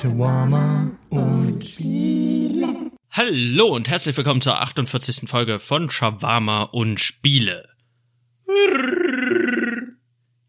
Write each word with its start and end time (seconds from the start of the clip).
Shawarma 0.00 0.90
und 1.10 1.62
Spiele. 1.62 2.90
Hallo 3.10 3.66
und 3.66 3.86
herzlich 3.86 4.16
willkommen 4.16 4.40
zur 4.40 4.58
48. 4.58 5.28
Folge 5.28 5.58
von 5.58 5.90
Shawarma 5.90 6.62
und 6.62 6.98
Spiele. 6.98 7.68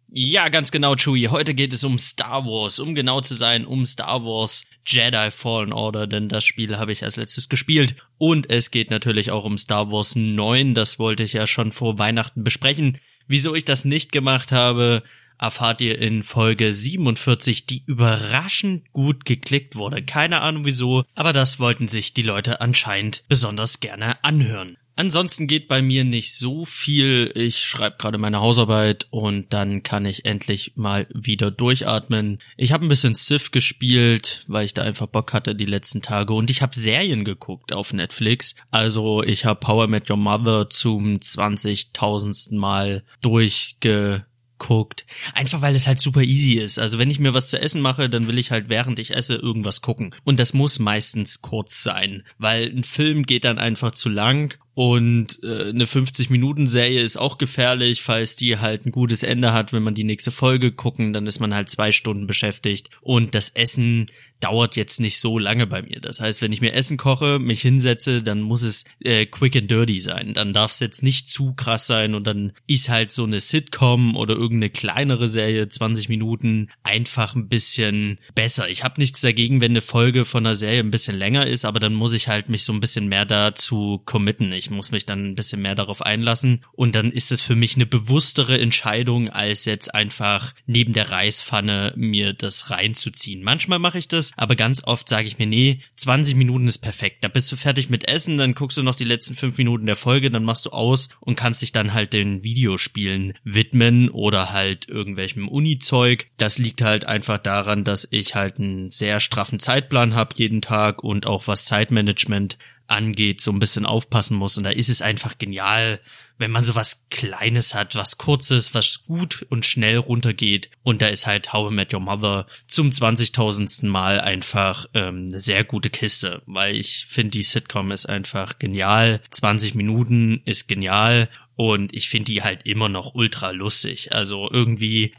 Ja, 0.08 0.48
ganz 0.48 0.72
genau, 0.72 0.96
Chewie. 0.96 1.28
Heute 1.28 1.54
geht 1.54 1.74
es 1.74 1.84
um 1.84 1.98
Star 1.98 2.46
Wars, 2.46 2.80
um 2.80 2.96
genau 2.96 3.20
zu 3.20 3.36
sein, 3.36 3.66
um 3.66 3.86
Star 3.86 4.24
Wars 4.24 4.64
Jedi 4.88 5.32
Fallen 5.32 5.74
Order, 5.74 6.08
denn 6.08 6.30
das 6.30 6.46
Spiel 6.46 6.78
habe 6.78 6.94
ich 6.94 7.04
als 7.04 7.18
letztes 7.18 7.50
gespielt. 7.50 7.98
Und 8.18 8.50
es 8.50 8.72
geht 8.72 8.90
natürlich 8.90 9.32
auch 9.32 9.44
um 9.44 9.58
Star 9.58 9.92
Wars 9.92 10.16
9, 10.16 10.76
das 10.76 10.98
wollte 10.98 11.24
ich 11.24 11.34
ja 11.34 11.46
schon 11.46 11.74
vor 11.74 12.00
Weihnachten 12.00 12.46
besprechen. 12.46 13.00
Wieso 13.28 13.54
ich 13.54 13.66
das 13.66 13.84
nicht 13.84 14.14
gemacht 14.14 14.54
habe, 14.54 15.04
erfahrt 15.42 15.82
ihr 15.82 16.00
in 16.00 16.24
Folge 16.24 16.74
47, 16.74 17.66
die 17.66 17.84
überraschend 17.86 18.92
gut 18.94 19.26
geklickt 19.26 19.76
wurde. 19.76 20.04
Keine 20.04 20.42
Ahnung 20.42 20.66
wieso, 20.66 21.04
aber 21.16 21.34
das 21.34 21.60
wollten 21.60 21.88
sich 21.88 22.14
die 22.14 22.22
Leute 22.22 22.62
anscheinend 22.62 23.24
besonders 23.28 23.80
gerne 23.80 24.24
anhören. 24.24 24.78
Ansonsten 25.02 25.48
geht 25.48 25.68
bei 25.68 25.82
mir 25.82 26.04
nicht 26.04 26.36
so 26.36 26.66
viel. 26.66 27.32
Ich 27.34 27.64
schreibe 27.64 27.96
gerade 27.98 28.18
meine 28.18 28.42
Hausarbeit 28.42 29.08
und 29.10 29.52
dann 29.54 29.84
kann 29.84 30.06
ich 30.06 30.26
endlich 30.26 30.74
mal 30.76 31.08
wieder 31.14 31.50
durchatmen. 31.50 32.40
Ich 32.58 32.72
habe 32.72 32.86
ein 32.86 32.90
bisschen 32.90 33.16
Sith 33.16 33.52
gespielt, 33.52 34.44
weil 34.48 34.66
ich 34.66 34.74
da 34.74 34.84
einfach 34.84 35.08
Bock 35.08 35.34
hatte 35.34 35.56
die 35.56 35.66
letzten 35.66 36.02
Tage 36.02 36.34
und 36.34 36.52
ich 36.52 36.62
habe 36.62 36.76
Serien 36.76 37.26
geguckt 37.26 37.74
auf 37.74 37.94
Netflix. 37.94 38.56
Also 38.70 39.24
ich 39.24 39.46
habe 39.46 39.60
Power 39.60 39.88
Met 39.88 40.10
Your 40.10 40.18
Mother 40.18 40.70
zum 40.70 41.18
20.000. 41.18 42.56
Mal 42.56 43.04
durchge 43.22 44.26
guckt. 44.62 45.08
Einfach 45.34 45.62
weil 45.62 45.76
es 45.76 45.88
halt 45.88 46.00
super 46.00 46.22
easy 46.22 46.60
ist. 46.60 46.78
Also 46.78 47.00
wenn 47.00 47.10
ich 47.10 47.20
mir 47.20 47.34
was 47.34 47.50
zu 47.50 47.60
essen 47.60 47.82
mache, 47.82 48.10
dann 48.10 48.28
will 48.28 48.38
ich 48.38 48.52
halt 48.52 48.70
während 48.70 49.00
ich 49.00 49.16
esse 49.16 49.34
irgendwas 49.34 49.82
gucken. 49.82 50.14
Und 50.24 50.40
das 50.40 50.54
muss 50.54 50.78
meistens 50.78 51.42
kurz 51.42 51.82
sein, 51.82 52.24
weil 52.38 52.68
ein 52.68 52.84
Film 52.84 53.24
geht 53.24 53.44
dann 53.44 53.58
einfach 53.58 53.92
zu 53.92 54.08
lang 54.08 54.56
und 54.74 55.40
äh, 55.44 55.70
eine 55.70 55.86
50-Minuten-Serie 55.86 57.02
ist 57.02 57.18
auch 57.18 57.38
gefährlich, 57.38 58.04
falls 58.04 58.36
die 58.36 58.60
halt 58.60 58.86
ein 58.86 58.92
gutes 58.92 59.24
Ende 59.24 59.52
hat, 59.52 59.74
wenn 59.74 59.84
man 59.84 59.96
die 59.96 60.04
nächste 60.04 60.32
Folge 60.32 60.72
gucken, 60.72 61.12
dann 61.12 61.28
ist 61.28 61.40
man 61.40 61.54
halt 61.54 61.70
zwei 61.70 61.92
Stunden 61.92 62.28
beschäftigt. 62.28 62.90
Und 63.02 63.36
das 63.36 63.50
Essen 63.50 64.12
dauert 64.42 64.76
jetzt 64.76 65.00
nicht 65.00 65.20
so 65.20 65.40
lange 65.40 65.68
bei 65.68 65.82
mir. 65.82 66.02
Das 66.02 66.20
heißt, 66.20 66.42
wenn 66.42 66.52
ich 66.52 66.62
mir 66.62 66.74
Essen 66.74 66.98
koche, 66.98 67.40
mich 67.40 67.62
hinsetze, 67.62 68.22
dann 68.22 68.42
muss 68.42 68.64
es 68.64 68.86
äh, 69.00 69.26
quick 69.26 69.56
and 69.56 69.72
dirty 69.72 70.02
sein. 70.02 70.34
Dann 70.34 70.52
darf 70.54 70.72
es 70.72 70.80
jetzt 70.80 71.04
nicht 71.04 71.30
zu 71.30 71.54
krass 71.54 71.88
sein 71.88 72.16
und 72.16 72.28
dann 72.28 72.54
ist 72.68 72.90
halt 72.90 73.12
so 73.12 73.24
eine 73.24 73.40
Sitcom 73.40 74.16
oder 74.16 74.36
irgendeine 74.36 74.72
kleinere 74.72 75.28
Serie, 75.28 75.70
20 75.70 76.10
Minuten, 76.10 76.70
einfach 76.84 77.36
ein 77.36 77.48
bisschen 77.48 78.20
besser. 78.36 78.70
Ich 78.70 78.84
habe 78.84 79.00
nichts 79.00 79.22
dagegen, 79.22 79.62
wenn 79.62 79.72
eine 79.72 79.82
Folge 79.82 80.26
von 80.26 80.46
einer 80.46 80.56
Serie 80.56 80.80
ein 80.80 80.92
bisschen 80.92 81.18
länger 81.18 81.46
ist, 81.48 81.66
aber 81.66 81.80
dann 81.80 81.94
muss 81.94 82.14
ich 82.14 82.28
halt 82.28 82.50
mich 82.50 82.64
so 82.64 82.74
ein 82.74 82.80
bisschen 82.80 83.08
mehr 83.08 83.26
dazu 83.26 84.02
committen. 84.06 84.52
Ich 84.52 84.70
muss 84.70 84.92
mich 84.92 85.06
dann 85.06 85.32
ein 85.32 85.36
bisschen 85.36 85.62
mehr 85.62 85.76
darauf 85.76 86.02
einlassen 86.02 86.66
und 86.74 86.96
dann 86.96 87.12
ist 87.12 87.32
es 87.32 87.42
für 87.42 87.56
mich 87.56 87.76
eine 87.76 87.86
bewusstere 87.86 88.60
Entscheidung, 88.60 89.30
als 89.30 89.66
jetzt 89.66 89.94
einfach 89.94 90.54
neben 90.66 90.94
der 90.94 91.12
Reispfanne 91.12 91.94
mir 91.96 92.34
das 92.34 92.72
reinzuziehen. 92.72 93.44
Manchmal 93.44 93.80
mache 93.80 94.00
ich 94.00 94.08
das, 94.08 94.31
aber 94.38 94.56
ganz 94.56 94.84
oft 94.84 95.08
sage 95.10 95.28
ich 95.28 95.38
mir, 95.38 95.48
nee, 95.48 95.82
20 95.98 96.36
Minuten 96.36 96.68
ist 96.68 96.80
perfekt. 96.80 97.24
Da 97.24 97.28
bist 97.28 97.52
du 97.52 97.56
fertig 97.56 97.90
mit 97.90 98.08
Essen, 98.08 98.38
dann 98.38 98.54
guckst 98.54 98.78
du 98.78 98.84
noch 98.84 98.96
die 98.96 99.04
letzten 99.04 99.36
fünf 99.36 99.58
Minuten 99.58 99.86
der 99.86 99.96
Folge, 99.96 100.32
dann 100.32 100.44
machst 100.44 100.66
du 100.66 100.72
aus 100.72 101.10
und 101.20 101.36
kannst 101.36 101.62
dich 101.62 101.72
dann 101.72 101.94
halt 101.94 102.14
den 102.14 102.44
Videospielen 102.44 103.34
widmen 103.44 104.10
oder 104.10 104.52
halt 104.52 104.90
irgendwelchem 104.90 105.48
Uni-Zeug. 105.48 106.28
Das 106.38 106.58
liegt 106.58 106.82
halt 106.82 107.06
einfach 107.06 107.38
daran, 107.38 107.84
dass 107.84 108.08
ich 108.12 108.36
halt 108.36 108.60
einen 108.60 108.92
sehr 108.92 109.20
straffen 109.20 109.60
Zeitplan 109.60 110.16
habe 110.16 110.36
jeden 110.38 110.62
Tag 110.62 111.04
und 111.04 111.26
auch 111.26 111.48
was 111.48 111.66
Zeitmanagement 111.66 112.58
angeht, 112.88 113.42
so 113.42 113.52
ein 113.52 113.60
bisschen 113.60 113.86
aufpassen 113.86 114.38
muss. 114.38 114.58
Und 114.58 114.66
da 114.66 114.70
ist 114.70 114.90
es 114.90 115.02
einfach 115.02 115.38
genial, 115.38 116.00
wenn 116.42 116.52
man 116.52 116.64
so 116.64 116.76
was 116.76 117.08
Kleines 117.10 117.76
hat, 117.76 117.96
was 117.96 118.18
Kurzes, 118.18 118.74
was 118.74 119.04
gut 119.04 119.46
und 119.50 119.66
schnell 119.66 119.98
runtergeht. 119.98 120.72
Und 120.82 121.02
da 121.02 121.08
ist 121.08 121.28
halt 121.28 121.54
How 121.54 121.72
I 121.72 121.76
Met 121.76 121.94
Your 121.94 122.00
Mother 122.00 122.48
zum 122.68 122.90
20.000. 122.90 123.86
Mal 123.86 124.20
einfach 124.20 124.88
ähm, 124.94 125.28
eine 125.30 125.40
sehr 125.40 125.64
gute 125.64 125.90
Kiste, 125.90 126.42
weil 126.48 126.76
ich 126.76 127.06
finde, 127.08 127.32
die 127.32 127.44
Sitcom 127.44 127.92
ist 127.92 128.08
einfach 128.08 128.58
genial. 128.58 129.22
20 129.30 129.76
Minuten 129.76 130.42
ist 130.46 130.68
genial 130.68 131.30
und 131.56 131.94
ich 131.94 132.10
finde 132.10 132.32
die 132.32 132.42
halt 132.42 132.66
immer 132.66 132.90
noch 132.90 133.14
ultra 133.14 133.52
lustig. 133.52 134.14
Also 134.14 134.50
irgendwie 134.52 135.14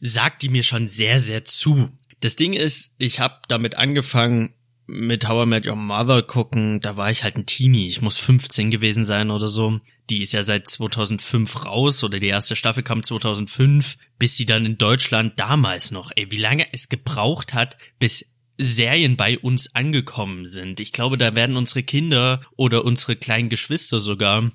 sagt 0.00 0.42
die 0.42 0.48
mir 0.48 0.64
schon 0.64 0.88
sehr, 0.88 1.20
sehr 1.20 1.44
zu. 1.44 1.90
Das 2.20 2.34
Ding 2.34 2.54
ist, 2.54 2.92
ich 2.98 3.20
habe 3.20 3.36
damit 3.46 3.76
angefangen, 3.76 4.52
mit 4.86 5.28
How 5.28 5.44
I 5.44 5.48
Met 5.48 5.66
Your 5.66 5.76
Mother 5.76 6.22
gucken, 6.22 6.80
da 6.80 6.96
war 6.96 7.10
ich 7.10 7.22
halt 7.22 7.36
ein 7.36 7.46
Teenie. 7.46 7.86
Ich 7.86 8.02
muss 8.02 8.16
15 8.18 8.70
gewesen 8.70 9.04
sein 9.04 9.30
oder 9.30 9.48
so. 9.48 9.80
Die 10.10 10.22
ist 10.22 10.32
ja 10.32 10.42
seit 10.42 10.68
2005 10.68 11.64
raus 11.64 12.04
oder 12.04 12.20
die 12.20 12.28
erste 12.28 12.56
Staffel 12.56 12.82
kam 12.82 13.02
2005, 13.02 13.96
bis 14.18 14.36
sie 14.36 14.46
dann 14.46 14.64
in 14.64 14.78
Deutschland 14.78 15.38
damals 15.40 15.90
noch, 15.90 16.12
ey, 16.14 16.30
wie 16.30 16.38
lange 16.38 16.72
es 16.72 16.88
gebraucht 16.88 17.54
hat, 17.54 17.76
bis 17.98 18.32
Serien 18.58 19.16
bei 19.16 19.38
uns 19.38 19.74
angekommen 19.74 20.46
sind. 20.46 20.80
Ich 20.80 20.92
glaube, 20.92 21.18
da 21.18 21.34
werden 21.34 21.56
unsere 21.56 21.82
Kinder 21.82 22.40
oder 22.56 22.84
unsere 22.84 23.16
kleinen 23.16 23.48
Geschwister 23.48 23.98
sogar 23.98 24.50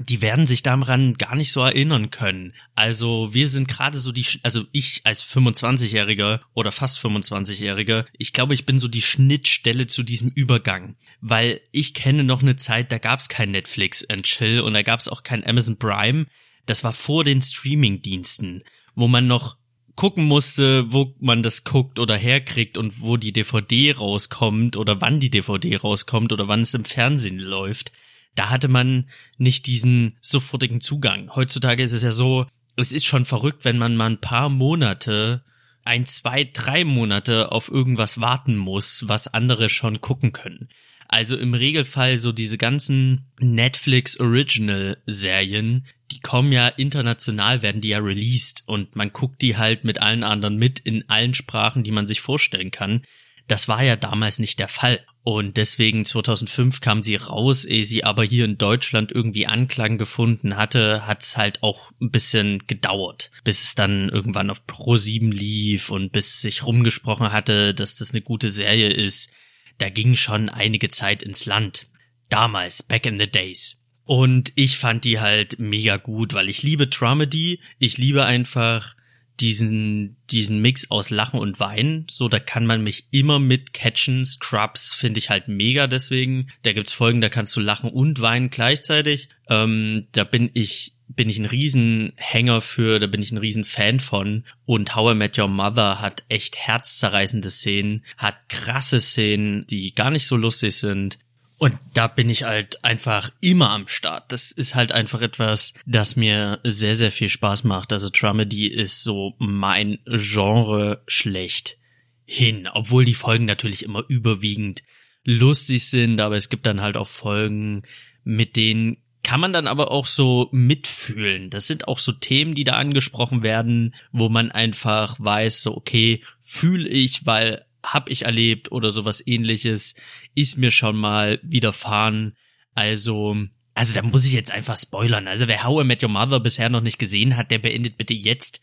die 0.00 0.22
werden 0.22 0.46
sich 0.46 0.62
daran 0.62 1.14
gar 1.14 1.36
nicht 1.36 1.52
so 1.52 1.60
erinnern 1.60 2.10
können. 2.10 2.54
Also 2.74 3.34
wir 3.34 3.48
sind 3.48 3.68
gerade 3.68 3.98
so 3.98 4.10
die, 4.10 4.24
also 4.42 4.64
ich 4.72 5.02
als 5.04 5.22
25-Jähriger 5.22 6.40
oder 6.54 6.72
fast 6.72 6.98
25-Jähriger, 6.98 8.06
ich 8.16 8.32
glaube, 8.32 8.54
ich 8.54 8.64
bin 8.64 8.78
so 8.78 8.88
die 8.88 9.02
Schnittstelle 9.02 9.86
zu 9.86 10.02
diesem 10.02 10.30
Übergang, 10.30 10.96
weil 11.20 11.60
ich 11.72 11.92
kenne 11.92 12.24
noch 12.24 12.40
eine 12.40 12.56
Zeit, 12.56 12.90
da 12.90 12.98
gab 12.98 13.20
es 13.20 13.28
kein 13.28 13.50
Netflix 13.50 14.04
and 14.08 14.24
Chill 14.24 14.60
und 14.60 14.72
da 14.72 14.82
gab 14.82 15.00
es 15.00 15.08
auch 15.08 15.22
kein 15.22 15.46
Amazon 15.46 15.78
Prime. 15.78 16.26
Das 16.64 16.84
war 16.84 16.92
vor 16.92 17.24
den 17.24 17.42
Streaming-Diensten, 17.42 18.62
wo 18.94 19.08
man 19.08 19.26
noch 19.26 19.58
gucken 19.94 20.24
musste, 20.24 20.90
wo 20.90 21.14
man 21.20 21.42
das 21.42 21.64
guckt 21.64 21.98
oder 21.98 22.16
herkriegt 22.16 22.78
und 22.78 23.02
wo 23.02 23.18
die 23.18 23.32
DVD 23.32 23.92
rauskommt 23.92 24.78
oder 24.78 25.02
wann 25.02 25.20
die 25.20 25.28
DVD 25.28 25.76
rauskommt 25.76 26.32
oder 26.32 26.48
wann 26.48 26.60
es 26.60 26.72
im 26.72 26.86
Fernsehen 26.86 27.38
läuft 27.38 27.92
da 28.34 28.50
hatte 28.50 28.68
man 28.68 29.08
nicht 29.38 29.66
diesen 29.66 30.16
sofortigen 30.20 30.80
Zugang. 30.80 31.34
Heutzutage 31.34 31.82
ist 31.82 31.92
es 31.92 32.02
ja 32.02 32.12
so, 32.12 32.46
es 32.76 32.92
ist 32.92 33.04
schon 33.04 33.24
verrückt, 33.24 33.64
wenn 33.64 33.78
man 33.78 33.96
mal 33.96 34.10
ein 34.10 34.20
paar 34.20 34.48
Monate, 34.48 35.44
ein, 35.84 36.06
zwei, 36.06 36.44
drei 36.44 36.84
Monate 36.84 37.52
auf 37.52 37.68
irgendwas 37.68 38.20
warten 38.20 38.56
muss, 38.56 39.04
was 39.06 39.32
andere 39.32 39.68
schon 39.68 40.00
gucken 40.00 40.32
können. 40.32 40.68
Also 41.08 41.36
im 41.36 41.52
Regelfall 41.52 42.16
so 42.16 42.32
diese 42.32 42.56
ganzen 42.56 43.26
Netflix 43.38 44.18
Original 44.18 44.96
Serien, 45.04 45.84
die 46.10 46.20
kommen 46.20 46.52
ja 46.52 46.68
international, 46.68 47.62
werden 47.62 47.82
die 47.82 47.90
ja 47.90 47.98
released 47.98 48.62
und 48.66 48.96
man 48.96 49.12
guckt 49.12 49.42
die 49.42 49.58
halt 49.58 49.84
mit 49.84 50.00
allen 50.00 50.24
anderen 50.24 50.56
mit 50.56 50.78
in 50.80 51.08
allen 51.10 51.34
Sprachen, 51.34 51.82
die 51.84 51.90
man 51.90 52.06
sich 52.06 52.22
vorstellen 52.22 52.70
kann. 52.70 53.02
Das 53.48 53.68
war 53.68 53.82
ja 53.82 53.96
damals 53.96 54.38
nicht 54.38 54.58
der 54.58 54.68
Fall. 54.68 55.04
Und 55.24 55.56
deswegen 55.56 56.04
2005 56.04 56.80
kam 56.80 57.02
sie 57.02 57.16
raus, 57.16 57.64
ehe 57.64 57.84
sie 57.84 58.02
aber 58.02 58.24
hier 58.24 58.44
in 58.44 58.58
Deutschland 58.58 59.12
irgendwie 59.12 59.46
Anklang 59.46 59.96
gefunden 59.96 60.56
hatte, 60.56 61.06
hat 61.06 61.22
es 61.22 61.36
halt 61.36 61.62
auch 61.62 61.92
ein 62.00 62.10
bisschen 62.10 62.58
gedauert, 62.66 63.30
bis 63.44 63.62
es 63.62 63.74
dann 63.76 64.08
irgendwann 64.08 64.50
auf 64.50 64.66
Pro 64.66 64.96
7 64.96 65.30
lief 65.30 65.90
und 65.90 66.10
bis 66.10 66.40
sich 66.40 66.64
rumgesprochen 66.66 67.30
hatte, 67.30 67.72
dass 67.72 67.94
das 67.94 68.10
eine 68.10 68.22
gute 68.22 68.50
Serie 68.50 68.88
ist. 68.88 69.30
Da 69.78 69.90
ging 69.90 70.16
schon 70.16 70.48
einige 70.48 70.88
Zeit 70.88 71.22
ins 71.22 71.46
Land. 71.46 71.86
Damals, 72.28 72.82
back 72.82 73.06
in 73.06 73.20
the 73.20 73.30
days. 73.30 73.76
Und 74.04 74.52
ich 74.56 74.78
fand 74.78 75.04
die 75.04 75.20
halt 75.20 75.58
mega 75.58 75.96
gut, 75.96 76.34
weil 76.34 76.48
ich 76.48 76.62
liebe 76.62 76.88
Dramedy. 76.88 77.60
Ich 77.78 77.98
liebe 77.98 78.24
einfach 78.24 78.96
diesen, 79.40 80.16
diesen 80.30 80.60
Mix 80.60 80.90
aus 80.90 81.10
Lachen 81.10 81.40
und 81.40 81.58
Weinen. 81.60 82.06
So, 82.10 82.28
da 82.28 82.38
kann 82.38 82.66
man 82.66 82.82
mich 82.82 83.06
immer 83.10 83.38
mit 83.38 83.72
catchen. 83.72 84.24
Scrubs 84.24 84.94
finde 84.94 85.18
ich 85.18 85.30
halt 85.30 85.48
mega 85.48 85.86
deswegen. 85.86 86.48
Da 86.62 86.72
gibt's 86.72 86.92
Folgen, 86.92 87.20
da 87.20 87.28
kannst 87.28 87.56
du 87.56 87.60
lachen 87.60 87.90
und 87.90 88.20
weinen 88.20 88.50
gleichzeitig. 88.50 89.28
Ähm, 89.48 90.06
da 90.12 90.24
bin 90.24 90.50
ich 90.54 90.94
bin 91.14 91.28
ich 91.28 91.38
ein 91.38 91.46
Riesenhänger 91.46 92.62
für, 92.62 92.98
da 92.98 93.06
bin 93.06 93.22
ich 93.22 93.32
ein 93.32 93.38
Riesenfan 93.38 94.00
von. 94.00 94.44
Und 94.64 94.94
How 94.94 95.12
I 95.12 95.14
Met 95.14 95.38
Your 95.38 95.48
Mother 95.48 96.00
hat 96.00 96.24
echt 96.28 96.56
herzzerreißende 96.56 97.50
Szenen, 97.50 98.04
hat 98.16 98.48
krasse 98.48 99.00
Szenen, 99.00 99.66
die 99.66 99.94
gar 99.94 100.10
nicht 100.10 100.26
so 100.26 100.36
lustig 100.36 100.76
sind. 100.76 101.18
Und 101.62 101.78
da 101.94 102.08
bin 102.08 102.28
ich 102.28 102.42
halt 102.42 102.84
einfach 102.84 103.30
immer 103.40 103.70
am 103.70 103.86
Start. 103.86 104.32
Das 104.32 104.50
ist 104.50 104.74
halt 104.74 104.90
einfach 104.90 105.20
etwas, 105.20 105.74
das 105.86 106.16
mir 106.16 106.58
sehr, 106.64 106.96
sehr 106.96 107.12
viel 107.12 107.28
Spaß 107.28 107.62
macht. 107.62 107.92
Also 107.92 108.10
Dramedy 108.12 108.66
ist 108.66 109.04
so 109.04 109.36
mein 109.38 110.00
Genre 110.06 111.04
schlecht 111.06 111.78
hin. 112.24 112.66
Obwohl 112.66 113.04
die 113.04 113.14
Folgen 113.14 113.44
natürlich 113.44 113.84
immer 113.84 114.02
überwiegend 114.08 114.82
lustig 115.22 115.88
sind, 115.88 116.20
aber 116.20 116.34
es 116.34 116.48
gibt 116.48 116.66
dann 116.66 116.80
halt 116.80 116.96
auch 116.96 117.06
Folgen, 117.06 117.84
mit 118.24 118.56
denen 118.56 118.96
kann 119.22 119.38
man 119.38 119.52
dann 119.52 119.68
aber 119.68 119.92
auch 119.92 120.06
so 120.06 120.48
mitfühlen. 120.50 121.48
Das 121.48 121.68
sind 121.68 121.86
auch 121.86 122.00
so 122.00 122.10
Themen, 122.10 122.56
die 122.56 122.64
da 122.64 122.72
angesprochen 122.72 123.44
werden, 123.44 123.94
wo 124.10 124.28
man 124.28 124.50
einfach 124.50 125.14
weiß, 125.20 125.62
so 125.62 125.76
okay, 125.76 126.24
fühle 126.40 126.88
ich, 126.88 127.24
weil 127.24 127.64
hab 127.82 128.08
ich 128.08 128.24
erlebt 128.24 128.72
oder 128.72 128.92
sowas 128.92 129.22
ähnliches 129.26 129.94
ist 130.34 130.58
mir 130.58 130.70
schon 130.70 130.96
mal 130.96 131.40
widerfahren. 131.42 132.36
Also, 132.74 133.36
also 133.74 133.94
da 133.94 134.02
muss 134.02 134.26
ich 134.26 134.32
jetzt 134.32 134.52
einfach 134.52 134.76
spoilern. 134.76 135.28
Also 135.28 135.48
wer 135.48 135.64
How 135.64 135.82
I 135.82 135.86
Met 135.86 136.02
Your 136.02 136.08
Mother 136.08 136.40
bisher 136.40 136.68
noch 136.68 136.80
nicht 136.80 136.98
gesehen 136.98 137.36
hat, 137.36 137.50
der 137.50 137.58
beendet 137.58 137.98
bitte 137.98 138.14
jetzt 138.14 138.60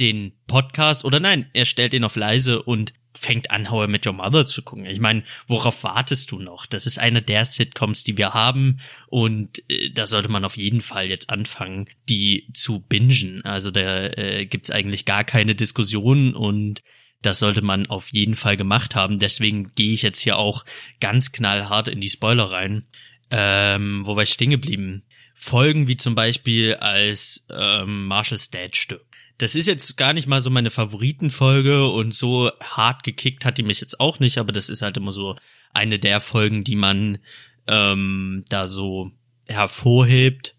den 0.00 0.32
Podcast 0.46 1.04
oder 1.04 1.20
nein, 1.20 1.48
er 1.52 1.64
stellt 1.64 1.94
ihn 1.94 2.04
auf 2.04 2.16
leise 2.16 2.62
und 2.62 2.92
fängt 3.16 3.52
an, 3.52 3.70
How 3.70 3.86
I 3.86 3.90
Met 3.90 4.06
Your 4.06 4.12
Mother 4.12 4.44
zu 4.44 4.62
gucken. 4.62 4.86
Ich 4.86 4.98
meine, 4.98 5.22
worauf 5.46 5.84
wartest 5.84 6.32
du 6.32 6.40
noch? 6.40 6.66
Das 6.66 6.86
ist 6.86 6.98
eine 6.98 7.22
der 7.22 7.44
Sitcoms, 7.44 8.02
die 8.02 8.18
wir 8.18 8.34
haben 8.34 8.80
und 9.06 9.62
äh, 9.70 9.90
da 9.90 10.06
sollte 10.06 10.28
man 10.28 10.44
auf 10.44 10.56
jeden 10.56 10.80
Fall 10.80 11.06
jetzt 11.06 11.30
anfangen, 11.30 11.88
die 12.08 12.48
zu 12.54 12.80
bingen. 12.80 13.44
Also 13.44 13.70
da 13.70 14.06
äh, 14.06 14.46
gibt's 14.46 14.70
eigentlich 14.70 15.04
gar 15.04 15.22
keine 15.22 15.54
Diskussion 15.54 16.34
und 16.34 16.82
das 17.24 17.38
sollte 17.38 17.62
man 17.62 17.86
auf 17.86 18.12
jeden 18.12 18.34
Fall 18.34 18.56
gemacht 18.56 18.94
haben. 18.94 19.18
Deswegen 19.18 19.74
gehe 19.74 19.94
ich 19.94 20.02
jetzt 20.02 20.20
hier 20.20 20.36
auch 20.36 20.64
ganz 21.00 21.32
knallhart 21.32 21.88
in 21.88 22.00
die 22.00 22.10
Spoiler 22.10 22.50
rein. 22.50 22.84
Ähm, 23.30 24.02
wo 24.04 24.14
war 24.14 24.24
ich 24.24 24.30
stehen 24.30 24.50
geblieben? 24.50 25.04
Folgen 25.34 25.88
wie 25.88 25.96
zum 25.96 26.14
Beispiel 26.14 26.74
als 26.74 27.46
ähm, 27.50 28.06
Marshall's 28.06 28.50
Dad 28.50 28.76
stirbt. 28.76 29.06
Das 29.38 29.54
ist 29.54 29.66
jetzt 29.66 29.96
gar 29.96 30.12
nicht 30.12 30.28
mal 30.28 30.40
so 30.40 30.50
meine 30.50 30.70
Favoritenfolge 30.70 31.88
und 31.88 32.14
so 32.14 32.52
hart 32.62 33.02
gekickt 33.02 33.44
hat 33.44 33.58
die 33.58 33.64
mich 33.64 33.80
jetzt 33.80 33.98
auch 33.98 34.20
nicht, 34.20 34.38
aber 34.38 34.52
das 34.52 34.68
ist 34.68 34.82
halt 34.82 34.96
immer 34.96 35.10
so 35.10 35.34
eine 35.72 35.98
der 35.98 36.20
Folgen, 36.20 36.62
die 36.62 36.76
man 36.76 37.18
ähm, 37.66 38.44
da 38.48 38.68
so 38.68 39.10
hervorhebt, 39.48 40.54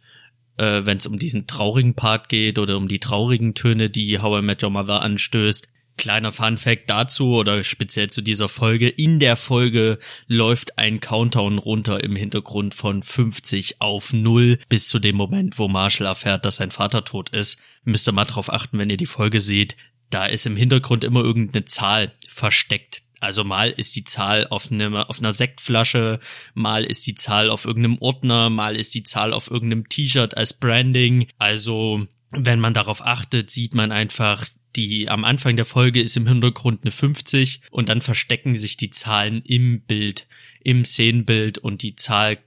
äh, 0.58 0.82
wenn 0.84 0.98
es 0.98 1.06
um 1.06 1.20
diesen 1.20 1.48
traurigen 1.48 1.96
Part 1.96 2.28
geht 2.28 2.60
oder 2.60 2.76
um 2.76 2.88
die 2.88 3.00
traurigen 3.00 3.54
Töne, 3.54 3.90
die 3.90 4.20
How 4.20 4.42
I 4.42 4.46
Met 4.46 4.62
Your 4.62 4.72
Mother 4.72 5.02
anstößt. 5.02 5.70
Kleiner 5.98 6.32
Fun 6.32 6.58
Fact 6.58 6.90
dazu 6.90 7.36
oder 7.36 7.64
speziell 7.64 8.10
zu 8.10 8.22
dieser 8.22 8.50
Folge. 8.50 8.90
In 8.90 9.20
der 9.20 9.36
Folge 9.38 10.00
läuft 10.28 10.78
ein 10.78 11.00
Countdown 11.00 11.58
runter 11.58 12.04
im 12.04 12.16
Hintergrund 12.16 12.76
von 12.76 13.02
50 13.02 13.82
auf 13.82 14.12
0 14.12 14.60
bis 14.68 14.88
zu 14.88 15.00
dem 15.00 15.16
Moment, 15.16 15.58
wo 15.58 15.68
Marshall 15.68 16.08
erfährt, 16.08 16.46
dass 16.46 16.58
sein 16.58 16.72
Vater 16.72 17.06
tot 17.06 17.30
ist. 17.30 17.60
Müsst 17.84 18.08
ihr 18.08 18.12
mal 18.12 18.26
drauf 18.26 18.52
achten, 18.52 18.78
wenn 18.78 18.90
ihr 18.90 18.98
die 18.98 19.06
Folge 19.06 19.40
seht. 19.40 19.78
Da 20.10 20.26
ist 20.26 20.46
im 20.46 20.58
Hintergrund 20.58 21.04
immer 21.04 21.22
irgendeine 21.22 21.66
Zahl 21.66 22.14
versteckt. 22.28 23.02
Also 23.22 23.44
mal 23.44 23.72
ist 23.72 23.96
die 23.96 24.04
Zahl 24.04 24.48
auf, 24.48 24.72
eine, 24.72 25.10
auf 25.10 25.20
einer 25.20 25.32
Sektflasche, 25.32 26.20
mal 26.54 26.84
ist 26.84 27.08
die 27.08 27.16
Zahl 27.16 27.50
auf 27.50 27.66
irgendeinem 27.66 27.98
Ordner, 28.00 28.50
mal 28.50 28.76
ist 28.76 28.94
die 28.94 29.04
Zahl 29.04 29.34
auf 29.34 29.50
irgendeinem 29.50 29.90
T-Shirt 29.90 30.36
als 30.38 30.54
Branding. 30.54 31.28
Also 31.40 32.06
wenn 32.32 32.60
man 32.60 32.74
darauf 32.74 33.06
achtet, 33.06 33.50
sieht 33.50 33.74
man 33.74 33.92
einfach, 33.92 34.46
die 34.76 35.10
am 35.10 35.24
Anfang 35.24 35.56
der 35.56 35.66
Folge 35.66 36.02
ist 36.02 36.18
im 36.18 36.28
Hintergrund 36.28 36.82
eine 36.84 36.92
50 36.92 37.62
und 37.72 37.90
dann 37.90 38.02
verstecken 38.02 38.56
sich 38.56 38.78
die 38.78 38.90
Zahlen 38.90 39.42
im 39.44 39.82
Bild, 39.82 40.28
im 40.62 40.86
Szenenbild 40.86 41.58
und 41.58 41.82
die 41.82 41.96
Zahl, 41.96 42.38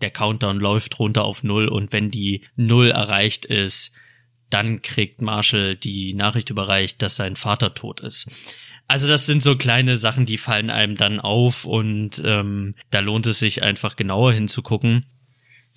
der 0.00 0.10
Countdown 0.10 0.58
läuft 0.58 0.98
runter 0.98 1.24
auf 1.24 1.42
Null 1.42 1.68
und 1.68 1.92
wenn 1.92 2.10
die 2.10 2.42
Null 2.56 2.90
erreicht 2.90 3.46
ist, 3.46 3.92
dann 4.50 4.82
kriegt 4.82 5.20
Marshall 5.20 5.76
die 5.76 6.14
Nachricht 6.14 6.50
überreicht, 6.50 7.02
dass 7.02 7.16
sein 7.16 7.36
Vater 7.36 7.74
tot 7.74 8.00
ist. 8.00 8.28
Also 8.86 9.06
das 9.06 9.26
sind 9.26 9.42
so 9.42 9.56
kleine 9.56 9.98
Sachen, 9.98 10.24
die 10.24 10.38
fallen 10.38 10.70
einem 10.70 10.96
dann 10.96 11.20
auf 11.20 11.66
und 11.66 12.22
ähm, 12.24 12.74
da 12.90 13.00
lohnt 13.00 13.26
es 13.26 13.38
sich 13.38 13.62
einfach 13.62 13.96
genauer 13.96 14.32
hinzugucken. 14.32 15.04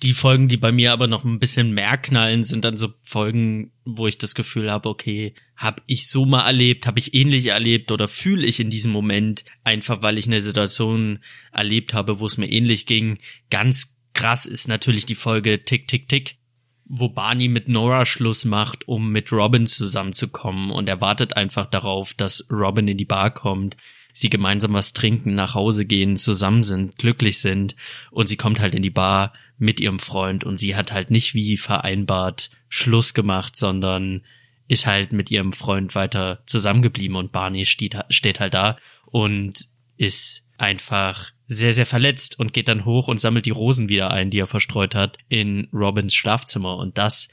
Die 0.02 0.14
Folgen, 0.14 0.48
die 0.48 0.56
bei 0.56 0.72
mir 0.72 0.92
aber 0.92 1.06
noch 1.06 1.24
ein 1.24 1.38
bisschen 1.38 1.72
mehr 1.72 1.96
knallen, 1.96 2.42
sind 2.42 2.64
dann 2.64 2.76
so 2.76 2.88
Folgen, 3.02 3.70
wo 3.84 4.08
ich 4.08 4.18
das 4.18 4.34
Gefühl 4.34 4.70
habe, 4.70 4.88
okay, 4.88 5.34
habe 5.56 5.80
ich 5.86 6.08
so 6.08 6.26
mal 6.26 6.44
erlebt, 6.44 6.88
habe 6.88 6.98
ich 6.98 7.14
ähnlich 7.14 7.46
erlebt 7.46 7.92
oder 7.92 8.08
fühle 8.08 8.44
ich 8.44 8.58
in 8.58 8.68
diesem 8.68 8.90
Moment 8.90 9.44
einfach, 9.62 10.02
weil 10.02 10.18
ich 10.18 10.26
eine 10.26 10.40
Situation 10.40 11.20
erlebt 11.52 11.94
habe, 11.94 12.18
wo 12.18 12.26
es 12.26 12.36
mir 12.36 12.50
ähnlich 12.50 12.86
ging. 12.86 13.18
Ganz 13.48 13.96
krass 14.12 14.44
ist 14.44 14.66
natürlich 14.66 15.06
die 15.06 15.14
Folge 15.14 15.64
Tick, 15.64 15.86
Tick, 15.86 16.08
Tick, 16.08 16.36
wo 16.84 17.08
Barney 17.08 17.46
mit 17.46 17.68
Nora 17.68 18.04
Schluss 18.04 18.44
macht, 18.44 18.88
um 18.88 19.12
mit 19.12 19.30
Robin 19.30 19.68
zusammenzukommen 19.68 20.72
und 20.72 20.88
er 20.88 21.00
wartet 21.00 21.36
einfach 21.36 21.66
darauf, 21.66 22.12
dass 22.12 22.48
Robin 22.50 22.88
in 22.88 22.98
die 22.98 23.04
Bar 23.04 23.30
kommt 23.30 23.76
sie 24.12 24.30
gemeinsam 24.30 24.74
was 24.74 24.92
trinken, 24.92 25.34
nach 25.34 25.54
Hause 25.54 25.84
gehen, 25.84 26.16
zusammen 26.16 26.64
sind, 26.64 26.96
glücklich 26.98 27.38
sind 27.40 27.74
und 28.10 28.28
sie 28.28 28.36
kommt 28.36 28.60
halt 28.60 28.74
in 28.74 28.82
die 28.82 28.90
Bar 28.90 29.32
mit 29.62 29.78
ihrem 29.78 30.00
Freund 30.00 30.42
und 30.42 30.56
sie 30.56 30.74
hat 30.74 30.90
halt 30.90 31.12
nicht 31.12 31.34
wie 31.34 31.56
vereinbart 31.56 32.50
Schluss 32.68 33.14
gemacht, 33.14 33.54
sondern 33.54 34.22
ist 34.66 34.86
halt 34.86 35.12
mit 35.12 35.30
ihrem 35.30 35.52
Freund 35.52 35.94
weiter 35.94 36.42
zusammengeblieben 36.46 37.16
und 37.16 37.30
Barney 37.30 37.64
steht, 37.64 37.96
steht 38.08 38.40
halt 38.40 38.54
da 38.54 38.76
und 39.06 39.68
ist 39.96 40.44
einfach 40.58 41.30
sehr, 41.46 41.72
sehr 41.72 41.86
verletzt 41.86 42.40
und 42.40 42.52
geht 42.52 42.66
dann 42.66 42.84
hoch 42.84 43.06
und 43.06 43.20
sammelt 43.20 43.46
die 43.46 43.50
Rosen 43.50 43.88
wieder 43.88 44.10
ein, 44.10 44.30
die 44.30 44.40
er 44.40 44.48
verstreut 44.48 44.96
hat, 44.96 45.16
in 45.28 45.68
Robins 45.72 46.12
Schlafzimmer. 46.12 46.76
Und 46.76 46.98
das 46.98 47.28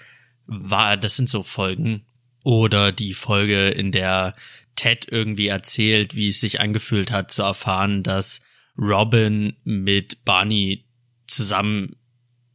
war, 0.46 0.98
das 0.98 1.16
sind 1.16 1.30
so 1.30 1.42
Folgen. 1.42 2.06
Oder 2.44 2.92
die 2.92 3.16
Folge, 3.16 3.70
in 3.70 3.92
der 3.92 4.36
Ted 4.76 5.08
irgendwie 5.10 5.48
erzählt, 5.48 6.16
wie 6.16 6.28
es 6.28 6.40
sich 6.40 6.62
angefühlt 6.62 7.12
hat, 7.12 7.31
zu 7.31 7.42
erfahren, 7.42 8.04
dass 8.04 8.42
Robin 8.78 9.56
mit 9.64 10.24
Barney 10.26 10.86
zusammen 11.26 11.96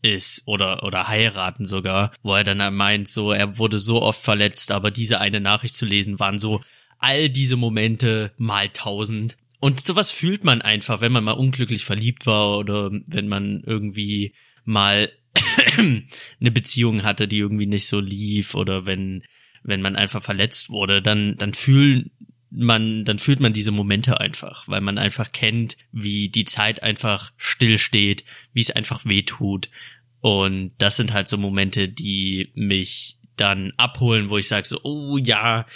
ist 0.05 0.43
oder 0.47 0.85
oder 0.85 1.09
heiraten 1.09 1.65
sogar, 1.65 2.13
wo 2.23 2.35
er 2.35 2.45
dann 2.45 2.75
meint, 2.75 3.09
so 3.09 3.33
er 3.33 3.59
wurde 3.59 3.79
so 3.79 4.03
oft 4.03 4.23
verletzt, 4.23 4.71
aber 4.71 4.91
diese 4.91 5.21
eine 5.21 5.41
Nachricht 5.41 5.77
zu 5.77 5.87
lesen 5.87 6.21
waren 6.21 6.39
so 6.39 6.61
all 6.99 7.29
diese 7.29 7.57
Momente 7.57 8.33
mal 8.37 8.69
tausend. 8.69 9.37
Und 9.61 9.85
sowas 9.85 10.11
fühlt 10.11 10.45
man 10.45 10.61
einfach, 10.63 11.01
wenn 11.01 11.13
man 11.13 11.25
mal 11.25 11.33
unglücklich 11.33 11.85
verliebt 11.85 12.27
war 12.27 12.59
oder 12.59 12.91
wenn 13.07 13.29
man 13.29 13.63
irgendwie 13.65 14.35
mal 14.65 15.11
eine 15.79 16.51
Beziehung 16.51 17.03
hatte, 17.03 17.27
die 17.27 17.39
irgendwie 17.39 17.67
nicht 17.67 17.89
so 17.89 17.99
lief 17.99 18.55
oder 18.55 18.87
wenn 18.87 19.23
wenn 19.65 19.81
man 19.81 19.97
einfach 19.97 20.23
verletzt 20.23 20.69
wurde, 20.69 21.01
dann, 21.01 21.37
dann 21.39 21.55
fühlen 21.55 22.11
man, 22.51 23.05
dann 23.05 23.19
fühlt 23.19 23.41
man 23.41 23.53
diese 23.53 23.73
Momente 23.73 24.21
einfach, 24.21 24.69
weil 24.69 24.81
man 24.81 24.99
einfach 24.99 25.33
kennt, 25.33 25.77
wie 25.91 26.29
die 26.29 26.45
Zeit 26.45 26.83
einfach 26.83 27.33
stillsteht, 27.37 28.25
wie 28.53 28.61
es 28.61 28.71
einfach 28.71 29.05
weh 29.05 29.23
tut. 29.23 29.71
Und 30.25 30.73
das 30.79 30.97
sind 30.97 31.13
halt 31.13 31.29
so 31.29 31.37
Momente, 31.37 31.87
die 31.87 32.51
mich 32.55 33.19
dann 33.37 33.75
abholen, 33.77 34.31
wo 34.31 34.39
ich 34.39 34.49
sage 34.49 34.67
so, 34.67 34.81
oh 34.83 35.19
ja, 35.19 35.67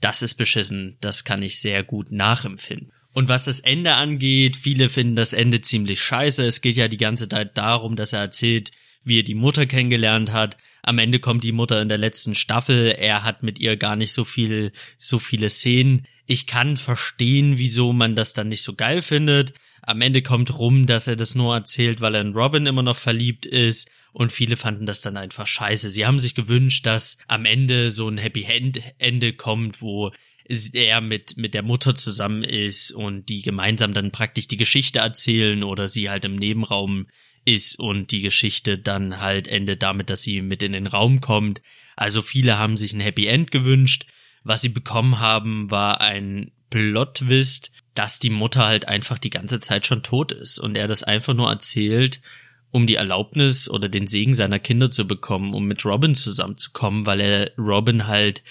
das 0.00 0.22
ist 0.22 0.34
beschissen, 0.34 0.96
das 1.00 1.24
kann 1.24 1.42
ich 1.42 1.58
sehr 1.58 1.82
gut 1.82 2.12
nachempfinden. 2.12 2.92
Und 3.12 3.28
was 3.28 3.46
das 3.46 3.58
Ende 3.58 3.94
angeht, 3.94 4.56
viele 4.56 4.90
finden 4.90 5.16
das 5.16 5.32
Ende 5.32 5.60
ziemlich 5.60 6.00
scheiße. 6.00 6.46
Es 6.46 6.60
geht 6.60 6.76
ja 6.76 6.86
die 6.86 6.98
ganze 6.98 7.28
Zeit 7.28 7.58
darum, 7.58 7.96
dass 7.96 8.12
er 8.12 8.20
erzählt, 8.20 8.70
wie 9.02 9.18
er 9.18 9.24
die 9.24 9.34
Mutter 9.34 9.66
kennengelernt 9.66 10.30
hat. 10.30 10.56
Am 10.84 11.00
Ende 11.00 11.18
kommt 11.18 11.42
die 11.42 11.50
Mutter 11.50 11.82
in 11.82 11.88
der 11.88 11.98
letzten 11.98 12.36
Staffel. 12.36 12.94
Er 12.96 13.24
hat 13.24 13.42
mit 13.42 13.58
ihr 13.58 13.76
gar 13.76 13.96
nicht 13.96 14.12
so 14.12 14.22
viel, 14.22 14.70
so 14.98 15.18
viele 15.18 15.50
Szenen. 15.50 16.06
Ich 16.26 16.46
kann 16.46 16.76
verstehen, 16.76 17.58
wieso 17.58 17.92
man 17.92 18.14
das 18.14 18.34
dann 18.34 18.50
nicht 18.50 18.62
so 18.62 18.74
geil 18.76 19.02
findet. 19.02 19.52
Am 19.86 20.00
Ende 20.00 20.20
kommt 20.20 20.58
rum, 20.58 20.86
dass 20.86 21.06
er 21.06 21.14
das 21.14 21.36
nur 21.36 21.54
erzählt, 21.54 22.00
weil 22.00 22.16
er 22.16 22.20
in 22.20 22.34
Robin 22.34 22.66
immer 22.66 22.82
noch 22.82 22.96
verliebt 22.96 23.46
ist. 23.46 23.88
Und 24.12 24.32
viele 24.32 24.56
fanden 24.56 24.84
das 24.84 25.00
dann 25.00 25.16
einfach 25.16 25.46
scheiße. 25.46 25.92
Sie 25.92 26.04
haben 26.04 26.18
sich 26.18 26.34
gewünscht, 26.34 26.84
dass 26.86 27.18
am 27.28 27.44
Ende 27.44 27.92
so 27.92 28.08
ein 28.08 28.18
Happy 28.18 28.42
End 28.44 28.82
Ende 28.98 29.32
kommt, 29.32 29.80
wo 29.80 30.10
er 30.72 31.00
mit, 31.00 31.36
mit 31.36 31.54
der 31.54 31.62
Mutter 31.62 31.94
zusammen 31.94 32.42
ist 32.42 32.90
und 32.90 33.28
die 33.28 33.42
gemeinsam 33.42 33.92
dann 33.92 34.10
praktisch 34.10 34.48
die 34.48 34.56
Geschichte 34.56 34.98
erzählen 34.98 35.62
oder 35.62 35.88
sie 35.88 36.10
halt 36.10 36.24
im 36.24 36.36
Nebenraum 36.36 37.06
ist 37.44 37.78
und 37.78 38.10
die 38.10 38.22
Geschichte 38.22 38.78
dann 38.78 39.20
halt 39.20 39.46
endet 39.46 39.82
damit, 39.82 40.10
dass 40.10 40.22
sie 40.22 40.42
mit 40.42 40.62
in 40.62 40.72
den 40.72 40.88
Raum 40.88 41.20
kommt. 41.20 41.62
Also 41.94 42.22
viele 42.22 42.58
haben 42.58 42.76
sich 42.76 42.92
ein 42.92 43.00
Happy 43.00 43.26
End 43.26 43.52
gewünscht. 43.52 44.06
Was 44.42 44.62
sie 44.62 44.68
bekommen 44.68 45.20
haben, 45.20 45.70
war 45.70 46.00
ein 46.00 46.50
Plot-Twist, 46.70 47.72
dass 47.94 48.18
die 48.18 48.30
Mutter 48.30 48.66
halt 48.66 48.88
einfach 48.88 49.18
die 49.18 49.30
ganze 49.30 49.58
Zeit 49.58 49.86
schon 49.86 50.02
tot 50.02 50.32
ist 50.32 50.58
und 50.58 50.76
er 50.76 50.88
das 50.88 51.02
einfach 51.02 51.34
nur 51.34 51.48
erzählt, 51.48 52.20
um 52.70 52.86
die 52.86 52.96
Erlaubnis 52.96 53.70
oder 53.70 53.88
den 53.88 54.06
Segen 54.06 54.34
seiner 54.34 54.58
Kinder 54.58 54.90
zu 54.90 55.06
bekommen, 55.06 55.54
um 55.54 55.66
mit 55.66 55.84
Robin 55.84 56.14
zusammenzukommen, 56.14 57.06
weil 57.06 57.20
er 57.20 57.52
Robin 57.56 58.06
halt 58.06 58.42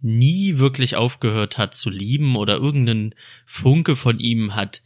nie 0.00 0.58
wirklich 0.58 0.96
aufgehört 0.96 1.58
hat 1.58 1.74
zu 1.74 1.90
lieben 1.90 2.36
oder 2.36 2.54
irgendeinen 2.54 3.14
Funke 3.46 3.96
von 3.96 4.18
ihm 4.18 4.54
hat 4.54 4.82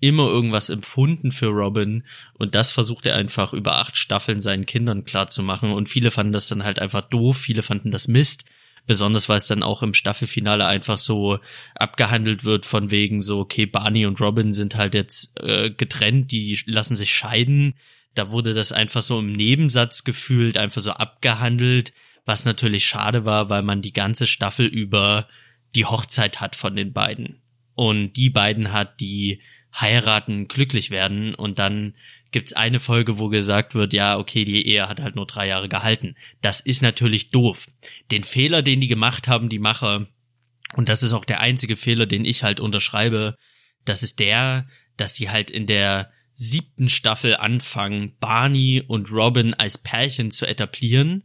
immer 0.00 0.26
irgendwas 0.26 0.68
empfunden 0.68 1.32
für 1.32 1.46
Robin 1.46 2.04
und 2.34 2.54
das 2.54 2.70
versucht 2.70 3.06
er 3.06 3.16
einfach 3.16 3.52
über 3.52 3.76
acht 3.76 3.96
Staffeln 3.96 4.40
seinen 4.40 4.66
Kindern 4.66 5.04
klarzumachen 5.04 5.72
und 5.72 5.88
viele 5.88 6.10
fanden 6.10 6.32
das 6.32 6.48
dann 6.48 6.64
halt 6.64 6.78
einfach 6.78 7.02
doof, 7.02 7.38
viele 7.38 7.62
fanden 7.62 7.90
das 7.90 8.06
Mist, 8.06 8.44
besonders 8.86 9.28
weil 9.28 9.38
es 9.38 9.46
dann 9.46 9.62
auch 9.62 9.82
im 9.82 9.94
Staffelfinale 9.94 10.66
einfach 10.66 10.98
so 10.98 11.38
abgehandelt 11.74 12.44
wird 12.44 12.66
von 12.66 12.90
wegen 12.90 13.20
so, 13.20 13.40
okay, 13.40 13.66
Barney 13.66 14.06
und 14.06 14.20
Robin 14.20 14.52
sind 14.52 14.76
halt 14.76 14.94
jetzt 14.94 15.38
äh, 15.40 15.70
getrennt, 15.70 16.30
die 16.30 16.58
lassen 16.66 16.96
sich 16.96 17.14
scheiden, 17.14 17.74
da 18.14 18.30
wurde 18.30 18.54
das 18.54 18.72
einfach 18.72 19.02
so 19.02 19.18
im 19.18 19.32
Nebensatz 19.32 20.04
gefühlt, 20.04 20.56
einfach 20.56 20.80
so 20.80 20.92
abgehandelt, 20.92 21.92
was 22.24 22.44
natürlich 22.44 22.84
schade 22.84 23.24
war, 23.24 23.50
weil 23.50 23.62
man 23.62 23.82
die 23.82 23.92
ganze 23.92 24.26
Staffel 24.26 24.66
über 24.66 25.28
die 25.74 25.84
Hochzeit 25.84 26.40
hat 26.40 26.56
von 26.56 26.74
den 26.74 26.92
beiden. 26.92 27.42
Und 27.74 28.14
die 28.14 28.30
beiden 28.30 28.72
hat, 28.72 29.00
die 29.00 29.42
heiraten, 29.78 30.48
glücklich 30.48 30.90
werden 30.90 31.34
und 31.34 31.58
dann 31.58 31.94
gibt's 32.30 32.52
eine 32.52 32.80
Folge, 32.80 33.18
wo 33.18 33.28
gesagt 33.28 33.74
wird, 33.74 33.92
ja, 33.92 34.18
okay, 34.18 34.44
die 34.44 34.66
Ehe 34.66 34.88
hat 34.88 35.00
halt 35.00 35.16
nur 35.16 35.26
drei 35.26 35.48
Jahre 35.48 35.68
gehalten. 35.68 36.16
Das 36.42 36.60
ist 36.60 36.82
natürlich 36.82 37.30
doof. 37.30 37.66
Den 38.10 38.24
Fehler, 38.24 38.62
den 38.62 38.80
die 38.80 38.88
gemacht 38.88 39.28
haben, 39.28 39.48
die 39.48 39.58
Macher, 39.58 40.06
und 40.74 40.88
das 40.88 41.02
ist 41.02 41.12
auch 41.12 41.24
der 41.24 41.40
einzige 41.40 41.76
Fehler, 41.76 42.06
den 42.06 42.24
ich 42.24 42.42
halt 42.42 42.60
unterschreibe, 42.60 43.36
das 43.84 44.02
ist 44.02 44.18
der, 44.18 44.66
dass 44.96 45.14
sie 45.14 45.30
halt 45.30 45.50
in 45.50 45.66
der 45.66 46.10
siebten 46.32 46.90
Staffel 46.90 47.36
anfangen, 47.36 48.14
Barney 48.20 48.82
und 48.86 49.10
Robin 49.10 49.54
als 49.54 49.78
Pärchen 49.78 50.30
zu 50.30 50.46
etablieren, 50.46 51.24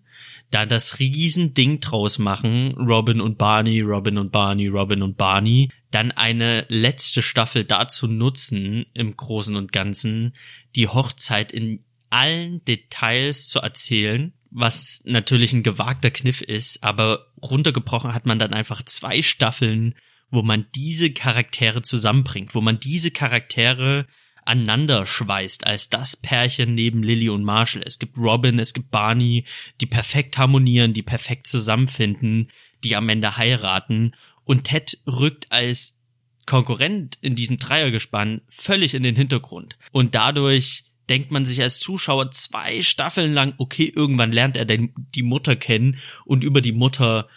da 0.51 0.65
das 0.65 1.00
Riesending 1.00 1.81
draus 1.81 2.17
machen, 2.17 2.75
Robin 2.77 3.20
und 3.20 3.38
Barney, 3.38 3.81
Robin 3.81 4.17
und 4.17 4.31
Barney, 4.31 4.67
Robin 4.67 5.01
und 5.01 5.17
Barney, 5.17 5.70
dann 5.91 6.12
eine 6.12 6.65
letzte 6.69 7.21
Staffel 7.21 7.65
dazu 7.65 8.07
nutzen, 8.07 8.86
im 8.93 9.15
Großen 9.15 9.55
und 9.55 9.71
Ganzen, 9.71 10.33
die 10.75 10.88
Hochzeit 10.88 11.51
in 11.51 11.83
allen 12.10 12.63
Details 12.65 13.48
zu 13.48 13.60
erzählen, 13.60 14.33
was 14.50 15.01
natürlich 15.05 15.53
ein 15.53 15.63
gewagter 15.63 16.12
Kniff 16.12 16.41
ist, 16.41 16.83
aber 16.83 17.27
runtergebrochen 17.41 18.13
hat 18.13 18.25
man 18.25 18.39
dann 18.39 18.53
einfach 18.53 18.83
zwei 18.83 19.21
Staffeln, 19.21 19.95
wo 20.29 20.41
man 20.41 20.65
diese 20.75 21.12
Charaktere 21.12 21.81
zusammenbringt, 21.81 22.55
wo 22.55 22.62
man 22.62 22.79
diese 22.79 23.12
Charaktere 23.12 24.07
aneinander 24.43 25.05
schweißt 25.05 25.67
als 25.67 25.89
das 25.89 26.17
Pärchen 26.17 26.74
neben 26.74 27.03
Lily 27.03 27.29
und 27.29 27.43
Marshall. 27.43 27.83
Es 27.86 28.00
gibt 28.00 28.17
Robin, 28.17 28.60
es 28.60 28.74
gibt 28.74 28.91
Barney, 28.91 29.45
die 29.79 29.86
perfekt 29.86 30.38
harmonieren, 30.38 30.93
die 30.93 31.03
perfekt 31.03 31.48
zusammenfinden, 31.48 32.50
die 32.83 32.95
am 32.95 33.07
Ende 33.10 33.38
heiraten 33.38 34.13
und 34.43 34.65
Ted 34.65 34.98
rückt 35.07 35.51
als 35.51 35.98
Konkurrent 36.45 37.17
in 37.21 37.36
diesem 37.36 37.57
Dreiergespann 37.57 38.41
völlig 38.50 38.93
in 38.93 39.03
den 39.03 39.15
Hintergrund. 39.15 39.77
Und 39.91 40.15
dadurch 40.15 40.86
denkt 41.10 41.31
man 41.31 41.45
sich 41.45 41.62
als 41.62 41.79
Zuschauer 41.79 42.31
zwei 42.31 42.81
Staffeln 42.81 43.33
lang, 43.33 43.53
okay, 43.57 43.91
irgendwann 43.93 44.31
lernt 44.31 44.57
er 44.57 44.65
den, 44.65 44.93
die 45.15 45.24
Mutter 45.24 45.55
kennen 45.55 45.98
und 46.25 46.43
über 46.43 46.62
die 46.62 46.71
Mutter 46.71 47.27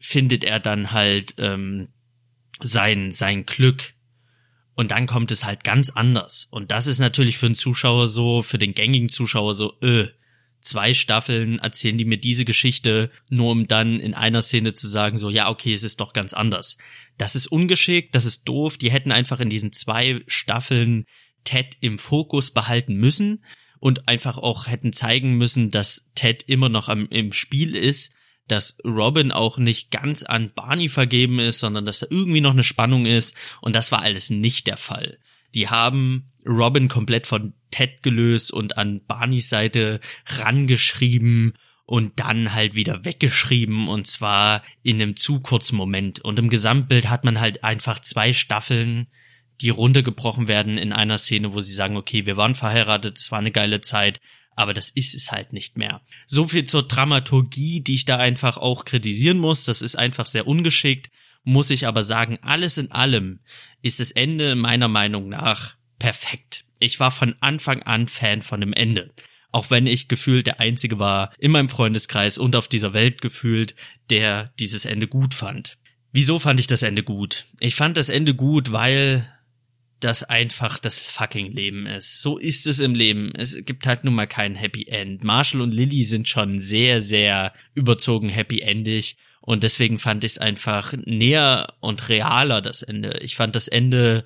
findet 0.00 0.44
er 0.44 0.60
dann 0.60 0.92
halt 0.92 1.34
ähm, 1.38 1.88
sein, 2.60 3.10
sein 3.10 3.44
Glück. 3.44 3.94
Und 4.74 4.92
dann 4.92 5.08
kommt 5.08 5.32
es 5.32 5.44
halt 5.44 5.64
ganz 5.64 5.90
anders. 5.90 6.46
Und 6.50 6.70
das 6.70 6.86
ist 6.86 7.00
natürlich 7.00 7.38
für 7.38 7.46
den 7.46 7.56
Zuschauer 7.56 8.06
so, 8.06 8.42
für 8.42 8.58
den 8.58 8.74
gängigen 8.74 9.08
Zuschauer 9.08 9.54
so, 9.54 9.78
äh, 9.80 10.06
zwei 10.60 10.94
Staffeln 10.94 11.58
erzählen 11.58 11.98
die 11.98 12.04
mir 12.04 12.18
diese 12.18 12.44
Geschichte, 12.44 13.10
nur 13.30 13.50
um 13.50 13.68
dann 13.68 14.00
in 14.00 14.14
einer 14.14 14.42
Szene 14.42 14.72
zu 14.72 14.88
sagen, 14.88 15.18
so, 15.18 15.30
ja, 15.30 15.48
okay, 15.48 15.72
es 15.72 15.82
ist 15.82 16.00
doch 16.00 16.12
ganz 16.12 16.34
anders. 16.34 16.78
Das 17.16 17.34
ist 17.34 17.46
ungeschickt, 17.46 18.14
das 18.14 18.24
ist 18.24 18.44
doof, 18.44 18.76
die 18.76 18.90
hätten 18.90 19.12
einfach 19.12 19.40
in 19.40 19.50
diesen 19.50 19.72
zwei 19.72 20.22
Staffeln 20.26 21.04
Ted 21.44 21.76
im 21.80 21.98
Fokus 21.98 22.50
behalten 22.50 22.94
müssen 22.94 23.44
und 23.80 24.08
einfach 24.08 24.38
auch 24.38 24.66
hätten 24.66 24.92
zeigen 24.92 25.36
müssen, 25.38 25.70
dass 25.70 26.10
Ted 26.14 26.42
immer 26.46 26.68
noch 26.68 26.88
am, 26.88 27.06
im 27.08 27.32
Spiel 27.32 27.74
ist, 27.74 28.12
dass 28.48 28.78
Robin 28.84 29.30
auch 29.30 29.58
nicht 29.58 29.90
ganz 29.90 30.22
an 30.22 30.52
Barney 30.54 30.88
vergeben 30.88 31.38
ist, 31.38 31.60
sondern 31.60 31.86
dass 31.86 32.00
da 32.00 32.06
irgendwie 32.10 32.40
noch 32.40 32.52
eine 32.52 32.64
Spannung 32.64 33.06
ist 33.06 33.36
und 33.60 33.76
das 33.76 33.92
war 33.92 34.02
alles 34.02 34.30
nicht 34.30 34.66
der 34.66 34.76
Fall. 34.76 35.18
Die 35.54 35.68
haben 35.68 36.32
Robin 36.48 36.88
komplett 36.88 37.26
von 37.26 37.52
Ted 37.70 38.02
gelöst 38.02 38.52
und 38.52 38.78
an 38.78 39.02
Barneys 39.06 39.48
Seite 39.48 40.00
rangeschrieben 40.26 41.52
und 41.84 42.18
dann 42.20 42.52
halt 42.52 42.74
wieder 42.74 43.04
weggeschrieben 43.04 43.88
und 43.88 44.06
zwar 44.06 44.62
in 44.82 45.00
einem 45.00 45.16
zu 45.16 45.40
kurzen 45.40 45.76
Moment. 45.76 46.20
Und 46.20 46.38
im 46.38 46.50
Gesamtbild 46.50 47.08
hat 47.08 47.24
man 47.24 47.40
halt 47.40 47.64
einfach 47.64 48.00
zwei 48.00 48.32
Staffeln, 48.32 49.06
die 49.60 49.70
runtergebrochen 49.70 50.48
werden 50.48 50.76
in 50.78 50.92
einer 50.92 51.18
Szene, 51.18 51.54
wo 51.54 51.60
sie 51.60 51.72
sagen, 51.72 51.96
okay, 51.96 52.26
wir 52.26 52.36
waren 52.36 52.54
verheiratet, 52.54 53.18
es 53.18 53.30
war 53.30 53.38
eine 53.38 53.52
geile 53.52 53.80
Zeit, 53.80 54.20
aber 54.54 54.74
das 54.74 54.90
ist 54.90 55.14
es 55.14 55.32
halt 55.32 55.52
nicht 55.52 55.78
mehr. 55.78 56.02
So 56.26 56.48
viel 56.48 56.64
zur 56.64 56.86
Dramaturgie, 56.86 57.80
die 57.80 57.94
ich 57.94 58.04
da 58.04 58.16
einfach 58.18 58.58
auch 58.58 58.84
kritisieren 58.84 59.38
muss. 59.38 59.64
Das 59.64 59.82
ist 59.82 59.96
einfach 59.96 60.26
sehr 60.26 60.46
ungeschickt, 60.46 61.10
muss 61.42 61.70
ich 61.70 61.86
aber 61.86 62.02
sagen, 62.02 62.38
alles 62.42 62.76
in 62.76 62.92
allem 62.92 63.40
ist 63.80 64.00
das 64.00 64.10
Ende 64.10 64.56
meiner 64.56 64.88
Meinung 64.88 65.30
nach 65.30 65.77
perfekt. 65.98 66.64
Ich 66.78 67.00
war 67.00 67.10
von 67.10 67.34
Anfang 67.40 67.82
an 67.82 68.08
Fan 68.08 68.42
von 68.42 68.60
dem 68.60 68.72
Ende. 68.72 69.10
Auch 69.50 69.70
wenn 69.70 69.86
ich 69.86 70.08
gefühlt 70.08 70.46
der 70.46 70.60
Einzige 70.60 70.98
war 70.98 71.32
in 71.38 71.52
meinem 71.52 71.68
Freundeskreis 71.68 72.38
und 72.38 72.54
auf 72.54 72.68
dieser 72.68 72.92
Welt 72.92 73.22
gefühlt, 73.22 73.74
der 74.10 74.52
dieses 74.58 74.84
Ende 74.84 75.08
gut 75.08 75.34
fand. 75.34 75.78
Wieso 76.12 76.38
fand 76.38 76.60
ich 76.60 76.66
das 76.66 76.82
Ende 76.82 77.02
gut? 77.02 77.46
Ich 77.60 77.74
fand 77.74 77.96
das 77.96 78.08
Ende 78.08 78.34
gut, 78.34 78.72
weil 78.72 79.26
das 80.00 80.22
einfach 80.22 80.78
das 80.78 81.00
fucking 81.00 81.52
Leben 81.52 81.86
ist. 81.86 82.20
So 82.20 82.38
ist 82.38 82.66
es 82.66 82.78
im 82.78 82.94
Leben. 82.94 83.32
Es 83.34 83.58
gibt 83.64 83.86
halt 83.86 84.04
nun 84.04 84.14
mal 84.14 84.26
kein 84.26 84.54
Happy 84.54 84.86
End. 84.86 85.24
Marshall 85.24 85.60
und 85.60 85.72
Lily 85.72 86.04
sind 86.04 86.28
schon 86.28 86.58
sehr, 86.58 87.00
sehr 87.00 87.52
überzogen 87.74 88.28
happy 88.28 88.60
endig. 88.60 89.16
Und 89.40 89.62
deswegen 89.62 89.98
fand 89.98 90.24
ich 90.24 90.32
es 90.32 90.38
einfach 90.38 90.92
näher 91.04 91.74
und 91.80 92.08
realer, 92.08 92.60
das 92.60 92.82
Ende. 92.82 93.18
Ich 93.22 93.34
fand 93.34 93.56
das 93.56 93.66
Ende 93.66 94.24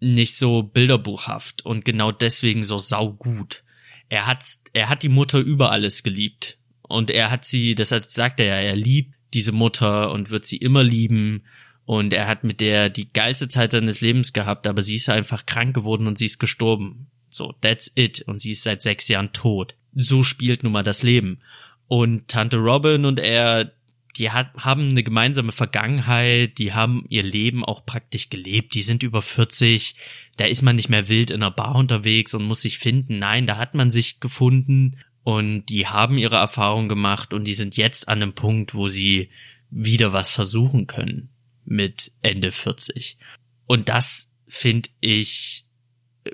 nicht 0.00 0.36
so 0.36 0.62
bilderbuchhaft 0.62 1.64
und 1.64 1.84
genau 1.84 2.12
deswegen 2.12 2.62
so 2.64 2.78
saugut. 2.78 3.62
Er 4.08 4.26
hat, 4.26 4.44
er 4.72 4.88
hat 4.88 5.02
die 5.02 5.08
Mutter 5.08 5.38
über 5.38 5.70
alles 5.70 6.02
geliebt. 6.02 6.58
Und 6.82 7.10
er 7.10 7.30
hat 7.30 7.44
sie, 7.44 7.74
das 7.74 7.88
sagt 7.88 8.38
er 8.38 8.46
ja, 8.46 8.56
er 8.56 8.76
liebt 8.76 9.14
diese 9.34 9.52
Mutter 9.52 10.12
und 10.12 10.30
wird 10.30 10.44
sie 10.44 10.56
immer 10.56 10.84
lieben 10.84 11.42
und 11.86 12.12
er 12.12 12.26
hat 12.26 12.42
mit 12.42 12.60
der 12.60 12.90
die 12.90 13.12
geilste 13.12 13.48
Zeit 13.48 13.70
seines 13.70 14.00
Lebens 14.00 14.32
gehabt, 14.32 14.66
aber 14.66 14.82
sie 14.82 14.96
ist 14.96 15.08
einfach 15.08 15.46
krank 15.46 15.72
geworden 15.74 16.08
und 16.08 16.18
sie 16.18 16.26
ist 16.26 16.40
gestorben. 16.40 17.06
So, 17.30 17.54
that's 17.60 17.92
it. 17.94 18.22
Und 18.26 18.40
sie 18.40 18.50
ist 18.50 18.64
seit 18.64 18.82
sechs 18.82 19.06
Jahren 19.06 19.32
tot. 19.32 19.76
So 19.94 20.24
spielt 20.24 20.64
nun 20.64 20.72
mal 20.72 20.82
das 20.82 21.04
Leben. 21.04 21.38
Und 21.86 22.26
Tante 22.26 22.56
Robin 22.56 23.04
und 23.04 23.20
er, 23.20 23.72
die 24.18 24.30
hat, 24.30 24.54
haben 24.56 24.90
eine 24.90 25.02
gemeinsame 25.02 25.52
Vergangenheit, 25.52 26.58
die 26.58 26.72
haben 26.72 27.04
ihr 27.08 27.22
Leben 27.22 27.64
auch 27.64 27.84
praktisch 27.86 28.30
gelebt, 28.30 28.74
die 28.74 28.82
sind 28.82 29.02
über 29.02 29.22
40, 29.22 29.94
da 30.36 30.44
ist 30.46 30.62
man 30.62 30.76
nicht 30.76 30.88
mehr 30.88 31.08
wild 31.08 31.30
in 31.30 31.42
einer 31.42 31.50
Bar 31.50 31.74
unterwegs 31.74 32.34
und 32.34 32.44
muss 32.44 32.62
sich 32.62 32.78
finden. 32.78 33.18
Nein, 33.18 33.46
da 33.46 33.56
hat 33.56 33.74
man 33.74 33.90
sich 33.90 34.20
gefunden 34.20 34.98
und 35.22 35.66
die 35.66 35.86
haben 35.86 36.18
ihre 36.18 36.36
Erfahrung 36.36 36.88
gemacht 36.88 37.32
und 37.32 37.44
die 37.44 37.54
sind 37.54 37.76
jetzt 37.76 38.08
an 38.08 38.22
einem 38.22 38.34
Punkt, 38.34 38.74
wo 38.74 38.88
sie 38.88 39.30
wieder 39.70 40.12
was 40.12 40.30
versuchen 40.30 40.86
können 40.86 41.30
mit 41.64 42.12
Ende 42.22 42.52
40. 42.52 43.18
Und 43.66 43.88
das 43.88 44.30
finde 44.46 44.88
ich 45.00 45.64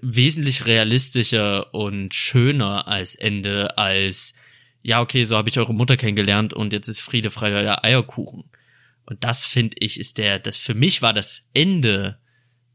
wesentlich 0.01 0.67
realistischer 0.67 1.75
und 1.75 2.15
schöner 2.15 2.87
als 2.87 3.15
Ende 3.15 3.79
als 3.79 4.35
ja, 4.83 5.01
okay, 5.01 5.25
so 5.25 5.37
habe 5.37 5.49
ich 5.49 5.59
eure 5.59 5.75
Mutter 5.75 5.97
kennengelernt 5.97 6.55
und 6.55 6.73
jetzt 6.73 6.89
ist 6.89 7.01
Friede, 7.01 7.31
Freude, 7.31 7.85
Eierkuchen. 7.85 8.45
Und 9.05 9.25
das 9.25 9.47
finde 9.47 9.77
ich 9.81 9.99
ist 9.99 10.19
der, 10.19 10.39
das 10.39 10.57
für 10.57 10.75
mich 10.75 11.03
war 11.03 11.12
das 11.12 11.49
Ende 11.55 12.19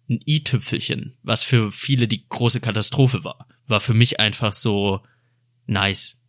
ein 0.09 0.19
i-Tüpfelchen, 0.25 1.17
was 1.23 1.43
für 1.43 1.71
viele 1.71 2.07
die 2.07 2.27
große 2.27 2.61
Katastrophe 2.61 3.23
war. 3.23 3.47
War 3.67 3.81
für 3.81 3.93
mich 3.93 4.19
einfach 4.19 4.53
so 4.53 5.01
nice 5.65 6.21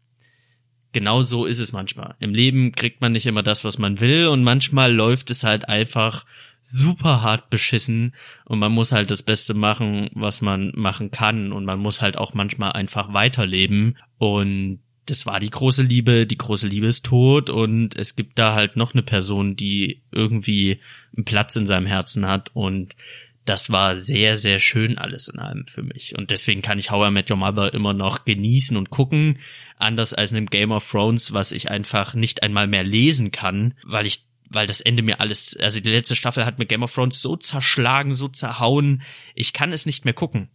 genau 0.93 1.23
so 1.23 1.45
ist 1.45 1.59
es 1.59 1.73
manchmal. 1.73 2.17
Im 2.19 2.35
Leben 2.35 2.73
kriegt 2.73 3.01
man 3.01 3.13
nicht 3.13 3.27
immer 3.27 3.43
das, 3.43 3.65
was 3.65 3.79
man 3.79 4.01
will 4.01 4.29
und 4.29 4.43
manchmal 4.43 4.93
läuft 4.93 5.31
es 5.31 5.45
halt 5.45 5.69
einfach 5.69 6.25
super 6.63 7.23
hart 7.23 7.51
beschissen 7.51 8.15
und 8.45 8.59
man 8.59 8.73
muss 8.73 8.93
halt 8.93 9.11
das 9.11 9.23
Beste 9.23 9.55
machen, 9.55 10.11
was 10.15 10.41
man 10.41 10.73
machen 10.75 11.11
kann 11.11 11.53
und 11.53 11.65
man 11.65 11.79
muss 11.79 12.03
halt 12.03 12.19
auch 12.19 12.35
manchmal 12.35 12.73
einfach 12.73 13.13
weiterleben 13.13 13.97
und 14.19 14.81
das 15.11 15.27
war 15.27 15.41
die 15.41 15.51
große 15.51 15.83
Liebe, 15.83 16.27
die 16.27 16.39
große 16.39 16.69
Liebe 16.69 16.87
ist 16.87 17.07
tot 17.07 17.51
und 17.51 17.97
es 17.97 18.17
gibt 18.17 18.39
da 18.39 18.55
halt 18.55 18.77
noch 18.77 18.95
eine 18.95 19.03
Person, 19.03 19.57
die 19.57 20.03
irgendwie 20.13 20.81
einen 21.17 21.25
Platz 21.25 21.57
in 21.57 21.67
seinem 21.67 21.87
Herzen 21.87 22.27
hat 22.27 22.51
und 22.55 22.97
das 23.45 23.71
war 23.71 23.97
sehr, 23.97 24.37
sehr 24.37 24.61
schön 24.61 24.99
alles 24.99 25.29
in 25.29 25.39
allem 25.39 25.67
für 25.67 25.83
mich. 25.83 26.19
Und 26.19 26.31
deswegen 26.31 26.61
kann 26.61 26.79
ich 26.79 26.91
How 26.91 27.09
I 27.09 27.11
Met 27.11 27.31
Your 27.31 27.39
Mother 27.39 27.73
immer 27.73 27.95
noch 27.95 28.27
genießen 28.27 28.77
und 28.77 28.91
gucken. 28.91 29.39
Anders 29.79 30.13
als 30.13 30.33
in 30.33 30.37
einem 30.37 30.47
Game 30.49 30.71
of 30.71 30.87
Thrones, 30.87 31.33
was 31.33 31.53
ich 31.53 31.71
einfach 31.71 32.13
nicht 32.13 32.43
einmal 32.43 32.67
mehr 32.67 32.85
lesen 32.85 33.31
kann, 33.31 33.73
weil 33.85 34.05
ich 34.05 34.27
weil 34.51 34.67
das 34.67 34.81
Ende 34.81 35.03
mir 35.03 35.21
alles, 35.21 35.57
also 35.57 35.81
die 35.81 35.91
letzte 35.91 36.17
Staffel 36.17 36.47
hat 36.47 36.59
mir 36.59 36.67
Game 36.67 36.83
of 36.83 36.95
Thrones 36.95 37.21
so 37.21 37.37
zerschlagen, 37.37 38.15
so 38.15 38.29
zerhauen, 38.29 39.03
ich 39.35 39.53
kann 39.53 39.73
es 39.73 39.85
nicht 39.85 40.05
mehr 40.05 40.15
gucken. 40.15 40.49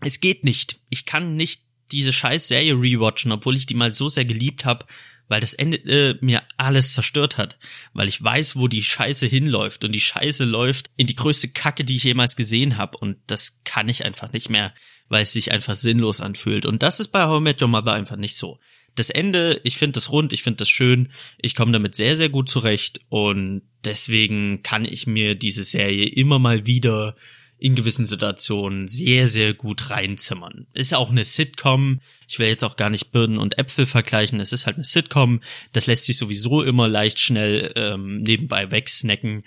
Es 0.00 0.20
geht 0.20 0.44
nicht. 0.44 0.80
Ich 0.90 1.06
kann 1.06 1.36
nicht 1.36 1.63
diese 1.92 2.12
scheiß 2.12 2.48
Serie 2.48 2.74
rewatchen, 2.74 3.32
obwohl 3.32 3.56
ich 3.56 3.66
die 3.66 3.74
mal 3.74 3.92
so 3.92 4.08
sehr 4.08 4.24
geliebt 4.24 4.64
habe, 4.64 4.86
weil 5.28 5.40
das 5.40 5.54
Ende 5.54 5.78
äh, 5.78 6.18
mir 6.20 6.42
alles 6.56 6.92
zerstört 6.92 7.38
hat, 7.38 7.58
weil 7.92 8.08
ich 8.08 8.22
weiß, 8.22 8.56
wo 8.56 8.68
die 8.68 8.82
Scheiße 8.82 9.26
hinläuft. 9.26 9.84
Und 9.84 9.92
die 9.92 10.00
Scheiße 10.00 10.44
läuft 10.44 10.90
in 10.96 11.06
die 11.06 11.16
größte 11.16 11.48
Kacke, 11.48 11.84
die 11.84 11.96
ich 11.96 12.04
jemals 12.04 12.36
gesehen 12.36 12.76
habe 12.76 12.98
und 12.98 13.16
das 13.26 13.60
kann 13.64 13.88
ich 13.88 14.04
einfach 14.04 14.32
nicht 14.32 14.50
mehr, 14.50 14.74
weil 15.08 15.22
es 15.22 15.32
sich 15.32 15.50
einfach 15.50 15.74
sinnlos 15.74 16.20
anfühlt. 16.20 16.66
Und 16.66 16.82
das 16.82 17.00
ist 17.00 17.08
bei 17.08 17.24
How 17.24 17.40
I 17.40 17.42
Met 17.42 17.62
Your 17.62 17.68
Mother 17.68 17.94
einfach 17.94 18.16
nicht 18.16 18.36
so. 18.36 18.58
Das 18.96 19.10
Ende, 19.10 19.60
ich 19.64 19.76
finde 19.76 19.94
das 19.94 20.12
rund, 20.12 20.32
ich 20.32 20.44
finde 20.44 20.58
das 20.58 20.68
schön, 20.68 21.10
ich 21.40 21.56
komme 21.56 21.72
damit 21.72 21.94
sehr 21.96 22.16
sehr 22.16 22.28
gut 22.28 22.48
zurecht. 22.48 23.00
Und 23.08 23.62
deswegen 23.84 24.62
kann 24.62 24.84
ich 24.84 25.06
mir 25.06 25.34
diese 25.34 25.64
Serie 25.64 26.06
immer 26.06 26.38
mal 26.38 26.66
wieder 26.66 27.16
in 27.64 27.76
gewissen 27.76 28.04
Situationen 28.04 28.88
sehr, 28.88 29.26
sehr 29.26 29.54
gut 29.54 29.88
reinzimmern. 29.88 30.66
Ist 30.74 30.92
auch 30.92 31.08
eine 31.08 31.24
Sitcom. 31.24 32.02
Ich 32.28 32.38
will 32.38 32.48
jetzt 32.48 32.62
auch 32.62 32.76
gar 32.76 32.90
nicht 32.90 33.10
Birnen 33.10 33.38
und 33.38 33.56
Äpfel 33.56 33.86
vergleichen. 33.86 34.38
Es 34.38 34.52
ist 34.52 34.66
halt 34.66 34.76
eine 34.76 34.84
Sitcom. 34.84 35.40
Das 35.72 35.86
lässt 35.86 36.04
sich 36.04 36.18
sowieso 36.18 36.62
immer 36.62 36.88
leicht 36.88 37.18
schnell 37.18 37.72
ähm, 37.74 38.20
nebenbei 38.20 38.70
wegsnacken. 38.70 39.44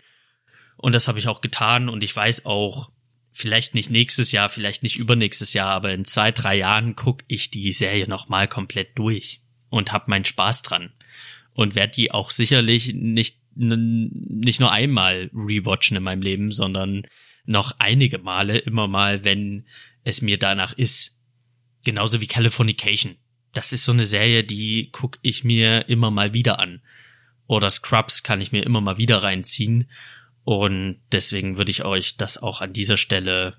Und 0.77 0.95
das 0.95 1.07
habe 1.07 1.19
ich 1.19 1.27
auch 1.27 1.41
getan. 1.41 1.89
Und 1.89 2.03
ich 2.03 2.15
weiß 2.15 2.47
auch, 2.47 2.89
vielleicht 3.33 3.75
nicht 3.75 3.91
nächstes 3.91 4.31
Jahr, 4.31 4.49
vielleicht 4.49 4.81
nicht 4.81 4.97
übernächstes 4.97 5.53
Jahr, 5.53 5.69
aber 5.69 5.93
in 5.93 6.03
zwei, 6.03 6.31
drei 6.31 6.57
Jahren 6.57 6.95
gucke 6.95 7.23
ich 7.27 7.51
die 7.51 7.71
Serie 7.71 8.07
nochmal 8.07 8.47
komplett 8.47 8.97
durch 8.97 9.41
und 9.69 9.91
hab 9.91 10.07
meinen 10.07 10.25
Spaß 10.25 10.63
dran. 10.63 10.91
Und 11.53 11.75
werde 11.75 11.93
die 11.93 12.09
auch 12.09 12.31
sicherlich 12.31 12.95
nicht, 12.95 13.37
nicht 13.53 14.59
nur 14.59 14.71
einmal 14.71 15.29
rewatchen 15.35 15.97
in 15.97 16.03
meinem 16.03 16.23
Leben, 16.23 16.51
sondern 16.51 17.03
noch 17.47 17.75
einige 17.79 18.19
Male 18.19 18.57
immer 18.59 18.87
mal, 18.87 19.23
wenn 19.23 19.65
es 20.03 20.21
mir 20.21 20.37
danach 20.37 20.73
ist. 20.73 21.17
Genauso 21.83 22.21
wie 22.21 22.27
Californication. 22.27 23.15
Das 23.53 23.73
ist 23.73 23.85
so 23.85 23.91
eine 23.91 24.03
Serie, 24.03 24.43
die 24.43 24.89
guck 24.91 25.17
ich 25.21 25.43
mir 25.43 25.89
immer 25.89 26.11
mal 26.11 26.33
wieder 26.33 26.59
an. 26.59 26.81
Oder 27.47 27.69
Scrubs 27.69 28.23
kann 28.23 28.41
ich 28.41 28.51
mir 28.51 28.63
immer 28.63 28.81
mal 28.81 28.97
wieder 28.97 29.23
reinziehen. 29.23 29.89
Und 30.43 30.99
deswegen 31.11 31.57
würde 31.57 31.71
ich 31.71 31.83
euch 31.83 32.17
das 32.17 32.37
auch 32.37 32.61
an 32.61 32.73
dieser 32.73 32.97
Stelle 32.97 33.57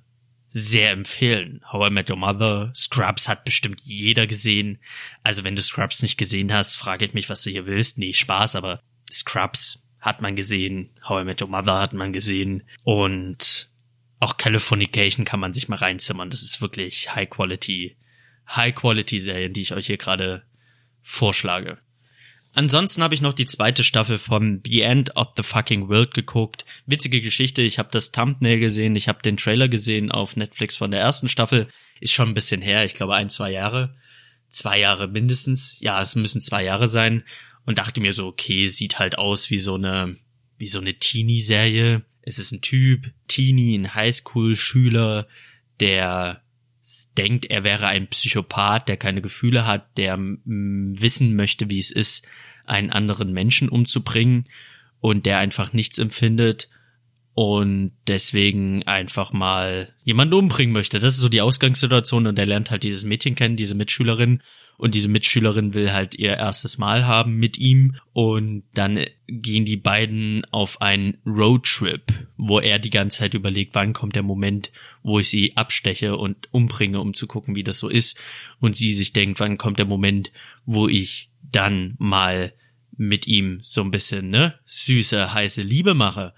sehr 0.50 0.90
empfehlen. 0.90 1.62
How 1.70 1.88
I 1.88 1.92
Met 1.92 2.10
Your 2.10 2.16
Mother, 2.16 2.72
Scrubs 2.74 3.28
hat 3.28 3.44
bestimmt 3.44 3.80
jeder 3.84 4.26
gesehen. 4.26 4.78
Also 5.22 5.44
wenn 5.44 5.56
du 5.56 5.62
Scrubs 5.62 6.02
nicht 6.02 6.18
gesehen 6.18 6.52
hast, 6.52 6.74
frage 6.74 7.08
mich, 7.12 7.28
was 7.28 7.42
du 7.42 7.50
hier 7.50 7.66
willst. 7.66 7.98
Nee, 7.98 8.12
Spaß, 8.12 8.56
aber 8.56 8.82
Scrubs 9.10 9.82
hat 10.00 10.22
man 10.22 10.36
gesehen. 10.36 10.90
How 11.06 11.22
I 11.22 11.24
Met 11.24 11.42
Your 11.42 11.48
Mother 11.48 11.78
hat 11.78 11.92
man 11.92 12.12
gesehen. 12.12 12.62
Und 12.84 13.70
auch 14.20 14.36
Californication 14.36 15.24
kann 15.24 15.40
man 15.40 15.52
sich 15.52 15.68
mal 15.68 15.76
reinzimmern. 15.76 16.30
Das 16.30 16.42
ist 16.42 16.60
wirklich 16.60 17.14
High 17.14 17.30
Quality, 17.30 17.96
High 18.48 18.74
Quality 18.74 19.20
Serien, 19.20 19.52
die 19.52 19.62
ich 19.62 19.72
euch 19.72 19.86
hier 19.86 19.98
gerade 19.98 20.42
vorschlage. 21.02 21.78
Ansonsten 22.52 23.02
habe 23.02 23.14
ich 23.14 23.20
noch 23.20 23.34
die 23.34 23.46
zweite 23.46 23.84
Staffel 23.84 24.18
von 24.18 24.62
The 24.64 24.80
End 24.80 25.14
of 25.16 25.28
the 25.36 25.42
Fucking 25.42 25.88
World 25.88 26.14
geguckt. 26.14 26.64
Witzige 26.86 27.20
Geschichte, 27.20 27.62
ich 27.62 27.78
habe 27.78 27.90
das 27.92 28.10
Thumbnail 28.10 28.58
gesehen, 28.58 28.96
ich 28.96 29.06
habe 29.06 29.22
den 29.22 29.36
Trailer 29.36 29.68
gesehen 29.68 30.10
auf 30.10 30.34
Netflix 30.34 30.76
von 30.76 30.90
der 30.90 31.00
ersten 31.00 31.28
Staffel. 31.28 31.68
Ist 32.00 32.12
schon 32.12 32.28
ein 32.28 32.34
bisschen 32.34 32.62
her, 32.62 32.84
ich 32.84 32.94
glaube 32.94 33.14
ein, 33.14 33.28
zwei 33.28 33.52
Jahre. 33.52 33.94
Zwei 34.48 34.80
Jahre 34.80 35.08
mindestens. 35.08 35.76
Ja, 35.80 36.00
es 36.00 36.14
müssen 36.16 36.40
zwei 36.40 36.64
Jahre 36.64 36.88
sein. 36.88 37.22
Und 37.64 37.78
dachte 37.78 38.00
mir 38.00 38.14
so, 38.14 38.26
okay, 38.26 38.66
sieht 38.66 38.98
halt 38.98 39.18
aus 39.18 39.50
wie 39.50 39.58
so 39.58 39.74
eine, 39.74 40.16
wie 40.56 40.68
so 40.68 40.80
eine 40.80 40.94
Teenie-Serie 40.94 42.02
es 42.28 42.38
ist 42.38 42.52
ein 42.52 42.60
Typ, 42.60 43.10
Teenie, 43.26 43.76
ein 43.76 43.94
Highschool-Schüler, 43.94 45.26
der 45.80 46.42
denkt, 47.16 47.46
er 47.46 47.64
wäre 47.64 47.86
ein 47.86 48.08
Psychopath, 48.08 48.88
der 48.88 48.96
keine 48.96 49.22
Gefühle 49.22 49.66
hat, 49.66 49.96
der 49.96 50.18
wissen 50.18 51.36
möchte, 51.36 51.70
wie 51.70 51.78
es 51.78 51.90
ist, 51.90 52.26
einen 52.64 52.90
anderen 52.90 53.32
Menschen 53.32 53.68
umzubringen 53.68 54.48
und 55.00 55.24
der 55.24 55.38
einfach 55.38 55.72
nichts 55.72 55.98
empfindet 55.98 56.68
und 57.32 57.92
deswegen 58.06 58.82
einfach 58.82 59.32
mal 59.32 59.94
jemanden 60.02 60.34
umbringen 60.34 60.72
möchte. 60.72 61.00
Das 61.00 61.14
ist 61.14 61.20
so 61.20 61.28
die 61.28 61.40
Ausgangssituation 61.40 62.26
und 62.26 62.38
er 62.38 62.46
lernt 62.46 62.70
halt 62.70 62.82
dieses 62.82 63.04
Mädchen 63.04 63.36
kennen, 63.36 63.56
diese 63.56 63.74
Mitschülerin 63.74 64.42
und 64.78 64.94
diese 64.94 65.08
Mitschülerin 65.08 65.74
will 65.74 65.92
halt 65.92 66.14
ihr 66.14 66.36
erstes 66.36 66.78
Mal 66.78 67.04
haben 67.04 67.34
mit 67.34 67.58
ihm 67.58 67.96
und 68.12 68.62
dann 68.74 69.04
gehen 69.26 69.64
die 69.64 69.76
beiden 69.76 70.44
auf 70.52 70.80
einen 70.80 71.18
Roadtrip, 71.26 72.12
wo 72.36 72.60
er 72.60 72.78
die 72.78 72.90
ganze 72.90 73.18
Zeit 73.18 73.34
überlegt, 73.34 73.74
wann 73.74 73.92
kommt 73.92 74.14
der 74.14 74.22
Moment, 74.22 74.70
wo 75.02 75.18
ich 75.18 75.28
sie 75.28 75.56
absteche 75.56 76.16
und 76.16 76.48
umbringe, 76.52 77.00
um 77.00 77.12
zu 77.12 77.26
gucken, 77.26 77.56
wie 77.56 77.64
das 77.64 77.80
so 77.80 77.88
ist 77.88 78.18
und 78.60 78.76
sie 78.76 78.92
sich 78.92 79.12
denkt, 79.12 79.40
wann 79.40 79.58
kommt 79.58 79.80
der 79.80 79.86
Moment, 79.86 80.30
wo 80.64 80.88
ich 80.88 81.30
dann 81.42 81.96
mal 81.98 82.54
mit 82.96 83.26
ihm 83.26 83.58
so 83.62 83.80
ein 83.80 83.90
bisschen, 83.90 84.30
ne, 84.30 84.58
süße, 84.64 85.34
heiße 85.34 85.62
Liebe 85.62 85.94
mache. 85.94 86.34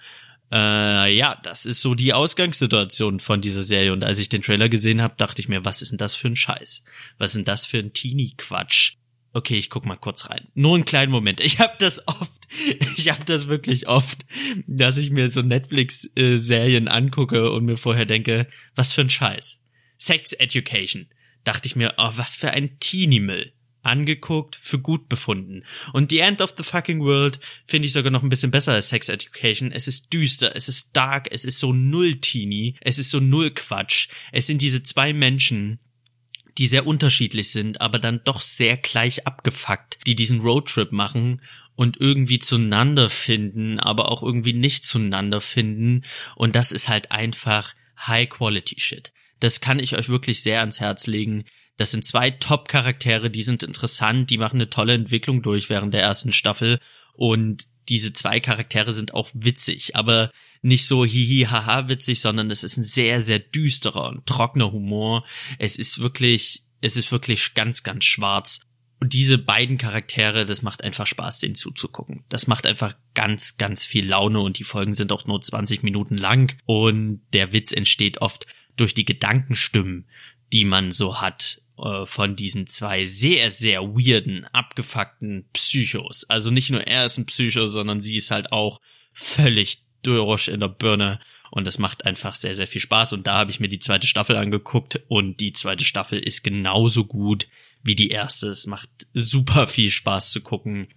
Äh, 0.52 1.14
ja, 1.14 1.36
das 1.42 1.64
ist 1.64 1.80
so 1.80 1.94
die 1.94 2.12
Ausgangssituation 2.12 3.20
von 3.20 3.40
dieser 3.40 3.62
Serie. 3.62 3.92
Und 3.92 4.02
als 4.02 4.18
ich 4.18 4.28
den 4.28 4.42
Trailer 4.42 4.68
gesehen 4.68 5.00
habe, 5.00 5.14
dachte 5.16 5.40
ich 5.40 5.48
mir, 5.48 5.64
was 5.64 5.82
ist 5.82 5.90
denn 5.90 5.98
das 5.98 6.16
für 6.16 6.28
ein 6.28 6.36
Scheiß? 6.36 6.84
Was 7.18 7.30
ist 7.30 7.36
denn 7.36 7.44
das 7.44 7.66
für 7.66 7.78
ein 7.78 7.92
Teenie-Quatsch? 7.92 8.94
Okay, 9.32 9.56
ich 9.56 9.70
guck 9.70 9.86
mal 9.86 9.96
kurz 9.96 10.28
rein. 10.28 10.48
Nur 10.54 10.74
einen 10.74 10.84
kleinen 10.84 11.12
Moment. 11.12 11.40
Ich 11.40 11.60
habe 11.60 11.74
das 11.78 12.06
oft, 12.08 12.48
ich 12.96 13.10
habe 13.10 13.24
das 13.24 13.46
wirklich 13.46 13.86
oft, 13.86 14.26
dass 14.66 14.96
ich 14.96 15.10
mir 15.10 15.28
so 15.28 15.42
Netflix-Serien 15.42 16.88
angucke 16.88 17.50
und 17.52 17.64
mir 17.64 17.76
vorher 17.76 18.06
denke, 18.06 18.48
was 18.74 18.92
für 18.92 19.02
ein 19.02 19.10
Scheiß. 19.10 19.60
Sex 19.98 20.32
Education. 20.32 21.08
Dachte 21.44 21.68
ich 21.68 21.76
mir, 21.76 21.94
oh, 21.96 22.10
was 22.16 22.34
für 22.34 22.50
ein 22.50 22.78
Teenie-Müll 22.80 23.52
angeguckt, 23.82 24.56
für 24.56 24.78
gut 24.78 25.08
befunden. 25.08 25.62
Und 25.92 26.10
The 26.10 26.20
End 26.20 26.40
of 26.40 26.54
the 26.56 26.62
Fucking 26.62 27.00
World 27.00 27.40
finde 27.66 27.86
ich 27.86 27.92
sogar 27.92 28.10
noch 28.10 28.22
ein 28.22 28.28
bisschen 28.28 28.50
besser 28.50 28.72
als 28.72 28.88
Sex 28.88 29.08
Education. 29.08 29.72
Es 29.72 29.88
ist 29.88 30.12
düster, 30.12 30.54
es 30.54 30.68
ist 30.68 30.96
dark, 30.96 31.28
es 31.30 31.44
ist 31.44 31.58
so 31.58 31.72
null 31.72 32.20
teeny, 32.20 32.76
es 32.80 32.98
ist 32.98 33.10
so 33.10 33.20
null 33.20 33.50
Quatsch. 33.50 34.08
Es 34.32 34.46
sind 34.46 34.62
diese 34.62 34.82
zwei 34.82 35.12
Menschen, 35.12 35.78
die 36.58 36.66
sehr 36.66 36.86
unterschiedlich 36.86 37.50
sind, 37.50 37.80
aber 37.80 37.98
dann 37.98 38.22
doch 38.24 38.40
sehr 38.40 38.76
gleich 38.76 39.26
abgefuckt, 39.26 39.98
die 40.06 40.14
diesen 40.14 40.40
Roadtrip 40.40 40.92
machen 40.92 41.40
und 41.74 41.98
irgendwie 41.98 42.38
zueinander 42.38 43.08
finden, 43.08 43.80
aber 43.80 44.12
auch 44.12 44.22
irgendwie 44.22 44.52
nicht 44.52 44.84
zueinander 44.84 45.40
finden. 45.40 46.04
Und 46.36 46.54
das 46.54 46.72
ist 46.72 46.88
halt 46.88 47.10
einfach 47.10 47.74
High 48.06 48.28
Quality 48.28 48.78
Shit. 48.78 49.12
Das 49.40 49.62
kann 49.62 49.78
ich 49.78 49.96
euch 49.96 50.10
wirklich 50.10 50.42
sehr 50.42 50.60
ans 50.60 50.80
Herz 50.80 51.06
legen. 51.06 51.44
Das 51.76 51.90
sind 51.90 52.04
zwei 52.04 52.30
Top-Charaktere, 52.30 53.30
die 53.30 53.42
sind 53.42 53.62
interessant, 53.62 54.30
die 54.30 54.38
machen 54.38 54.56
eine 54.56 54.70
tolle 54.70 54.94
Entwicklung 54.94 55.42
durch 55.42 55.70
während 55.70 55.94
der 55.94 56.02
ersten 56.02 56.32
Staffel 56.32 56.78
und 57.14 57.66
diese 57.88 58.12
zwei 58.12 58.38
Charaktere 58.40 58.92
sind 58.92 59.14
auch 59.14 59.30
witzig, 59.34 59.96
aber 59.96 60.30
nicht 60.62 60.86
so 60.86 61.04
hihi 61.04 61.46
haha 61.46 61.88
witzig, 61.88 62.20
sondern 62.20 62.50
es 62.50 62.62
ist 62.62 62.76
ein 62.76 62.82
sehr 62.82 63.20
sehr 63.20 63.38
düsterer 63.38 64.08
und 64.08 64.26
trockener 64.26 64.70
Humor. 64.70 65.24
Es 65.58 65.76
ist 65.76 65.98
wirklich 66.00 66.64
es 66.82 66.96
ist 66.96 67.10
wirklich 67.10 67.54
ganz 67.54 67.82
ganz 67.82 68.04
schwarz 68.04 68.60
und 69.00 69.14
diese 69.14 69.38
beiden 69.38 69.78
Charaktere, 69.78 70.44
das 70.44 70.60
macht 70.60 70.84
einfach 70.84 71.06
Spaß, 71.06 71.40
denen 71.40 71.54
zuzugucken. 71.54 72.24
Das 72.28 72.46
macht 72.46 72.66
einfach 72.66 72.94
ganz, 73.14 73.56
ganz 73.56 73.86
viel 73.86 74.06
Laune 74.06 74.40
und 74.40 74.58
die 74.58 74.64
Folgen 74.64 74.92
sind 74.92 75.10
auch 75.10 75.24
nur 75.24 75.40
20 75.40 75.82
Minuten 75.82 76.18
lang 76.18 76.54
und 76.66 77.22
der 77.32 77.52
Witz 77.54 77.72
entsteht 77.72 78.20
oft 78.20 78.46
durch 78.76 78.92
die 78.92 79.06
Gedankenstimmen, 79.06 80.06
die 80.52 80.64
man 80.64 80.92
so 80.92 81.20
hat 81.20 81.62
äh, 81.78 82.06
von 82.06 82.36
diesen 82.36 82.66
zwei 82.66 83.04
sehr, 83.04 83.50
sehr 83.50 83.82
weirden, 83.82 84.46
abgefuckten 84.52 85.48
Psychos. 85.52 86.24
Also 86.28 86.50
nicht 86.50 86.70
nur 86.70 86.86
er 86.86 87.04
ist 87.04 87.18
ein 87.18 87.26
Psycho, 87.26 87.66
sondern 87.66 88.00
sie 88.00 88.16
ist 88.16 88.30
halt 88.30 88.52
auch 88.52 88.80
völlig 89.12 89.84
durch 90.02 90.48
in 90.48 90.60
der 90.60 90.68
Birne. 90.68 91.20
Und 91.50 91.66
das 91.66 91.78
macht 91.78 92.06
einfach 92.06 92.34
sehr, 92.34 92.54
sehr 92.54 92.66
viel 92.66 92.80
Spaß. 92.80 93.12
Und 93.12 93.26
da 93.26 93.38
habe 93.38 93.50
ich 93.50 93.60
mir 93.60 93.68
die 93.68 93.80
zweite 93.80 94.06
Staffel 94.06 94.36
angeguckt 94.36 95.00
und 95.08 95.40
die 95.40 95.52
zweite 95.52 95.84
Staffel 95.84 96.18
ist 96.18 96.44
genauso 96.44 97.04
gut 97.04 97.48
wie 97.82 97.94
die 97.94 98.10
erste. 98.10 98.48
Es 98.48 98.66
macht 98.66 98.88
super 99.14 99.66
viel 99.66 99.90
Spaß 99.90 100.30
zu 100.30 100.40
gucken. 100.42 100.88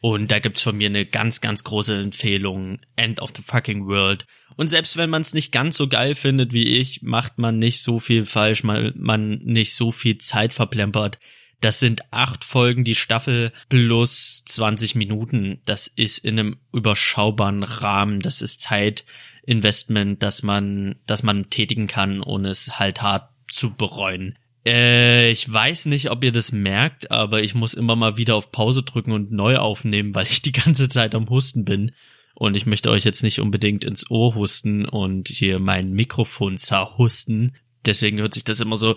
Und 0.00 0.30
da 0.30 0.40
gibt's 0.40 0.62
von 0.62 0.76
mir 0.76 0.88
eine 0.88 1.06
ganz, 1.06 1.40
ganz 1.40 1.62
große 1.62 1.96
Empfehlung. 1.96 2.80
End 2.96 3.20
of 3.20 3.32
the 3.36 3.42
fucking 3.42 3.86
World. 3.86 4.26
Und 4.56 4.68
selbst 4.68 4.96
wenn 4.96 5.10
man 5.10 5.22
es 5.22 5.34
nicht 5.34 5.52
ganz 5.52 5.76
so 5.76 5.88
geil 5.88 6.14
findet 6.14 6.52
wie 6.52 6.78
ich, 6.78 7.02
macht 7.02 7.38
man 7.38 7.58
nicht 7.58 7.82
so 7.82 7.98
viel 7.98 8.24
falsch, 8.24 8.64
weil 8.64 8.92
man 8.96 9.38
nicht 9.38 9.74
so 9.74 9.92
viel 9.92 10.18
Zeit 10.18 10.54
verplempert. 10.54 11.18
Das 11.60 11.78
sind 11.78 12.02
acht 12.10 12.44
Folgen 12.44 12.82
die 12.82 12.96
Staffel 12.96 13.52
plus 13.68 14.42
20 14.46 14.96
Minuten. 14.96 15.60
Das 15.64 15.86
ist 15.86 16.18
in 16.18 16.38
einem 16.38 16.56
überschaubaren 16.72 17.62
Rahmen. 17.62 18.18
Das 18.18 18.42
ist 18.42 18.60
Zeitinvestment, 18.60 20.22
das 20.22 20.42
man, 20.42 20.96
das 21.06 21.22
man 21.22 21.50
tätigen 21.50 21.86
kann, 21.86 22.20
ohne 22.20 22.48
es 22.48 22.80
halt 22.80 23.00
hart 23.00 23.30
zu 23.48 23.72
bereuen. 23.72 24.36
Äh, 24.64 25.30
ich 25.30 25.50
weiß 25.50 25.86
nicht, 25.86 26.10
ob 26.10 26.22
ihr 26.24 26.32
das 26.32 26.52
merkt, 26.52 27.10
aber 27.10 27.42
ich 27.42 27.54
muss 27.54 27.74
immer 27.74 27.96
mal 27.96 28.16
wieder 28.16 28.36
auf 28.36 28.52
Pause 28.52 28.82
drücken 28.82 29.12
und 29.12 29.30
neu 29.32 29.56
aufnehmen, 29.58 30.14
weil 30.14 30.26
ich 30.26 30.42
die 30.42 30.52
ganze 30.52 30.88
Zeit 30.88 31.14
am 31.14 31.28
Husten 31.28 31.64
bin. 31.64 31.92
Und 32.42 32.56
ich 32.56 32.66
möchte 32.66 32.90
euch 32.90 33.04
jetzt 33.04 33.22
nicht 33.22 33.38
unbedingt 33.38 33.84
ins 33.84 34.10
Ohr 34.10 34.34
husten 34.34 34.84
und 34.84 35.28
hier 35.28 35.60
mein 35.60 35.92
Mikrofon 35.92 36.56
zerhusten. 36.56 37.56
Deswegen 37.86 38.18
hört 38.18 38.34
sich 38.34 38.42
das 38.42 38.58
immer 38.58 38.74
so 38.74 38.96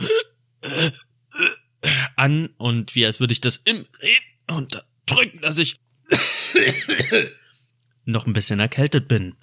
an 2.16 2.50
und 2.58 2.96
wie 2.96 3.06
als 3.06 3.20
würde 3.20 3.34
ich 3.34 3.42
das 3.42 3.58
im 3.58 3.86
Reden 4.02 4.58
unterdrücken, 4.58 5.42
dass 5.42 5.60
ich 5.60 5.80
noch 8.06 8.26
ein 8.26 8.34
bisschen 8.34 8.60
erkältet 8.60 9.08
bin. 9.08 9.36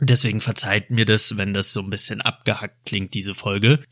Deswegen 0.00 0.40
verzeiht 0.40 0.90
mir 0.90 1.04
das, 1.04 1.36
wenn 1.36 1.52
das 1.52 1.74
so 1.74 1.80
ein 1.80 1.90
bisschen 1.90 2.22
abgehackt 2.22 2.86
klingt, 2.86 3.12
diese 3.12 3.34
Folge. 3.34 3.84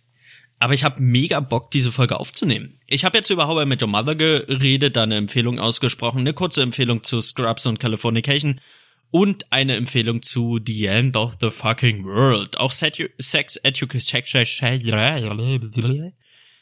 Aber 0.59 0.73
ich 0.73 0.85
habe 0.85 1.03
mega 1.03 1.41
Bock, 1.41 1.71
diese 1.71 1.93
Folge 1.93 2.19
aufzunehmen. 2.19 2.81
Ich 2.87 3.05
habe 3.05 3.19
jetzt 3.19 3.29
über 3.29 3.47
How 3.47 3.67
I 3.67 3.77
Your 3.79 3.89
Mother 3.89 4.15
geredet, 4.15 4.97
da 4.97 5.03
eine 5.03 5.19
Empfehlung 5.19 5.59
ausgesprochen, 5.59 6.21
eine 6.21 6.33
kurze 6.33 6.63
Empfehlung 6.63 7.05
zu 7.05 7.21
Scrubs 7.21 7.67
und 7.67 7.79
Californication. 7.79 8.59
Und 9.15 9.53
eine 9.53 9.77
Empfehlung 9.77 10.23
zu 10.23 10.59
The 10.67 10.87
End 10.87 11.17
of 11.17 11.35
the 11.41 11.53
Fucking 11.53 12.05
World. 12.05 12.59
Auch 12.59 12.73
Sex 12.73 12.99
Education 13.63 14.01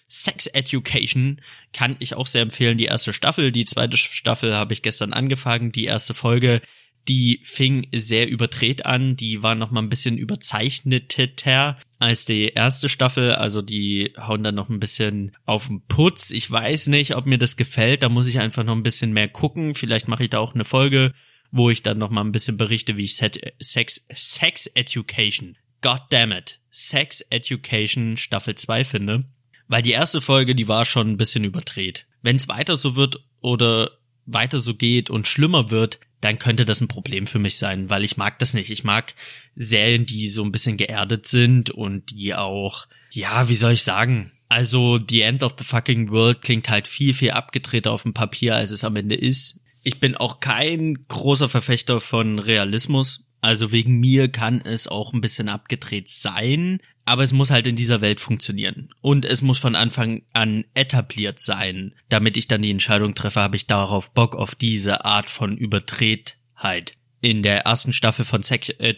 Sex 0.06 0.46
Education 0.48 1.40
kann 1.72 1.96
ich 1.98 2.14
auch 2.14 2.26
sehr 2.26 2.42
empfehlen. 2.42 2.76
Die 2.76 2.84
erste 2.84 3.14
Staffel, 3.14 3.52
die 3.52 3.64
zweite 3.64 3.96
Staffel 3.96 4.54
habe 4.54 4.74
ich 4.74 4.82
gestern 4.82 5.14
angefangen. 5.14 5.72
Die 5.72 5.86
erste 5.86 6.12
Folge, 6.12 6.60
die 7.08 7.40
fing 7.42 7.88
sehr 7.94 8.28
überdreht 8.28 8.84
an. 8.84 9.16
Die 9.16 9.42
war 9.42 9.54
noch 9.54 9.70
mal 9.70 9.80
ein 9.80 9.88
bisschen 9.88 10.18
überzeichneter 10.18 11.78
als 12.00 12.26
die 12.26 12.48
erste 12.48 12.90
Staffel. 12.90 13.32
Also 13.32 13.62
die 13.62 14.12
hauen 14.18 14.44
dann 14.44 14.56
noch 14.56 14.68
ein 14.68 14.78
bisschen 14.78 15.34
auf 15.46 15.68
den 15.68 15.80
Putz. 15.86 16.30
Ich 16.30 16.50
weiß 16.50 16.88
nicht, 16.88 17.16
ob 17.16 17.24
mir 17.24 17.38
das 17.38 17.56
gefällt. 17.56 18.02
Da 18.02 18.10
muss 18.10 18.26
ich 18.26 18.40
einfach 18.40 18.62
noch 18.62 18.76
ein 18.76 18.82
bisschen 18.82 19.14
mehr 19.14 19.28
gucken. 19.28 19.74
Vielleicht 19.74 20.06
mache 20.06 20.24
ich 20.24 20.28
da 20.28 20.38
auch 20.40 20.54
eine 20.54 20.66
Folge, 20.66 21.12
wo 21.52 21.70
ich 21.70 21.82
dann 21.82 21.98
noch 21.98 22.10
mal 22.10 22.22
ein 22.24 22.32
bisschen 22.32 22.56
berichte, 22.56 22.96
wie 22.96 23.04
ich 23.04 23.16
Sex, 23.16 24.04
Sex 24.12 24.66
Education, 24.66 25.56
God 25.82 26.00
damn 26.10 26.32
it, 26.32 26.58
Sex 26.70 27.20
Education 27.30 28.16
Staffel 28.16 28.56
2 28.56 28.84
finde. 28.84 29.24
Weil 29.68 29.82
die 29.82 29.92
erste 29.92 30.20
Folge, 30.20 30.54
die 30.54 30.68
war 30.68 30.84
schon 30.84 31.10
ein 31.10 31.16
bisschen 31.16 31.44
überdreht. 31.44 32.06
Wenn 32.22 32.36
es 32.36 32.48
weiter 32.48 32.76
so 32.76 32.96
wird 32.96 33.24
oder 33.40 33.90
weiter 34.26 34.58
so 34.58 34.74
geht 34.74 35.10
und 35.10 35.26
schlimmer 35.26 35.70
wird, 35.70 36.00
dann 36.20 36.38
könnte 36.38 36.64
das 36.64 36.80
ein 36.80 36.88
Problem 36.88 37.26
für 37.26 37.38
mich 37.38 37.56
sein, 37.58 37.90
weil 37.90 38.04
ich 38.04 38.16
mag 38.16 38.38
das 38.38 38.54
nicht. 38.54 38.70
Ich 38.70 38.84
mag 38.84 39.14
Serien, 39.54 40.06
die 40.06 40.28
so 40.28 40.44
ein 40.44 40.52
bisschen 40.52 40.76
geerdet 40.76 41.26
sind 41.26 41.70
und 41.70 42.10
die 42.12 42.34
auch, 42.34 42.86
ja, 43.10 43.48
wie 43.48 43.56
soll 43.56 43.72
ich 43.72 43.82
sagen? 43.82 44.32
Also 44.48 45.00
The 45.08 45.22
End 45.22 45.42
of 45.42 45.54
the 45.58 45.64
Fucking 45.64 46.10
World 46.10 46.42
klingt 46.42 46.68
halt 46.68 46.86
viel, 46.86 47.12
viel 47.12 47.32
abgedrehter 47.32 47.90
auf 47.90 48.02
dem 48.02 48.14
Papier, 48.14 48.54
als 48.54 48.70
es 48.70 48.84
am 48.84 48.96
Ende 48.96 49.16
ist. 49.16 49.61
Ich 49.82 49.98
bin 49.98 50.16
auch 50.16 50.40
kein 50.40 51.06
großer 51.08 51.48
Verfechter 51.48 52.00
von 52.00 52.38
Realismus. 52.38 53.24
Also 53.40 53.72
wegen 53.72 53.98
mir 53.98 54.28
kann 54.30 54.60
es 54.60 54.86
auch 54.86 55.12
ein 55.12 55.20
bisschen 55.20 55.48
abgedreht 55.48 56.08
sein, 56.08 56.78
aber 57.04 57.24
es 57.24 57.32
muss 57.32 57.50
halt 57.50 57.66
in 57.66 57.74
dieser 57.74 58.00
Welt 58.00 58.20
funktionieren. 58.20 58.90
Und 59.00 59.24
es 59.24 59.42
muss 59.42 59.58
von 59.58 59.74
Anfang 59.74 60.22
an 60.32 60.64
etabliert 60.74 61.40
sein, 61.40 61.96
damit 62.08 62.36
ich 62.36 62.46
dann 62.46 62.62
die 62.62 62.70
Entscheidung 62.70 63.16
treffe, 63.16 63.40
habe 63.40 63.56
ich 63.56 63.66
darauf 63.66 64.12
Bock 64.12 64.36
auf 64.36 64.54
diese 64.54 65.04
Art 65.04 65.28
von 65.28 65.56
Übertretheit. 65.56 66.94
In 67.20 67.42
der 67.42 67.62
ersten 67.62 67.92
Staffel 67.92 68.24
von 68.24 68.44
Sex, 68.44 68.68
äh, 68.68 68.94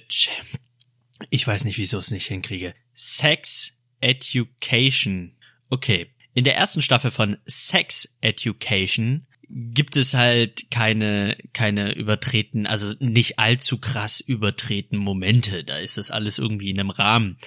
ich 1.30 1.46
weiß 1.46 1.64
nicht, 1.64 1.78
wieso 1.78 1.98
ich 1.98 2.04
es 2.06 2.10
nicht 2.10 2.26
hinkriege. 2.26 2.74
Sex 2.92 3.72
Education. 4.00 5.36
Okay. 5.70 6.10
In 6.34 6.44
der 6.44 6.56
ersten 6.56 6.82
Staffel 6.82 7.10
von 7.10 7.38
Sex 7.46 8.16
Education 8.20 9.22
gibt 9.50 9.96
es 9.96 10.14
halt 10.14 10.70
keine, 10.70 11.36
keine 11.52 11.94
übertreten, 11.94 12.66
also 12.66 12.94
nicht 12.98 13.38
allzu 13.38 13.78
krass 13.78 14.20
übertreten 14.20 14.98
Momente. 14.98 15.64
Da 15.64 15.76
ist 15.78 15.98
das 15.98 16.10
alles 16.10 16.38
irgendwie 16.38 16.70
in 16.70 16.80
einem 16.80 16.90
Rahmen. 16.90 17.38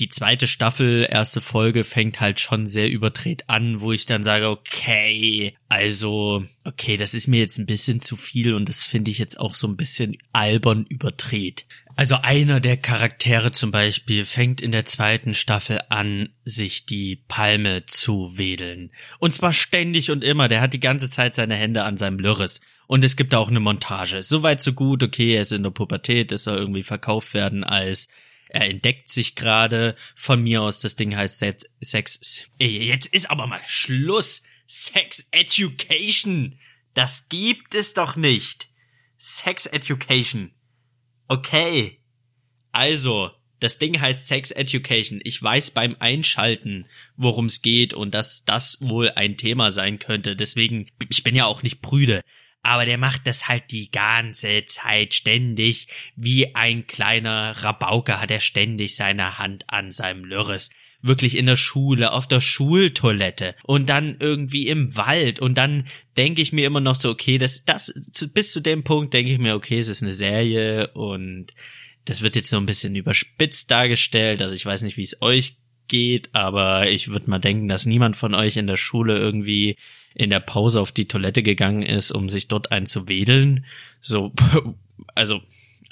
Die 0.00 0.08
zweite 0.08 0.48
Staffel, 0.48 1.06
erste 1.08 1.40
Folge 1.40 1.84
fängt 1.84 2.20
halt 2.20 2.40
schon 2.40 2.66
sehr 2.66 2.90
überdreht 2.90 3.48
an, 3.48 3.80
wo 3.80 3.92
ich 3.92 4.06
dann 4.06 4.24
sage, 4.24 4.48
okay, 4.48 5.54
also, 5.68 6.44
okay, 6.64 6.96
das 6.96 7.14
ist 7.14 7.28
mir 7.28 7.38
jetzt 7.38 7.58
ein 7.58 7.66
bisschen 7.66 8.00
zu 8.00 8.16
viel 8.16 8.54
und 8.54 8.68
das 8.68 8.82
finde 8.82 9.12
ich 9.12 9.18
jetzt 9.18 9.38
auch 9.38 9.54
so 9.54 9.68
ein 9.68 9.76
bisschen 9.76 10.16
albern 10.32 10.84
überdreht. 10.88 11.66
Also 11.96 12.16
einer 12.16 12.60
der 12.60 12.76
Charaktere 12.76 13.52
zum 13.52 13.70
Beispiel 13.70 14.24
fängt 14.24 14.60
in 14.60 14.72
der 14.72 14.84
zweiten 14.84 15.34
Staffel 15.34 15.80
an, 15.90 16.30
sich 16.44 16.86
die 16.86 17.16
Palme 17.28 17.86
zu 17.86 18.36
wedeln. 18.36 18.90
Und 19.20 19.32
zwar 19.32 19.52
ständig 19.52 20.10
und 20.10 20.24
immer. 20.24 20.48
Der 20.48 20.60
hat 20.60 20.72
die 20.72 20.80
ganze 20.80 21.08
Zeit 21.08 21.34
seine 21.34 21.54
Hände 21.54 21.84
an 21.84 21.96
seinem 21.96 22.18
Lürres. 22.18 22.60
Und 22.86 23.04
es 23.04 23.16
gibt 23.16 23.34
auch 23.34 23.48
eine 23.48 23.60
Montage. 23.60 24.22
Soweit 24.22 24.60
so 24.60 24.72
gut, 24.72 25.02
okay, 25.02 25.34
er 25.34 25.42
ist 25.42 25.52
in 25.52 25.62
der 25.62 25.70
Pubertät, 25.70 26.32
es 26.32 26.44
soll 26.44 26.58
irgendwie 26.58 26.82
verkauft 26.82 27.32
werden 27.32 27.64
als 27.64 28.08
er 28.54 28.70
entdeckt 28.70 29.08
sich 29.08 29.34
gerade. 29.34 29.96
Von 30.14 30.42
mir 30.44 30.62
aus, 30.62 30.78
das 30.78 30.94
Ding 30.94 31.16
heißt 31.16 31.40
Sex, 31.40 31.68
Sex. 31.80 32.46
Jetzt 32.60 33.08
ist 33.08 33.28
aber 33.28 33.48
mal 33.48 33.60
Schluss. 33.66 34.44
Sex 34.68 35.26
Education. 35.32 36.58
Das 36.94 37.28
gibt 37.28 37.74
es 37.74 37.94
doch 37.94 38.14
nicht. 38.14 38.68
Sex 39.16 39.66
Education. 39.66 40.52
Okay. 41.28 42.00
Also, 42.72 43.30
das 43.60 43.78
Ding 43.78 44.00
heißt 44.00 44.28
Sex 44.28 44.50
Education. 44.50 45.20
Ich 45.24 45.42
weiß 45.42 45.70
beim 45.70 45.96
Einschalten, 45.98 46.86
worum 47.16 47.46
es 47.46 47.62
geht 47.62 47.94
und 47.94 48.12
dass 48.12 48.44
das 48.44 48.78
wohl 48.80 49.10
ein 49.10 49.36
Thema 49.36 49.70
sein 49.70 49.98
könnte. 49.98 50.36
Deswegen, 50.36 50.86
ich 51.08 51.24
bin 51.24 51.34
ja 51.34 51.46
auch 51.46 51.62
nicht 51.62 51.80
prüde. 51.80 52.20
Aber 52.62 52.86
der 52.86 52.98
macht 52.98 53.26
das 53.26 53.46
halt 53.46 53.70
die 53.70 53.90
ganze 53.90 54.64
Zeit 54.64 55.14
ständig. 55.14 55.88
Wie 56.16 56.54
ein 56.54 56.86
kleiner 56.86 57.50
Rabauke 57.50 58.20
hat 58.20 58.30
er 58.30 58.40
ständig 58.40 58.96
seine 58.96 59.38
Hand 59.38 59.64
an 59.68 59.90
seinem 59.90 60.24
Lörres 60.24 60.70
wirklich 61.06 61.36
in 61.36 61.46
der 61.46 61.56
Schule, 61.56 62.12
auf 62.12 62.26
der 62.26 62.40
Schultoilette 62.40 63.54
und 63.64 63.88
dann 63.88 64.16
irgendwie 64.20 64.68
im 64.68 64.96
Wald 64.96 65.38
und 65.38 65.58
dann 65.58 65.86
denke 66.16 66.42
ich 66.42 66.52
mir 66.52 66.66
immer 66.66 66.80
noch 66.80 66.94
so, 66.94 67.10
okay, 67.10 67.38
das, 67.38 67.64
das, 67.64 67.92
bis 68.32 68.52
zu 68.52 68.60
dem 68.60 68.84
Punkt 68.84 69.12
denke 69.12 69.32
ich 69.32 69.38
mir, 69.38 69.54
okay, 69.54 69.78
es 69.78 69.88
ist 69.88 70.02
eine 70.02 70.14
Serie 70.14 70.88
und 70.88 71.48
das 72.06 72.22
wird 72.22 72.36
jetzt 72.36 72.50
so 72.50 72.56
ein 72.56 72.66
bisschen 72.66 72.96
überspitzt 72.96 73.70
dargestellt, 73.70 74.40
also 74.42 74.54
ich 74.54 74.64
weiß 74.64 74.82
nicht, 74.82 74.96
wie 74.96 75.02
es 75.02 75.20
euch 75.20 75.56
geht, 75.88 76.34
aber 76.34 76.88
ich 76.88 77.08
würde 77.08 77.28
mal 77.28 77.38
denken, 77.38 77.68
dass 77.68 77.86
niemand 77.86 78.16
von 78.16 78.34
euch 78.34 78.56
in 78.56 78.66
der 78.66 78.76
Schule 78.76 79.18
irgendwie 79.18 79.76
in 80.14 80.30
der 80.30 80.40
Pause 80.40 80.80
auf 80.80 80.92
die 80.92 81.08
Toilette 81.08 81.42
gegangen 81.42 81.82
ist, 81.82 82.12
um 82.12 82.28
sich 82.28 82.48
dort 82.48 82.72
einzuwedeln. 82.72 83.66
So, 84.00 84.32
also, 85.14 85.42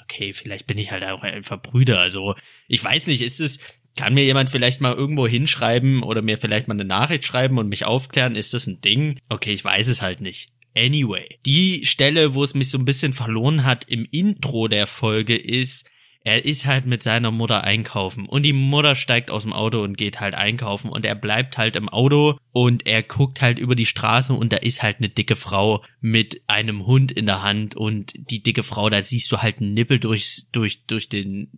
okay, 0.01 0.33
vielleicht 0.33 0.65
bin 0.65 0.77
ich 0.77 0.91
halt 0.91 1.03
auch 1.03 1.23
einfach 1.23 1.61
Brüder. 1.61 1.99
Also, 1.99 2.35
ich 2.67 2.83
weiß 2.83 3.07
nicht, 3.07 3.21
ist 3.21 3.39
es, 3.39 3.59
kann 3.95 4.13
mir 4.13 4.23
jemand 4.23 4.49
vielleicht 4.49 4.81
mal 4.81 4.93
irgendwo 4.93 5.27
hinschreiben 5.27 6.03
oder 6.03 6.21
mir 6.21 6.37
vielleicht 6.37 6.67
mal 6.67 6.73
eine 6.73 6.85
Nachricht 6.85 7.25
schreiben 7.25 7.57
und 7.57 7.69
mich 7.69 7.85
aufklären, 7.85 8.35
ist 8.35 8.53
das 8.53 8.67
ein 8.67 8.81
Ding? 8.81 9.19
Okay, 9.29 9.53
ich 9.53 9.63
weiß 9.63 9.87
es 9.87 10.01
halt 10.01 10.21
nicht. 10.21 10.49
Anyway, 10.75 11.37
die 11.45 11.85
Stelle, 11.85 12.33
wo 12.33 12.43
es 12.43 12.55
mich 12.55 12.69
so 12.69 12.79
ein 12.79 12.85
bisschen 12.85 13.13
verloren 13.13 13.63
hat 13.63 13.85
im 13.87 14.07
Intro 14.09 14.67
der 14.67 14.87
Folge 14.87 15.37
ist, 15.37 15.87
er 16.25 16.45
ist 16.45 16.65
halt 16.65 16.85
mit 16.85 17.03
seiner 17.03 17.31
Mutter 17.31 17.63
einkaufen 17.63 18.25
und 18.25 18.43
die 18.43 18.53
Mutter 18.53 18.95
steigt 18.95 19.29
aus 19.29 19.43
dem 19.43 19.51
Auto 19.51 19.83
und 19.83 19.97
geht 19.97 20.21
halt 20.21 20.35
einkaufen 20.35 20.89
und 20.89 21.05
er 21.05 21.15
bleibt 21.15 21.57
halt 21.57 21.75
im 21.75 21.89
Auto 21.89 22.37
und 22.53 22.87
er 22.87 23.03
guckt 23.03 23.41
halt 23.41 23.59
über 23.59 23.75
die 23.75 23.85
Straße 23.85 24.33
und 24.33 24.53
da 24.53 24.57
ist 24.57 24.81
halt 24.81 24.97
eine 24.97 25.09
dicke 25.09 25.35
Frau 25.35 25.83
mit 25.99 26.41
einem 26.47 26.85
Hund 26.85 27.11
in 27.11 27.25
der 27.25 27.43
Hand 27.43 27.75
und 27.75 28.13
die 28.15 28.41
dicke 28.41 28.63
Frau, 28.63 28.89
da 28.89 29.01
siehst 29.01 29.31
du 29.33 29.41
halt 29.41 29.59
einen 29.59 29.73
Nippel 29.73 29.99
durch, 29.99 30.45
durch, 30.53 30.85
durch 30.85 31.09
den 31.09 31.49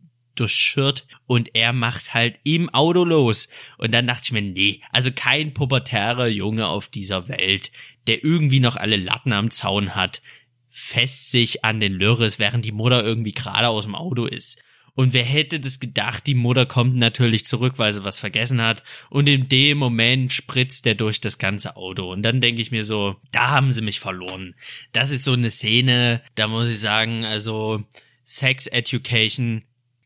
Shirt 0.48 1.08
und 1.28 1.56
er 1.56 1.74
macht 1.74 2.14
halt 2.14 2.40
im 2.44 2.70
Auto 2.70 3.04
los. 3.04 3.50
Und 3.78 3.94
dann 3.94 4.08
dachte 4.08 4.24
ich 4.26 4.32
mir, 4.32 4.42
nee, 4.42 4.82
also 4.92 5.12
kein 5.14 5.54
pubertärer 5.54 6.28
Junge 6.28 6.68
auf 6.68 6.88
dieser 6.88 7.28
Welt, 7.28 7.72
der 8.08 8.24
irgendwie 8.24 8.60
noch 8.60 8.76
alle 8.76 8.98
Latten 8.98 9.34
am 9.34 9.50
Zaun 9.50 9.96
hat, 9.96 10.22
fest 10.70 11.32
sich 11.32 11.64
an 11.64 11.80
den 11.80 11.94
Lörres, 11.94 12.38
während 12.38 12.66
die 12.66 12.72
Mutter 12.72 13.04
irgendwie 13.04 13.32
gerade 13.32 13.70
aus 13.70 13.86
dem 13.86 13.96
Auto 13.96 14.26
ist. 14.26 14.62
Und 14.96 15.14
wer 15.14 15.24
hätte 15.24 15.60
das 15.60 15.82
gedacht, 15.82 16.26
die 16.26 16.36
Mutter 16.36 16.66
kommt 16.66 16.96
natürlich 16.96 17.46
zurück, 17.46 17.74
weil 17.78 17.92
sie 17.92 18.06
was 18.06 18.20
vergessen 18.20 18.62
hat. 18.62 18.82
Und 19.10 19.28
in 19.28 19.50
dem 19.50 19.78
Moment 19.78 20.32
spritzt 20.32 20.88
er 20.88 20.96
durch 20.96 21.20
das 21.20 21.38
ganze 21.38 21.76
Auto. 21.76 22.12
Und 22.12 22.22
dann 22.22 22.40
denke 22.40 22.62
ich 22.62 22.72
mir 22.72 22.86
so, 22.86 23.18
da 23.32 23.50
haben 23.50 23.74
sie 23.74 23.82
mich 23.82 24.00
verloren. 24.00 24.56
Das 24.94 25.12
ist 25.12 25.26
so 25.26 25.34
eine 25.34 25.50
Szene, 25.50 26.22
da 26.36 26.48
muss 26.48 26.70
ich 26.70 26.80
sagen, 26.80 27.26
also 27.26 27.84
Sex 28.24 28.68
Education 28.68 29.64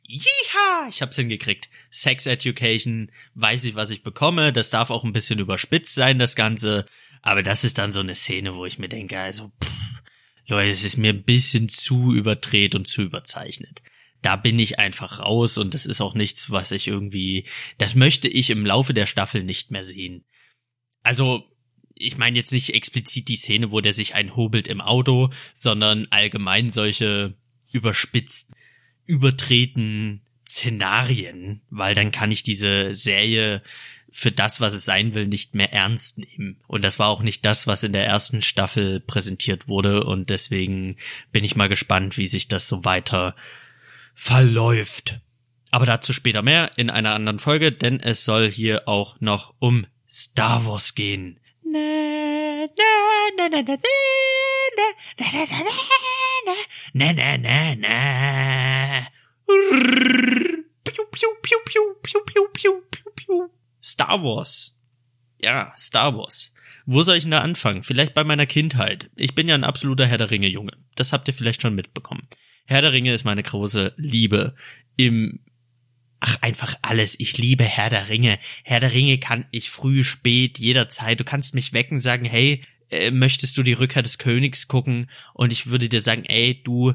Jiha, 0.09 0.87
ich 0.89 1.03
hab's 1.03 1.17
hingekriegt. 1.17 1.69
Sex 1.91 2.25
Education, 2.25 3.11
weiß 3.35 3.65
ich, 3.65 3.75
was 3.75 3.91
ich 3.91 4.01
bekomme. 4.01 4.51
Das 4.51 4.71
darf 4.71 4.89
auch 4.89 5.03
ein 5.03 5.13
bisschen 5.13 5.37
überspitzt 5.37 5.93
sein, 5.93 6.17
das 6.17 6.35
Ganze. 6.35 6.87
Aber 7.21 7.43
das 7.43 7.63
ist 7.63 7.77
dann 7.77 7.91
so 7.91 7.99
eine 7.99 8.15
Szene, 8.15 8.55
wo 8.55 8.65
ich 8.65 8.79
mir 8.79 8.89
denke, 8.89 9.19
also, 9.19 9.51
pff, 9.63 10.01
Leute, 10.47 10.71
es 10.71 10.83
ist 10.83 10.97
mir 10.97 11.13
ein 11.13 11.23
bisschen 11.23 11.69
zu 11.69 12.11
überdreht 12.11 12.73
und 12.73 12.87
zu 12.87 13.03
überzeichnet. 13.03 13.83
Da 14.23 14.35
bin 14.35 14.57
ich 14.57 14.79
einfach 14.79 15.19
raus 15.19 15.59
und 15.59 15.75
das 15.75 15.85
ist 15.85 16.01
auch 16.01 16.15
nichts, 16.15 16.49
was 16.49 16.71
ich 16.71 16.87
irgendwie, 16.87 17.45
das 17.77 17.93
möchte 17.93 18.27
ich 18.27 18.49
im 18.49 18.65
Laufe 18.65 18.95
der 18.95 19.05
Staffel 19.05 19.43
nicht 19.43 19.69
mehr 19.69 19.83
sehen. 19.83 20.25
Also, 21.03 21.43
ich 21.93 22.17
meine 22.17 22.37
jetzt 22.37 22.51
nicht 22.51 22.73
explizit 22.73 23.27
die 23.27 23.35
Szene, 23.35 23.69
wo 23.69 23.79
der 23.79 23.93
sich 23.93 24.15
einhobelt 24.15 24.67
im 24.67 24.81
Auto, 24.81 25.29
sondern 25.53 26.07
allgemein 26.09 26.71
solche 26.71 27.37
überspitzt 27.71 28.51
übertreten 29.09 30.21
Szenarien, 30.47 31.61
weil 31.71 31.95
dann 31.95 32.11
kann 32.11 32.29
ich 32.29 32.43
diese 32.43 32.93
Serie 32.93 33.63
für 34.11 34.31
das, 34.31 34.61
was 34.61 34.73
es 34.73 34.85
sein 34.85 35.15
will, 35.15 35.25
nicht 35.25 35.55
mehr 35.55 35.73
ernst 35.73 36.19
nehmen. 36.19 36.61
Und 36.67 36.83
das 36.83 36.99
war 36.99 37.07
auch 37.07 37.23
nicht 37.23 37.43
das, 37.43 37.65
was 37.65 37.83
in 37.83 37.91
der 37.91 38.05
ersten 38.05 38.43
Staffel 38.43 38.99
präsentiert 38.99 39.67
wurde. 39.67 40.03
Und 40.03 40.29
deswegen 40.29 40.97
bin 41.31 41.43
ich 41.43 41.55
mal 41.55 41.69
gespannt, 41.69 42.17
wie 42.17 42.27
sich 42.27 42.47
das 42.47 42.67
so 42.67 42.85
weiter 42.85 43.35
verläuft. 44.13 45.19
Aber 45.71 45.87
dazu 45.87 46.13
später 46.13 46.43
mehr 46.43 46.71
in 46.77 46.91
einer 46.91 47.15
anderen 47.15 47.39
Folge, 47.39 47.71
denn 47.71 47.99
es 47.99 48.25
soll 48.25 48.49
hier 48.49 48.87
auch 48.87 49.19
noch 49.21 49.55
um 49.57 49.87
Star 50.07 50.65
Wars 50.67 50.93
gehen. 50.93 51.39
Na, 51.63 51.79
na, 53.37 53.61
na, 53.63 53.77
na. 57.75 59.07
Piu, 60.83 61.05
piu, 61.11 61.29
piu, 61.41 61.59
piu, 61.65 61.81
piu, 62.03 62.19
piu, 62.25 62.47
piu, 62.53 62.73
piu, 62.91 63.11
piu. 63.15 63.49
Star 63.81 64.23
Wars. 64.23 64.77
Ja, 65.41 65.73
Star 65.75 66.15
Wars. 66.15 66.53
Wo 66.85 67.03
soll 67.03 67.17
ich 67.17 67.23
denn 67.23 67.31
da 67.31 67.41
anfangen? 67.41 67.83
Vielleicht 67.83 68.13
bei 68.13 68.23
meiner 68.23 68.45
Kindheit. 68.45 69.09
Ich 69.15 69.35
bin 69.35 69.47
ja 69.47 69.55
ein 69.55 69.63
absoluter 69.63 70.05
Herr 70.07 70.17
der 70.17 70.31
Ringe-Junge. 70.31 70.73
Das 70.95 71.13
habt 71.13 71.27
ihr 71.27 71.33
vielleicht 71.33 71.61
schon 71.61 71.75
mitbekommen. 71.75 72.27
Herr 72.65 72.81
der 72.81 72.91
Ringe 72.91 73.13
ist 73.13 73.23
meine 73.25 73.43
große 73.43 73.93
Liebe. 73.97 74.55
Im 74.97 75.39
Ach, 76.19 76.37
einfach 76.41 76.75
alles. 76.81 77.17
Ich 77.19 77.37
liebe 77.37 77.63
Herr 77.63 77.89
der 77.89 78.09
Ringe. 78.09 78.39
Herr 78.63 78.81
der 78.81 78.93
Ringe 78.93 79.19
kann 79.19 79.45
ich 79.51 79.69
früh, 79.69 80.03
spät, 80.03 80.59
jederzeit. 80.59 81.19
Du 81.19 81.23
kannst 81.23 81.55
mich 81.55 81.71
wecken, 81.71 81.99
sagen, 81.99 82.25
hey, 82.25 82.63
äh, 82.89 83.11
möchtest 83.11 83.57
du 83.57 83.63
die 83.63 83.73
Rückkehr 83.73 84.01
des 84.01 84.17
Königs 84.17 84.67
gucken? 84.67 85.09
Und 85.33 85.51
ich 85.51 85.67
würde 85.67 85.89
dir 85.89 86.01
sagen, 86.01 86.25
ey, 86.25 86.61
du, 86.63 86.93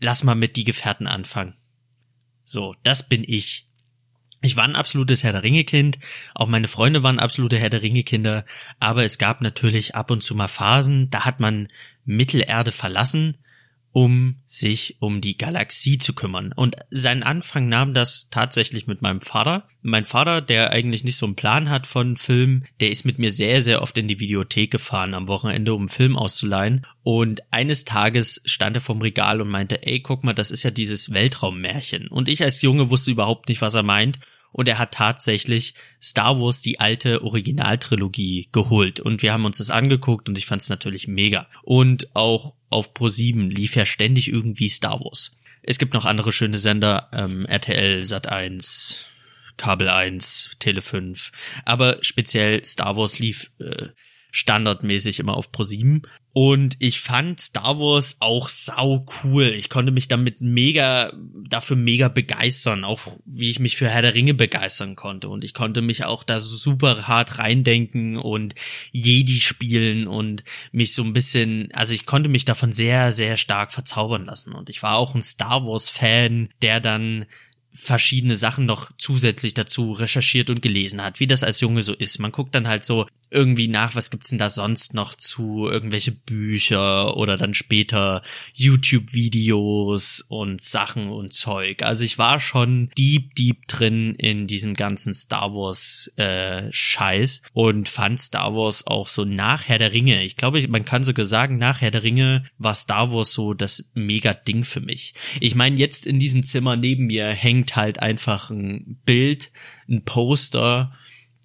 lass 0.00 0.24
mal 0.24 0.34
mit 0.34 0.56
die 0.56 0.64
Gefährten 0.64 1.06
anfangen. 1.06 1.54
So, 2.44 2.74
das 2.82 3.08
bin 3.08 3.24
ich. 3.26 3.68
Ich 4.42 4.56
war 4.56 4.64
ein 4.64 4.76
absolutes 4.76 5.24
Herr 5.24 5.32
der 5.32 5.42
Ringe 5.42 5.64
Kind, 5.64 5.98
auch 6.34 6.46
meine 6.46 6.68
Freunde 6.68 7.02
waren 7.02 7.18
absolute 7.18 7.58
Herr 7.58 7.70
der 7.70 7.82
Ringe 7.82 8.04
Kinder, 8.04 8.44
aber 8.78 9.02
es 9.02 9.18
gab 9.18 9.40
natürlich 9.40 9.94
ab 9.94 10.10
und 10.10 10.22
zu 10.22 10.34
mal 10.34 10.46
Phasen, 10.46 11.10
da 11.10 11.24
hat 11.24 11.40
man 11.40 11.68
Mittelerde 12.04 12.70
verlassen 12.70 13.38
um 13.96 14.42
sich 14.44 14.98
um 15.00 15.22
die 15.22 15.38
Galaxie 15.38 15.96
zu 15.96 16.12
kümmern. 16.12 16.52
Und 16.54 16.76
seinen 16.90 17.22
Anfang 17.22 17.70
nahm 17.70 17.94
das 17.94 18.28
tatsächlich 18.30 18.86
mit 18.86 19.00
meinem 19.00 19.22
Vater. 19.22 19.66
Mein 19.80 20.04
Vater, 20.04 20.42
der 20.42 20.70
eigentlich 20.72 21.02
nicht 21.02 21.16
so 21.16 21.24
einen 21.24 21.34
Plan 21.34 21.70
hat 21.70 21.86
von 21.86 22.18
Filmen, 22.18 22.66
der 22.80 22.90
ist 22.90 23.06
mit 23.06 23.18
mir 23.18 23.30
sehr, 23.30 23.62
sehr 23.62 23.80
oft 23.80 23.96
in 23.96 24.06
die 24.06 24.20
Videothek 24.20 24.70
gefahren 24.70 25.14
am 25.14 25.28
Wochenende, 25.28 25.72
um 25.72 25.80
einen 25.80 25.88
Film 25.88 26.14
auszuleihen. 26.14 26.84
Und 27.04 27.40
eines 27.50 27.86
Tages 27.86 28.42
stand 28.44 28.76
er 28.76 28.82
vom 28.82 29.00
Regal 29.00 29.40
und 29.40 29.48
meinte, 29.48 29.86
ey, 29.86 30.00
guck 30.00 30.24
mal, 30.24 30.34
das 30.34 30.50
ist 30.50 30.62
ja 30.62 30.70
dieses 30.70 31.14
Weltraummärchen. 31.14 32.08
Und 32.08 32.28
ich 32.28 32.42
als 32.42 32.60
Junge 32.60 32.90
wusste 32.90 33.10
überhaupt 33.10 33.48
nicht, 33.48 33.62
was 33.62 33.72
er 33.72 33.82
meint 33.82 34.18
und 34.52 34.68
er 34.68 34.78
hat 34.78 34.92
tatsächlich 34.92 35.74
Star 36.02 36.40
Wars 36.40 36.62
die 36.62 36.80
alte 36.80 37.22
Originaltrilogie 37.22 38.48
geholt 38.52 39.00
und 39.00 39.20
wir 39.20 39.34
haben 39.34 39.44
uns 39.44 39.58
das 39.58 39.68
angeguckt 39.68 40.30
und 40.30 40.38
ich 40.38 40.46
fand 40.46 40.62
es 40.62 40.70
natürlich 40.70 41.08
mega. 41.08 41.46
Und 41.62 42.14
auch 42.16 42.54
auf 42.68 42.92
Pro7 42.92 43.48
lief 43.48 43.76
ja 43.76 43.86
ständig 43.86 44.28
irgendwie 44.28 44.68
Star 44.68 45.00
Wars. 45.00 45.32
Es 45.62 45.78
gibt 45.78 45.94
noch 45.94 46.04
andere 46.04 46.32
schöne 46.32 46.58
Sender, 46.58 47.08
ähm, 47.12 47.44
RTL, 47.46 48.00
Sat1, 48.00 49.06
Kabel 49.56 49.88
1, 49.88 50.50
Tele 50.58 50.82
5, 50.82 51.32
aber 51.64 51.98
speziell 52.02 52.64
Star 52.64 52.96
Wars 52.96 53.18
lief 53.18 53.50
äh, 53.58 53.88
standardmäßig 54.30 55.18
immer 55.18 55.36
auf 55.36 55.52
ProSieben. 55.52 56.02
Und 56.32 56.76
ich 56.80 57.00
fand 57.00 57.40
Star 57.40 57.78
Wars 57.78 58.16
auch 58.20 58.50
sau 58.50 59.06
cool. 59.24 59.54
Ich 59.56 59.70
konnte 59.70 59.90
mich 59.90 60.06
damit 60.06 60.42
mega, 60.42 61.12
dafür 61.48 61.76
mega 61.76 62.08
begeistern, 62.08 62.84
auch 62.84 63.00
wie 63.24 63.48
ich 63.48 63.58
mich 63.58 63.76
für 63.76 63.88
Herr 63.88 64.02
der 64.02 64.14
Ringe 64.14 64.34
begeistern 64.34 64.96
konnte. 64.96 65.30
Und 65.30 65.44
ich 65.44 65.54
konnte 65.54 65.80
mich 65.80 66.04
auch 66.04 66.24
da 66.24 66.40
super 66.40 67.08
hart 67.08 67.38
reindenken 67.38 68.18
und 68.18 68.54
Jedi 68.92 69.40
spielen 69.40 70.06
und 70.06 70.44
mich 70.72 70.92
so 70.92 71.02
ein 71.02 71.14
bisschen, 71.14 71.70
also 71.72 71.94
ich 71.94 72.04
konnte 72.04 72.28
mich 72.28 72.44
davon 72.44 72.72
sehr, 72.72 73.12
sehr 73.12 73.38
stark 73.38 73.72
verzaubern 73.72 74.26
lassen. 74.26 74.52
Und 74.52 74.68
ich 74.68 74.82
war 74.82 74.96
auch 74.96 75.14
ein 75.14 75.22
Star 75.22 75.64
Wars 75.64 75.88
Fan, 75.88 76.50
der 76.60 76.80
dann 76.80 77.24
verschiedene 77.76 78.34
Sachen 78.34 78.64
noch 78.64 78.90
zusätzlich 78.96 79.54
dazu 79.54 79.92
recherchiert 79.92 80.48
und 80.50 80.62
gelesen 80.62 81.02
hat, 81.02 81.20
wie 81.20 81.26
das 81.26 81.44
als 81.44 81.60
Junge 81.60 81.82
so 81.82 81.92
ist. 81.92 82.18
Man 82.18 82.32
guckt 82.32 82.54
dann 82.54 82.68
halt 82.68 82.84
so 82.84 83.06
irgendwie 83.30 83.68
nach, 83.68 83.94
was 83.94 84.10
gibt's 84.10 84.30
denn 84.30 84.38
da 84.38 84.48
sonst 84.48 84.94
noch 84.94 85.14
zu 85.14 85.68
irgendwelche 85.68 86.12
Bücher 86.12 87.16
oder 87.16 87.36
dann 87.36 87.54
später 87.54 88.22
YouTube-Videos 88.54 90.24
und 90.28 90.60
Sachen 90.60 91.10
und 91.10 91.32
Zeug. 91.32 91.82
Also 91.82 92.04
ich 92.04 92.18
war 92.18 92.40
schon 92.40 92.90
deep, 92.96 93.34
deep 93.34 93.66
drin 93.68 94.14
in 94.14 94.46
diesem 94.46 94.74
ganzen 94.74 95.12
Star 95.12 95.52
Wars 95.52 96.12
äh, 96.16 96.70
Scheiß 96.70 97.42
und 97.52 97.88
fand 97.88 98.20
Star 98.20 98.54
Wars 98.54 98.86
auch 98.86 99.08
so 99.08 99.24
nach 99.24 99.64
Herr 99.68 99.78
der 99.78 99.92
Ringe. 99.92 100.22
Ich 100.22 100.36
glaube, 100.36 100.66
man 100.68 100.84
kann 100.84 101.04
sogar 101.04 101.26
sagen, 101.26 101.58
nach 101.58 101.80
Herr 101.80 101.90
der 101.90 102.02
Ringe 102.02 102.44
war 102.58 102.74
Star 102.74 103.12
Wars 103.12 103.32
so 103.32 103.54
das 103.54 103.88
mega 103.94 104.34
Ding 104.34 104.64
für 104.64 104.80
mich. 104.80 105.14
Ich 105.40 105.54
meine, 105.54 105.78
jetzt 105.78 106.06
in 106.06 106.18
diesem 106.18 106.44
Zimmer 106.44 106.76
neben 106.76 107.06
mir 107.06 107.28
hängt 107.28 107.76
halt 107.76 107.98
einfach 108.00 108.50
ein 108.50 108.98
Bild, 109.04 109.50
ein 109.88 110.04
Poster 110.04 110.92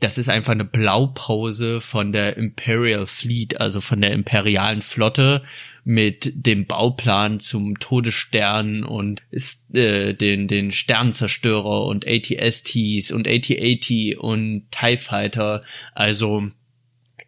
das 0.01 0.17
ist 0.17 0.29
einfach 0.29 0.51
eine 0.51 0.65
Blaupause 0.65 1.79
von 1.79 2.11
der 2.11 2.35
Imperial 2.35 3.05
Fleet, 3.05 3.61
also 3.61 3.81
von 3.81 4.01
der 4.01 4.11
imperialen 4.11 4.81
Flotte 4.81 5.43
mit 5.83 6.31
dem 6.35 6.65
Bauplan 6.65 7.39
zum 7.39 7.79
Todesstern 7.79 8.83
und 8.83 9.21
ist, 9.29 9.73
äh, 9.75 10.13
den, 10.13 10.47
den 10.47 10.71
Sternzerstörer 10.71 11.85
und 11.85 12.05
ATSTs 12.07 13.11
und 13.11 13.27
AT-AT 13.27 14.17
und 14.17 14.67
TIE 14.71 14.97
Fighter. 14.97 15.63
Also 15.93 16.49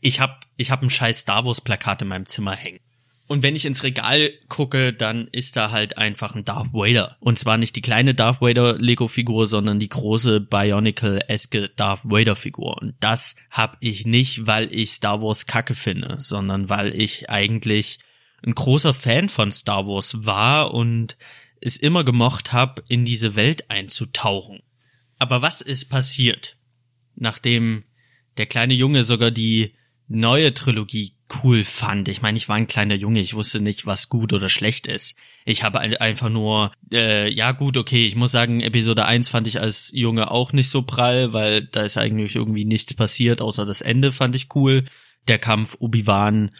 ich 0.01 0.19
hab, 0.19 0.41
ich 0.57 0.71
hab 0.71 0.81
ein 0.81 0.89
scheiß 0.89 1.19
Star 1.19 1.45
Wars 1.45 1.62
Plakat 1.62 2.01
in 2.01 2.07
meinem 2.07 2.25
Zimmer 2.25 2.55
hängen. 2.55 2.79
Und 3.27 3.41
wenn 3.41 3.55
ich 3.55 3.65
ins 3.65 3.83
Regal 3.83 4.31
gucke, 4.49 4.91
dann 4.91 5.27
ist 5.29 5.55
da 5.55 5.71
halt 5.71 5.97
einfach 5.97 6.36
ein 6.36 6.43
Darth 6.43 6.73
Vader. 6.73 7.17
Und 7.19 7.39
zwar 7.39 7.57
nicht 7.57 7.75
die 7.75 7.81
kleine 7.81 8.13
Darth 8.13 8.41
Vader 8.41 8.77
Lego-Figur, 8.77 9.47
sondern 9.47 9.79
die 9.79 9.89
große 9.89 10.41
Bionicle-eske 10.41 11.69
Darth 11.69 12.01
Vader-Figur. 12.03 12.81
Und 12.81 12.95
das 12.99 13.36
hab 13.49 13.77
ich 13.79 14.05
nicht, 14.05 14.45
weil 14.45 14.73
ich 14.73 14.91
Star 14.91 15.21
Wars 15.21 15.45
kacke 15.45 15.73
finde, 15.73 16.17
sondern 16.19 16.69
weil 16.69 16.93
ich 16.99 17.29
eigentlich 17.29 17.99
ein 18.45 18.55
großer 18.55 18.93
Fan 18.93 19.29
von 19.29 19.51
Star 19.51 19.88
Wars 19.88 20.25
war 20.25 20.73
und 20.73 21.17
es 21.62 21.77
immer 21.77 22.03
gemocht 22.03 22.51
hab, 22.51 22.83
in 22.89 23.05
diese 23.05 23.38
Welt 23.38 23.69
einzutauchen. 23.71 24.62
Aber 25.17 25.41
was 25.41 25.62
ist 25.62 25.86
passiert, 25.86 26.57
nachdem 27.15 27.86
der 28.36 28.47
kleine 28.47 28.73
Junge 28.73 29.03
sogar 29.05 29.31
die 29.31 29.75
neue 30.07 30.53
Trilogie 30.53 31.12
cool 31.43 31.63
fand. 31.63 32.09
Ich 32.09 32.21
meine, 32.21 32.38
ich 32.38 32.49
war 32.49 32.55
ein 32.55 32.67
kleiner 32.67 32.95
Junge, 32.95 33.19
ich 33.19 33.33
wusste 33.33 33.59
nicht, 33.59 33.86
was 33.86 34.09
gut 34.09 34.33
oder 34.33 34.49
schlecht 34.49 34.88
ist. 34.88 35.17
Ich 35.45 35.63
habe 35.63 35.79
einfach 35.79 36.29
nur, 36.29 36.71
äh, 36.91 37.31
ja 37.31 37.51
gut, 37.51 37.77
okay, 37.77 38.05
ich 38.05 38.15
muss 38.15 38.31
sagen, 38.31 38.62
Episode 38.62 39.05
1 39.05 39.29
fand 39.29 39.47
ich 39.47 39.59
als 39.59 39.91
Junge 39.93 40.31
auch 40.31 40.53
nicht 40.53 40.69
so 40.69 40.83
prall, 40.83 41.33
weil 41.33 41.63
da 41.65 41.83
ist 41.83 41.97
eigentlich 41.97 42.36
irgendwie 42.36 42.65
nichts 42.65 42.93
passiert, 42.93 43.41
außer 43.41 43.65
das 43.65 43.81
Ende 43.81 44.12
fand 44.12 44.36
ich 44.36 44.53
cool. 44.55 44.86
Der 45.27 45.39
Kampf 45.39 45.77
Obi-Wan 45.79 46.51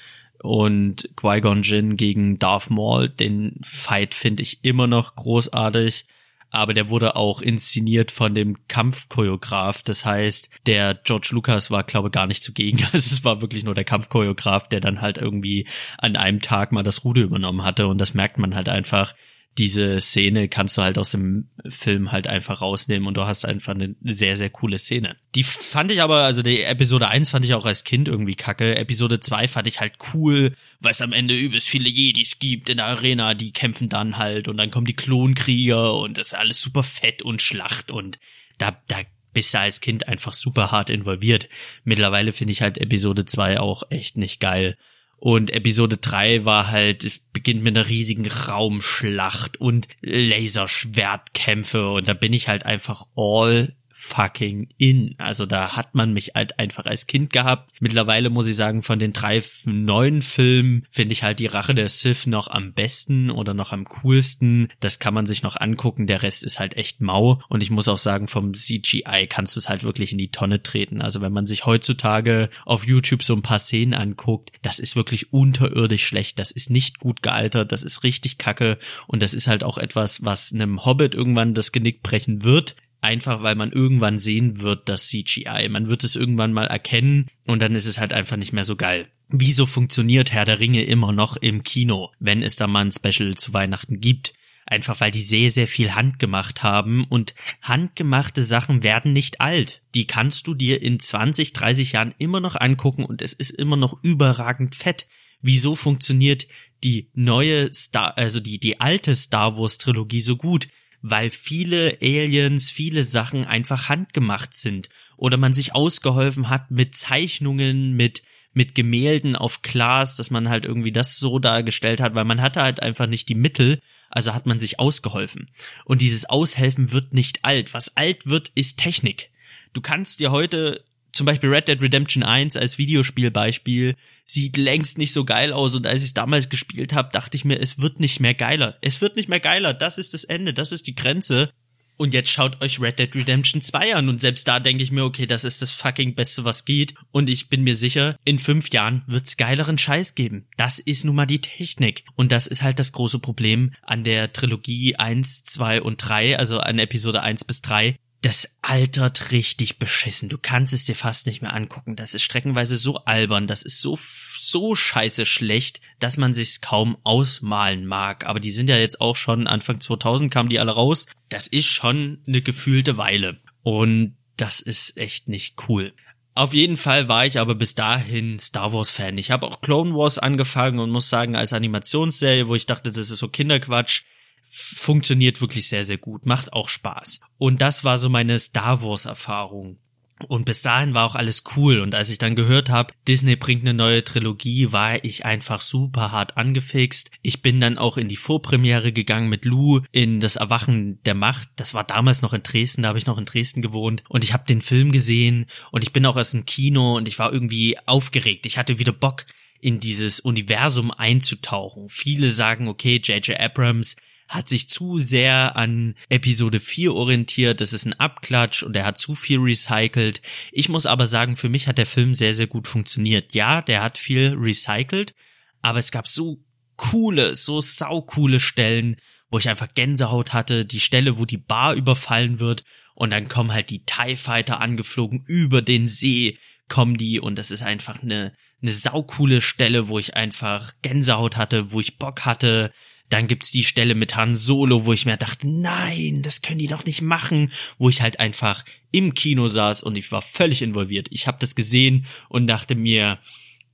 und 0.42 1.10
Qui-Gon 1.16 1.64
Jinn 1.64 1.98
gegen 1.98 2.40
Darth 2.40 2.70
Maul, 2.70 3.10
den 3.10 3.60
Fight 3.64 4.16
finde 4.16 4.44
ich 4.44 4.60
immer 4.64 4.88
noch 4.88 5.16
großartig 5.16 6.06
aber 6.54 6.74
der 6.74 6.90
wurde 6.90 7.16
auch 7.16 7.42
inszeniert 7.42 8.12
von 8.12 8.36
dem 8.36 8.68
Kampfchoreograf. 8.68 9.82
Das 9.82 10.06
heißt, 10.06 10.50
der 10.68 10.94
George 10.94 11.30
Lucas 11.32 11.72
war, 11.72 11.84
glaube 11.84 12.12
gar 12.12 12.28
nicht 12.28 12.44
zugegen. 12.44 12.80
Also 12.94 13.16
es 13.16 13.24
war 13.24 13.42
wirklich 13.42 13.64
nur 13.64 13.74
der 13.74 13.86
Kampfchoreograf, 13.86 14.70
der 14.70 14.80
dann 14.80 15.02
halt 15.02 15.18
irgendwie 15.18 15.68
an 15.98 16.16
einem 16.16 16.42
Tag 16.42 16.72
mal 16.72 16.84
das 16.84 17.04
Ruder 17.04 17.24
übernommen 17.24 17.64
hatte. 17.64 17.88
Und 17.88 18.00
das 18.00 18.14
merkt 18.14 18.38
man 18.38 18.54
halt 18.54 18.70
einfach, 18.70 19.16
diese 19.58 20.00
Szene 20.00 20.48
kannst 20.48 20.78
du 20.78 20.82
halt 20.82 20.98
aus 20.98 21.12
dem 21.12 21.50
Film 21.68 22.12
halt 22.12 22.28
einfach 22.28 22.62
rausnehmen 22.62 23.08
und 23.08 23.16
du 23.16 23.26
hast 23.26 23.46
einfach 23.46 23.76
eine 23.76 23.96
sehr, 24.04 24.36
sehr 24.36 24.50
coole 24.50 24.80
Szene. 24.80 25.16
Die 25.36 25.44
fand 25.44 25.92
ich 25.92 26.02
aber, 26.02 26.24
also 26.24 26.42
die 26.42 26.64
Episode 26.64 27.08
1 27.08 27.30
fand 27.30 27.46
ich 27.46 27.54
auch 27.54 27.66
als 27.66 27.84
Kind 27.84 28.08
irgendwie 28.08 28.36
kacke. 28.36 28.76
Episode 28.76 29.20
2 29.20 29.48
fand 29.48 29.68
ich 29.68 29.80
halt 29.80 29.94
cool, 30.14 30.56
weil 30.80 30.92
es 30.92 31.02
am 31.02 31.14
Ende 31.14 31.38
übelst 31.38 31.68
viele 31.68 31.90
Jedis 31.90 32.40
gibt 32.40 32.70
in 32.70 32.78
der 32.78 32.88
Arena, 32.88 33.36
die 33.36 33.52
kämpfen 33.52 33.90
dann 33.90 34.18
halt 34.18 34.48
und 34.48 34.58
dann 34.58 34.72
kommen 34.72 34.88
die 34.88 34.96
Klonkrieger 34.96 35.94
und 35.94 36.18
das 36.18 36.28
ist 36.28 36.34
alles 36.34 36.60
super 36.60 36.84
fett 36.84 37.22
und 37.22 37.42
Schlacht 37.42 37.92
und 37.92 38.20
da, 38.58 38.82
da 38.88 38.98
bist 39.34 39.54
du 39.54 39.60
als 39.60 39.82
Kind 39.82 40.08
einfach 40.08 40.34
super 40.34 40.72
hart 40.72 40.90
involviert. 40.90 41.50
Mittlerweile 41.84 42.32
finde 42.32 42.54
ich 42.54 42.62
halt 42.62 42.78
Episode 42.78 43.26
2 43.26 43.60
auch 43.60 43.84
echt 43.90 44.18
nicht 44.18 44.40
geil. 44.40 44.78
Und 45.26 45.52
Episode 45.52 45.96
3 45.96 46.44
war 46.44 46.70
halt, 46.70 47.06
es 47.06 47.20
beginnt 47.20 47.64
mit 47.64 47.78
einer 47.78 47.88
riesigen 47.88 48.28
Raumschlacht 48.28 49.56
und 49.56 49.88
Laserschwertkämpfe. 50.02 51.92
Und 51.92 52.10
da 52.10 52.14
bin 52.14 52.34
ich 52.34 52.50
halt 52.50 52.66
einfach 52.66 53.06
all 53.16 53.74
fucking 54.04 54.68
in. 54.78 55.16
Also 55.18 55.46
da 55.46 55.78
hat 55.78 55.96
man 55.96 56.12
mich 56.12 56.32
halt 56.36 56.60
einfach 56.60 56.86
als 56.86 57.08
Kind 57.08 57.32
gehabt. 57.32 57.72
Mittlerweile 57.80 58.30
muss 58.30 58.48
ich 58.48 58.56
sagen, 58.58 58.84
von 58.84 59.00
den 59.00 59.14
drei 59.14 59.42
neuen 59.64 60.22
Filmen 60.22 60.86
finde 60.92 61.14
ich 61.14 61.24
halt 61.24 61.40
die 61.40 61.46
Rache 61.46 61.74
der 61.74 61.88
Sith 61.88 62.28
noch 62.28 62.50
am 62.50 62.74
besten 62.74 63.32
oder 63.32 63.54
noch 63.54 63.72
am 63.72 63.86
coolsten. 63.86 64.68
Das 64.82 65.00
kann 65.00 65.14
man 65.14 65.26
sich 65.26 65.42
noch 65.42 65.56
angucken. 65.60 66.06
Der 66.06 66.22
Rest 66.22 66.44
ist 66.44 66.60
halt 66.60 66.76
echt 66.76 67.00
mau. 67.00 67.42
Und 67.48 67.64
ich 67.64 67.72
muss 67.72 67.88
auch 67.88 67.98
sagen, 67.98 68.28
vom 68.28 68.54
CGI 68.54 69.28
kannst 69.30 69.56
du 69.56 69.60
es 69.62 69.70
halt 69.70 69.86
wirklich 69.86 70.12
in 70.12 70.18
die 70.18 70.32
Tonne 70.32 70.62
treten. 70.62 71.02
Also 71.02 71.22
wenn 71.22 71.34
man 71.34 71.48
sich 71.48 71.66
heutzutage 71.66 72.50
auf 72.66 72.86
YouTube 72.86 73.24
so 73.24 73.34
ein 73.34 73.42
paar 73.42 73.60
Szenen 73.60 73.94
anguckt, 73.94 74.52
das 74.62 74.80
ist 74.80 74.98
wirklich 74.98 75.32
unterirdisch 75.32 76.06
schlecht. 76.06 76.40
Das 76.40 76.52
ist 76.52 76.70
nicht 76.70 77.00
gut 77.00 77.24
gealtert. 77.24 77.72
Das 77.72 77.84
ist 77.84 78.04
richtig 78.04 78.38
kacke. 78.38 78.78
Und 79.08 79.24
das 79.24 79.34
ist 79.34 79.48
halt 79.48 79.64
auch 79.64 79.78
etwas, 79.78 80.26
was 80.26 80.52
einem 80.52 80.84
Hobbit 80.84 81.16
irgendwann 81.16 81.54
das 81.54 81.72
Genick 81.72 82.04
brechen 82.04 82.44
wird 82.44 82.76
einfach 83.04 83.44
weil 83.44 83.56
man 83.56 83.72
irgendwann 83.72 84.20
sehen 84.20 84.62
wird, 84.62 84.90
das 84.90 85.08
CGI. 85.10 85.68
Man 85.70 85.88
wird 85.88 86.04
es 86.04 86.16
irgendwann 86.16 86.54
mal 86.54 86.68
erkennen 86.68 87.28
und 87.46 87.62
dann 87.62 87.76
ist 87.76 87.86
es 87.86 88.00
halt 88.00 88.14
einfach 88.14 88.38
nicht 88.38 88.54
mehr 88.54 88.64
so 88.64 88.76
geil. 88.76 89.08
wieso 89.30 89.66
funktioniert 89.66 90.32
Herr 90.32 90.46
der 90.46 90.60
Ringe 90.60 90.84
immer 90.84 91.12
noch 91.12 91.38
im 91.38 91.64
Kino, 91.64 92.12
wenn 92.20 92.44
es 92.44 92.56
da 92.56 92.68
mal 92.68 92.86
ein 92.86 92.92
Special 92.92 93.36
zu 93.36 93.52
Weihnachten 93.54 94.00
gibt. 94.00 94.34
Einfach 94.66 95.02
weil 95.02 95.12
die 95.12 95.22
sehr, 95.22 95.52
sehr 95.52 95.68
viel 95.68 95.94
handgemacht 95.94 96.64
haben 96.64 97.04
und 97.04 97.36
handgemachte 97.62 98.44
Sachen 98.44 98.84
werden 98.84 99.12
nicht 99.12 99.42
alt. 99.42 99.82
Die 99.94 100.08
kannst 100.08 100.48
du 100.48 100.54
dir 100.54 100.82
in 100.82 101.00
20, 101.00 101.52
30 101.52 101.94
Jahren 101.94 102.16
immer 102.18 102.40
noch 102.40 102.56
angucken 102.56 103.04
und 103.04 103.22
es 103.22 103.34
ist 103.34 103.50
immer 103.50 103.76
noch 103.76 104.02
überragend 104.04 104.76
fett. 104.76 105.06
Wieso 105.42 105.76
funktioniert 105.76 106.48
die 106.84 107.10
neue 107.14 107.74
Star, 107.74 108.18
also 108.18 108.40
die, 108.40 108.60
die 108.60 108.80
alte 108.80 109.16
Star 109.16 109.58
Wars 109.58 109.78
Trilogie 109.78 110.22
so 110.22 110.38
gut? 110.38 110.70
Weil 111.04 111.30
viele 111.30 111.98
Aliens, 112.02 112.72
viele 112.72 113.04
Sachen 113.04 113.46
einfach 113.46 113.90
handgemacht 113.90 114.56
sind 114.56 114.90
oder 115.18 115.38
man 115.38 115.54
sich 115.54 115.76
ausgeholfen 115.76 116.50
hat 116.50 116.72
mit 116.72 116.96
Zeichnungen, 116.96 117.94
mit 117.94 118.24
mit 118.54 118.76
Gemälden 118.76 119.36
auf 119.36 119.62
Glas, 119.62 120.16
dass 120.16 120.30
man 120.30 120.48
halt 120.48 120.66
irgendwie 120.66 120.92
das 120.92 121.18
so 121.18 121.40
dargestellt 121.40 122.00
hat, 122.00 122.16
weil 122.16 122.26
man 122.26 122.42
hatte 122.42 122.62
halt 122.62 122.82
einfach 122.82 123.08
nicht 123.08 123.28
die 123.30 123.36
Mittel, 123.36 123.80
also 124.10 124.34
hat 124.34 124.46
man 124.46 124.60
sich 124.60 124.80
ausgeholfen. 124.80 125.50
Und 125.86 126.02
dieses 126.02 126.26
Aushelfen 126.26 126.92
wird 126.92 127.14
nicht 127.14 127.44
alt. 127.44 127.74
Was 127.74 127.98
alt 127.98 128.28
wird, 128.28 128.50
ist 128.54 128.78
Technik. 128.78 129.32
Du 129.74 129.82
kannst 129.82 130.20
dir 130.20 130.32
heute 130.32 130.84
zum 131.14 131.26
Beispiel 131.26 131.50
Red 131.50 131.68
Dead 131.68 131.80
Redemption 131.80 132.24
1 132.24 132.58
als 132.58 132.78
Videospielbeispiel 132.78 133.96
sieht 134.26 134.58
längst 134.58 134.98
nicht 134.98 135.14
so 135.14 135.24
geil 135.26 135.54
aus 135.54 135.76
und 135.76 135.86
als 135.86 136.02
ich 136.02 136.08
es 136.08 136.14
damals 136.14 136.50
gespielt 136.50 136.94
habe, 136.94 137.10
dachte 137.14 137.38
ich 137.38 137.46
mir, 137.46 137.60
es 137.60 137.80
wird 137.80 138.00
nicht 138.00 138.20
mehr 138.20 138.34
geiler. 138.34 138.78
Es 138.82 139.00
wird 139.00 139.16
nicht 139.16 139.30
mehr 139.30 139.40
geiler. 139.40 139.74
Das 139.74 139.98
ist 139.98 140.14
das 140.14 140.24
Ende, 140.24 140.54
das 140.54 140.72
ist 140.72 140.88
die 140.88 140.96
Grenze. 140.96 141.52
Und 141.96 142.16
jetzt 142.16 142.32
schaut 142.32 142.60
euch 142.64 142.82
Red 142.82 142.98
Dead 142.98 143.16
Redemption 143.16 143.62
2 143.62 143.96
an 143.96 144.10
und 144.10 144.20
selbst 144.20 144.48
da 144.48 144.60
denke 144.60 144.82
ich 144.82 144.92
mir, 144.92 145.04
okay, 145.04 145.28
das 145.28 145.44
ist 145.44 145.62
das 145.62 145.72
fucking 145.72 146.16
Beste, 146.16 146.44
was 146.44 146.66
geht. 146.66 146.96
Und 147.12 147.30
ich 147.30 147.50
bin 147.50 147.64
mir 147.64 147.76
sicher, 147.76 148.16
in 148.26 148.40
fünf 148.40 148.70
Jahren 148.72 149.04
wird's 149.06 149.38
geileren 149.38 149.78
Scheiß 149.78 150.16
geben. 150.16 150.48
Das 150.58 150.80
ist 150.80 151.06
nun 151.06 151.16
mal 151.16 151.28
die 151.28 151.42
Technik. 151.42 152.04
Und 152.16 152.32
das 152.32 152.48
ist 152.48 152.64
halt 152.64 152.80
das 152.80 152.94
große 152.94 153.20
Problem 153.20 153.74
an 153.84 154.04
der 154.04 154.34
Trilogie 154.34 154.96
1, 154.96 155.44
2 155.44 155.84
und 155.84 155.98
3, 155.98 156.40
also 156.40 156.60
an 156.60 156.80
Episode 156.80 157.22
1 157.22 157.46
bis 157.46 157.62
3 157.62 157.96
das 158.24 158.50
altert 158.62 159.32
richtig 159.32 159.80
beschissen. 159.80 160.30
Du 160.30 160.38
kannst 160.42 160.72
es 160.72 160.86
dir 160.86 160.96
fast 160.96 161.28
nicht 161.28 161.42
mehr 161.42 161.54
angucken. 161.54 161.98
Das 161.98 162.14
ist 162.14 162.24
streckenweise 162.24 162.78
so 162.78 162.96
albern, 163.04 163.48
das 163.48 163.64
ist 163.64 163.82
so 163.82 164.00
so 164.40 164.76
scheiße 164.76 165.26
schlecht, 165.26 165.80
dass 166.00 166.18
man 166.18 166.34
sich's 166.34 166.60
kaum 166.60 166.98
ausmalen 167.04 167.86
mag. 167.86 168.26
Aber 168.26 168.40
die 168.40 168.52
sind 168.52 168.70
ja 168.70 168.78
jetzt 168.78 169.00
auch 169.00 169.16
schon 169.16 169.48
Anfang 169.48 169.80
2000 169.80 170.34
kamen 170.34 170.50
die 170.50 170.60
alle 170.60 170.72
raus. 170.72 171.06
Das 171.30 171.48
ist 171.48 171.68
schon 171.68 172.22
eine 172.28 172.42
gefühlte 172.42 172.98
Weile 172.98 173.40
und 173.62 174.16
das 174.38 174.60
ist 174.60 174.98
echt 174.98 175.28
nicht 175.28 175.56
cool. 175.68 175.94
Auf 176.36 176.54
jeden 176.54 176.78
Fall 176.78 177.08
war 177.08 177.26
ich 177.26 177.40
aber 177.40 177.56
bis 177.56 177.76
dahin 177.76 178.40
Star 178.40 178.74
Wars 178.74 178.90
Fan. 178.90 179.18
Ich 179.18 179.32
habe 179.32 179.46
auch 179.48 179.62
Clone 179.62 179.94
Wars 179.94 180.18
angefangen 180.18 180.80
und 180.80 180.90
muss 180.90 181.10
sagen, 181.10 181.36
als 181.36 181.54
Animationsserie, 181.54 182.48
wo 182.48 182.56
ich 182.56 182.66
dachte, 182.66 182.92
das 182.92 183.12
ist 183.12 183.20
so 183.20 183.28
Kinderquatsch, 183.28 184.04
funktioniert 184.44 185.42
wirklich 185.42 185.68
sehr, 185.68 185.86
sehr 185.86 185.98
gut, 185.98 186.26
macht 186.26 186.54
auch 186.54 186.70
Spaß. 186.70 187.22
Und 187.38 187.62
das 187.62 187.84
war 187.84 187.98
so 187.98 188.10
meine 188.10 188.38
Star 188.40 188.84
Wars 188.84 189.06
Erfahrung. 189.06 189.80
Und 190.28 190.46
bis 190.46 190.62
dahin 190.62 190.94
war 190.94 191.06
auch 191.06 191.16
alles 191.16 191.44
cool. 191.56 191.80
Und 191.80 191.96
als 191.96 192.10
ich 192.10 192.18
dann 192.18 192.36
gehört 192.36 192.70
habe, 192.70 192.94
Disney 193.08 193.36
bringt 193.36 193.64
eine 193.64 193.74
neue 193.74 194.04
Trilogie, 194.04 194.72
war 194.72 195.04
ich 195.04 195.26
einfach 195.26 195.62
super 195.62 196.12
hart 196.12 196.38
angefixt. 196.38 197.12
Ich 197.22 197.42
bin 197.42 197.60
dann 197.60 197.78
auch 197.78 197.98
in 197.98 198.08
die 198.08 198.16
Vorpremiere 198.16 198.94
gegangen 198.94 199.30
mit 199.30 199.46
Lou 199.46 199.82
in 199.92 200.20
das 200.20 200.36
Erwachen 200.36 201.02
der 201.04 201.16
Macht. 201.16 201.50
Das 201.56 201.74
war 201.74 201.84
damals 201.84 202.22
noch 202.22 202.34
in 202.34 202.44
Dresden, 202.44 202.84
da 202.84 202.90
habe 202.90 203.00
ich 203.00 203.06
noch 203.06 203.18
in 203.18 203.26
Dresden 203.26 203.62
gewohnt. 203.62 204.04
Und 204.08 204.24
ich 204.24 204.34
habe 204.34 204.46
den 204.46 204.62
Film 204.62 204.92
gesehen 204.92 205.48
und 205.72 205.84
ich 205.84 205.94
bin 205.94 206.06
auch 206.06 206.16
aus 206.16 206.32
dem 206.32 206.46
Kino 206.46 206.96
und 206.96 207.08
ich 207.08 207.20
war 207.20 207.34
irgendwie 207.34 207.78
aufgeregt. 207.86 208.46
Ich 208.46 208.58
hatte 208.58 208.80
wieder 208.80 208.94
Bock 208.94 209.26
in 209.60 209.80
dieses 209.80 210.20
Universum 210.20 210.92
einzutauchen. 210.92 211.90
Viele 211.90 212.30
sagen, 212.30 212.68
okay, 212.68 213.02
JJ 213.04 213.34
Abrams 213.36 213.96
hat 214.28 214.50
sich 214.50 214.70
zu 214.70 214.98
sehr 214.98 215.56
an 215.56 215.96
Episode 216.10 216.60
4 216.60 216.94
orientiert, 216.94 217.62
das 217.62 217.74
ist 217.74 217.86
ein 217.86 217.94
Abklatsch 217.94 218.64
und 218.64 218.76
er 218.76 218.86
hat 218.86 218.98
zu 218.98 219.16
viel 219.16 219.40
recycelt. 219.40 220.22
Ich 220.52 220.70
muss 220.70 220.86
aber 220.86 221.08
sagen, 221.08 221.36
für 221.36 221.50
mich 221.50 221.68
hat 221.68 221.78
der 221.78 221.86
Film 221.86 222.14
sehr, 222.16 222.34
sehr 222.34 222.48
gut 222.48 222.68
funktioniert. 222.68 223.34
Ja, 223.34 223.62
der 223.62 223.84
hat 223.84 223.98
viel 223.98 224.36
recycelt, 224.38 225.14
aber 225.62 225.80
es 225.80 225.92
gab 225.92 226.08
so 226.08 226.44
coole, 226.78 227.36
so 227.36 227.62
saucoole 227.62 228.40
Stellen, 228.40 228.98
wo 229.30 229.38
ich 229.38 229.50
einfach 229.50 229.74
Gänsehaut 229.74 230.34
hatte, 230.34 230.66
die 230.66 230.80
Stelle, 230.80 231.18
wo 231.18 231.26
die 231.26 231.38
Bar 231.38 231.74
überfallen 231.74 232.40
wird 232.40 232.64
und 232.96 233.10
dann 233.10 233.28
kommen 233.28 233.52
halt 233.52 233.70
die 233.70 233.86
TIE 233.86 234.16
Fighter 234.16 234.62
angeflogen 234.62 235.24
über 235.28 235.62
den 235.62 235.88
See, 235.88 236.38
kommen 236.70 236.98
die 236.98 237.20
und 237.20 237.38
das 237.38 237.52
ist 237.52 237.64
einfach 237.64 238.02
eine, 238.02 238.34
eine 238.62 238.72
saucoole 238.72 239.42
Stelle, 239.42 239.88
wo 239.88 240.00
ich 240.00 240.16
einfach 240.16 240.74
Gänsehaut 240.82 241.38
hatte, 241.38 241.72
wo 241.72 241.80
ich 241.80 241.98
Bock 241.98 242.26
hatte, 242.26 242.72
dann 243.10 243.28
gibt's 243.28 243.52
die 243.52 243.64
Stelle 243.64 243.96
mit 243.96 244.16
Han 244.16 244.36
Solo, 244.36 244.86
wo 244.86 244.94
ich 244.94 245.06
mir 245.06 245.18
dachte, 245.18 245.48
nein, 245.48 246.22
das 246.24 246.42
können 246.42 246.60
die 246.60 246.68
doch 246.68 246.86
nicht 246.86 247.02
machen, 247.02 247.52
wo 247.78 247.90
ich 247.90 248.02
halt 248.02 248.20
einfach 248.20 248.66
im 248.92 249.14
Kino 249.14 249.48
saß 249.48 249.84
und 249.84 249.98
ich 249.98 250.12
war 250.12 250.22
völlig 250.22 250.62
involviert. 250.62 251.08
Ich 251.12 251.28
habe 251.28 251.38
das 251.40 251.56
gesehen 251.56 252.06
und 252.30 252.48
dachte 252.48 252.76
mir, 252.76 253.20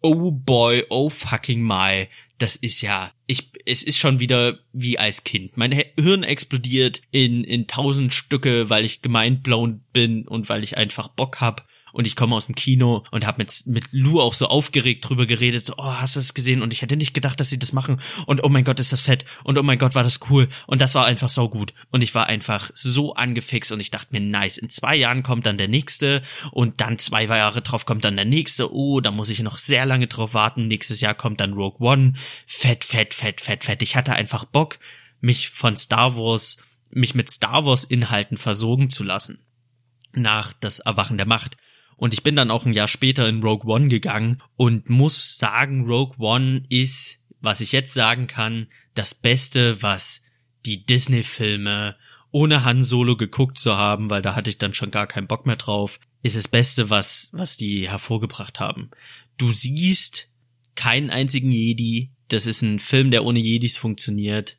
oh 0.01 0.31
boy, 0.31 0.85
oh 0.89 1.09
fucking 1.09 1.61
my, 1.61 2.07
das 2.37 2.55
ist 2.55 2.81
ja, 2.81 3.11
ich, 3.27 3.51
es 3.65 3.83
ist 3.83 3.97
schon 3.97 4.19
wieder 4.19 4.59
wie 4.71 4.97
als 4.97 5.23
Kind. 5.23 5.57
Mein 5.57 5.71
Hirn 5.71 6.23
explodiert 6.23 7.01
in, 7.11 7.43
in 7.43 7.67
tausend 7.67 8.13
Stücke, 8.13 8.69
weil 8.69 8.85
ich 8.85 9.01
gemeint 9.01 9.43
blown 9.43 9.81
bin 9.93 10.27
und 10.27 10.49
weil 10.49 10.63
ich 10.63 10.77
einfach 10.77 11.09
Bock 11.09 11.41
hab 11.41 11.67
und 11.93 12.07
ich 12.07 12.15
komme 12.15 12.35
aus 12.35 12.45
dem 12.45 12.55
Kino 12.55 13.05
und 13.11 13.25
habe 13.25 13.39
mit 13.39 13.63
mit 13.65 13.85
Lou 13.91 14.19
auch 14.19 14.33
so 14.33 14.47
aufgeregt 14.47 15.07
drüber 15.07 15.25
geredet, 15.25 15.65
so, 15.65 15.73
oh, 15.77 15.83
hast 15.83 16.15
du 16.15 16.19
das 16.19 16.33
gesehen? 16.33 16.61
Und 16.61 16.73
ich 16.73 16.81
hätte 16.81 16.97
nicht 16.97 17.13
gedacht, 17.13 17.39
dass 17.39 17.49
sie 17.49 17.59
das 17.59 17.73
machen. 17.73 18.01
Und 18.25 18.43
oh 18.43 18.49
mein 18.49 18.63
Gott, 18.63 18.79
ist 18.79 18.91
das 18.91 19.01
fett. 19.01 19.25
Und 19.43 19.57
oh 19.57 19.63
mein 19.63 19.79
Gott, 19.79 19.95
war 19.95 20.03
das 20.03 20.19
cool. 20.29 20.49
Und 20.67 20.81
das 20.81 20.95
war 20.95 21.05
einfach 21.05 21.29
so 21.29 21.49
gut. 21.49 21.73
Und 21.91 22.01
ich 22.01 22.15
war 22.15 22.27
einfach 22.27 22.71
so 22.73 23.13
angefixt 23.15 23.71
und 23.71 23.79
ich 23.79 23.91
dachte 23.91 24.07
mir, 24.11 24.21
nice, 24.21 24.57
in 24.57 24.69
zwei 24.69 24.95
Jahren 24.95 25.23
kommt 25.23 25.45
dann 25.45 25.57
der 25.57 25.67
nächste 25.67 26.21
und 26.51 26.81
dann 26.81 26.97
zwei 26.97 27.25
Jahre 27.25 27.61
drauf 27.61 27.85
kommt 27.85 28.03
dann 28.03 28.15
der 28.15 28.25
nächste. 28.25 28.73
Oh, 28.73 28.99
da 28.99 29.11
muss 29.11 29.29
ich 29.29 29.41
noch 29.41 29.57
sehr 29.57 29.85
lange 29.85 30.07
drauf 30.07 30.33
warten. 30.33 30.67
Nächstes 30.67 31.01
Jahr 31.01 31.13
kommt 31.13 31.39
dann 31.39 31.53
Rogue 31.53 31.79
One. 31.79 32.13
Fett, 32.45 32.85
fett, 32.85 33.13
fett, 33.13 33.41
fett, 33.41 33.63
fett. 33.63 33.81
Ich 33.81 33.95
hatte 33.95 34.13
einfach 34.13 34.45
Bock, 34.45 34.79
mich 35.21 35.49
von 35.49 35.75
Star 35.75 36.15
Wars, 36.15 36.57
mich 36.91 37.15
mit 37.15 37.29
Star 37.29 37.65
Wars 37.65 37.83
Inhalten 37.83 38.37
versorgen 38.37 38.89
zu 38.89 39.03
lassen. 39.03 39.39
Nach 40.13 40.53
das 40.53 40.79
Erwachen 40.79 41.17
der 41.17 41.27
Macht. 41.27 41.57
Und 41.99 42.13
ich 42.13 42.23
bin 42.23 42.37
dann 42.37 42.49
auch 42.49 42.65
ein 42.65 42.73
Jahr 42.73 42.87
später 42.87 43.27
in 43.27 43.43
Rogue 43.43 43.69
One 43.69 43.89
gegangen 43.89 44.41
und 44.55 44.89
muss 44.89 45.37
sagen, 45.37 45.85
Rogue 45.85 46.15
One 46.17 46.63
ist, 46.69 47.19
was 47.41 47.59
ich 47.59 47.73
jetzt 47.73 47.93
sagen 47.93 48.25
kann, 48.27 48.67
das 48.95 49.13
Beste, 49.13 49.83
was 49.83 50.21
die 50.65 50.85
Disney-Filme 50.85 51.97
ohne 52.31 52.63
Han 52.63 52.83
Solo 52.83 53.17
geguckt 53.17 53.59
zu 53.59 53.75
haben, 53.75 54.09
weil 54.09 54.21
da 54.21 54.33
hatte 54.33 54.49
ich 54.49 54.57
dann 54.57 54.73
schon 54.73 54.91
gar 54.91 55.07
keinen 55.07 55.27
Bock 55.27 55.45
mehr 55.45 55.57
drauf, 55.57 55.99
ist 56.23 56.37
das 56.37 56.47
Beste, 56.47 56.89
was, 56.89 57.31
was 57.33 57.57
die 57.57 57.89
hervorgebracht 57.89 58.61
haben. 58.61 58.91
Du 59.37 59.51
siehst 59.51 60.29
keinen 60.75 61.09
einzigen 61.09 61.51
Jedi. 61.51 62.11
Das 62.29 62.45
ist 62.45 62.61
ein 62.61 62.79
Film, 62.79 63.11
der 63.11 63.25
ohne 63.25 63.39
Jedis 63.39 63.75
funktioniert. 63.75 64.57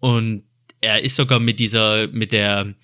Und 0.00 0.44
er 0.82 1.02
ist 1.02 1.16
sogar 1.16 1.40
mit 1.40 1.60
dieser, 1.60 2.08
mit 2.08 2.32
der, 2.32 2.74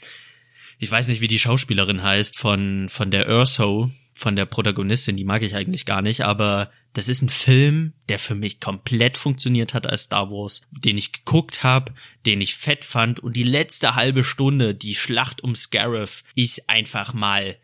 ich 0.80 0.90
weiß 0.90 1.08
nicht, 1.08 1.20
wie 1.20 1.28
die 1.28 1.38
Schauspielerin 1.38 2.02
heißt, 2.02 2.38
von, 2.38 2.88
von 2.88 3.10
der 3.10 3.28
Urso, 3.28 3.90
von 4.14 4.34
der 4.34 4.46
Protagonistin, 4.46 5.14
die 5.14 5.24
mag 5.24 5.42
ich 5.42 5.54
eigentlich 5.54 5.84
gar 5.84 6.00
nicht, 6.00 6.22
aber 6.22 6.72
das 6.94 7.08
ist 7.08 7.20
ein 7.20 7.28
Film, 7.28 7.92
der 8.08 8.18
für 8.18 8.34
mich 8.34 8.60
komplett 8.60 9.18
funktioniert 9.18 9.74
hat 9.74 9.86
als 9.86 10.04
Star 10.04 10.30
Wars, 10.30 10.62
den 10.70 10.96
ich 10.96 11.12
geguckt 11.12 11.62
habe, 11.62 11.92
den 12.24 12.40
ich 12.40 12.54
fett 12.54 12.86
fand 12.86 13.20
und 13.20 13.36
die 13.36 13.44
letzte 13.44 13.94
halbe 13.94 14.24
Stunde, 14.24 14.74
die 14.74 14.94
Schlacht 14.94 15.42
um 15.44 15.54
Scarif, 15.54 16.24
ist 16.34 16.70
einfach 16.70 17.12
mal, 17.12 17.58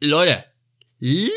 Leute, 0.00 0.44
lit, 0.98 1.30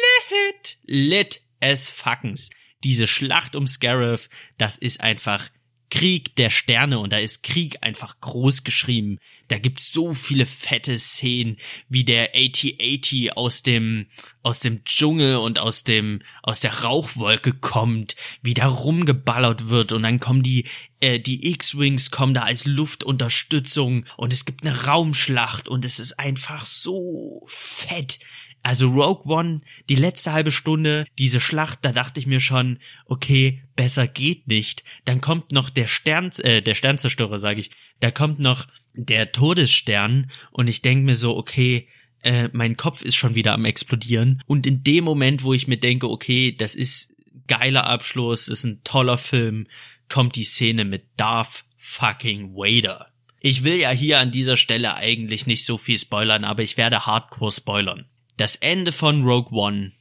lit 0.83 1.41
as 1.61 1.89
fuckens. 1.89 2.49
Diese 2.83 3.07
Schlacht 3.07 3.55
um 3.55 3.65
Scarif, 3.65 4.29
das 4.57 4.77
ist 4.77 4.99
einfach 4.99 5.47
Krieg 5.89 6.35
der 6.35 6.49
Sterne 6.49 6.99
und 6.99 7.13
da 7.13 7.17
ist 7.17 7.43
Krieg 7.43 7.77
einfach 7.81 8.19
groß 8.19 8.63
geschrieben. 8.63 9.19
Da 9.47 9.57
gibt's 9.57 9.93
so 9.93 10.13
viele 10.13 10.45
fette 10.45 10.99
Szenen, 10.99 11.57
wie 11.87 12.03
der 12.03 12.35
AT-80 12.35 13.31
aus 13.31 13.63
dem, 13.63 14.07
aus 14.43 14.59
dem 14.59 14.83
Dschungel 14.83 15.37
und 15.37 15.59
aus 15.59 15.83
dem, 15.83 16.21
aus 16.43 16.59
der 16.59 16.81
Rauchwolke 16.81 17.53
kommt, 17.53 18.17
wie 18.41 18.53
da 18.53 18.67
rumgeballert 18.67 19.69
wird 19.69 19.93
und 19.93 20.03
dann 20.03 20.19
kommen 20.19 20.43
die, 20.43 20.65
äh, 20.99 21.19
die 21.19 21.51
X-Wings 21.51 22.11
kommen 22.11 22.33
da 22.33 22.41
als 22.41 22.65
Luftunterstützung 22.65 24.05
und 24.17 24.33
es 24.33 24.43
gibt 24.43 24.65
eine 24.65 24.85
Raumschlacht 24.85 25.69
und 25.69 25.85
es 25.85 25.99
ist 25.99 26.19
einfach 26.19 26.65
so 26.65 27.43
fett. 27.47 28.19
Also 28.67 28.89
Rogue 28.89 29.33
One, 29.33 29.61
die 29.87 29.95
letzte 29.95 30.33
halbe 30.33 30.51
Stunde, 30.51 31.05
diese 31.17 31.39
Schlacht, 31.39 31.79
da 31.83 31.93
dachte 31.93 32.19
ich 32.19 32.27
mir 32.27 32.41
schon, 32.41 32.79
okay, 33.05 33.63
besser 33.77 34.09
geht 34.09 34.49
nicht. 34.49 34.83
Dann 35.05 35.21
kommt 35.21 35.53
noch 35.53 35.69
der 35.69 35.87
Stern, 35.87 36.31
äh, 36.39 36.61
der 36.61 36.75
Sternzerstörer, 36.75 37.39
sage 37.39 37.61
ich. 37.61 37.71
Da 38.01 38.11
kommt 38.11 38.39
noch 38.39 38.67
der 38.93 39.31
Todesstern 39.31 40.29
und 40.51 40.67
ich 40.67 40.81
denk 40.81 41.05
mir 41.05 41.15
so, 41.15 41.37
okay, 41.37 41.87
äh, 42.23 42.49
mein 42.51 42.75
Kopf 42.75 43.03
ist 43.03 43.15
schon 43.15 43.35
wieder 43.35 43.53
am 43.53 43.63
explodieren. 43.63 44.43
Und 44.47 44.67
in 44.67 44.83
dem 44.83 45.05
Moment, 45.05 45.43
wo 45.43 45.53
ich 45.53 45.69
mir 45.69 45.77
denke, 45.77 46.09
okay, 46.09 46.51
das 46.51 46.75
ist 46.75 47.13
geiler 47.47 47.87
Abschluss, 47.87 48.49
ist 48.49 48.65
ein 48.65 48.83
toller 48.83 49.17
Film, 49.17 49.67
kommt 50.09 50.35
die 50.35 50.43
Szene 50.43 50.83
mit 50.83 51.05
Darth 51.15 51.63
fucking 51.77 52.53
Vader. 52.53 53.07
Ich 53.39 53.63
will 53.63 53.77
ja 53.77 53.91
hier 53.91 54.19
an 54.19 54.31
dieser 54.31 54.57
Stelle 54.57 54.95
eigentlich 54.95 55.47
nicht 55.47 55.63
so 55.63 55.77
viel 55.77 55.97
spoilern, 55.97 56.43
aber 56.43 56.63
ich 56.63 56.75
werde 56.75 57.05
hardcore 57.05 57.53
spoilern. 57.53 58.09
Das 58.37 58.55
Ende 58.55 58.91
von 58.91 59.23
Rogue 59.23 59.51
One 59.51 59.93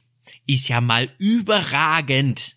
ist 0.45 0.69
ja 0.69 0.79
mal 0.79 1.09
überragend 1.17 2.55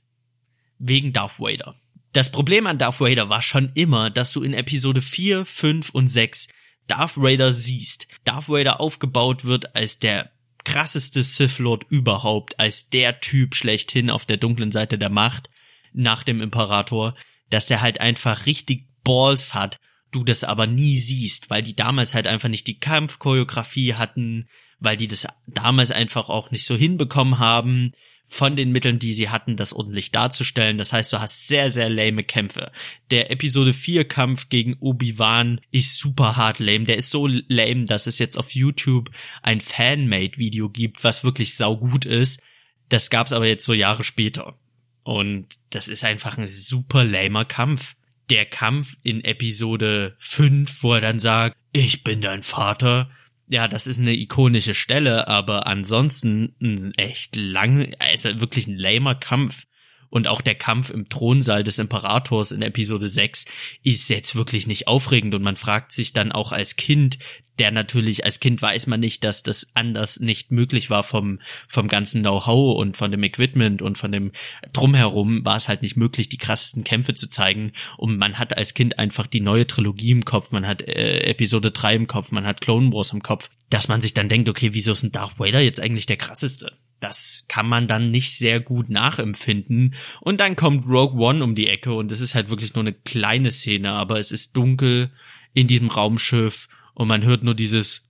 wegen 0.79 1.15
Darth 1.15 1.41
Vader. 1.41 1.75
Das 2.13 2.31
Problem 2.31 2.67
an 2.67 2.77
Darth 2.77 3.01
Vader 3.01 3.31
war 3.31 3.41
schon 3.41 3.73
immer, 3.75 4.11
dass 4.11 4.33
du 4.33 4.43
in 4.43 4.53
Episode 4.53 5.01
4, 5.01 5.47
5 5.47 5.91
und 5.91 6.09
6 6.09 6.49
Darth 6.87 7.17
Vader 7.17 7.53
siehst. 7.53 8.09
Darth 8.25 8.51
Vader 8.51 8.81
aufgebaut 8.81 9.47
wird 9.47 9.75
als 9.75 9.99
der 9.99 10.31
krasseste 10.65 11.23
Sith 11.23 11.59
Lord 11.59 11.85
überhaupt, 11.89 12.61
als 12.61 12.91
der 12.91 13.21
Typ 13.21 13.55
schlechthin 13.55 14.11
auf 14.11 14.27
der 14.27 14.37
dunklen 14.37 14.73
Seite 14.73 14.99
der 14.99 15.11
Macht 15.11 15.49
nach 15.95 16.23
dem 16.25 16.43
Imperator, 16.43 17.15
dass 17.49 17.71
er 17.71 17.81
halt 17.81 18.01
einfach 18.01 18.45
richtig 18.45 18.87
Balls 19.03 19.55
hat, 19.55 19.81
du 20.11 20.25
das 20.25 20.45
aber 20.45 20.67
nie 20.67 20.97
siehst, 20.97 21.51
weil 21.51 21.63
die 21.63 21.77
damals 21.77 22.15
halt 22.15 22.27
einfach 22.27 22.49
nicht 22.49 22.67
die 22.67 22.79
Kampfchoreografie 22.79 23.95
hatten, 23.95 24.49
weil 24.79 24.97
die 24.97 25.09
das 25.09 25.27
damals 25.47 25.91
einfach 25.91 26.29
auch 26.29 26.51
nicht 26.51 26.65
so 26.65 26.77
hinbekommen 26.77 27.39
haben, 27.39 27.93
von 28.33 28.55
den 28.55 28.71
Mitteln, 28.71 29.01
die 29.01 29.13
sie 29.13 29.29
hatten, 29.29 29.57
das 29.57 29.73
ordentlich 29.73 30.13
darzustellen. 30.13 30.79
Das 30.79 30.93
heißt, 30.93 31.13
du 31.13 31.21
hast 31.21 31.49
sehr, 31.49 31.69
sehr 31.69 31.91
lame 31.91 32.23
Kämpfe. 32.23 32.71
Der 33.11 33.33
Episode 33.33 33.75
4 33.75 34.07
Kampf 34.07 34.49
gegen 34.49 34.77
Obi-Wan 34.79 35.61
ist 35.73 35.99
super 35.99 36.37
hart 36.37 36.61
lame. 36.61 36.85
Der 36.85 36.97
ist 36.97 37.11
so 37.11 37.27
lame, 37.27 37.87
dass 37.87 38.07
es 38.07 38.21
jetzt 38.21 38.39
auf 38.39 38.53
YouTube 38.53 39.11
ein 39.43 39.61
Fanmade-Video 39.61 40.71
gibt, 40.71 41.03
was 41.03 41.25
wirklich 41.25 41.57
saugut 41.57 42.05
ist. 42.05 42.41
Das 42.89 43.11
gab's 43.11 43.33
aber 43.33 43.49
jetzt 43.49 43.65
so 43.65 43.73
Jahre 43.73 44.05
später. 44.05 44.57
Und 45.03 45.49
das 45.71 45.89
ist 45.89 46.05
einfach 46.05 46.39
ein 46.39 46.47
super 46.47 47.03
lamer 47.03 47.45
Kampf. 47.45 47.97
Der 48.31 48.47
Kampf 48.47 48.95
in 49.03 49.25
Episode 49.25 50.15
5, 50.19 50.83
wo 50.83 50.95
er 50.95 51.01
dann 51.01 51.19
sagt, 51.19 51.57
ich 51.73 52.05
bin 52.05 52.21
dein 52.21 52.43
Vater, 52.43 53.11
ja, 53.49 53.67
das 53.67 53.89
ist 53.89 53.99
eine 53.99 54.15
ikonische 54.15 54.75
Stelle, 54.75 55.27
aber 55.27 55.67
ansonsten 55.67 56.55
ein 56.63 56.93
echt 56.97 57.35
lang, 57.35 57.93
also 57.99 58.41
wirklich 58.41 58.69
ein 58.69 58.79
lamer 58.79 59.17
Kampf. 59.17 59.65
Und 60.11 60.27
auch 60.27 60.41
der 60.41 60.57
Kampf 60.57 60.91
im 60.91 61.09
Thronsaal 61.09 61.63
des 61.63 61.79
Imperators 61.79 62.53
in 62.53 62.63
Episode 62.63 63.09
6 63.09 63.47
ist 63.83 64.09
jetzt 64.11 64.35
wirklich 64.35 64.67
nicht 64.67 64.89
aufregend. 64.89 65.35
Und 65.35 65.43
man 65.43 65.57
fragt 65.57 65.93
sich 65.93 66.13
dann 66.13 66.33
auch 66.33 66.53
als 66.53 66.77
Kind, 66.77 67.19
der 67.61 67.71
natürlich, 67.71 68.25
als 68.25 68.41
Kind 68.41 68.61
weiß 68.61 68.87
man 68.87 69.01
nicht, 69.01 69.23
dass 69.23 69.43
das 69.43 69.71
anders 69.75 70.19
nicht 70.19 70.51
möglich 70.51 70.89
war 70.89 71.03
vom, 71.03 71.41
vom 71.69 71.89
ganzen 71.89 72.23
Know-how 72.23 72.77
und 72.79 72.97
von 72.97 73.11
dem 73.11 73.23
Equipment 73.23 73.83
und 73.83 73.99
von 73.99 74.11
dem 74.11 74.33
Drumherum 74.73 75.45
war 75.45 75.57
es 75.57 75.69
halt 75.69 75.83
nicht 75.83 75.97
möglich, 75.97 76.31
die 76.31 76.39
krassesten 76.39 76.85
Kämpfe 76.85 77.15
zu 77.15 77.29
zeigen. 77.29 77.73
Und 77.99 78.17
man 78.17 78.39
hat 78.39 78.57
als 78.57 78.73
Kind 78.73 78.99
einfach 78.99 79.27
die 79.27 79.43
neue 79.43 79.67
Trilogie 79.67 80.11
im 80.11 80.25
Kopf, 80.25 80.53
man 80.53 80.67
hat 80.67 80.81
äh, 80.83 81.21
Episode 81.21 81.71
3 81.71 81.95
im 81.97 82.07
Kopf, 82.07 82.33
man 82.33 82.47
hat 82.47 82.63
Clone 82.63 82.93
Wars 82.93 83.13
im 83.13 83.23
Kopf, 83.23 83.51
dass 83.69 83.89
man 83.89 84.01
sich 84.01 84.15
dann 84.15 84.31
denkt, 84.31 84.49
okay, 84.49 84.71
wieso 84.73 84.93
ist 84.93 85.03
ein 85.03 85.13
Darth 85.13 85.39
Vader 85.39 85.61
jetzt 85.61 85.81
eigentlich 85.81 86.07
der 86.07 86.17
krasseste? 86.17 86.73
Das 87.01 87.45
kann 87.49 87.69
man 87.69 87.87
dann 87.87 88.11
nicht 88.11 88.37
sehr 88.37 88.61
gut 88.61 88.91
nachempfinden. 88.91 89.95
Und 90.21 90.41
dann 90.41 90.57
kommt 90.57 90.87
Rogue 90.87 91.21
One 91.21 91.43
um 91.43 91.55
die 91.55 91.69
Ecke 91.69 91.93
und 91.93 92.13
es 92.13 92.21
ist 92.21 92.35
halt 92.35 92.51
wirklich 92.51 92.75
nur 92.75 92.85
eine 92.85 92.93
kleine 92.93 93.51
Szene, 93.51 93.93
aber 93.93 94.19
es 94.19 94.33
ist 94.33 94.57
dunkel 94.57 95.11
in 95.55 95.67
diesem 95.67 95.89
Raumschiff 95.89 96.69
und 96.95 97.09
man 97.09 97.25
hört 97.25 97.43
nur 97.43 97.55
dieses 97.55 98.07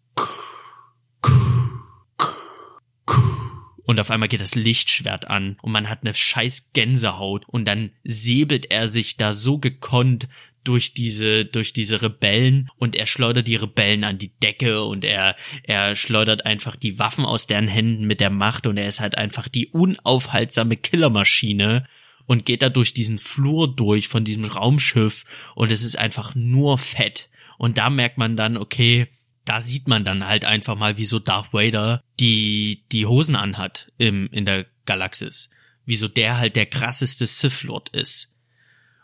und 3.91 3.99
auf 3.99 4.11
einmal 4.11 4.28
geht 4.28 4.41
das 4.41 4.55
Lichtschwert 4.55 5.28
an 5.28 5.57
und 5.62 5.72
man 5.72 5.88
hat 5.88 6.03
eine 6.03 6.14
scheiß 6.14 6.70
Gänsehaut 6.74 7.45
und 7.49 7.66
dann 7.66 7.91
säbelt 8.05 8.70
er 8.70 8.86
sich 8.86 9.16
da 9.16 9.32
so 9.32 9.59
gekonnt 9.59 10.28
durch 10.64 10.94
diese, 10.94 11.44
durch 11.44 11.72
diese 11.72 12.02
Rebellen 12.02 12.68
und 12.76 12.94
er 12.94 13.06
schleudert 13.06 13.46
die 13.46 13.56
Rebellen 13.56 14.04
an 14.04 14.18
die 14.18 14.32
Decke 14.38 14.82
und 14.82 15.04
er, 15.04 15.36
er 15.62 15.96
schleudert 15.96 16.46
einfach 16.46 16.76
die 16.76 16.98
Waffen 16.98 17.24
aus 17.24 17.46
deren 17.46 17.68
Händen 17.68 18.06
mit 18.06 18.20
der 18.20 18.30
Macht 18.30 18.66
und 18.66 18.76
er 18.76 18.88
ist 18.88 19.00
halt 19.00 19.16
einfach 19.16 19.48
die 19.48 19.68
unaufhaltsame 19.68 20.76
Killermaschine 20.76 21.86
und 22.26 22.46
geht 22.46 22.62
da 22.62 22.68
durch 22.68 22.94
diesen 22.94 23.18
Flur 23.18 23.74
durch 23.74 24.08
von 24.08 24.24
diesem 24.24 24.44
Raumschiff 24.44 25.24
und 25.54 25.72
es 25.72 25.82
ist 25.82 25.98
einfach 25.98 26.34
nur 26.34 26.78
fett. 26.78 27.28
Und 27.58 27.76
da 27.76 27.90
merkt 27.90 28.18
man 28.18 28.36
dann, 28.36 28.56
okay, 28.56 29.08
da 29.44 29.61
sieht 29.61 29.88
man 29.88 30.04
dann 30.04 30.26
halt 30.26 30.44
einfach 30.44 30.76
mal, 30.76 30.96
wieso 30.96 31.18
Darth 31.18 31.52
Vader 31.52 32.04
die, 32.20 32.84
die 32.92 33.06
Hosen 33.06 33.34
anhat 33.34 33.90
im, 33.98 34.28
in 34.30 34.44
der 34.44 34.66
Galaxis. 34.86 35.50
Wieso 35.84 36.06
der 36.06 36.38
halt 36.38 36.56
der 36.56 36.66
krasseste 36.66 37.26
Sith 37.26 37.64
Lord 37.64 37.88
ist. 37.88 38.30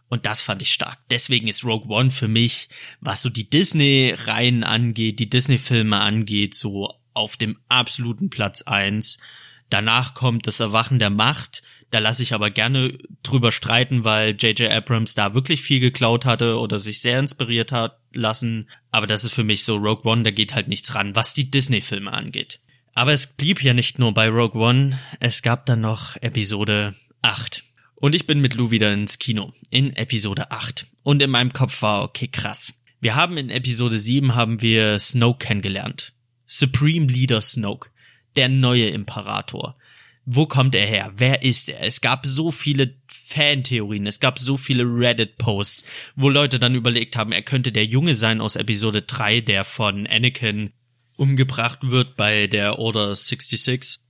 Und 0.09 0.27
das 0.27 0.41
fand 0.41 0.63
ich 0.63 0.73
stark. 0.73 0.99
Deswegen 1.11 1.49
ist 1.49 1.65
Rogue 1.65 1.89
One 1.89 2.11
für 2.11 2.29
mich, 2.29 2.69
was 3.01 3.23
so 3.23 3.29
die 3.29 3.51
Disney-Reihen 3.51 4.63
angeht, 4.63 5.19
die 5.19 5.29
Disney-Filme 5.29 5.99
angeht, 5.99 6.55
so 6.55 6.93
auf 7.13 7.37
dem 7.37 7.59
absoluten 7.69 8.31
Platz 8.31 8.63
eins. 8.63 9.19
Danach 9.69 10.15
kommt 10.15 10.47
das 10.47 10.61
Erwachen 10.61 10.99
der 10.99 11.11
Macht. 11.11 11.63
Da 11.91 11.99
lasse 11.99 12.23
ich 12.23 12.35
aber 12.35 12.51
gerne 12.51 12.97
drüber 13.23 13.51
streiten, 13.51 14.05
weil 14.05 14.37
J.J. 14.37 14.71
Abrams 14.71 15.15
da 15.15 15.35
wirklich 15.35 15.63
viel 15.63 15.81
geklaut 15.81 16.25
hatte 16.25 16.59
oder 16.59 16.79
sich 16.79 17.01
sehr 17.01 17.19
inspiriert 17.19 17.73
hat 17.73 17.99
lassen. 18.13 18.69
Aber 18.93 19.07
das 19.07 19.25
ist 19.25 19.35
für 19.35 19.45
mich 19.45 19.65
so 19.65 19.77
Rogue 19.77 20.11
One, 20.11 20.23
da 20.23 20.31
geht 20.31 20.55
halt 20.55 20.69
nichts 20.69 20.95
ran, 20.95 21.17
was 21.17 21.35
die 21.35 21.51
Disney-Filme 21.51 22.13
angeht. 22.13 22.61
Aber 22.95 23.13
es 23.13 23.27
blieb 23.27 23.63
ja 23.63 23.75
nicht 23.75 23.99
nur 23.99 24.15
bei 24.15 24.29
Rogue 24.29 24.61
One. 24.61 24.99
Es 25.21 25.43
gab 25.43 25.67
dann 25.67 25.81
noch 25.81 26.17
Episode 26.23 26.95
8. 27.23 27.66
Und 27.99 28.15
ich 28.15 28.27
bin 28.27 28.41
mit 28.41 28.55
Lou 28.55 28.71
wieder 28.71 28.93
ins 28.93 29.19
Kino 29.19 29.55
in 29.71 29.97
Episode 29.97 30.51
8. 30.51 30.87
Und 31.03 31.23
in 31.23 31.31
meinem 31.31 31.55
Kopf 31.55 31.81
war, 31.81 32.03
okay, 32.03 32.29
krass. 32.29 32.75
Wir 33.01 33.15
haben 33.15 33.39
in 33.39 33.49
Episode 33.49 33.97
7 33.99 34.35
haben 34.35 34.61
wir 34.61 34.99
Snoke 34.99 35.47
kennengelernt. 35.47 36.13
Supreme 36.45 37.07
Leader 37.07 37.41
Snoke. 37.41 37.89
Der 38.37 38.51
neue 38.51 38.89
Imperator. 38.89 39.79
Wo 40.27 40.45
kommt 40.45 40.75
er 40.75 40.87
her? 40.87 41.13
Wer 41.17 41.43
ist 41.43 41.71
er? 41.71 41.81
Es 41.83 42.03
gab 42.03 42.27
so 42.27 42.51
viele 42.51 42.97
Fantheorien, 43.07 44.07
es 44.07 44.21
gab 44.21 44.39
so 44.39 44.57
viele 44.57 44.83
Reddit-Posts, 44.83 45.85
wo 46.17 46.29
Leute 46.29 46.59
dann 46.59 46.75
überlegt 46.75 47.17
haben, 47.17 47.33
er 47.33 47.43
könnte 47.43 47.73
der 47.73 47.87
Junge 47.87 48.15
sein 48.15 48.41
aus 48.41 48.57
Episode 48.57 49.03
3, 49.03 49.41
der 49.41 49.65
von 49.65 50.07
Anakin 50.07 50.73
umgebracht 51.17 51.79
wird 51.83 52.17
bei 52.17 52.47
der 52.47 52.79
Order 52.79 53.15
66 53.15 54.01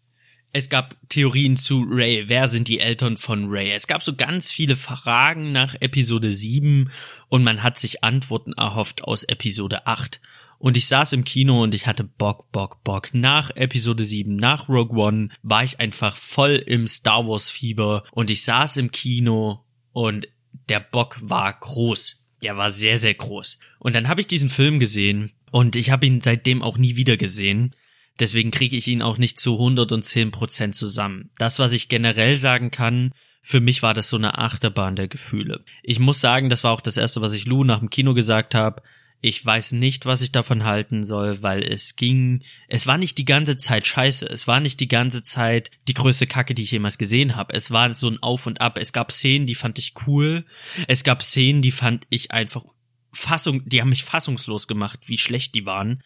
es 0.56 0.70
gab 0.70 0.96
Theorien 1.10 1.58
zu 1.58 1.84
Ray. 1.86 2.30
Wer 2.30 2.48
sind 2.48 2.68
die 2.68 2.80
Eltern 2.80 3.18
von 3.18 3.50
Ray? 3.50 3.72
Es 3.72 3.86
gab 3.86 4.02
so 4.02 4.16
ganz 4.16 4.50
viele 4.50 4.74
Fragen 4.74 5.52
nach 5.52 5.74
Episode 5.80 6.32
7 6.32 6.90
und 7.28 7.44
man 7.44 7.62
hat 7.62 7.76
sich 7.76 8.02
Antworten 8.02 8.54
erhofft 8.54 9.04
aus 9.04 9.22
Episode 9.24 9.86
8. 9.86 10.18
Und 10.58 10.78
ich 10.78 10.86
saß 10.86 11.12
im 11.12 11.24
Kino 11.24 11.62
und 11.62 11.74
ich 11.74 11.86
hatte 11.86 12.04
Bock, 12.04 12.50
Bock, 12.52 12.82
Bock. 12.84 13.10
Nach 13.12 13.50
Episode 13.54 14.06
7, 14.06 14.34
nach 14.34 14.70
Rogue 14.70 14.98
One, 14.98 15.28
war 15.42 15.62
ich 15.62 15.78
einfach 15.78 16.16
voll 16.16 16.54
im 16.54 16.86
Star 16.86 17.28
Wars 17.28 17.50
Fieber 17.50 18.04
und 18.12 18.30
ich 18.30 18.42
saß 18.42 18.78
im 18.78 18.90
Kino 18.90 19.62
und 19.92 20.26
der 20.70 20.80
Bock 20.80 21.18
war 21.20 21.52
groß. 21.52 22.24
Der 22.42 22.56
war 22.56 22.70
sehr, 22.70 22.96
sehr 22.96 23.14
groß. 23.14 23.58
Und 23.78 23.94
dann 23.94 24.08
habe 24.08 24.22
ich 24.22 24.26
diesen 24.26 24.48
Film 24.48 24.80
gesehen 24.80 25.32
und 25.50 25.76
ich 25.76 25.90
habe 25.90 26.06
ihn 26.06 26.22
seitdem 26.22 26.62
auch 26.62 26.78
nie 26.78 26.96
wieder 26.96 27.18
gesehen. 27.18 27.74
Deswegen 28.18 28.50
kriege 28.50 28.76
ich 28.76 28.88
ihn 28.88 29.02
auch 29.02 29.18
nicht 29.18 29.38
zu 29.38 29.54
110 29.54 30.30
Prozent 30.30 30.74
zusammen. 30.74 31.30
Das, 31.38 31.58
was 31.58 31.72
ich 31.72 31.88
generell 31.88 32.36
sagen 32.36 32.70
kann, 32.70 33.12
für 33.42 33.60
mich 33.60 33.82
war 33.82 33.94
das 33.94 34.08
so 34.08 34.16
eine 34.16 34.38
Achterbahn 34.38 34.96
der 34.96 35.08
Gefühle. 35.08 35.64
Ich 35.82 35.98
muss 35.98 36.20
sagen, 36.20 36.48
das 36.48 36.64
war 36.64 36.72
auch 36.72 36.80
das 36.80 36.96
erste, 36.96 37.20
was 37.20 37.32
ich 37.32 37.46
Lou 37.46 37.62
nach 37.62 37.78
dem 37.78 37.90
Kino 37.90 38.14
gesagt 38.14 38.54
habe. 38.54 38.82
Ich 39.20 39.44
weiß 39.44 39.72
nicht, 39.72 40.04
was 40.04 40.20
ich 40.20 40.32
davon 40.32 40.64
halten 40.64 41.04
soll, 41.04 41.42
weil 41.42 41.62
es 41.62 41.96
ging, 41.96 42.42
es 42.68 42.86
war 42.86 42.98
nicht 42.98 43.18
die 43.18 43.24
ganze 43.24 43.56
Zeit 43.56 43.86
scheiße. 43.86 44.26
Es 44.26 44.46
war 44.46 44.60
nicht 44.60 44.80
die 44.80 44.88
ganze 44.88 45.22
Zeit 45.22 45.70
die 45.88 45.94
größte 45.94 46.26
Kacke, 46.26 46.54
die 46.54 46.62
ich 46.62 46.70
jemals 46.70 46.98
gesehen 46.98 47.36
habe. 47.36 47.54
Es 47.54 47.70
war 47.70 47.92
so 47.94 48.08
ein 48.08 48.22
Auf 48.22 48.46
und 48.46 48.60
Ab. 48.60 48.78
Es 48.78 48.92
gab 48.92 49.12
Szenen, 49.12 49.46
die 49.46 49.54
fand 49.54 49.78
ich 49.78 49.94
cool. 50.06 50.44
Es 50.88 51.04
gab 51.04 51.22
Szenen, 51.22 51.62
die 51.62 51.72
fand 51.72 52.06
ich 52.10 52.30
einfach 52.30 52.64
Fassung, 53.12 53.62
die 53.66 53.80
haben 53.80 53.88
mich 53.88 54.04
fassungslos 54.04 54.68
gemacht, 54.68 55.00
wie 55.06 55.18
schlecht 55.18 55.54
die 55.54 55.66
waren. 55.66 56.02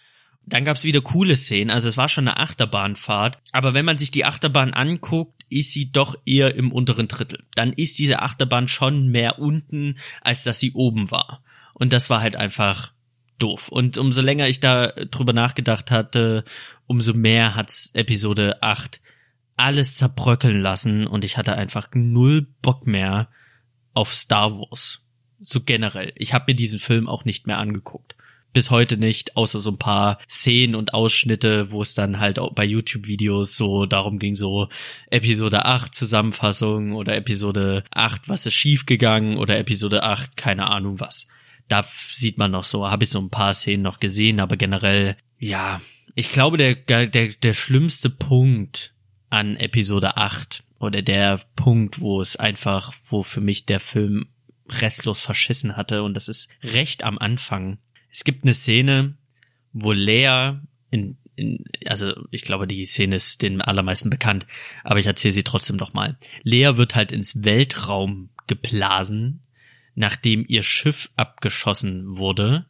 Dann 0.50 0.64
gab's 0.64 0.82
wieder 0.82 1.00
coole 1.00 1.36
Szenen, 1.36 1.70
also 1.70 1.88
es 1.88 1.96
war 1.96 2.08
schon 2.08 2.26
eine 2.26 2.38
Achterbahnfahrt. 2.38 3.38
Aber 3.52 3.72
wenn 3.72 3.84
man 3.84 3.98
sich 3.98 4.10
die 4.10 4.24
Achterbahn 4.24 4.74
anguckt, 4.74 5.44
ist 5.48 5.72
sie 5.72 5.92
doch 5.92 6.16
eher 6.26 6.56
im 6.56 6.72
unteren 6.72 7.06
Drittel. 7.06 7.44
Dann 7.54 7.72
ist 7.72 7.98
diese 8.00 8.20
Achterbahn 8.20 8.66
schon 8.66 9.08
mehr 9.08 9.38
unten, 9.38 9.96
als 10.22 10.42
dass 10.42 10.58
sie 10.58 10.72
oben 10.72 11.10
war. 11.12 11.42
Und 11.72 11.92
das 11.92 12.10
war 12.10 12.20
halt 12.20 12.34
einfach 12.34 12.92
doof. 13.38 13.68
Und 13.68 13.96
umso 13.96 14.22
länger 14.22 14.48
ich 14.48 14.58
da 14.58 14.88
drüber 14.88 15.32
nachgedacht 15.32 15.92
hatte, 15.92 16.44
umso 16.86 17.14
mehr 17.14 17.54
hat's 17.54 17.90
Episode 17.94 18.60
8 18.60 19.00
alles 19.56 19.94
zerbröckeln 19.94 20.60
lassen 20.60 21.06
und 21.06 21.24
ich 21.24 21.36
hatte 21.36 21.54
einfach 21.54 21.88
null 21.92 22.48
Bock 22.60 22.86
mehr 22.86 23.28
auf 23.92 24.14
Star 24.14 24.58
Wars. 24.58 25.02
So 25.38 25.60
generell. 25.60 26.12
Ich 26.16 26.34
habe 26.34 26.46
mir 26.48 26.54
diesen 26.54 26.78
Film 26.78 27.08
auch 27.08 27.24
nicht 27.24 27.46
mehr 27.46 27.58
angeguckt 27.58 28.16
bis 28.52 28.70
heute 28.70 28.96
nicht, 28.96 29.36
außer 29.36 29.58
so 29.58 29.70
ein 29.70 29.78
paar 29.78 30.18
Szenen 30.28 30.74
und 30.74 30.94
Ausschnitte, 30.94 31.70
wo 31.70 31.82
es 31.82 31.94
dann 31.94 32.20
halt 32.20 32.38
auch 32.38 32.52
bei 32.52 32.64
YouTube-Videos 32.64 33.56
so 33.56 33.86
darum 33.86 34.18
ging, 34.18 34.34
so 34.34 34.68
Episode 35.10 35.64
8 35.64 35.94
Zusammenfassung 35.94 36.92
oder 36.92 37.16
Episode 37.16 37.84
8, 37.92 38.28
was 38.28 38.46
ist 38.46 38.54
schiefgegangen 38.54 39.38
oder 39.38 39.58
Episode 39.58 40.02
8, 40.02 40.36
keine 40.36 40.66
Ahnung 40.70 41.00
was. 41.00 41.26
Da 41.68 41.84
sieht 41.84 42.38
man 42.38 42.50
noch 42.50 42.64
so, 42.64 42.90
habe 42.90 43.04
ich 43.04 43.10
so 43.10 43.20
ein 43.20 43.30
paar 43.30 43.54
Szenen 43.54 43.82
noch 43.82 44.00
gesehen, 44.00 44.40
aber 44.40 44.56
generell, 44.56 45.16
ja, 45.38 45.80
ich 46.14 46.32
glaube, 46.32 46.56
der, 46.56 46.74
der, 46.74 47.06
der 47.06 47.54
schlimmste 47.54 48.10
Punkt 48.10 48.94
an 49.30 49.56
Episode 49.56 50.16
8 50.16 50.64
oder 50.80 51.02
der 51.02 51.40
Punkt, 51.54 52.00
wo 52.00 52.20
es 52.20 52.36
einfach, 52.36 52.94
wo 53.08 53.22
für 53.22 53.40
mich 53.40 53.66
der 53.66 53.80
Film 53.80 54.26
restlos 54.80 55.20
verschissen 55.20 55.76
hatte 55.76 56.02
und 56.02 56.14
das 56.14 56.28
ist 56.28 56.48
recht 56.62 57.04
am 57.04 57.18
Anfang. 57.18 57.78
Es 58.10 58.24
gibt 58.24 58.44
eine 58.44 58.54
Szene, 58.54 59.16
wo 59.72 59.92
Lea 59.92 60.52
in, 60.90 61.16
in 61.36 61.64
also 61.86 62.12
ich 62.30 62.42
glaube, 62.42 62.66
die 62.66 62.84
Szene 62.84 63.16
ist 63.16 63.42
den 63.42 63.60
allermeisten 63.60 64.10
bekannt, 64.10 64.46
aber 64.84 64.98
ich 64.98 65.06
erzähle 65.06 65.32
sie 65.32 65.44
trotzdem 65.44 65.76
noch 65.76 65.92
mal. 65.92 66.16
Lea 66.42 66.76
wird 66.76 66.94
halt 66.94 67.12
ins 67.12 67.44
Weltraum 67.44 68.30
geblasen, 68.46 69.42
nachdem 69.94 70.44
ihr 70.46 70.62
Schiff 70.62 71.10
abgeschossen 71.16 72.16
wurde 72.16 72.66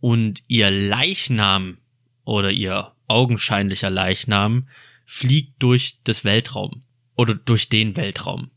und 0.00 0.42
ihr 0.48 0.70
Leichnam 0.70 1.78
oder 2.24 2.50
ihr 2.50 2.92
augenscheinlicher 3.06 3.90
Leichnam 3.90 4.68
fliegt 5.04 5.62
durch 5.62 5.98
das 6.04 6.24
Weltraum 6.24 6.82
oder 7.16 7.34
durch 7.34 7.68
den 7.68 7.96
Weltraum. 7.96 8.50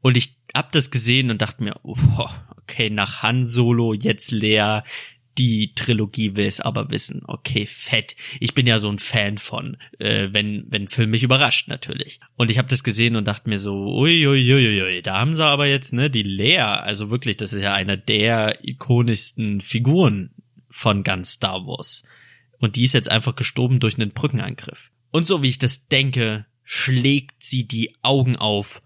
Und 0.00 0.16
ich 0.16 0.36
hab 0.54 0.72
das 0.72 0.90
gesehen 0.90 1.30
und 1.30 1.42
dachte 1.42 1.64
mir, 1.64 1.80
oh, 1.82 1.96
okay, 2.62 2.88
nach 2.88 3.22
Han 3.22 3.44
Solo, 3.44 3.92
jetzt 3.92 4.30
Lea, 4.30 4.80
die 5.38 5.72
Trilogie 5.74 6.36
will 6.36 6.46
es 6.46 6.60
aber 6.60 6.90
wissen. 6.90 7.22
Okay, 7.26 7.66
fett. 7.66 8.16
Ich 8.40 8.54
bin 8.54 8.66
ja 8.66 8.78
so 8.78 8.90
ein 8.90 8.98
Fan 8.98 9.38
von, 9.38 9.76
äh, 9.98 10.28
wenn 10.32 10.64
wenn 10.68 10.88
Film 10.88 11.10
mich 11.10 11.22
überrascht 11.22 11.68
natürlich. 11.68 12.20
Und 12.36 12.50
ich 12.50 12.58
habe 12.58 12.68
das 12.68 12.82
gesehen 12.82 13.16
und 13.16 13.26
dachte 13.26 13.48
mir 13.48 13.58
so, 13.58 13.94
uiuiuiui, 13.96 14.54
ui, 14.54 14.82
ui, 14.82 15.02
da 15.02 15.18
haben 15.18 15.34
sie 15.34 15.44
aber 15.44 15.66
jetzt 15.66 15.92
ne 15.92 16.10
die 16.10 16.22
Lea, 16.22 16.58
also 16.58 17.10
wirklich, 17.10 17.36
das 17.36 17.52
ist 17.52 17.62
ja 17.62 17.74
einer 17.74 17.96
der 17.96 18.64
ikonischsten 18.64 19.60
Figuren 19.60 20.30
von 20.70 21.02
ganz 21.02 21.32
Star 21.32 21.66
Wars. 21.66 22.04
Und 22.58 22.76
die 22.76 22.84
ist 22.84 22.94
jetzt 22.94 23.10
einfach 23.10 23.36
gestorben 23.36 23.80
durch 23.80 23.98
einen 23.98 24.12
Brückenangriff. 24.12 24.90
Und 25.10 25.26
so 25.26 25.42
wie 25.42 25.48
ich 25.48 25.58
das 25.58 25.88
denke, 25.88 26.46
schlägt 26.64 27.42
sie 27.42 27.66
die 27.66 27.94
Augen 28.02 28.36
auf, 28.36 28.82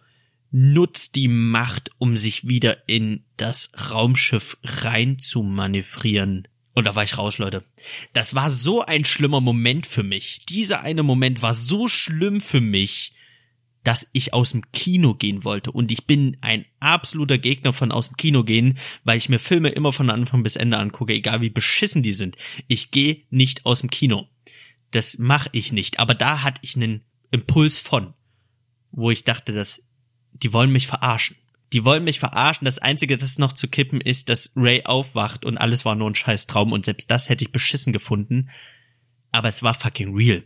nutzt 0.51 1.15
die 1.15 1.29
Macht, 1.29 1.91
um 1.99 2.17
sich 2.17 2.49
wieder 2.49 2.89
in 2.89 3.25
das 3.37 3.71
Raumschiff 3.91 4.57
rein 4.63 5.19
zu 5.19 5.43
manövrieren. 5.43 6.49
Und 6.75 6.85
da 6.85 6.95
war 6.95 7.05
ich 7.05 7.19
raus, 7.19 7.39
Leute. 7.39 7.65
Das 8.13 8.35
war 8.35 8.51
so 8.51 8.85
ein 8.85 9.05
schlimmer 9.05 9.41
Moment 9.41 9.87
für 9.87 10.03
mich. 10.03 10.45
Dieser 10.49 10.81
eine 10.83 11.03
Moment 11.03 11.43
war 11.43 11.55
so 11.55 11.89
schlimm 11.89 12.41
für 12.41 12.61
mich, 12.61 13.13
dass 13.83 14.09
ich 14.13 14.35
aus 14.35 14.53
dem 14.53 14.71
Kino 14.73 15.15
gehen 15.15 15.45
wollte. 15.45 15.73
Und 15.73 15.91
ich 15.91 16.07
bin 16.07 16.37
ein 16.43 16.65
absoluter 16.81 17.39
Gegner 17.39 17.73
von 17.73 17.93
aus 17.93 18.09
dem 18.09 18.17
Kino 18.17 18.45
gehen, 18.45 18.79
weil 19.05 19.19
ich 19.19 19.29
mir 19.29 19.39
Filme 19.39 19.71
immer 19.71 19.93
von 19.93 20.11
Anfang 20.11 20.43
bis 20.43 20.57
Ende 20.57 20.79
angucke, 20.79 21.15
egal 21.15 21.41
wie 21.41 21.51
beschissen 21.51 22.03
die 22.03 22.13
sind. 22.13 22.37
Ich 22.69 22.91
gehe 22.91 23.23
nicht 23.31 23.67
aus 23.67 23.81
dem 23.81 23.91
Kino. 23.91 24.29
Das 24.91 25.19
mache 25.19 25.49
ich 25.53 25.73
nicht. 25.73 25.99
Aber 25.99 26.15
da 26.15 26.43
hatte 26.43 26.61
ich 26.63 26.77
einen 26.77 27.03
Impuls 27.31 27.79
von, 27.79 28.15
wo 28.91 29.11
ich 29.11 29.25
dachte, 29.25 29.53
dass 29.53 29.83
die 30.43 30.53
wollen 30.53 30.73
mich 30.73 30.87
verarschen. 30.87 31.37
Die 31.73 31.85
wollen 31.85 32.05
mich 32.05 32.19
verarschen. 32.19 32.65
Das 32.65 32.79
Einzige, 32.79 33.17
das 33.17 33.39
noch 33.39 33.53
zu 33.53 33.69
kippen, 33.69 34.01
ist, 34.01 34.29
dass 34.29 34.53
Ray 34.57 34.85
aufwacht 34.85 35.45
und 35.45 35.59
alles 35.59 35.85
war 35.85 35.95
nur 35.95 36.11
ein 36.11 36.15
scheiß 36.15 36.47
Traum 36.47 36.73
und 36.73 36.85
selbst 36.85 37.11
das 37.11 37.29
hätte 37.29 37.45
ich 37.45 37.53
beschissen 37.53 37.93
gefunden. 37.93 38.51
Aber 39.31 39.49
es 39.49 39.63
war 39.63 39.75
fucking 39.75 40.15
real. 40.15 40.43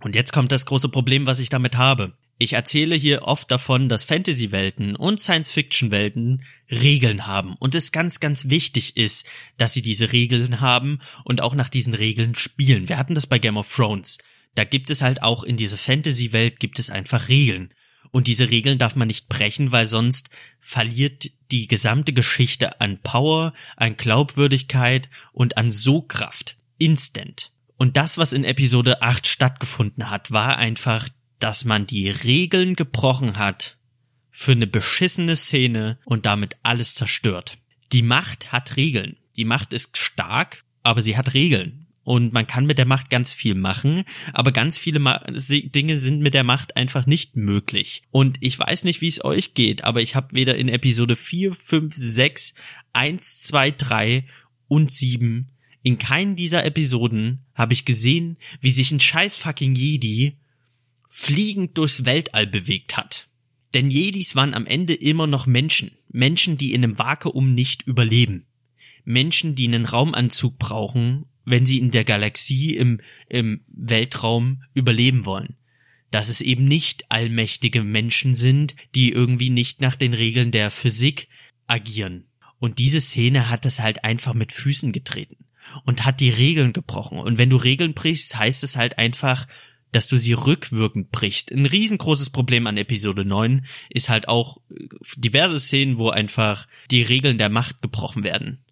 Und 0.00 0.14
jetzt 0.16 0.32
kommt 0.32 0.50
das 0.50 0.66
große 0.66 0.88
Problem, 0.88 1.26
was 1.26 1.38
ich 1.38 1.50
damit 1.50 1.76
habe. 1.76 2.14
Ich 2.42 2.54
erzähle 2.54 2.96
hier 2.96 3.24
oft 3.24 3.50
davon, 3.50 3.90
dass 3.90 4.02
Fantasy-Welten 4.02 4.96
und 4.96 5.20
Science-Fiction-Welten 5.20 6.42
Regeln 6.70 7.26
haben 7.26 7.54
und 7.58 7.74
es 7.74 7.92
ganz, 7.92 8.18
ganz 8.18 8.48
wichtig 8.48 8.96
ist, 8.96 9.28
dass 9.58 9.74
sie 9.74 9.82
diese 9.82 10.10
Regeln 10.10 10.62
haben 10.62 11.00
und 11.24 11.42
auch 11.42 11.54
nach 11.54 11.68
diesen 11.68 11.92
Regeln 11.92 12.34
spielen. 12.34 12.88
Wir 12.88 12.96
hatten 12.96 13.14
das 13.14 13.26
bei 13.26 13.38
Game 13.38 13.58
of 13.58 13.70
Thrones. 13.70 14.16
Da 14.54 14.64
gibt 14.64 14.88
es 14.88 15.02
halt 15.02 15.22
auch 15.22 15.44
in 15.44 15.58
dieser 15.58 15.76
Fantasy-Welt 15.76 16.58
gibt 16.60 16.78
es 16.78 16.88
einfach 16.88 17.28
Regeln. 17.28 17.74
Und 18.10 18.26
diese 18.26 18.50
Regeln 18.50 18.78
darf 18.78 18.96
man 18.96 19.08
nicht 19.08 19.28
brechen, 19.28 19.72
weil 19.72 19.86
sonst 19.86 20.30
verliert 20.60 21.30
die 21.50 21.68
gesamte 21.68 22.12
Geschichte 22.12 22.80
an 22.80 22.98
Power, 22.98 23.52
an 23.76 23.96
Glaubwürdigkeit 23.96 25.08
und 25.32 25.56
an 25.56 25.70
Sogkraft. 25.70 26.56
Instant. 26.78 27.52
Und 27.76 27.96
das, 27.96 28.18
was 28.18 28.32
in 28.32 28.44
Episode 28.44 29.02
8 29.02 29.26
stattgefunden 29.26 30.10
hat, 30.10 30.30
war 30.30 30.58
einfach 30.58 31.08
dass 31.40 31.64
man 31.64 31.86
die 31.86 32.08
Regeln 32.08 32.76
gebrochen 32.76 33.38
hat 33.38 33.78
für 34.30 34.52
eine 34.52 34.66
beschissene 34.66 35.34
Szene 35.34 35.98
und 36.04 36.26
damit 36.26 36.56
alles 36.62 36.94
zerstört. 36.94 37.58
Die 37.92 38.02
Macht 38.02 38.52
hat 38.52 38.76
Regeln. 38.76 39.16
Die 39.36 39.44
Macht 39.44 39.72
ist 39.72 39.96
stark, 39.96 40.64
aber 40.82 41.02
sie 41.02 41.16
hat 41.16 41.34
Regeln. 41.34 41.79
Und 42.02 42.32
man 42.32 42.46
kann 42.46 42.66
mit 42.66 42.78
der 42.78 42.86
Macht 42.86 43.10
ganz 43.10 43.34
viel 43.34 43.54
machen, 43.54 44.04
aber 44.32 44.52
ganz 44.52 44.78
viele 44.78 44.98
Ma 44.98 45.18
Dinge 45.28 45.98
sind 45.98 46.20
mit 46.20 46.34
der 46.34 46.44
Macht 46.44 46.76
einfach 46.76 47.06
nicht 47.06 47.36
möglich. 47.36 48.02
Und 48.10 48.38
ich 48.40 48.58
weiß 48.58 48.84
nicht, 48.84 49.00
wie 49.00 49.08
es 49.08 49.24
euch 49.24 49.54
geht, 49.54 49.84
aber 49.84 50.00
ich 50.00 50.16
habe 50.16 50.34
weder 50.34 50.56
in 50.56 50.68
Episode 50.68 51.14
4, 51.14 51.52
5, 51.52 51.94
6, 51.94 52.54
1, 52.94 53.40
2, 53.40 53.70
3 53.72 54.24
und 54.66 54.90
7 54.90 55.50
in 55.82 55.98
keinen 55.98 56.36
dieser 56.36 56.64
Episoden 56.64 57.46
habe 57.54 57.72
ich 57.72 57.84
gesehen, 57.84 58.36
wie 58.60 58.70
sich 58.70 58.90
ein 58.90 59.00
scheiß 59.00 59.36
fucking 59.36 59.74
Jedi 59.74 60.36
fliegend 61.08 61.78
durchs 61.78 62.04
Weltall 62.04 62.46
bewegt 62.46 62.96
hat. 62.96 63.28
Denn 63.72 63.90
Jedis 63.90 64.36
waren 64.36 64.54
am 64.54 64.66
Ende 64.66 64.94
immer 64.94 65.26
noch 65.26 65.46
Menschen. 65.46 65.92
Menschen, 66.08 66.56
die 66.56 66.74
in 66.74 66.84
einem 66.84 66.98
Vakuum 66.98 67.54
nicht 67.54 67.82
überleben. 67.82 68.46
Menschen, 69.04 69.54
die 69.54 69.66
einen 69.66 69.86
Raumanzug 69.86 70.58
brauchen, 70.58 71.24
wenn 71.44 71.66
sie 71.66 71.78
in 71.78 71.90
der 71.90 72.04
Galaxie 72.04 72.76
im, 72.76 73.00
im 73.28 73.62
Weltraum 73.68 74.62
überleben 74.74 75.24
wollen. 75.24 75.56
Dass 76.10 76.28
es 76.28 76.40
eben 76.40 76.64
nicht 76.64 77.10
allmächtige 77.10 77.82
Menschen 77.82 78.34
sind, 78.34 78.74
die 78.94 79.12
irgendwie 79.12 79.50
nicht 79.50 79.80
nach 79.80 79.96
den 79.96 80.14
Regeln 80.14 80.50
der 80.50 80.70
Physik 80.70 81.28
agieren. 81.66 82.24
Und 82.58 82.78
diese 82.78 83.00
Szene 83.00 83.48
hat 83.48 83.64
es 83.64 83.80
halt 83.80 84.04
einfach 84.04 84.34
mit 84.34 84.52
Füßen 84.52 84.92
getreten 84.92 85.36
und 85.84 86.04
hat 86.04 86.20
die 86.20 86.30
Regeln 86.30 86.72
gebrochen. 86.72 87.18
Und 87.18 87.38
wenn 87.38 87.50
du 87.50 87.56
Regeln 87.56 87.94
brichst, 87.94 88.36
heißt 88.36 88.64
es 88.64 88.76
halt 88.76 88.98
einfach, 88.98 89.46
dass 89.92 90.06
du 90.06 90.16
sie 90.18 90.34
rückwirkend 90.34 91.10
brichst. 91.10 91.50
Ein 91.50 91.66
riesengroßes 91.66 92.30
Problem 92.30 92.66
an 92.66 92.76
Episode 92.76 93.24
9 93.24 93.66
ist 93.88 94.08
halt 94.08 94.28
auch 94.28 94.58
äh, 94.70 94.88
diverse 95.16 95.58
Szenen, 95.58 95.98
wo 95.98 96.10
einfach 96.10 96.66
die 96.90 97.02
Regeln 97.02 97.38
der 97.38 97.48
Macht 97.48 97.82
gebrochen 97.82 98.24
werden. 98.24 98.64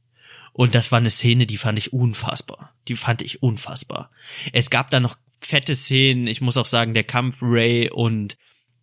Und 0.58 0.74
das 0.74 0.90
war 0.90 0.98
eine 0.98 1.10
Szene, 1.10 1.46
die 1.46 1.56
fand 1.56 1.78
ich 1.78 1.92
unfassbar. 1.92 2.74
Die 2.88 2.96
fand 2.96 3.22
ich 3.22 3.44
unfassbar. 3.44 4.10
Es 4.52 4.70
gab 4.70 4.90
da 4.90 4.98
noch 4.98 5.16
fette 5.38 5.76
Szenen. 5.76 6.26
Ich 6.26 6.40
muss 6.40 6.56
auch 6.56 6.66
sagen, 6.66 6.94
der 6.94 7.04
Kampf 7.04 7.38
Ray 7.42 7.90
und 7.90 8.36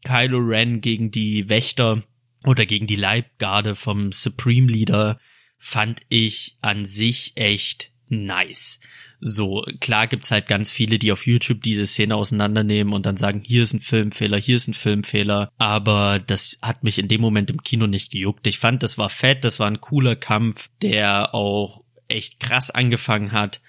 Kylo 0.06 0.38
Ren 0.38 0.80
gegen 0.80 1.12
die 1.12 1.50
Wächter 1.50 2.02
oder 2.46 2.66
gegen 2.66 2.88
die 2.88 2.96
Leibgarde 2.96 3.76
vom 3.76 4.14
Supreme 4.14 4.72
Leader 4.72 5.20
fand 5.58 6.00
ich 6.08 6.56
an 6.62 6.86
sich 6.86 7.34
echt 7.36 7.92
nice. 8.08 8.80
So, 9.28 9.66
klar 9.80 10.06
gibt's 10.06 10.30
halt 10.30 10.46
ganz 10.46 10.70
viele, 10.70 11.00
die 11.00 11.12
auf 11.12 11.26
YouTube 11.26 11.64
diese 11.64 11.88
Szene 11.88 12.16
auseinandernehmen 12.16 12.94
und 12.94 13.08
dann 13.08 13.18
sagen, 13.18 13.42
hier 13.44 13.64
ist 13.64 13.74
ein 13.74 13.80
Filmfehler, 13.80 14.38
hier 14.38 14.56
ist 14.56 14.68
ein 14.68 14.76
Filmfehler, 14.76 15.50
aber 15.58 16.20
das 16.20 16.60
hat 16.62 16.84
mich 16.84 17.00
in 17.00 17.08
dem 17.08 17.22
Moment 17.22 17.50
im 17.50 17.64
Kino 17.64 17.88
nicht 17.88 18.12
gejuckt. 18.12 18.46
Ich 18.46 18.60
fand, 18.60 18.84
das 18.84 19.00
war 19.00 19.10
fett, 19.10 19.44
das 19.44 19.60
war 19.60 19.66
ein 19.66 19.82
cooler 19.82 20.16
Kampf, 20.16 20.70
der 20.84 21.34
auch 21.34 21.84
echt 22.08 22.40
krass 22.40 22.70
angefangen 22.70 23.32
hat, 23.32 23.62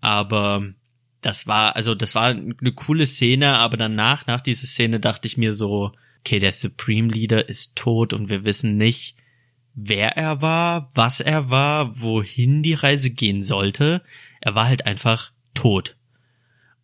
aber 0.00 0.72
das 1.20 1.46
war, 1.46 1.76
also 1.76 1.94
das 1.94 2.16
war 2.16 2.30
eine 2.30 2.72
coole 2.74 3.06
Szene, 3.06 3.58
aber 3.58 3.76
danach, 3.76 4.26
nach 4.26 4.40
dieser 4.40 4.66
Szene 4.66 4.98
dachte 4.98 5.28
ich 5.28 5.36
mir 5.36 5.52
so, 5.52 5.92
okay, 6.22 6.40
der 6.40 6.50
Supreme 6.50 7.06
Leader 7.06 7.48
ist 7.48 7.76
tot 7.76 8.14
und 8.14 8.30
wir 8.30 8.42
wissen 8.42 8.76
nicht, 8.76 9.14
wer 9.74 10.16
er 10.16 10.42
war, 10.42 10.90
was 10.94 11.20
er 11.20 11.50
war, 11.50 12.00
wohin 12.00 12.62
die 12.62 12.74
Reise 12.74 13.10
gehen 13.10 13.42
sollte. 13.42 14.02
Er 14.44 14.54
war 14.54 14.66
halt 14.66 14.84
einfach 14.86 15.32
tot. 15.54 15.96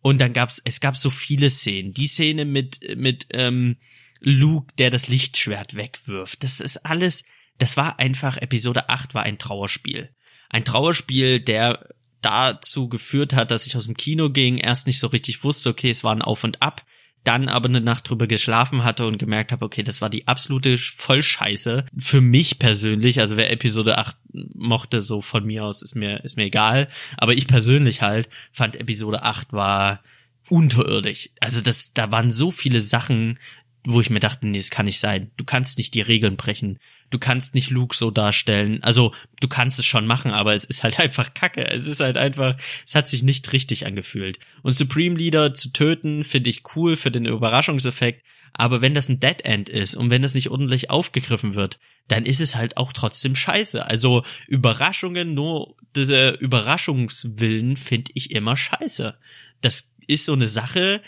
Und 0.01 0.19
dann 0.19 0.33
gab's, 0.33 0.59
es 0.65 0.81
gab 0.81 0.97
so 0.97 1.11
viele 1.11 1.51
Szenen. 1.51 1.93
Die 1.93 2.07
Szene 2.07 2.43
mit, 2.43 2.79
mit 2.97 3.27
ähm, 3.29 3.77
Luke, 4.19 4.73
der 4.79 4.89
das 4.89 5.07
Lichtschwert 5.07 5.75
wegwirft. 5.75 6.43
Das 6.43 6.59
ist 6.59 6.77
alles, 6.87 7.23
das 7.59 7.77
war 7.77 7.99
einfach, 7.99 8.37
Episode 8.37 8.89
8 8.89 9.13
war 9.13 9.21
ein 9.21 9.37
Trauerspiel. 9.37 10.09
Ein 10.49 10.65
Trauerspiel, 10.65 11.39
der 11.39 11.87
dazu 12.21 12.89
geführt 12.89 13.33
hat, 13.33 13.51
dass 13.51 13.67
ich 13.67 13.77
aus 13.77 13.85
dem 13.85 13.95
Kino 13.95 14.31
ging, 14.31 14.57
erst 14.57 14.87
nicht 14.87 14.99
so 14.99 15.07
richtig 15.07 15.43
wusste, 15.43 15.69
okay, 15.69 15.91
es 15.91 16.03
war 16.03 16.15
ein 16.15 16.23
Auf 16.23 16.43
und 16.43 16.63
Ab, 16.63 16.83
dann 17.23 17.49
aber 17.49 17.69
eine 17.69 17.81
Nacht 17.81 18.09
drüber 18.09 18.27
geschlafen 18.27 18.83
hatte 18.83 19.05
und 19.05 19.17
gemerkt 19.19 19.51
habe, 19.51 19.65
okay, 19.65 19.83
das 19.83 20.01
war 20.01 20.09
die 20.09 20.27
absolute 20.27 20.77
Vollscheiße. 20.77 21.85
Für 21.97 22.21
mich 22.21 22.59
persönlich, 22.59 23.19
also 23.19 23.37
wer 23.37 23.51
Episode 23.51 23.97
8 23.97 24.15
mochte, 24.55 25.01
so 25.01 25.21
von 25.21 25.45
mir 25.45 25.65
aus, 25.65 25.81
ist 25.81 25.95
mir, 25.95 26.23
ist 26.23 26.37
mir 26.37 26.45
egal. 26.45 26.87
Aber 27.17 27.33
ich 27.33 27.47
persönlich 27.47 28.01
halt 28.01 28.29
fand 28.51 28.75
Episode 28.75 29.23
8 29.23 29.53
war 29.53 30.01
unterirdisch. 30.49 31.29
Also 31.39 31.61
das, 31.61 31.93
da 31.93 32.11
waren 32.11 32.31
so 32.31 32.51
viele 32.51 32.81
Sachen, 32.81 33.39
wo 33.83 33.99
ich 33.99 34.09
mir 34.11 34.19
dachte, 34.19 34.47
nee, 34.47 34.57
das 34.57 34.69
kann 34.69 34.85
nicht 34.85 34.99
sein. 34.99 35.31
Du 35.37 35.43
kannst 35.43 35.77
nicht 35.77 35.93
die 35.95 36.01
Regeln 36.01 36.37
brechen. 36.37 36.77
Du 37.09 37.17
kannst 37.17 37.55
nicht 37.55 37.71
Luke 37.71 37.95
so 37.95 38.11
darstellen. 38.11 38.83
Also, 38.83 39.13
du 39.39 39.47
kannst 39.47 39.79
es 39.79 39.85
schon 39.85 40.05
machen, 40.05 40.31
aber 40.31 40.53
es 40.53 40.65
ist 40.65 40.83
halt 40.83 40.99
einfach 40.99 41.33
Kacke. 41.33 41.67
Es 41.67 41.87
ist 41.87 41.99
halt 41.99 42.17
einfach, 42.17 42.57
es 42.85 42.93
hat 42.93 43.07
sich 43.07 43.23
nicht 43.23 43.51
richtig 43.53 43.85
angefühlt. 43.87 44.39
Und 44.61 44.73
Supreme 44.73 45.15
Leader 45.15 45.53
zu 45.53 45.69
töten, 45.69 46.23
finde 46.23 46.51
ich 46.51 46.63
cool 46.75 46.95
für 46.95 47.09
den 47.09 47.25
Überraschungseffekt. 47.25 48.23
Aber 48.53 48.81
wenn 48.81 48.93
das 48.93 49.09
ein 49.09 49.19
Dead 49.19 49.43
End 49.45 49.69
ist 49.69 49.95
und 49.95 50.11
wenn 50.11 50.21
das 50.21 50.35
nicht 50.35 50.49
ordentlich 50.49 50.89
aufgegriffen 50.89 51.55
wird, 51.55 51.79
dann 52.07 52.25
ist 52.25 52.41
es 52.41 52.55
halt 52.55 52.77
auch 52.77 52.93
trotzdem 52.93 53.35
scheiße. 53.35 53.83
Also, 53.85 54.23
Überraschungen, 54.47 55.33
nur 55.33 55.75
diese 55.95 56.31
Überraschungswillen 56.31 57.77
finde 57.77 58.11
ich 58.13 58.31
immer 58.31 58.55
scheiße. 58.55 59.17
Das 59.61 59.91
ist 60.07 60.25
so 60.25 60.33
eine 60.33 60.47
Sache, 60.47 61.01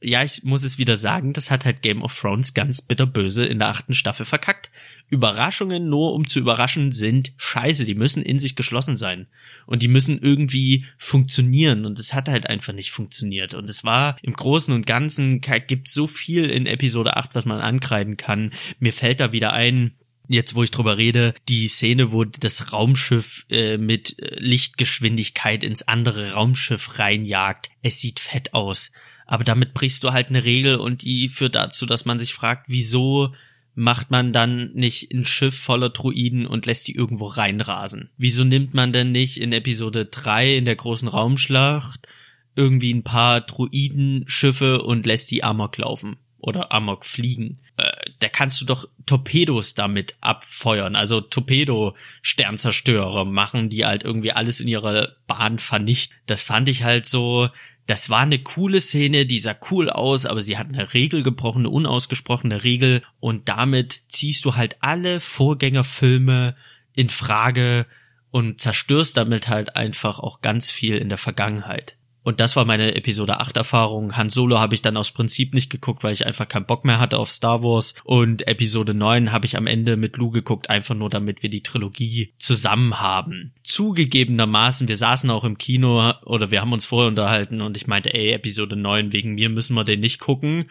ja, 0.00 0.22
ich 0.22 0.44
muss 0.44 0.62
es 0.62 0.78
wieder 0.78 0.96
sagen, 0.96 1.32
das 1.32 1.50
hat 1.50 1.64
halt 1.64 1.82
Game 1.82 2.02
of 2.02 2.16
Thrones 2.16 2.54
ganz 2.54 2.80
bitterböse 2.80 3.44
in 3.44 3.58
der 3.58 3.68
achten 3.68 3.94
Staffel 3.94 4.24
verkackt. 4.24 4.70
Überraschungen 5.08 5.88
nur 5.88 6.12
um 6.14 6.26
zu 6.26 6.38
überraschen 6.38 6.92
sind 6.92 7.32
scheiße, 7.36 7.84
die 7.84 7.94
müssen 7.94 8.22
in 8.22 8.38
sich 8.38 8.54
geschlossen 8.54 8.96
sein. 8.96 9.26
Und 9.66 9.82
die 9.82 9.88
müssen 9.88 10.20
irgendwie 10.20 10.86
funktionieren. 10.98 11.84
Und 11.84 11.98
es 11.98 12.14
hat 12.14 12.28
halt 12.28 12.48
einfach 12.48 12.72
nicht 12.72 12.92
funktioniert. 12.92 13.54
Und 13.54 13.68
es 13.68 13.82
war 13.82 14.16
im 14.22 14.34
Großen 14.34 14.72
und 14.72 14.86
Ganzen, 14.86 15.40
gibt 15.40 15.88
so 15.88 16.06
viel 16.06 16.48
in 16.48 16.66
Episode 16.66 17.16
8, 17.16 17.34
was 17.34 17.46
man 17.46 17.60
ankreiden 17.60 18.16
kann. 18.16 18.52
Mir 18.78 18.92
fällt 18.92 19.18
da 19.18 19.32
wieder 19.32 19.52
ein, 19.52 19.94
jetzt 20.28 20.54
wo 20.54 20.62
ich 20.62 20.70
drüber 20.70 20.96
rede, 20.96 21.34
die 21.48 21.66
Szene, 21.66 22.12
wo 22.12 22.24
das 22.24 22.72
Raumschiff 22.72 23.46
äh, 23.50 23.78
mit 23.78 24.16
Lichtgeschwindigkeit 24.18 25.64
ins 25.64 25.88
andere 25.88 26.32
Raumschiff 26.32 26.98
reinjagt. 26.98 27.70
Es 27.82 28.00
sieht 28.00 28.20
fett 28.20 28.54
aus 28.54 28.92
aber 29.28 29.44
damit 29.44 29.74
brichst 29.74 30.02
du 30.02 30.12
halt 30.12 30.30
eine 30.30 30.42
Regel 30.42 30.76
und 30.76 31.02
die 31.02 31.28
führt 31.28 31.54
dazu, 31.54 31.84
dass 31.84 32.06
man 32.06 32.18
sich 32.18 32.32
fragt, 32.32 32.64
wieso 32.68 33.34
macht 33.74 34.10
man 34.10 34.32
dann 34.32 34.72
nicht 34.72 35.12
ein 35.12 35.26
Schiff 35.26 35.56
voller 35.56 35.90
Druiden 35.90 36.46
und 36.46 36.64
lässt 36.64 36.88
die 36.88 36.94
irgendwo 36.94 37.26
reinrasen? 37.26 38.08
Wieso 38.16 38.44
nimmt 38.44 38.72
man 38.72 38.90
denn 38.90 39.12
nicht 39.12 39.38
in 39.38 39.52
Episode 39.52 40.06
3 40.06 40.56
in 40.56 40.64
der 40.64 40.76
großen 40.76 41.08
Raumschlacht 41.08 42.08
irgendwie 42.56 42.92
ein 42.92 43.04
paar 43.04 43.42
Druidenschiffe 43.42 44.80
und 44.80 45.04
lässt 45.04 45.30
die 45.30 45.44
Amok 45.44 45.76
laufen? 45.76 46.16
Oder 46.38 46.72
Amok 46.72 47.04
fliegen? 47.04 47.58
Äh, 47.76 47.90
da 48.20 48.30
kannst 48.30 48.62
du 48.62 48.64
doch 48.64 48.88
Torpedos 49.04 49.74
damit 49.74 50.16
abfeuern, 50.22 50.96
also 50.96 51.20
Torpedo-Sternzerstörer 51.20 53.26
machen, 53.26 53.68
die 53.68 53.84
halt 53.84 54.04
irgendwie 54.04 54.32
alles 54.32 54.60
in 54.60 54.68
ihrer 54.68 55.16
Bahn 55.26 55.58
vernichten. 55.58 56.16
Das 56.26 56.40
fand 56.40 56.70
ich 56.70 56.84
halt 56.84 57.04
so, 57.04 57.50
das 57.88 58.10
war 58.10 58.20
eine 58.20 58.38
coole 58.38 58.80
Szene, 58.80 59.24
die 59.24 59.38
sah 59.38 59.56
cool 59.70 59.88
aus, 59.88 60.26
aber 60.26 60.42
sie 60.42 60.58
hat 60.58 60.68
eine 60.68 60.92
Regel 60.92 61.22
gebrochen, 61.22 61.60
eine 61.60 61.70
unausgesprochene 61.70 62.62
Regel 62.62 63.02
und 63.18 63.48
damit 63.48 64.02
ziehst 64.08 64.44
du 64.44 64.56
halt 64.56 64.76
alle 64.80 65.20
Vorgängerfilme 65.20 66.54
in 66.92 67.08
Frage 67.08 67.86
und 68.30 68.60
zerstörst 68.60 69.16
damit 69.16 69.48
halt 69.48 69.76
einfach 69.76 70.18
auch 70.18 70.42
ganz 70.42 70.70
viel 70.70 70.98
in 70.98 71.08
der 71.08 71.16
Vergangenheit. 71.16 71.96
Und 72.28 72.40
das 72.40 72.56
war 72.56 72.66
meine 72.66 72.94
Episode 72.94 73.40
8 73.40 73.56
Erfahrung. 73.56 74.14
Han 74.14 74.28
Solo 74.28 74.58
habe 74.58 74.74
ich 74.74 74.82
dann 74.82 74.98
aus 74.98 75.12
Prinzip 75.12 75.54
nicht 75.54 75.70
geguckt, 75.70 76.04
weil 76.04 76.12
ich 76.12 76.26
einfach 76.26 76.46
keinen 76.46 76.66
Bock 76.66 76.84
mehr 76.84 77.00
hatte 77.00 77.18
auf 77.18 77.30
Star 77.30 77.62
Wars. 77.62 77.94
Und 78.04 78.46
Episode 78.46 78.92
9 78.92 79.32
habe 79.32 79.46
ich 79.46 79.56
am 79.56 79.66
Ende 79.66 79.96
mit 79.96 80.18
Lou 80.18 80.28
geguckt, 80.30 80.68
einfach 80.68 80.94
nur 80.94 81.08
damit 81.08 81.42
wir 81.42 81.48
die 81.48 81.62
Trilogie 81.62 82.34
zusammen 82.36 83.00
haben. 83.00 83.54
Zugegebenermaßen, 83.62 84.88
wir 84.88 84.98
saßen 84.98 85.30
auch 85.30 85.44
im 85.44 85.56
Kino 85.56 86.12
oder 86.26 86.50
wir 86.50 86.60
haben 86.60 86.74
uns 86.74 86.84
vorher 86.84 87.08
unterhalten 87.08 87.62
und 87.62 87.78
ich 87.78 87.86
meinte, 87.86 88.12
ey, 88.12 88.32
Episode 88.32 88.76
9, 88.76 89.14
wegen 89.14 89.32
mir 89.32 89.48
müssen 89.48 89.72
wir 89.72 89.84
den 89.84 90.00
nicht 90.00 90.20
gucken. 90.20 90.70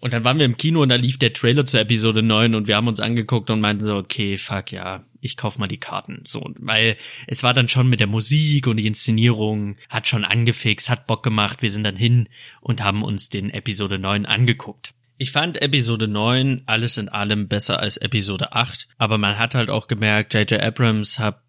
Und 0.00 0.14
dann 0.14 0.24
waren 0.24 0.38
wir 0.38 0.46
im 0.46 0.56
Kino 0.56 0.80
und 0.80 0.88
da 0.88 0.96
lief 0.96 1.18
der 1.18 1.34
Trailer 1.34 1.66
zur 1.66 1.80
Episode 1.80 2.22
9 2.22 2.54
und 2.54 2.66
wir 2.66 2.76
haben 2.76 2.88
uns 2.88 3.00
angeguckt 3.00 3.50
und 3.50 3.60
meinten 3.60 3.84
so, 3.84 3.96
okay, 3.96 4.38
fuck 4.38 4.72
ja, 4.72 5.04
ich 5.24 5.36
kauf 5.36 5.58
mal 5.58 5.68
die 5.68 5.78
Karten. 5.78 6.22
So, 6.24 6.50
weil 6.58 6.96
es 7.26 7.42
war 7.42 7.54
dann 7.54 7.68
schon 7.68 7.88
mit 7.88 8.00
der 8.00 8.06
Musik 8.06 8.66
und 8.66 8.76
die 8.76 8.86
Inszenierung, 8.86 9.76
hat 9.88 10.06
schon 10.06 10.24
angefixt, 10.24 10.90
hat 10.90 11.06
Bock 11.06 11.22
gemacht. 11.22 11.62
Wir 11.62 11.70
sind 11.70 11.84
dann 11.84 11.96
hin 11.96 12.28
und 12.60 12.82
haben 12.82 13.02
uns 13.02 13.28
den 13.28 13.50
Episode 13.50 13.98
9 13.98 14.26
angeguckt. 14.26 14.94
Ich 15.16 15.30
fand 15.30 15.62
Episode 15.62 16.08
9 16.08 16.62
alles 16.66 16.98
in 16.98 17.08
allem 17.08 17.48
besser 17.48 17.78
als 17.78 17.96
Episode 17.98 18.52
8, 18.52 18.88
aber 18.98 19.16
man 19.16 19.38
hat 19.38 19.54
halt 19.54 19.70
auch 19.70 19.86
gemerkt, 19.86 20.34
J.J. 20.34 20.60
Abrams 20.60 21.20
hat 21.20 21.40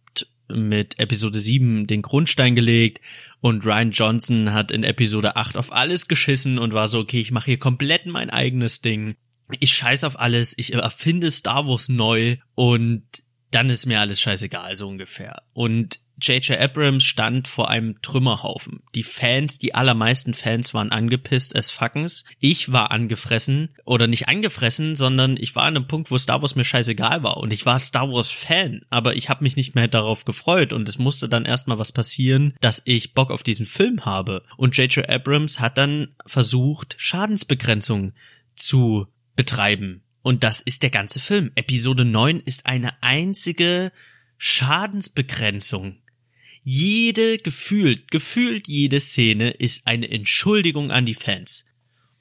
mit 0.47 0.99
Episode 0.99 1.39
7 1.39 1.88
den 1.88 2.03
Grundstein 2.03 2.55
gelegt 2.55 3.01
und 3.41 3.65
Ryan 3.65 3.91
Johnson 3.91 4.53
hat 4.53 4.71
in 4.71 4.84
Episode 4.84 5.36
8 5.36 5.57
auf 5.57 5.71
alles 5.71 6.07
geschissen 6.07 6.59
und 6.59 6.73
war 6.73 6.88
so, 6.88 6.99
okay, 6.99 7.19
ich 7.19 7.32
mache 7.32 7.45
hier 7.45 7.59
komplett 7.59 8.05
mein 8.05 8.30
eigenes 8.30 8.82
Ding. 8.82 9.15
Ich 9.59 9.73
scheiß 9.73 10.03
auf 10.03 10.19
alles, 10.19 10.53
ich 10.57 10.73
erfinde 10.73 11.32
Star 11.32 11.67
Wars 11.67 11.89
neu 11.89 12.38
und 12.53 13.03
dann 13.52 13.70
ist 13.70 13.86
mir 13.86 14.00
alles 14.00 14.20
scheißegal, 14.20 14.76
so 14.76 14.88
ungefähr. 14.88 15.43
Und 15.54 16.00
J.J. 16.22 16.58
Abrams 16.58 17.04
stand 17.04 17.48
vor 17.48 17.70
einem 17.70 18.02
Trümmerhaufen. 18.02 18.82
Die 18.96 19.04
Fans, 19.04 19.60
die 19.60 19.76
allermeisten 19.76 20.34
Fans 20.34 20.74
waren 20.74 20.91
angepisst 20.91 21.56
as 21.56 21.72
fuckens. 21.72 22.24
Ich 22.39 22.72
war 22.72 22.91
angefressen 22.91 23.76
oder 23.84 24.08
nicht 24.08 24.30
angefressen, 24.30 24.96
sondern 24.96 25.36
ich 25.38 25.56
war 25.56 25.64
an 25.64 25.76
einem 25.76 25.88
Punkt, 25.88 26.12
wo 26.12 26.18
Star 26.18 26.41
Wars 26.41 26.56
mir 26.56 26.64
scheißegal 26.64 27.24
war 27.24 27.38
und 27.38 27.52
ich 27.52 27.66
war 27.66 27.80
Star 27.80 28.10
Wars 28.10 28.32
Fan, 28.32 28.86
aber 28.89 29.18
ich 29.18 29.30
habe 29.30 29.43
mich 29.43 29.58
nicht 29.58 29.76
mehr 29.76 29.89
darauf 29.89 30.24
gefreut 30.24 30.72
und 30.72 30.88
es 30.88 30.98
musste 31.00 31.28
dann 31.28 31.43
erstmal 31.43 31.80
was 31.80 31.91
passieren, 31.91 32.56
dass 32.62 32.82
ich 32.86 33.14
Bock 33.14 33.30
auf 33.30 33.43
diesen 33.43 33.66
Film 33.66 34.06
habe. 34.06 34.43
Und 34.56 34.78
J.J. 34.78 35.10
Abrams 35.10 35.60
hat 35.60 35.78
dann 35.78 36.16
versucht, 36.26 36.96
Schadensbegrenzung 36.98 38.14
zu 38.56 39.08
betreiben. 39.36 40.05
Und 40.26 40.43
das 40.43 40.59
ist 40.59 40.82
der 40.82 40.89
ganze 40.89 41.19
Film. 41.19 41.51
Episode 41.53 42.03
9 42.03 42.39
ist 42.39 42.65
eine 42.65 43.03
einzige 43.03 43.91
Schadensbegrenzung 44.39 46.01
jede 46.63 47.38
gefühlt, 47.38 48.09
gefühlt 48.09 48.67
jede 48.67 48.99
Szene 48.99 49.51
ist 49.51 49.86
eine 49.86 50.09
Entschuldigung 50.09 50.89
an 50.89 51.05
die 51.05 51.13
Fans. 51.13 51.65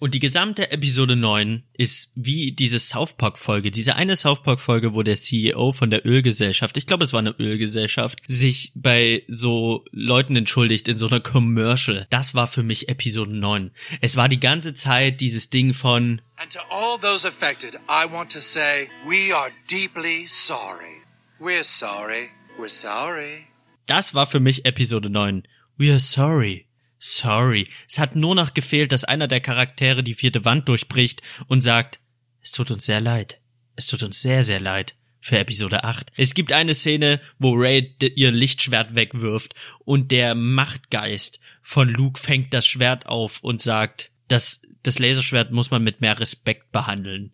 Und 0.05 0.13
die 0.13 0.21
gesamte 0.21 0.71
Episode 0.71 1.17
9 1.17 1.63
ist 1.73 2.11
wie 2.15 2.53
diese 2.53 2.79
South 2.79 3.15
Park 3.15 3.39
Folge, 3.39 3.71
diese 3.71 3.97
eine 3.97 4.17
South 4.17 4.43
Park 4.43 4.61
Folge, 4.61 4.93
wo 4.93 5.03
der 5.03 5.17
CEO 5.17 5.73
von 5.73 5.89
der 5.89 6.05
Ölgesellschaft, 6.05 6.77
ich 6.77 6.87
glaube 6.87 7.05
es 7.05 7.15
war 7.15 7.21
eine 7.21 7.35
Ölgesellschaft, 7.39 8.19
sich 8.27 8.71
bei 8.75 9.25
so 9.29 9.83
Leuten 9.93 10.37
entschuldigt 10.37 10.89
in 10.89 10.99
so 10.99 11.07
einer 11.07 11.21
Commercial. 11.21 12.07
Das 12.11 12.35
war 12.35 12.47
für 12.47 12.63
mich 12.63 12.91
Episode 12.91 13.35
9. 13.35 13.71
Es 14.03 14.17
war 14.17 14.29
die 14.29 14.41
ganze 14.41 14.75
Zeit 14.75 15.23
dieses 15.23 15.49
Ding 15.49 15.73
von 15.73 16.21
And 16.37 16.53
to 16.53 16.61
all 16.71 16.99
those 17.01 17.27
affected, 17.27 17.77
I 17.89 18.05
want 18.13 18.31
to 18.33 18.41
say, 18.41 18.91
we 19.09 19.35
are 19.35 19.49
deeply 19.71 20.27
sorry. 20.27 21.01
We're 21.41 21.65
sorry. 21.65 22.29
We're 22.59 22.69
sorry. 22.69 23.47
Das 23.87 24.13
war 24.13 24.27
für 24.27 24.41
mich 24.41 24.67
Episode 24.67 25.09
9. 25.09 25.45
We 25.79 25.91
are 25.91 25.99
sorry. 25.99 26.67
Sorry. 27.07 27.69
Es 27.87 27.99
hat 27.99 28.17
nur 28.17 28.35
noch 28.35 28.55
gefehlt, 28.55 28.91
dass 28.91 29.05
einer 29.05 29.29
der 29.29 29.43
Charaktere 29.43 30.03
die 30.03 30.15
vierte 30.15 30.47
Wand 30.47 30.71
durchbricht 30.71 31.21
und 31.49 31.61
sagt, 31.61 32.01
es 32.41 32.51
tut 32.51 32.71
uns 32.71 32.87
sehr 32.87 33.03
leid. 33.03 33.43
Es 33.77 33.89
tut 33.89 34.03
uns 34.03 34.23
sehr, 34.23 34.43
sehr 34.43 34.59
leid 34.59 34.95
für 35.21 35.39
Episode 35.39 35.85
8. 35.85 36.13
Es 36.17 36.33
gibt 36.33 36.51
eine 36.53 36.73
Szene, 36.73 37.21
wo 37.39 37.53
Ray 37.53 37.95
ihr 38.15 38.31
Lichtschwert 38.31 38.95
wegwirft 38.95 39.55
und 39.85 40.13
der 40.13 40.35
Machtgeist 40.35 41.41
von 41.61 41.91
Luke 41.91 42.19
fängt 42.19 42.55
das 42.55 42.67
Schwert 42.67 43.05
auf 43.05 43.41
und 43.43 43.61
sagt, 43.61 44.11
dass 44.29 44.63
das 44.83 44.99
Laserschwert 44.99 45.51
muss 45.51 45.71
man 45.71 45.85
mit 45.85 46.01
mehr 46.01 46.19
Respekt 46.19 46.73
behandeln. 46.73 47.33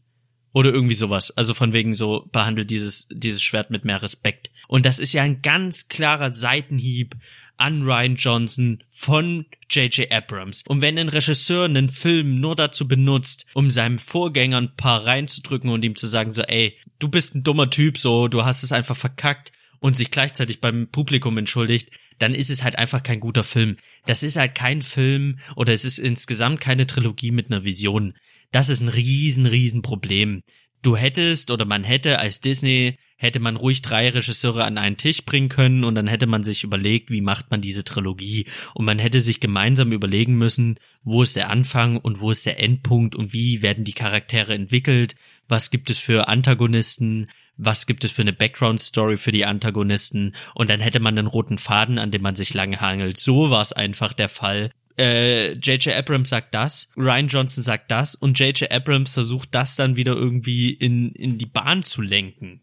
Oder 0.52 0.72
irgendwie 0.72 0.94
sowas. 0.94 1.30
Also 1.30 1.54
von 1.54 1.72
wegen 1.72 1.94
so 1.94 2.28
behandelt 2.32 2.70
dieses, 2.70 3.06
dieses 3.12 3.40
Schwert 3.40 3.70
mit 3.70 3.84
mehr 3.84 4.02
Respekt. 4.02 4.50
Und 4.66 4.84
das 4.84 4.98
ist 4.98 5.12
ja 5.12 5.22
ein 5.22 5.42
ganz 5.42 5.86
klarer 5.86 6.34
Seitenhieb 6.34 7.14
an 7.60 7.82
Ryan 7.82 8.16
Johnson 8.16 8.82
von 8.88 9.46
J.J. 9.68 10.10
Abrams. 10.10 10.62
Und 10.66 10.80
wenn 10.80 10.98
ein 10.98 11.08
Regisseur 11.08 11.66
einen 11.66 11.88
Film 11.90 12.40
nur 12.40 12.56
dazu 12.56 12.88
benutzt, 12.88 13.46
um 13.54 13.70
seinem 13.70 13.98
Vorgänger 13.98 14.56
ein 14.56 14.76
paar 14.76 15.04
reinzudrücken 15.04 15.70
und 15.70 15.84
ihm 15.84 15.94
zu 15.94 16.06
sagen 16.06 16.32
so, 16.32 16.42
ey, 16.42 16.76
du 16.98 17.08
bist 17.08 17.34
ein 17.34 17.42
dummer 17.42 17.70
Typ, 17.70 17.98
so, 17.98 18.28
du 18.28 18.44
hast 18.44 18.62
es 18.62 18.72
einfach 18.72 18.96
verkackt 18.96 19.52
und 19.78 19.96
sich 19.96 20.10
gleichzeitig 20.10 20.60
beim 20.60 20.88
Publikum 20.90 21.36
entschuldigt, 21.38 21.90
dann 22.18 22.34
ist 22.34 22.50
es 22.50 22.64
halt 22.64 22.76
einfach 22.76 23.02
kein 23.02 23.20
guter 23.20 23.44
Film. 23.44 23.76
Das 24.06 24.22
ist 24.22 24.36
halt 24.36 24.54
kein 24.54 24.82
Film 24.82 25.38
oder 25.56 25.72
es 25.72 25.84
ist 25.84 25.98
insgesamt 25.98 26.60
keine 26.60 26.86
Trilogie 26.86 27.30
mit 27.30 27.50
einer 27.50 27.64
Vision. 27.64 28.14
Das 28.52 28.68
ist 28.68 28.80
ein 28.80 28.88
riesen, 28.88 29.46
riesen 29.46 29.82
Problem. 29.82 30.42
Du 30.82 30.96
hättest 30.96 31.50
oder 31.50 31.64
man 31.64 31.84
hätte 31.84 32.18
als 32.18 32.40
Disney 32.40 32.96
hätte 33.20 33.38
man 33.38 33.56
ruhig 33.56 33.82
drei 33.82 34.08
Regisseure 34.08 34.64
an 34.64 34.78
einen 34.78 34.96
Tisch 34.96 35.26
bringen 35.26 35.50
können 35.50 35.84
und 35.84 35.94
dann 35.94 36.06
hätte 36.06 36.26
man 36.26 36.42
sich 36.42 36.64
überlegt, 36.64 37.10
wie 37.10 37.20
macht 37.20 37.50
man 37.50 37.60
diese 37.60 37.84
Trilogie. 37.84 38.46
Und 38.72 38.86
man 38.86 38.98
hätte 38.98 39.20
sich 39.20 39.40
gemeinsam 39.40 39.92
überlegen 39.92 40.38
müssen, 40.38 40.78
wo 41.02 41.22
ist 41.22 41.36
der 41.36 41.50
Anfang 41.50 41.98
und 41.98 42.20
wo 42.20 42.30
ist 42.30 42.46
der 42.46 42.58
Endpunkt 42.60 43.14
und 43.14 43.34
wie 43.34 43.60
werden 43.60 43.84
die 43.84 43.92
Charaktere 43.92 44.54
entwickelt, 44.54 45.16
was 45.48 45.70
gibt 45.70 45.90
es 45.90 45.98
für 45.98 46.28
Antagonisten, 46.28 47.28
was 47.58 47.86
gibt 47.86 48.04
es 48.04 48.12
für 48.12 48.22
eine 48.22 48.32
Background 48.32 48.80
Story 48.80 49.18
für 49.18 49.32
die 49.32 49.44
Antagonisten? 49.44 50.34
Und 50.54 50.70
dann 50.70 50.80
hätte 50.80 51.00
man 51.00 51.18
einen 51.18 51.26
roten 51.26 51.58
Faden, 51.58 51.98
an 51.98 52.10
dem 52.10 52.22
man 52.22 52.36
sich 52.36 52.54
lange 52.54 52.80
hangelt. 52.80 53.18
So 53.18 53.50
war 53.50 53.60
es 53.60 53.74
einfach 53.74 54.14
der 54.14 54.30
Fall 54.30 54.70
J.J. 55.00 55.86
Äh, 55.86 55.94
Abrams 55.94 56.28
sagt 56.28 56.54
das, 56.54 56.88
Ryan 56.96 57.28
Johnson 57.28 57.64
sagt 57.64 57.90
das 57.90 58.14
und 58.14 58.38
J.J. 58.38 58.70
Abrams 58.70 59.14
versucht 59.14 59.48
das 59.52 59.76
dann 59.76 59.96
wieder 59.96 60.14
irgendwie 60.14 60.70
in, 60.72 61.12
in 61.12 61.38
die 61.38 61.46
Bahn 61.46 61.82
zu 61.82 62.02
lenken. 62.02 62.60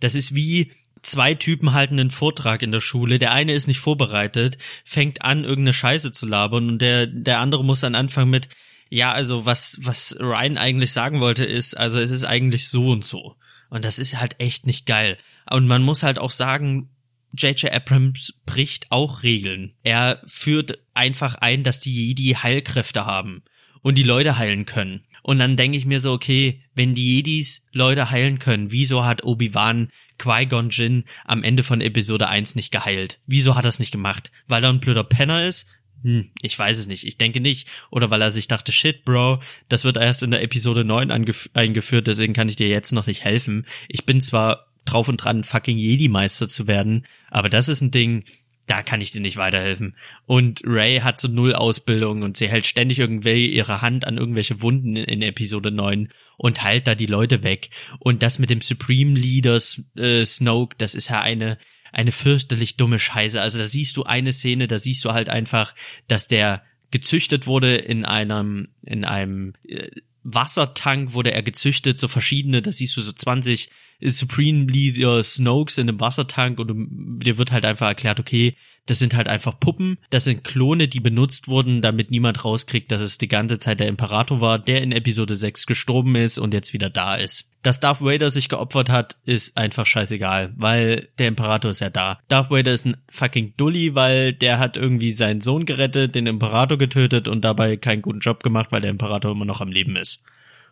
Das 0.00 0.14
ist 0.14 0.34
wie 0.34 0.72
zwei 1.02 1.34
Typen 1.34 1.72
halten 1.72 2.00
einen 2.00 2.10
Vortrag 2.10 2.62
in 2.62 2.72
der 2.72 2.80
Schule, 2.80 3.18
der 3.18 3.32
eine 3.32 3.52
ist 3.52 3.66
nicht 3.66 3.80
vorbereitet, 3.80 4.58
fängt 4.84 5.22
an, 5.22 5.44
irgendeine 5.44 5.74
Scheiße 5.74 6.12
zu 6.12 6.26
labern 6.26 6.68
und 6.68 6.78
der, 6.80 7.06
der 7.06 7.40
andere 7.40 7.64
muss 7.64 7.80
dann 7.80 7.94
anfangen 7.94 8.30
mit, 8.30 8.48
ja, 8.88 9.12
also 9.12 9.44
was, 9.44 9.78
was 9.82 10.16
Ryan 10.18 10.56
eigentlich 10.56 10.92
sagen 10.92 11.20
wollte 11.20 11.44
ist, 11.44 11.76
also 11.76 11.98
es 11.98 12.10
ist 12.10 12.24
eigentlich 12.24 12.68
so 12.68 12.90
und 12.90 13.04
so. 13.04 13.36
Und 13.68 13.84
das 13.84 13.98
ist 13.98 14.20
halt 14.20 14.40
echt 14.40 14.66
nicht 14.66 14.86
geil. 14.86 15.18
Und 15.50 15.66
man 15.66 15.82
muss 15.82 16.02
halt 16.02 16.18
auch 16.18 16.30
sagen, 16.30 16.93
J.J. 17.36 17.72
Abrams 17.72 18.34
bricht 18.46 18.90
auch 18.90 19.22
Regeln. 19.22 19.74
Er 19.82 20.22
führt 20.26 20.78
einfach 20.94 21.34
ein, 21.36 21.62
dass 21.62 21.80
die 21.80 22.08
Jedi 22.08 22.34
Heilkräfte 22.34 23.06
haben 23.06 23.42
und 23.82 23.98
die 23.98 24.02
Leute 24.02 24.38
heilen 24.38 24.66
können. 24.66 25.04
Und 25.22 25.38
dann 25.38 25.56
denke 25.56 25.78
ich 25.78 25.86
mir 25.86 26.00
so, 26.00 26.12
okay, 26.12 26.62
wenn 26.74 26.94
die 26.94 27.16
Jedis 27.16 27.62
Leute 27.72 28.10
heilen 28.10 28.38
können, 28.38 28.70
wieso 28.70 29.06
hat 29.06 29.24
Obi-Wan 29.24 29.90
Qui-Gon 30.18 30.68
Jinn 30.68 31.04
am 31.24 31.42
Ende 31.42 31.62
von 31.62 31.80
Episode 31.80 32.28
1 32.28 32.56
nicht 32.56 32.70
geheilt? 32.70 33.20
Wieso 33.26 33.56
hat 33.56 33.64
er 33.64 33.70
es 33.70 33.78
nicht 33.78 33.90
gemacht? 33.90 34.30
Weil 34.48 34.62
er 34.62 34.70
ein 34.70 34.80
blöder 34.80 35.02
Penner 35.02 35.46
ist? 35.46 35.66
Hm, 36.02 36.30
ich 36.42 36.58
weiß 36.58 36.76
es 36.76 36.86
nicht. 36.86 37.06
Ich 37.06 37.16
denke 37.16 37.40
nicht. 37.40 37.68
Oder 37.90 38.10
weil 38.10 38.20
er 38.20 38.30
sich 38.30 38.48
dachte, 38.48 38.70
shit, 38.70 39.06
Bro, 39.06 39.40
das 39.70 39.84
wird 39.84 39.96
erst 39.96 40.22
in 40.22 40.30
der 40.30 40.42
Episode 40.42 40.84
9 40.84 41.10
eingeführt, 41.10 42.06
deswegen 42.06 42.34
kann 42.34 42.50
ich 42.50 42.56
dir 42.56 42.68
jetzt 42.68 42.92
noch 42.92 43.06
nicht 43.06 43.24
helfen. 43.24 43.66
Ich 43.88 44.04
bin 44.04 44.20
zwar 44.20 44.73
drauf 44.84 45.08
und 45.08 45.18
dran, 45.18 45.44
fucking 45.44 45.78
Jedi-Meister 45.78 46.48
zu 46.48 46.66
werden. 46.66 47.06
Aber 47.30 47.48
das 47.48 47.68
ist 47.68 47.80
ein 47.80 47.90
Ding, 47.90 48.24
da 48.66 48.82
kann 48.82 49.00
ich 49.00 49.10
dir 49.10 49.20
nicht 49.20 49.36
weiterhelfen. 49.36 49.94
Und 50.26 50.62
Ray 50.64 51.00
hat 51.00 51.18
so 51.18 51.28
null 51.28 51.54
Ausbildung 51.54 52.22
und 52.22 52.36
sie 52.36 52.48
hält 52.48 52.66
ständig 52.66 52.98
irgendwie 52.98 53.46
ihre 53.46 53.82
Hand 53.82 54.06
an 54.06 54.16
irgendwelche 54.16 54.62
Wunden 54.62 54.96
in, 54.96 55.22
Episode 55.22 55.70
9 55.70 56.08
und 56.36 56.62
heilt 56.62 56.86
da 56.86 56.94
die 56.94 57.06
Leute 57.06 57.42
weg. 57.42 57.70
Und 57.98 58.22
das 58.22 58.38
mit 58.38 58.50
dem 58.50 58.60
Supreme 58.60 59.18
Leader 59.18 59.60
äh, 59.96 60.24
Snoke, 60.24 60.76
das 60.78 60.94
ist 60.94 61.08
ja 61.08 61.20
eine 61.20 61.58
eine 61.92 62.10
fürchterlich 62.10 62.76
dumme 62.76 62.98
Scheiße. 62.98 63.40
Also 63.40 63.58
da 63.58 63.66
siehst 63.66 63.96
du 63.96 64.02
eine 64.02 64.32
Szene, 64.32 64.66
da 64.66 64.78
siehst 64.78 65.04
du 65.04 65.12
halt 65.12 65.28
einfach, 65.28 65.76
dass 66.08 66.26
der 66.26 66.64
gezüchtet 66.90 67.46
wurde 67.46 67.76
in 67.76 68.04
einem 68.04 68.68
in 68.82 69.04
einem 69.04 69.54
äh, 69.68 69.90
Wassertank 70.24 71.12
wurde 71.12 71.32
er 71.32 71.42
gezüchtet, 71.42 71.98
so 71.98 72.08
verschiedene, 72.08 72.62
da 72.62 72.72
siehst 72.72 72.96
du 72.96 73.02
so 73.02 73.12
20 73.12 73.68
Supreme 74.00 74.64
Leader 74.64 75.22
Snokes 75.22 75.78
in 75.78 75.88
einem 75.88 76.00
Wassertank 76.00 76.58
und 76.58 77.20
dir 77.22 77.38
wird 77.38 77.52
halt 77.52 77.64
einfach 77.64 77.86
erklärt, 77.86 78.18
okay, 78.18 78.54
das 78.86 78.98
sind 78.98 79.14
halt 79.14 79.28
einfach 79.28 79.58
Puppen, 79.58 79.98
das 80.10 80.24
sind 80.24 80.44
Klone, 80.44 80.88
die 80.88 81.00
benutzt 81.00 81.48
wurden, 81.48 81.80
damit 81.80 82.10
niemand 82.10 82.44
rauskriegt, 82.44 82.92
dass 82.92 83.00
es 83.00 83.18
die 83.18 83.28
ganze 83.28 83.58
Zeit 83.58 83.80
der 83.80 83.88
Imperator 83.88 84.40
war, 84.40 84.58
der 84.58 84.82
in 84.82 84.92
Episode 84.92 85.34
6 85.34 85.66
gestorben 85.66 86.14
ist 86.16 86.38
und 86.38 86.52
jetzt 86.52 86.72
wieder 86.72 86.90
da 86.90 87.14
ist. 87.14 87.48
Dass 87.62 87.80
Darth 87.80 88.02
Vader 88.02 88.28
sich 88.28 88.50
geopfert 88.50 88.90
hat, 88.90 89.16
ist 89.24 89.56
einfach 89.56 89.86
scheißegal, 89.86 90.52
weil 90.56 91.08
der 91.18 91.28
Imperator 91.28 91.70
ist 91.70 91.80
ja 91.80 91.88
da. 91.88 92.20
Darth 92.28 92.50
Vader 92.50 92.72
ist 92.72 92.84
ein 92.84 92.98
fucking 93.08 93.54
Dulli, 93.56 93.94
weil 93.94 94.34
der 94.34 94.58
hat 94.58 94.76
irgendwie 94.76 95.12
seinen 95.12 95.40
Sohn 95.40 95.64
gerettet, 95.64 96.14
den 96.14 96.26
Imperator 96.26 96.76
getötet 96.76 97.26
und 97.26 97.42
dabei 97.42 97.78
keinen 97.78 98.02
guten 98.02 98.20
Job 98.20 98.42
gemacht, 98.42 98.70
weil 98.70 98.82
der 98.82 98.90
Imperator 98.90 99.32
immer 99.32 99.46
noch 99.46 99.62
am 99.62 99.72
Leben 99.72 99.96
ist. 99.96 100.22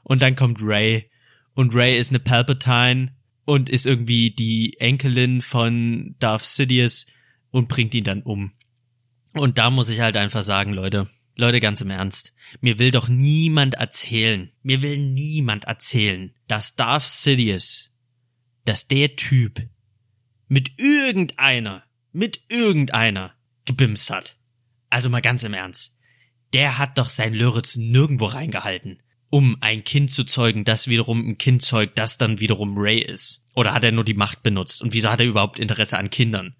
Und 0.02 0.20
dann 0.20 0.36
kommt 0.36 0.58
Ray 0.60 1.08
und 1.54 1.74
Ray 1.74 1.98
ist 1.98 2.10
eine 2.10 2.20
Palpatine 2.20 3.12
und 3.46 3.70
ist 3.70 3.86
irgendwie 3.86 4.30
die 4.30 4.78
Enkelin 4.78 5.40
von 5.40 6.14
Darth 6.18 6.42
Sidious 6.42 7.06
und 7.52 7.68
bringt 7.68 7.94
ihn 7.94 8.04
dann 8.04 8.22
um. 8.22 8.52
Und 9.34 9.58
da 9.58 9.70
muss 9.70 9.88
ich 9.88 10.00
halt 10.00 10.16
einfach 10.16 10.42
sagen, 10.42 10.72
Leute, 10.72 11.08
Leute, 11.36 11.60
ganz 11.60 11.80
im 11.80 11.90
Ernst, 11.90 12.34
mir 12.60 12.78
will 12.78 12.90
doch 12.90 13.08
niemand 13.08 13.74
erzählen, 13.74 14.50
mir 14.62 14.82
will 14.82 14.98
niemand 14.98 15.64
erzählen, 15.64 16.34
dass 16.46 16.74
Darth 16.74 17.04
Sidious, 17.04 17.90
dass 18.64 18.86
der 18.88 19.16
Typ 19.16 19.62
mit 20.48 20.78
irgendeiner, 20.78 21.84
mit 22.12 22.42
irgendeiner 22.48 23.34
gebimst 23.64 24.10
hat. 24.10 24.36
Also 24.90 25.08
mal 25.08 25.22
ganz 25.22 25.44
im 25.44 25.54
Ernst. 25.54 25.96
Der 26.52 26.76
hat 26.76 26.98
doch 26.98 27.08
sein 27.08 27.32
Löritz 27.32 27.76
nirgendwo 27.76 28.26
reingehalten, 28.26 29.02
um 29.30 29.56
ein 29.62 29.84
Kind 29.84 30.10
zu 30.10 30.24
zeugen, 30.24 30.64
das 30.64 30.88
wiederum 30.88 31.26
ein 31.26 31.38
Kind 31.38 31.62
zeugt, 31.62 31.98
das 31.98 32.18
dann 32.18 32.40
wiederum 32.40 32.74
Ray 32.76 32.98
ist. 32.98 33.46
Oder 33.54 33.72
hat 33.72 33.84
er 33.84 33.92
nur 33.92 34.04
die 34.04 34.12
Macht 34.12 34.42
benutzt? 34.42 34.82
Und 34.82 34.92
wieso 34.92 35.08
hat 35.08 35.20
er 35.20 35.26
überhaupt 35.26 35.58
Interesse 35.58 35.96
an 35.96 36.10
Kindern? 36.10 36.54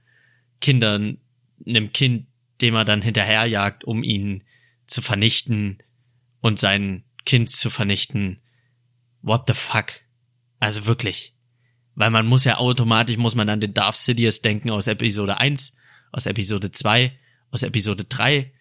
Kindern, 0.63 1.19
einem 1.67 1.93
Kind, 1.93 2.29
dem 2.63 2.75
er 2.75 2.87
dann 2.87 3.03
hinterherjagt, 3.03 3.85
um 3.85 4.03
ihn 4.03 4.45
zu 4.87 5.03
vernichten 5.03 5.79
und 6.41 6.59
sein 6.59 7.05
Kind 7.27 7.51
zu 7.51 7.69
vernichten. 7.69 8.41
What 9.21 9.45
the 9.47 9.55
fuck? 9.55 10.01
Also 10.61 10.87
wirklich. 10.87 11.35
Weil 11.95 12.11
man 12.11 12.27
muss 12.27 12.45
ja 12.45 12.57
automatisch, 12.57 13.19
muss 13.19 13.35
man 13.35 13.49
an 13.49 13.61
den 13.61 13.75
Darth 13.75 13.97
Sidious 13.97 14.41
denken 14.41 14.71
aus 14.71 14.87
Episode 14.87 15.39
1, 15.39 15.75
aus 16.11 16.27
Episode 16.27 16.71
2, 16.71 17.13
aus 17.51 17.63
Episode 17.63 18.05
3. 18.05 18.53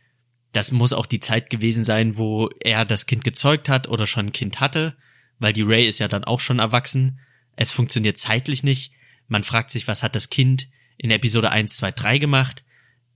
Das 0.52 0.72
muss 0.72 0.94
auch 0.94 1.06
die 1.06 1.22
Zeit 1.22 1.50
gewesen 1.50 1.86
sein, 1.86 2.18
wo 2.18 2.50
er 2.60 2.84
das 2.84 3.06
Kind 3.06 3.24
gezeugt 3.24 3.70
hat 3.70 3.88
oder 3.88 4.06
schon 4.06 4.28
ein 4.28 4.34
Kind 4.34 4.60
hatte, 4.60 4.98
weil 5.40 5.54
die 5.54 5.62
Ray 5.62 5.88
ist 5.88 6.00
ja 6.00 6.08
dann 6.08 6.26
auch 6.26 6.40
schon 6.40 6.60
erwachsen. 6.60 7.20
Es 7.56 7.72
funktioniert 7.72 8.18
zeitlich 8.18 8.64
nicht. 8.64 8.94
Man 9.28 9.44
fragt 9.44 9.72
sich, 9.72 9.88
was 9.88 10.04
hat 10.04 10.16
das 10.16 10.30
Kind 10.30 10.68
in 11.02 11.10
Episode 11.10 11.52
1, 11.52 11.78
2, 11.78 11.92
3 11.92 12.18
gemacht 12.20 12.64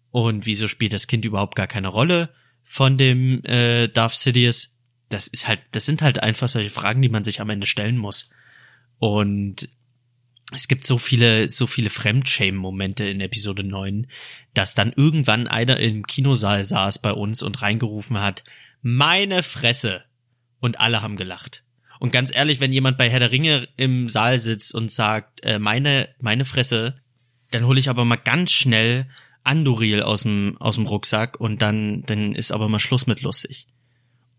und 0.09 0.45
wieso 0.45 0.67
spielt 0.67 0.93
das 0.93 1.07
Kind 1.07 1.23
überhaupt 1.23 1.55
gar 1.55 1.67
keine 1.67 1.89
Rolle 1.89 2.33
von 2.63 2.97
dem 2.97 3.43
äh, 3.45 3.87
Darth 3.87 4.13
Sidious? 4.13 4.73
Das 5.09 5.27
ist 5.27 5.47
halt, 5.47 5.59
das 5.71 5.85
sind 5.85 6.01
halt 6.01 6.23
einfach 6.23 6.49
solche 6.49 6.71
Fragen, 6.71 7.03
die 7.03 7.09
man 7.09 7.23
sich 7.23 7.41
am 7.41 7.49
Ende 7.51 7.67
stellen 7.67 7.97
muss. 7.97 8.31
Und 8.97 9.69
es 10.51 10.67
gibt 10.67 10.85
so 10.85 10.97
viele, 10.97 11.49
so 11.49 11.67
viele 11.67 11.91
Fremdshame-Momente 11.91 13.07
in 13.07 13.21
Episode 13.21 13.63
9, 13.63 14.07
dass 14.55 14.73
dann 14.73 14.93
irgendwann 14.95 15.47
einer 15.47 15.77
im 15.77 16.07
Kinosaal 16.07 16.63
saß 16.63 16.99
bei 16.99 17.11
uns 17.11 17.43
und 17.43 17.61
reingerufen 17.61 18.19
hat, 18.19 18.43
meine 18.81 19.43
Fresse. 19.43 20.05
Und 20.59 20.79
alle 20.79 21.03
haben 21.03 21.17
gelacht. 21.17 21.63
Und 21.99 22.11
ganz 22.11 22.35
ehrlich, 22.35 22.59
wenn 22.59 22.73
jemand 22.73 22.97
bei 22.97 23.09
Herr 23.09 23.19
der 23.19 23.31
Ringe 23.31 23.67
im 23.77 24.09
Saal 24.09 24.39
sitzt 24.39 24.73
und 24.73 24.89
sagt, 24.89 25.43
äh, 25.43 25.59
meine, 25.59 26.09
meine 26.19 26.45
Fresse, 26.45 27.01
dann 27.55 27.67
hole 27.67 27.79
ich 27.79 27.89
aber 27.89 28.05
mal 28.05 28.17
ganz 28.17 28.51
schnell 28.51 29.07
Andoril 29.43 30.01
aus 30.01 30.23
dem, 30.23 30.57
aus 30.59 30.75
dem 30.75 30.87
Rucksack 30.87 31.39
und 31.39 31.61
dann, 31.61 32.03
dann 32.03 32.33
ist 32.33 32.51
aber 32.51 32.67
mal 32.67 32.79
Schluss 32.79 33.07
mit 33.07 33.21
lustig. 33.21 33.67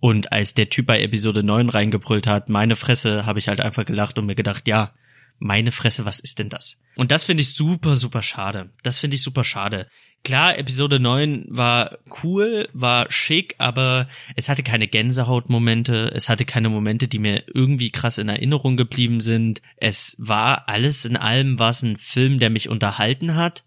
Und 0.00 0.32
als 0.32 0.54
der 0.54 0.68
Typ 0.68 0.86
bei 0.86 1.00
Episode 1.00 1.42
9 1.42 1.68
reingebrüllt 1.68 2.26
hat, 2.26 2.48
meine 2.48 2.76
Fresse, 2.76 3.24
habe 3.24 3.38
ich 3.38 3.48
halt 3.48 3.60
einfach 3.60 3.84
gelacht 3.84 4.18
und 4.18 4.26
mir 4.26 4.34
gedacht, 4.34 4.68
ja, 4.68 4.92
meine 5.38 5.72
Fresse, 5.72 6.04
was 6.04 6.20
ist 6.20 6.38
denn 6.38 6.48
das? 6.48 6.78
Und 6.96 7.10
das 7.10 7.24
finde 7.24 7.42
ich 7.42 7.54
super, 7.54 7.94
super 7.94 8.22
schade. 8.22 8.70
Das 8.82 8.98
finde 8.98 9.16
ich 9.16 9.22
super 9.22 9.44
schade. 9.44 9.88
Klar, 10.24 10.58
Episode 10.58 10.98
9 10.98 11.44
war 11.48 11.98
cool, 12.24 12.68
war 12.72 13.06
schick, 13.12 13.54
aber 13.58 14.08
es 14.34 14.48
hatte 14.48 14.64
keine 14.64 14.88
Gänsehautmomente, 14.88 16.10
es 16.12 16.28
hatte 16.28 16.44
keine 16.44 16.68
Momente, 16.68 17.06
die 17.06 17.20
mir 17.20 17.44
irgendwie 17.54 17.92
krass 17.92 18.18
in 18.18 18.28
Erinnerung 18.28 18.76
geblieben 18.76 19.20
sind. 19.20 19.62
Es 19.76 20.16
war 20.18 20.68
alles 20.68 21.04
in 21.04 21.16
allem 21.16 21.60
was 21.60 21.82
ein 21.82 21.96
Film, 21.96 22.40
der 22.40 22.50
mich 22.50 22.68
unterhalten 22.68 23.36
hat, 23.36 23.62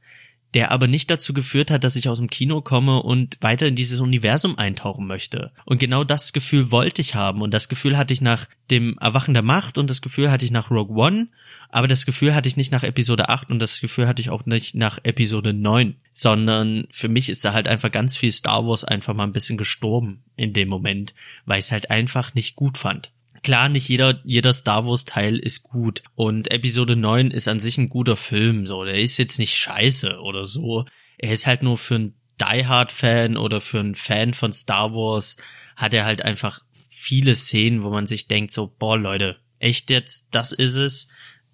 der 0.54 0.72
aber 0.72 0.88
nicht 0.88 1.12
dazu 1.12 1.34
geführt 1.34 1.70
hat, 1.70 1.84
dass 1.84 1.96
ich 1.96 2.10
aus 2.10 2.18
dem 2.18 2.30
Kino 2.30 2.62
komme 2.62 3.04
und 3.04 3.38
weiter 3.42 3.68
in 3.68 3.76
dieses 3.76 4.00
Universum 4.00 4.58
eintauchen 4.58 5.06
möchte. 5.06 5.52
Und 5.66 5.80
genau 5.80 6.04
das 6.04 6.34
Gefühl 6.34 6.72
wollte 6.72 7.02
ich 7.02 7.16
haben 7.16 7.42
und 7.42 7.54
das 7.54 7.70
Gefühl 7.70 7.98
hatte 7.98 8.14
ich 8.14 8.22
nach 8.22 8.48
dem 8.72 8.98
Erwachen 9.00 9.34
der 9.34 9.44
Macht 9.44 9.78
und 9.78 9.90
das 9.90 10.02
Gefühl 10.02 10.32
hatte 10.32 10.46
ich 10.46 10.52
nach 10.52 10.72
Rogue 10.72 10.98
One, 10.98 11.28
aber 11.70 11.88
das 11.88 12.06
Gefühl 12.06 12.34
hatte 12.34 12.50
ich 12.50 12.58
nicht 12.58 12.72
nach 12.72 12.84
Episode 12.84 13.30
8 13.30 13.52
und 13.52 13.60
das 13.60 13.80
Gefühl 13.80 14.08
hatte 14.08 14.22
ich 14.22 14.32
auch 14.32 14.46
nicht 14.46 14.76
nach 14.76 15.00
Episode 15.04 15.54
9, 15.54 15.96
sondern 16.14 16.88
für 16.90 17.10
mich 17.10 17.30
ist 17.30 17.46
da 17.46 17.54
halt 17.54 17.68
einfach 17.68 17.92
ganz 17.92 18.18
viel 18.18 18.32
Star 18.32 18.66
Wars 18.66 18.84
einfach 18.84 19.14
mal 19.14 19.26
ein 19.26 19.34
bisschen 19.34 19.58
gestorben 19.58 20.24
in 20.36 20.54
dem 20.54 20.70
Moment, 20.70 21.14
weil 21.46 21.60
ich 21.60 21.66
es 21.66 21.72
halt 21.72 21.92
einfach 21.92 22.34
nicht 22.34 22.56
gut 22.56 22.78
fand. 22.78 23.12
Klar, 23.44 23.70
nicht 23.70 23.88
jeder, 23.88 24.20
jeder 24.24 24.54
Star 24.54 24.86
Wars 24.86 25.06
Teil 25.06 25.38
ist 25.38 25.64
gut. 25.64 26.04
Und 26.16 26.52
Episode 26.52 26.96
9 26.96 27.32
ist 27.32 27.48
an 27.48 27.60
sich 27.60 27.78
ein 27.78 27.90
guter 27.90 28.16
Film, 28.16 28.66
so. 28.66 28.84
Der 28.84 28.96
ist 28.96 29.18
jetzt 29.18 29.40
nicht 29.40 29.56
scheiße 29.56 30.20
oder 30.22 30.46
so. 30.46 30.86
Er 31.18 31.34
ist 31.34 31.48
halt 31.48 31.64
nur 31.64 31.78
für 31.78 31.96
einen 31.96 32.16
Die 32.40 32.66
Hard 32.66 32.92
Fan 32.92 33.38
oder 33.38 33.62
für 33.62 33.80
einen 33.80 33.96
Fan 33.96 34.34
von 34.34 34.54
Star 34.54 34.94
Wars 34.94 35.38
hat 35.76 35.94
er 35.94 36.06
halt 36.06 36.24
einfach 36.24 36.62
viele 36.90 37.36
Szenen, 37.36 37.84
wo 37.84 37.90
man 37.90 38.08
sich 38.08 38.28
denkt 38.28 38.52
so, 38.52 38.68
boah, 38.68 38.98
Leute, 38.98 39.38
echt 39.60 39.90
jetzt, 39.90 40.28
das 40.32 40.52
ist 40.52 40.76
es. 40.76 41.08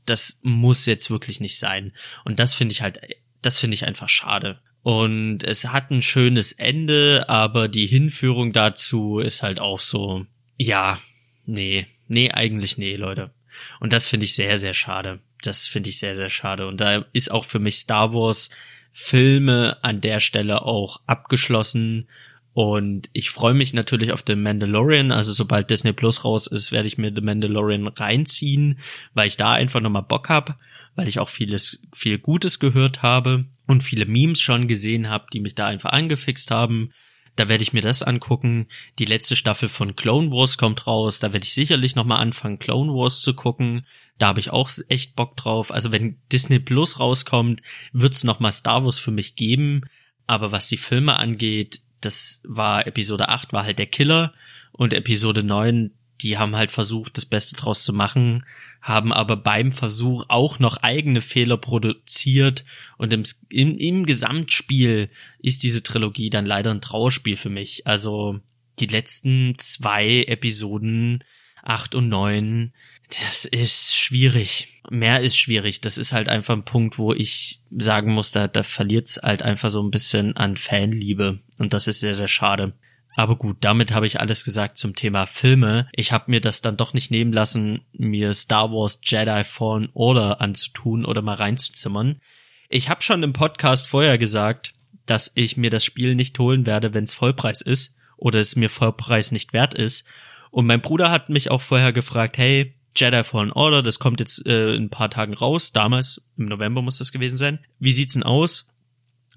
Das 0.06 0.40
muss 0.44 0.86
jetzt 0.86 1.10
wirklich 1.10 1.40
nicht 1.40 1.58
sein. 1.58 1.94
Und 2.24 2.40
das 2.40 2.54
finde 2.54 2.74
ich 2.74 2.82
halt, 2.82 3.00
das 3.42 3.60
finde 3.60 3.76
ich 3.76 3.86
einfach 3.86 4.10
schade. 4.10 4.60
Und 4.82 5.44
es 5.44 5.66
hat 5.66 5.90
ein 5.90 6.04
schönes 6.04 6.52
Ende, 6.52 7.26
aber 7.28 7.68
die 7.68 7.88
Hinführung 7.88 8.54
dazu 8.54 9.20
ist 9.20 9.42
halt 9.42 9.60
auch 9.60 9.80
so, 9.80 10.28
ja, 10.58 11.00
nee, 11.46 11.88
nee, 12.08 12.32
eigentlich 12.32 12.78
nee, 12.78 12.96
Leute. 12.96 13.32
Und 13.80 13.94
das 13.94 14.08
finde 14.08 14.26
ich 14.26 14.36
sehr, 14.36 14.58
sehr 14.58 14.74
schade. 14.74 15.20
Das 15.42 15.68
finde 15.68 15.90
ich 15.90 16.00
sehr, 16.00 16.16
sehr 16.16 16.30
schade. 16.30 16.68
Und 16.68 16.82
da 16.82 17.06
ist 17.14 17.32
auch 17.32 17.46
für 17.46 17.60
mich 17.60 17.78
Star 17.78 18.14
Wars 18.14 18.50
Filme 18.92 19.78
an 19.84 20.00
der 20.00 20.20
Stelle 20.20 20.62
auch 20.62 21.02
abgeschlossen. 21.06 22.08
Und 22.54 23.10
ich 23.12 23.30
freue 23.30 23.54
mich 23.54 23.74
natürlich 23.74 24.14
auf 24.14 24.24
The 24.26 24.36
Mandalorian. 24.36 25.12
Also 25.12 25.34
sobald 25.34 25.70
Disney 25.70 25.92
Plus 25.92 26.24
raus 26.24 26.48
ist, 26.48 26.72
werde 26.72 26.88
ich 26.88 26.98
mir 26.98 27.14
The 27.14 27.22
Mandalorian 27.22 27.88
reinziehen, 27.88 28.80
weil 29.14 29.28
ich 29.28 29.36
da 29.36 29.52
einfach 29.52 29.82
nochmal 29.82 30.04
Bock 30.04 30.30
hab, 30.30 30.58
weil 30.96 31.10
ich 31.10 31.20
auch 31.20 31.28
vieles, 31.28 31.82
viel 31.94 32.18
Gutes 32.18 32.60
gehört 32.60 33.04
habe 33.04 33.46
und 33.68 33.84
viele 33.84 34.06
Memes 34.06 34.40
schon 34.40 34.70
gesehen 34.70 35.10
habe, 35.10 35.26
die 35.34 35.42
mich 35.42 35.56
da 35.56 35.68
einfach 35.68 35.92
angefixt 35.92 36.52
haben. 36.52 36.92
Da 37.36 37.50
werde 37.50 37.64
ich 37.64 37.74
mir 37.74 37.82
das 37.82 38.02
angucken. 38.02 38.68
Die 38.98 39.06
letzte 39.06 39.36
Staffel 39.36 39.68
von 39.68 39.96
Clone 39.96 40.32
Wars 40.32 40.58
kommt 40.58 40.88
raus. 40.88 41.20
Da 41.20 41.34
werde 41.34 41.46
ich 41.46 41.54
sicherlich 41.54 41.96
nochmal 41.96 42.22
anfangen, 42.22 42.60
Clone 42.60 42.92
Wars 42.94 43.22
zu 43.22 43.34
gucken. 43.34 43.86
Da 44.18 44.28
habe 44.28 44.40
ich 44.40 44.52
auch 44.52 44.70
echt 44.88 45.16
Bock 45.16 45.36
drauf. 45.36 45.72
Also 45.72 45.92
wenn 45.92 46.18
Disney 46.32 46.60
Plus 46.60 47.00
rauskommt, 47.00 47.62
wird's 47.92 48.24
noch 48.24 48.40
mal 48.40 48.52
Star 48.52 48.86
Wars 48.86 49.00
für 49.00 49.12
mich 49.12 49.36
geben. 49.36 49.82
Aber 50.28 50.52
was 50.52 50.70
die 50.70 50.78
Filme 50.78 51.18
angeht, 51.18 51.82
das 52.02 52.42
war 52.46 52.88
Episode 52.88 53.30
8 53.30 53.52
war 53.54 53.64
halt 53.64 53.80
der 53.80 53.88
Killer 53.88 54.34
und 54.72 54.94
Episode 54.94 55.44
9, 55.44 55.92
die 56.22 56.38
haben 56.38 56.56
halt 56.56 56.72
versucht, 56.72 57.18
das 57.18 57.26
Beste 57.26 57.56
draus 57.56 57.84
zu 57.84 57.94
machen, 57.94 58.46
haben 58.86 59.12
aber 59.12 59.36
beim 59.36 59.72
Versuch 59.72 60.26
auch 60.28 60.60
noch 60.60 60.78
eigene 60.78 61.22
Fehler 61.22 61.58
produziert 61.58 62.64
und 63.00 63.12
im, 63.14 63.24
im, 63.50 63.78
im 63.80 64.06
Gesamtspiel 64.06 65.10
ist 65.40 65.64
diese 65.64 65.82
Trilogie 65.82 66.30
dann 66.30 66.46
leider 66.46 66.70
ein 66.70 66.82
Trauerspiel 66.82 67.36
für 67.36 67.50
mich. 67.50 67.88
Also 67.88 68.40
die 68.78 68.86
letzten 68.86 69.56
zwei 69.58 70.26
Episoden, 70.28 71.24
acht 71.64 71.96
und 71.96 72.10
neun, 72.10 72.74
das 73.10 73.46
ist 73.46 73.96
schwierig. 73.96 74.84
Mehr 74.92 75.20
ist 75.20 75.38
schwierig. 75.40 75.82
Das 75.82 75.98
ist 75.98 76.14
halt 76.14 76.30
einfach 76.30 76.54
ein 76.54 76.64
Punkt, 76.64 77.00
wo 77.00 77.12
ich 77.12 77.62
sagen 77.76 78.14
muss, 78.14 78.32
da, 78.32 78.48
da 78.48 78.62
verliert's 78.62 79.20
halt 79.24 79.42
einfach 79.42 79.72
so 79.72 79.82
ein 79.82 79.90
bisschen 79.90 80.38
an 80.38 80.58
Fanliebe. 80.58 81.40
Und 81.58 81.74
das 81.74 81.88
ist 81.88 82.02
sehr, 82.02 82.14
sehr 82.14 82.28
schade. 82.28 82.74
Aber 83.16 83.38
gut, 83.38 83.58
damit 83.62 83.94
habe 83.94 84.08
ich 84.08 84.20
alles 84.20 84.44
gesagt 84.44 84.78
zum 84.78 84.94
Thema 84.94 85.26
Filme. 85.26 85.88
Ich 85.94 86.12
habe 86.12 86.30
mir 86.30 86.42
das 86.42 86.62
dann 86.62 86.76
doch 86.76 86.94
nicht 86.94 87.12
nehmen 87.12 87.32
lassen, 87.32 87.86
mir 87.94 88.34
Star 88.34 88.72
Wars 88.72 89.00
Jedi 89.02 89.44
Fallen 89.46 89.90
Order 89.94 90.42
anzutun 90.42 91.06
oder 91.06 91.22
mal 91.22 91.36
reinzuzimmern. 91.36 92.20
Ich 92.68 92.90
habe 92.90 93.02
schon 93.02 93.24
im 93.24 93.32
Podcast 93.32 93.88
vorher 93.88 94.18
gesagt, 94.18 94.74
dass 95.06 95.32
ich 95.36 95.56
mir 95.56 95.70
das 95.70 95.86
Spiel 95.86 96.16
nicht 96.16 96.38
holen 96.40 96.66
werde, 96.66 96.94
wenn 96.94 97.06
es 97.06 97.14
Vollpreis 97.14 97.62
ist 97.62 97.96
oder 98.18 98.40
es 98.40 98.58
mir 98.58 98.70
Vollpreis 98.70 99.32
nicht 99.32 99.54
wert 99.54 99.76
ist. 99.76 100.06
Und 100.52 100.66
mein 100.66 100.82
Bruder 100.82 101.10
hat 101.10 101.30
mich 101.30 101.52
auch 101.52 101.62
vorher 101.62 101.94
gefragt, 101.94 102.38
hey, 102.38 102.76
Jedi 102.98 103.24
Fallen 103.24 103.52
Order, 103.52 103.82
das 103.82 104.00
kommt 104.00 104.20
jetzt 104.20 104.46
äh, 104.46 104.74
in 104.74 104.86
ein 104.86 104.90
paar 104.90 105.10
Tagen 105.10 105.34
raus. 105.34 105.72
Damals, 105.72 106.22
im 106.38 106.46
November 106.46 106.82
muss 106.82 106.98
das 106.98 107.12
gewesen 107.12 107.38
sein. 107.38 107.60
Wie 107.80 107.92
sieht's 107.92 108.14
denn 108.14 108.24
aus? 108.24 108.68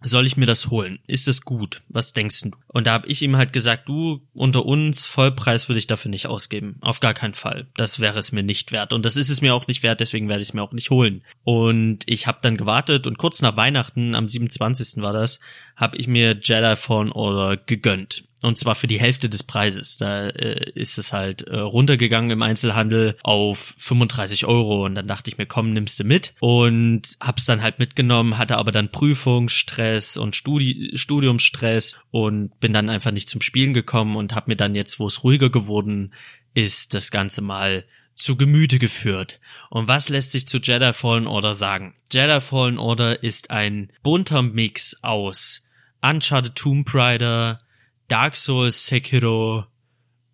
Soll 0.03 0.27
ich 0.27 0.37
mir 0.37 0.47
das 0.47 0.71
holen? 0.71 0.99
Ist 1.07 1.29
es 1.29 1.43
gut? 1.43 1.83
Was 1.89 2.13
denkst 2.13 2.43
du? 2.43 2.51
Und 2.69 2.87
da 2.87 2.93
habe 2.93 3.09
ich 3.09 3.23
ihm 3.23 3.37
halt 3.37 3.53
gesagt, 3.53 3.89
du, 3.89 4.27
unter 4.35 4.65
uns, 4.65 5.07
Vollpreis 5.07 5.69
würde 5.69 5.79
ich 5.79 5.87
dafür 5.87 6.11
nicht 6.11 6.27
ausgeben. 6.27 6.77
Auf 6.81 7.01
gar 7.01 7.15
keinen 7.15 7.35
Fall. 7.35 7.67
Das 7.77 8.01
wäre 8.01 8.19
es 8.19 8.33
mir 8.33 8.43
nicht 8.43 8.73
wert. 8.73 8.93
Und 8.93 9.05
das 9.05 9.17
ist 9.17 9.29
es 9.29 9.41
mir 9.41 9.55
auch 9.55 9.67
nicht 9.67 9.83
wert, 9.83 10.01
deswegen 10.01 10.29
werde 10.29 10.43
ich 10.43 10.49
es 10.49 10.55
mir 10.55 10.63
auch 10.63 10.73
nicht 10.73 10.91
holen. 10.91 11.23
Und 11.45 12.01
ich 12.07 12.27
habe 12.27 12.39
dann 12.43 12.57
gewartet 12.57 13.07
und 13.07 13.19
kurz 13.19 13.43
nach 13.43 13.57
Weihnachten, 13.57 14.15
am 14.15 14.29
27. 14.29 15.03
war 15.03 15.13
das, 15.13 15.41
habe 15.77 15.99
ich 15.99 16.07
mir 16.07 16.39
Jedi 16.41 16.77
Fallen 16.77 17.13
Order 17.13 17.57
gegönnt. 17.57 18.25
Und 18.43 18.57
zwar 18.57 18.75
für 18.75 18.87
die 18.87 19.01
Hälfte 19.01 19.29
des 19.29 19.43
Preises. 19.43 19.97
Da 19.97 20.29
äh, 20.29 20.71
ist 20.75 20.99
es 20.99 21.13
halt 21.13 21.43
äh, 21.43 21.57
runtergegangen 21.57 22.31
im 22.31 22.43
Einzelhandel 22.43 23.17
auf 23.23 23.75
35 23.79 24.47
Euro. 24.47 24.85
Und 24.85 24.95
dann 24.95 25.09
dachte 25.09 25.31
ich 25.31 25.39
mir, 25.39 25.47
komm, 25.47 25.73
nimmst 25.73 25.99
du 25.99 26.05
mit. 26.05 26.35
Und 26.41 27.17
hab's 27.21 27.47
dann 27.47 27.63
halt 27.63 27.79
mitgenommen, 27.79 28.39
hatte 28.39 28.57
aber 28.57 28.71
dann 28.71 28.93
Prüfungsstress 28.93 30.17
und 30.17 30.37
Studi 30.37 30.93
Studiumsstress 30.95 31.97
und 32.11 32.59
bin 32.61 32.73
dann 32.73 32.91
einfach 32.91 33.11
nicht 33.11 33.29
zum 33.29 33.41
Spielen 33.41 33.75
gekommen 33.75 34.17
und 34.17 34.35
hab 34.35 34.47
mir 34.47 34.57
dann 34.57 34.75
jetzt, 34.75 35.01
wo 35.01 35.07
es 35.07 35.25
ruhiger 35.25 35.51
geworden 35.51 36.13
ist, 36.55 36.95
das 36.95 37.11
Ganze 37.11 37.43
mal 37.43 37.85
zu 38.15 38.37
Gemüte 38.37 38.79
geführt. 38.79 39.41
Und 39.71 39.89
was 39.89 40.09
lässt 40.09 40.33
sich 40.33 40.47
zu 40.47 40.59
Jedi 40.59 40.93
Fallen 40.93 41.27
Order 41.27 41.55
sagen? 41.55 41.95
Jedi 42.13 42.41
Fallen 42.41 42.79
Order 42.79 43.23
ist 43.23 43.51
ein 43.51 43.93
bunter 44.03 44.43
Mix 44.43 45.03
aus 45.03 45.65
Uncharted 46.03 46.55
Tomb 46.55 46.93
Raider, 46.95 47.61
Dark 48.09 48.37
Souls, 48.37 48.87
Sekiro 48.87 49.67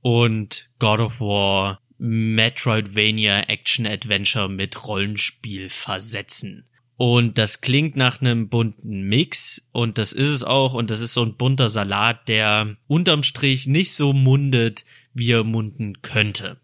und 0.00 0.70
God 0.78 1.00
of 1.00 1.20
War 1.20 1.80
Metroidvania 1.98 3.40
Action 3.48 3.84
Adventure 3.84 4.48
mit 4.48 4.86
Rollenspiel 4.86 5.68
versetzen. 5.68 6.68
Und 6.96 7.38
das 7.38 7.60
klingt 7.60 7.96
nach 7.96 8.20
einem 8.20 8.48
bunten 8.48 9.02
Mix 9.02 9.68
und 9.72 9.98
das 9.98 10.12
ist 10.12 10.28
es 10.28 10.44
auch 10.44 10.74
und 10.74 10.90
das 10.90 11.00
ist 11.00 11.14
so 11.14 11.24
ein 11.24 11.36
bunter 11.36 11.68
Salat, 11.68 12.28
der 12.28 12.76
unterm 12.86 13.24
Strich 13.24 13.66
nicht 13.66 13.92
so 13.92 14.12
mundet, 14.12 14.84
wie 15.12 15.32
er 15.32 15.42
munden 15.42 16.00
könnte. 16.02 16.60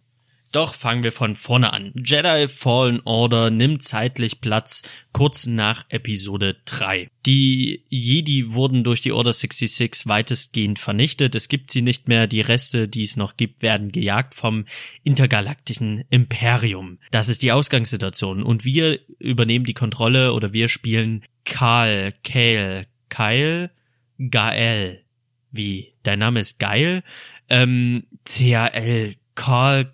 Doch 0.53 0.75
fangen 0.75 1.05
wir 1.05 1.13
von 1.13 1.37
vorne 1.37 1.73
an. 1.73 1.93
Jedi 1.95 2.49
Fallen 2.49 3.01
Order 3.05 3.51
nimmt 3.51 3.85
zeitlich 3.85 4.41
Platz 4.41 4.83
kurz 5.13 5.47
nach 5.47 5.85
Episode 5.91 6.57
3. 6.65 7.09
Die 7.25 7.85
Jedi 7.89 8.53
wurden 8.53 8.83
durch 8.83 9.01
die 9.01 9.13
Order 9.13 9.33
66 9.33 10.09
weitestgehend 10.09 10.81
vernichtet. 10.81 11.37
Es 11.37 11.49
gibt 11.49 11.71
sie 11.71 11.83
nicht 11.83 12.09
mehr. 12.09 12.27
Die 12.27 12.41
Reste, 12.41 12.89
die 12.89 13.05
es 13.05 13.17
noch 13.17 13.37
gibt, 13.37 13.63
werden 13.63 13.93
gejagt 13.93 14.35
vom 14.35 14.65
intergalaktischen 15.05 16.03
Imperium. 16.11 16.99
Das 17.13 17.29
ist 17.29 17.43
die 17.43 17.53
Ausgangssituation. 17.53 18.43
Und 18.43 18.65
wir 18.65 18.99
übernehmen 19.21 19.65
die 19.65 19.75
Kontrolle 19.75 20.33
oder 20.33 20.53
wir 20.53 20.69
spielen 20.69 21.23
Karl, 21.45 22.13
Kale, 22.25 22.87
Kyle, 23.09 23.71
Gael. 24.19 25.05
Wie? 25.53 25.95
Dein 26.03 26.19
Name 26.19 26.41
ist 26.41 26.59
Geil? 26.59 27.05
Ähm, 27.49 28.05
C-A-L, 28.25 29.15
Karl, 29.37 29.93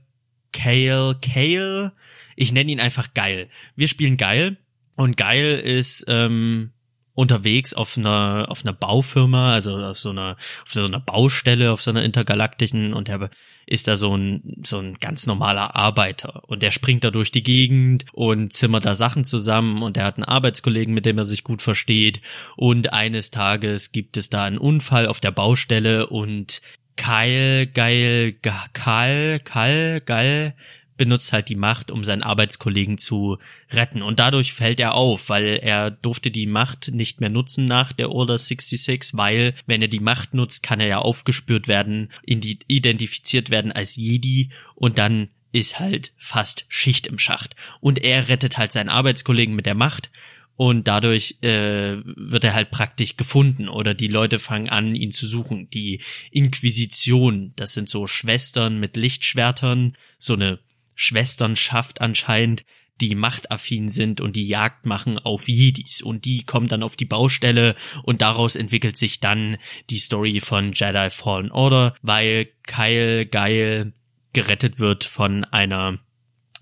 Kale, 0.57 1.18
Kale. 1.20 1.92
Ich 2.34 2.52
nenne 2.52 2.72
ihn 2.72 2.80
einfach 2.80 3.12
geil. 3.14 3.48
Wir 3.76 3.88
spielen 3.88 4.16
geil. 4.16 4.57
Und 4.96 5.18
geil 5.18 5.59
ist 5.59 6.04
ähm, 6.09 6.72
unterwegs 7.12 7.74
auf 7.74 7.98
einer 7.98 8.46
auf 8.48 8.64
einer 8.64 8.72
Baufirma, 8.72 9.52
also 9.52 9.76
auf 9.76 9.98
so 9.98 10.11
einer 10.11 10.36
auf 10.64 10.72
so 10.72 10.86
einer 10.86 11.00
Baustelle, 11.00 11.72
auf 11.72 11.82
so 11.82 11.90
einer 11.90 12.02
intergalaktischen. 12.02 12.94
Und 12.94 13.11
er 13.11 13.28
ist 13.66 13.86
da 13.86 13.96
so 13.96 14.16
ein 14.16 14.62
so 14.64 14.78
ein 14.78 14.94
ganz 14.94 15.26
normaler 15.26 15.76
Arbeiter. 15.76 16.42
Und 16.46 16.62
der 16.62 16.70
springt 16.70 17.04
da 17.04 17.11
durch 17.11 17.30
die 17.30 17.42
Gegend 17.42 18.07
und 18.12 18.54
zimmert 18.54 18.86
da 18.86 18.94
Sachen 18.94 19.24
zusammen. 19.24 19.82
Und 19.82 19.98
er 19.98 20.04
hat 20.04 20.16
einen 20.16 20.24
Arbeitskollegen, 20.24 20.94
mit 20.94 21.04
dem 21.04 21.18
er 21.18 21.26
sich 21.26 21.44
gut 21.44 21.61
versteht. 21.61 22.22
Und 22.57 22.94
eines 22.94 23.30
Tages 23.30 23.92
gibt 23.92 24.16
es 24.16 24.30
da 24.30 24.44
einen 24.44 24.59
Unfall 24.59 25.07
auf 25.07 25.20
der 25.20 25.32
Baustelle 25.32 26.07
und 26.07 26.62
Kyle, 26.97 27.66
geil, 27.66 28.34
Kyle, 28.72 29.40
Kyle, 29.40 30.01
geil, 30.01 30.55
benutzt 30.97 31.32
halt 31.32 31.49
die 31.49 31.57
Macht, 31.57 31.90
um 31.90 32.05
seinen 32.05 32.22
Arbeitskollegen 32.22 32.99
zu 32.99 33.38
retten. 33.70 34.03
Und 34.03 34.18
dadurch 34.18 34.53
fällt 34.53 34.80
er 34.80 34.94
auf, 34.94 35.28
weil 35.28 35.59
er 35.62 35.90
durfte 35.90 36.30
die 36.30 36.47
Macht 36.47 36.88
nicht 36.92 37.20
mehr 37.20 37.30
nutzen 37.30 37.66
nach 37.66 37.92
der 37.92 38.11
Order 38.11 38.38
66, 38.38 39.16
weil 39.16 39.55
wenn 39.66 39.82
er 39.82 39.88
die 39.88 40.01
Macht 40.01 40.34
nutzt, 40.34 40.62
kann 40.62 40.80
er 40.80 40.86
ja 40.86 40.99
aufgespürt 40.99 41.68
werden, 41.68 42.11
identifiziert 42.24 43.51
werden 43.51 43.72
als 43.72 43.97
Jedi 43.97 44.51
und 44.74 44.99
dann 44.99 45.28
ist 45.53 45.80
halt 45.80 46.12
fast 46.16 46.66
Schicht 46.68 47.07
im 47.07 47.18
Schacht. 47.18 47.57
Und 47.80 48.03
er 48.03 48.28
rettet 48.28 48.59
halt 48.59 48.72
seinen 48.72 48.90
Arbeitskollegen 48.90 49.55
mit 49.55 49.66
der 49.66 49.74
Macht 49.74 50.11
und 50.57 50.88
dadurch 50.88 51.36
äh, 51.42 51.96
wird 52.04 52.44
er 52.44 52.54
halt 52.54 52.70
praktisch 52.70 53.16
gefunden 53.16 53.68
oder 53.68 53.94
die 53.94 54.09
Leute 54.09 54.38
fangen 54.38 54.70
an, 54.70 54.94
ihn 54.94 55.12
zu 55.12 55.26
suchen. 55.26 55.68
Die 55.70 56.00
Inquisition, 56.30 57.52
das 57.57 57.74
sind 57.74 57.88
so 57.88 58.07
Schwestern 58.07 58.80
mit 58.80 58.96
Lichtschwertern, 58.96 59.96
so 60.18 60.34
eine 60.34 60.59
Schwesternschaft 60.94 62.00
anscheinend, 62.00 62.64
die 63.02 63.14
machtaffin 63.14 63.90
sind 63.90 64.22
und 64.22 64.36
die 64.36 64.48
Jagd 64.48 64.86
machen 64.86 65.18
auf 65.18 65.48
Jedis 65.48 66.00
und 66.00 66.24
die 66.24 66.44
kommen 66.44 66.68
dann 66.68 66.82
auf 66.82 66.96
die 66.96 67.04
Baustelle 67.04 67.74
und 68.02 68.22
daraus 68.22 68.57
entwickelt 68.57 68.96
sich 68.96 69.20
dann 69.20 69.59
die 69.90 69.98
Story 69.98 70.40
von 70.40 70.72
Jedi 70.72 71.11
Fallen 71.11 71.50
Order, 71.50 71.94
weil 72.00 72.48
Kyle 72.62 73.26
Geil 73.26 73.92
gerettet 74.32 74.78
wird 74.78 75.04
von 75.04 75.44
einer 75.44 75.98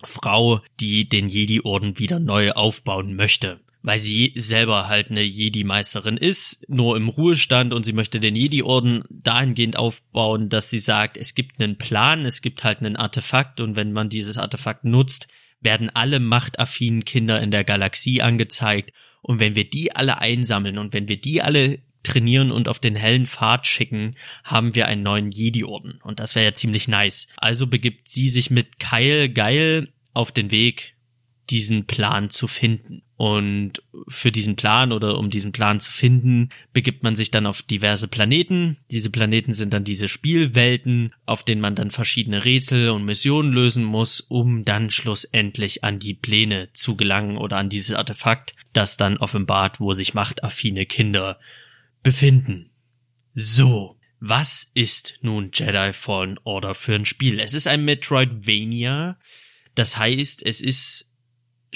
Frau, 0.03 0.61
die 0.81 1.09
den 1.09 1.29
Jedi-Orden 1.29 2.01
wieder 2.01 2.19
neu 2.19 2.51
aufbauen 2.51 3.15
möchte 3.15 3.64
weil 3.85 4.01
sie 4.01 4.33
selber 4.35 4.89
halt 4.89 5.11
eine 5.11 5.21
Jedi-Meisterin 5.21 6.17
ist, 6.17 6.67
nur 6.69 6.97
im 6.97 7.11
Ruhestand 7.11 7.75
und 7.75 7.85
sie 7.85 7.93
möchte 7.93 8.19
den 8.19 8.35
Jedi-Orden 8.35 9.05
dahingehend 9.11 9.77
aufbauen, 9.77 10.49
dass 10.49 10.71
sie 10.71 10.79
sagt, 10.79 11.19
es 11.19 11.35
gibt 11.35 11.63
einen 11.63 11.77
Plan, 11.77 12.25
es 12.25 12.41
gibt 12.41 12.65
halt 12.65 12.79
einen 12.79 12.97
Artefakt 12.97 13.61
und 13.61 13.77
wenn 13.77 13.93
man 13.93 14.09
dieses 14.09 14.39
Artefakt 14.39 14.85
nutzt, 14.85 15.29
werden 15.61 15.91
alle 15.93 16.19
machtaffinen 16.19 17.05
Kinder 17.05 17.43
in 17.43 17.51
der 17.51 17.63
Galaxie 17.63 18.23
angezeigt 18.23 18.91
und 19.21 19.39
wenn 19.39 19.55
wir 19.55 19.69
die 19.69 19.95
alle 19.95 20.19
einsammeln 20.19 20.79
und 20.79 20.95
wenn 20.95 21.07
wir 21.07 21.21
die 21.21 21.43
alle 21.43 21.81
trainieren 22.03 22.53
und 22.53 22.69
auf 22.69 22.79
den 22.79 22.97
hellen 22.97 23.27
Pfad 23.27 23.67
schicken, 23.67 24.17
haben 24.45 24.75
wir 24.75 24.89
einen 24.89 25.03
neuen 25.03 25.31
Jedi-Orden. 25.31 26.01
Und 26.03 26.21
das 26.21 26.35
wäre 26.35 26.47
ja 26.47 26.55
ziemlich 26.55 26.89
nice. 26.89 27.29
Also 27.37 27.67
begibt 27.67 28.09
sie 28.09 28.31
sich 28.31 28.51
mit 28.51 28.79
Kyle 28.79 29.29
Geil 29.29 29.89
auf 30.15 30.33
den 30.33 30.51
Weg, 30.51 30.94
diesen 31.51 31.87
Plan 31.87 32.31
zu 32.31 32.47
finden. 32.47 33.03
Und 33.17 33.83
für 34.09 34.33
diesen 34.33 34.57
Plan 34.57 34.91
oder 34.91 35.19
um 35.19 35.31
diesen 35.31 35.53
Plan 35.53 35.79
zu 35.79 35.93
finden, 35.93 36.49
begibt 36.73 37.05
man 37.05 37.15
sich 37.15 37.31
dann 37.31 37.47
auf 37.47 37.63
diverse 37.63 38.09
Planeten. 38.09 38.77
Diese 38.91 39.11
Planeten 39.11 39.53
sind 39.53 39.73
dann 39.73 39.85
diese 39.85 40.09
Spielwelten, 40.09 41.13
auf 41.25 41.45
denen 41.45 41.61
man 41.61 41.77
dann 41.77 41.93
verschiedene 41.93 42.45
Rätsel 42.45 42.91
und 42.91 43.05
Missionen 43.05 43.53
lösen 43.53 43.85
muss, 43.85 44.21
um 44.21 44.65
dann 44.65 44.91
schlussendlich 44.91 45.85
an 45.85 46.01
die 46.01 46.15
Pläne 46.15 46.71
zu 46.73 46.97
gelangen 46.97 47.37
oder 47.37 47.59
an 47.59 47.69
dieses 47.69 47.95
Artefakt, 47.95 48.55
das 48.73 48.97
dann 48.97 49.17
offenbart, 49.17 49.79
wo 49.79 49.93
sich 49.93 50.15
machtaffine 50.15 50.85
Kinder 50.85 51.39
befinden. 52.03 52.71
So, 53.33 53.97
was 54.19 54.71
ist 54.75 55.19
nun 55.23 55.51
Jedi 55.53 55.93
Fallen 55.93 56.39
Order 56.45 56.75
für 56.75 56.95
ein 56.95 57.05
Spiel? 57.05 57.39
Es 57.39 57.55
ist 57.55 57.67
ein 57.67 57.85
Metroidvania. 57.85 59.19
Das 59.75 59.99
heißt, 59.99 60.45
es 60.45 60.61
ist 60.61 61.11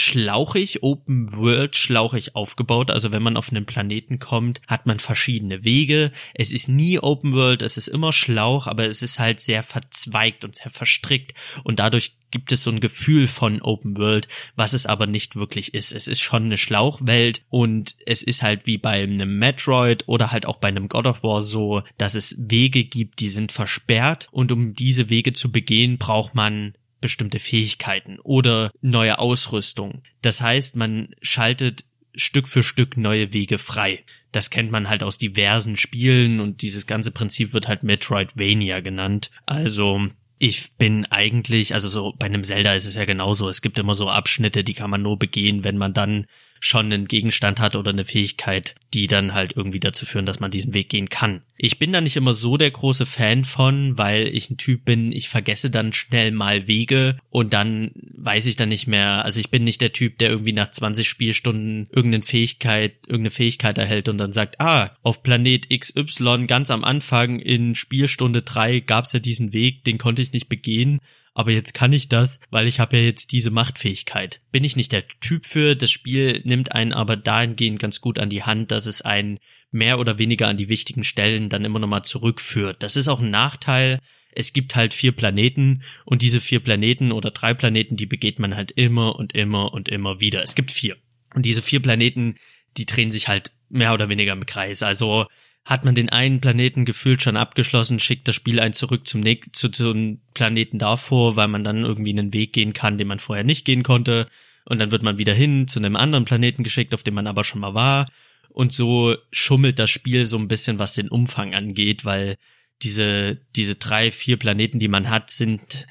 schlauchig, 0.00 0.82
Open 0.82 1.36
World 1.36 1.76
schlauchig 1.76 2.36
aufgebaut. 2.36 2.90
Also 2.90 3.12
wenn 3.12 3.22
man 3.22 3.36
auf 3.36 3.50
einen 3.50 3.66
Planeten 3.66 4.18
kommt, 4.18 4.60
hat 4.66 4.86
man 4.86 4.98
verschiedene 4.98 5.64
Wege. 5.64 6.12
Es 6.34 6.52
ist 6.52 6.68
nie 6.68 6.98
Open 6.98 7.32
World, 7.32 7.62
es 7.62 7.76
ist 7.76 7.88
immer 7.88 8.12
Schlauch, 8.12 8.66
aber 8.66 8.86
es 8.86 9.02
ist 9.02 9.18
halt 9.18 9.40
sehr 9.40 9.62
verzweigt 9.62 10.44
und 10.44 10.54
sehr 10.54 10.70
verstrickt 10.70 11.34
und 11.64 11.78
dadurch 11.78 12.14
gibt 12.30 12.52
es 12.52 12.62
so 12.62 12.70
ein 12.70 12.80
Gefühl 12.80 13.26
von 13.26 13.62
Open 13.62 13.96
World, 13.96 14.28
was 14.56 14.72
es 14.72 14.86
aber 14.86 15.06
nicht 15.06 15.36
wirklich 15.36 15.74
ist. 15.74 15.92
Es 15.92 16.08
ist 16.08 16.20
schon 16.20 16.44
eine 16.44 16.58
Schlauchwelt 16.58 17.42
und 17.48 17.96
es 18.06 18.22
ist 18.22 18.42
halt 18.42 18.66
wie 18.66 18.78
bei 18.78 19.02
einem 19.02 19.38
Metroid 19.38 20.04
oder 20.06 20.30
halt 20.30 20.46
auch 20.46 20.56
bei 20.56 20.68
einem 20.68 20.88
God 20.88 21.06
of 21.06 21.22
War 21.22 21.40
so, 21.40 21.82
dass 21.96 22.14
es 22.14 22.36
Wege 22.38 22.84
gibt, 22.84 23.20
die 23.20 23.28
sind 23.28 23.52
versperrt 23.52 24.28
und 24.30 24.52
um 24.52 24.74
diese 24.74 25.10
Wege 25.10 25.32
zu 25.32 25.50
begehen, 25.50 25.98
braucht 25.98 26.34
man 26.34 26.74
bestimmte 27.00 27.38
Fähigkeiten 27.38 28.18
oder 28.20 28.70
neue 28.80 29.18
Ausrüstung. 29.18 30.02
Das 30.22 30.40
heißt, 30.40 30.76
man 30.76 31.14
schaltet 31.22 31.84
Stück 32.14 32.48
für 32.48 32.62
Stück 32.62 32.96
neue 32.96 33.32
Wege 33.32 33.58
frei. 33.58 34.04
Das 34.32 34.50
kennt 34.50 34.70
man 34.70 34.88
halt 34.88 35.02
aus 35.02 35.18
diversen 35.18 35.76
Spielen 35.76 36.40
und 36.40 36.62
dieses 36.62 36.86
ganze 36.86 37.10
Prinzip 37.10 37.52
wird 37.52 37.68
halt 37.68 37.82
Metroidvania 37.82 38.80
genannt. 38.80 39.30
Also 39.46 40.08
ich 40.38 40.72
bin 40.74 41.06
eigentlich, 41.06 41.74
also 41.74 41.88
so 41.88 42.14
bei 42.18 42.26
einem 42.26 42.44
Zelda 42.44 42.74
ist 42.74 42.84
es 42.84 42.94
ja 42.94 43.04
genauso. 43.04 43.48
Es 43.48 43.62
gibt 43.62 43.78
immer 43.78 43.94
so 43.94 44.08
Abschnitte, 44.08 44.64
die 44.64 44.74
kann 44.74 44.90
man 44.90 45.02
nur 45.02 45.18
begehen, 45.18 45.64
wenn 45.64 45.78
man 45.78 45.94
dann 45.94 46.26
schon 46.60 46.86
einen 46.86 47.08
Gegenstand 47.08 47.60
hat 47.60 47.76
oder 47.76 47.90
eine 47.90 48.04
Fähigkeit, 48.04 48.74
die 48.94 49.06
dann 49.06 49.34
halt 49.34 49.54
irgendwie 49.56 49.80
dazu 49.80 50.06
führen, 50.06 50.26
dass 50.26 50.40
man 50.40 50.50
diesen 50.50 50.74
Weg 50.74 50.88
gehen 50.88 51.08
kann. 51.08 51.42
Ich 51.56 51.78
bin 51.78 51.92
da 51.92 52.00
nicht 52.00 52.16
immer 52.16 52.34
so 52.34 52.56
der 52.56 52.70
große 52.70 53.06
Fan 53.06 53.44
von, 53.44 53.98
weil 53.98 54.28
ich 54.28 54.50
ein 54.50 54.56
Typ 54.56 54.84
bin, 54.84 55.12
ich 55.12 55.28
vergesse 55.28 55.70
dann 55.70 55.92
schnell 55.92 56.30
mal 56.30 56.66
Wege 56.66 57.18
und 57.30 57.52
dann 57.52 57.90
weiß 57.94 58.46
ich 58.46 58.56
dann 58.56 58.68
nicht 58.68 58.86
mehr, 58.86 59.24
also 59.24 59.40
ich 59.40 59.50
bin 59.50 59.64
nicht 59.64 59.80
der 59.80 59.92
Typ, 59.92 60.18
der 60.18 60.30
irgendwie 60.30 60.52
nach 60.52 60.70
20 60.70 61.08
Spielstunden 61.08 61.88
irgendeine 61.92 62.22
Fähigkeit, 62.22 62.94
irgendeine 63.06 63.30
Fähigkeit 63.30 63.78
erhält 63.78 64.08
und 64.08 64.18
dann 64.18 64.32
sagt, 64.32 64.60
ah, 64.60 64.96
auf 65.02 65.22
Planet 65.22 65.68
XY 65.70 66.46
ganz 66.46 66.70
am 66.70 66.84
Anfang 66.84 67.40
in 67.40 67.74
Spielstunde 67.74 68.42
3 68.42 68.80
gab's 68.80 69.12
ja 69.12 69.18
diesen 69.18 69.52
Weg, 69.52 69.84
den 69.84 69.98
konnte 69.98 70.22
ich 70.22 70.32
nicht 70.32 70.48
begehen 70.48 71.00
aber 71.38 71.52
jetzt 71.52 71.72
kann 71.72 71.92
ich 71.92 72.08
das, 72.08 72.40
weil 72.50 72.66
ich 72.66 72.80
habe 72.80 72.96
ja 72.96 73.04
jetzt 73.04 73.30
diese 73.30 73.52
Machtfähigkeit. 73.52 74.40
Bin 74.50 74.64
ich 74.64 74.74
nicht 74.74 74.90
der 74.90 75.06
Typ 75.20 75.46
für, 75.46 75.76
das 75.76 75.88
Spiel 75.88 76.40
nimmt 76.42 76.72
einen 76.72 76.92
aber 76.92 77.16
dahingehend 77.16 77.78
ganz 77.78 78.00
gut 78.00 78.18
an 78.18 78.28
die 78.28 78.42
Hand, 78.42 78.72
dass 78.72 78.86
es 78.86 79.02
einen 79.02 79.38
mehr 79.70 80.00
oder 80.00 80.18
weniger 80.18 80.48
an 80.48 80.56
die 80.56 80.68
wichtigen 80.68 81.04
Stellen 81.04 81.48
dann 81.48 81.64
immer 81.64 81.78
nochmal 81.78 82.02
zurückführt. 82.02 82.82
Das 82.82 82.96
ist 82.96 83.06
auch 83.06 83.20
ein 83.20 83.30
Nachteil. 83.30 84.00
Es 84.32 84.52
gibt 84.52 84.74
halt 84.74 84.94
vier 84.94 85.12
Planeten 85.12 85.84
und 86.04 86.22
diese 86.22 86.40
vier 86.40 86.58
Planeten 86.58 87.12
oder 87.12 87.30
drei 87.30 87.54
Planeten, 87.54 87.94
die 87.94 88.06
begeht 88.06 88.40
man 88.40 88.56
halt 88.56 88.72
immer 88.72 89.14
und 89.14 89.32
immer 89.36 89.72
und 89.72 89.88
immer 89.88 90.20
wieder. 90.20 90.42
Es 90.42 90.56
gibt 90.56 90.72
vier. 90.72 90.96
Und 91.36 91.46
diese 91.46 91.62
vier 91.62 91.80
Planeten, 91.80 92.34
die 92.76 92.86
drehen 92.86 93.12
sich 93.12 93.28
halt 93.28 93.52
mehr 93.68 93.94
oder 93.94 94.08
weniger 94.08 94.32
im 94.32 94.44
Kreis. 94.44 94.82
Also 94.82 95.26
hat 95.68 95.84
man 95.84 95.94
den 95.94 96.08
einen 96.08 96.40
Planeten 96.40 96.86
gefühlt 96.86 97.20
schon 97.20 97.36
abgeschlossen, 97.36 97.98
schickt 97.98 98.26
das 98.26 98.34
Spiel 98.34 98.58
einen 98.58 98.72
zurück 98.72 99.06
zum 99.06 99.22
zu, 99.52 99.68
zum 99.68 100.18
Planeten 100.32 100.78
davor, 100.78 101.36
weil 101.36 101.48
man 101.48 101.62
dann 101.62 101.84
irgendwie 101.84 102.12
einen 102.12 102.32
Weg 102.32 102.54
gehen 102.54 102.72
kann, 102.72 102.96
den 102.96 103.06
man 103.06 103.18
vorher 103.18 103.44
nicht 103.44 103.66
gehen 103.66 103.82
konnte. 103.82 104.28
Und 104.64 104.78
dann 104.78 104.90
wird 104.92 105.02
man 105.02 105.18
wieder 105.18 105.34
hin 105.34 105.68
zu 105.68 105.78
einem 105.78 105.94
anderen 105.94 106.24
Planeten 106.24 106.64
geschickt, 106.64 106.94
auf 106.94 107.02
dem 107.02 107.12
man 107.12 107.26
aber 107.26 107.44
schon 107.44 107.60
mal 107.60 107.74
war. 107.74 108.08
Und 108.48 108.72
so 108.72 109.14
schummelt 109.30 109.78
das 109.78 109.90
Spiel 109.90 110.24
so 110.24 110.38
ein 110.38 110.48
bisschen, 110.48 110.78
was 110.78 110.94
den 110.94 111.10
Umfang 111.10 111.54
angeht, 111.54 112.06
weil 112.06 112.38
diese, 112.80 113.38
diese 113.54 113.74
drei, 113.74 114.10
vier 114.10 114.38
Planeten, 114.38 114.78
die 114.78 114.88
man 114.88 115.10
hat, 115.10 115.28
sind, 115.28 115.86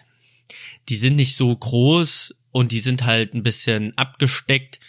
die 0.89 0.97
sind 0.97 1.17
nicht 1.17 1.35
so 1.35 1.55
groß 1.55 2.33
und 2.51 2.71
die 2.71 2.79
sind 2.79 3.05
halt 3.05 3.35
ein 3.35 3.43
bisschen 3.43 3.95
abgesteckt. 3.95 4.79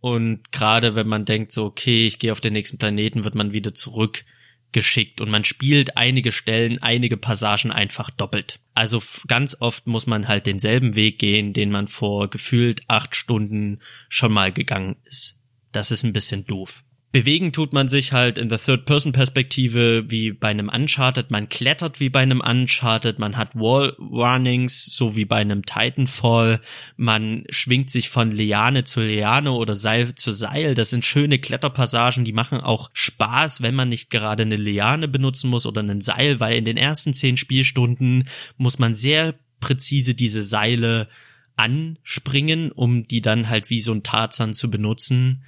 Und 0.00 0.52
gerade 0.52 0.94
wenn 0.94 1.06
man 1.06 1.26
denkt, 1.26 1.52
so, 1.52 1.66
okay, 1.66 2.06
ich 2.06 2.18
gehe 2.18 2.32
auf 2.32 2.40
den 2.40 2.54
nächsten 2.54 2.78
Planeten, 2.78 3.24
wird 3.24 3.34
man 3.34 3.52
wieder 3.52 3.74
zurück 3.74 4.24
geschickt 4.72 5.20
und 5.20 5.30
man 5.30 5.44
spielt 5.44 5.96
einige 5.96 6.32
Stellen, 6.32 6.82
einige 6.82 7.16
Passagen 7.16 7.70
einfach 7.72 8.10
doppelt. 8.10 8.60
Also 8.74 9.02
ganz 9.26 9.56
oft 9.60 9.86
muss 9.86 10.06
man 10.06 10.28
halt 10.28 10.46
denselben 10.46 10.94
Weg 10.94 11.18
gehen, 11.18 11.52
den 11.52 11.70
man 11.70 11.88
vor 11.88 12.28
gefühlt 12.30 12.82
acht 12.88 13.14
Stunden 13.14 13.80
schon 14.08 14.32
mal 14.32 14.52
gegangen 14.52 14.96
ist. 15.04 15.38
Das 15.72 15.90
ist 15.90 16.04
ein 16.04 16.12
bisschen 16.12 16.46
doof. 16.46 16.84
Bewegen 17.10 17.52
tut 17.52 17.72
man 17.72 17.88
sich 17.88 18.12
halt 18.12 18.36
in 18.36 18.50
der 18.50 18.58
Third-Person-Perspektive 18.58 20.10
wie 20.10 20.32
bei 20.32 20.48
einem 20.48 20.68
Uncharted. 20.68 21.30
Man 21.30 21.48
klettert 21.48 22.00
wie 22.00 22.10
bei 22.10 22.20
einem 22.20 22.42
Uncharted. 22.42 23.18
Man 23.18 23.38
hat 23.38 23.54
Wall-Warnings, 23.54 24.84
so 24.84 25.16
wie 25.16 25.24
bei 25.24 25.36
einem 25.36 25.64
Titanfall. 25.64 26.60
Man 26.98 27.44
schwingt 27.48 27.88
sich 27.88 28.10
von 28.10 28.30
Liane 28.30 28.84
zu 28.84 29.00
Liane 29.00 29.52
oder 29.52 29.74
Seil 29.74 30.16
zu 30.16 30.32
Seil. 30.32 30.74
Das 30.74 30.90
sind 30.90 31.02
schöne 31.02 31.38
Kletterpassagen, 31.38 32.26
die 32.26 32.34
machen 32.34 32.60
auch 32.60 32.90
Spaß, 32.92 33.62
wenn 33.62 33.74
man 33.74 33.88
nicht 33.88 34.10
gerade 34.10 34.42
eine 34.42 34.56
Liane 34.56 35.08
benutzen 35.08 35.48
muss 35.48 35.64
oder 35.64 35.80
einen 35.80 36.02
Seil, 36.02 36.40
weil 36.40 36.56
in 36.56 36.66
den 36.66 36.76
ersten 36.76 37.14
zehn 37.14 37.38
Spielstunden 37.38 38.28
muss 38.58 38.78
man 38.78 38.94
sehr 38.94 39.34
präzise 39.60 40.14
diese 40.14 40.42
Seile 40.42 41.08
anspringen, 41.56 42.70
um 42.70 43.08
die 43.08 43.22
dann 43.22 43.48
halt 43.48 43.70
wie 43.70 43.80
so 43.80 43.92
ein 43.92 44.02
Tarzan 44.02 44.52
zu 44.52 44.70
benutzen 44.70 45.42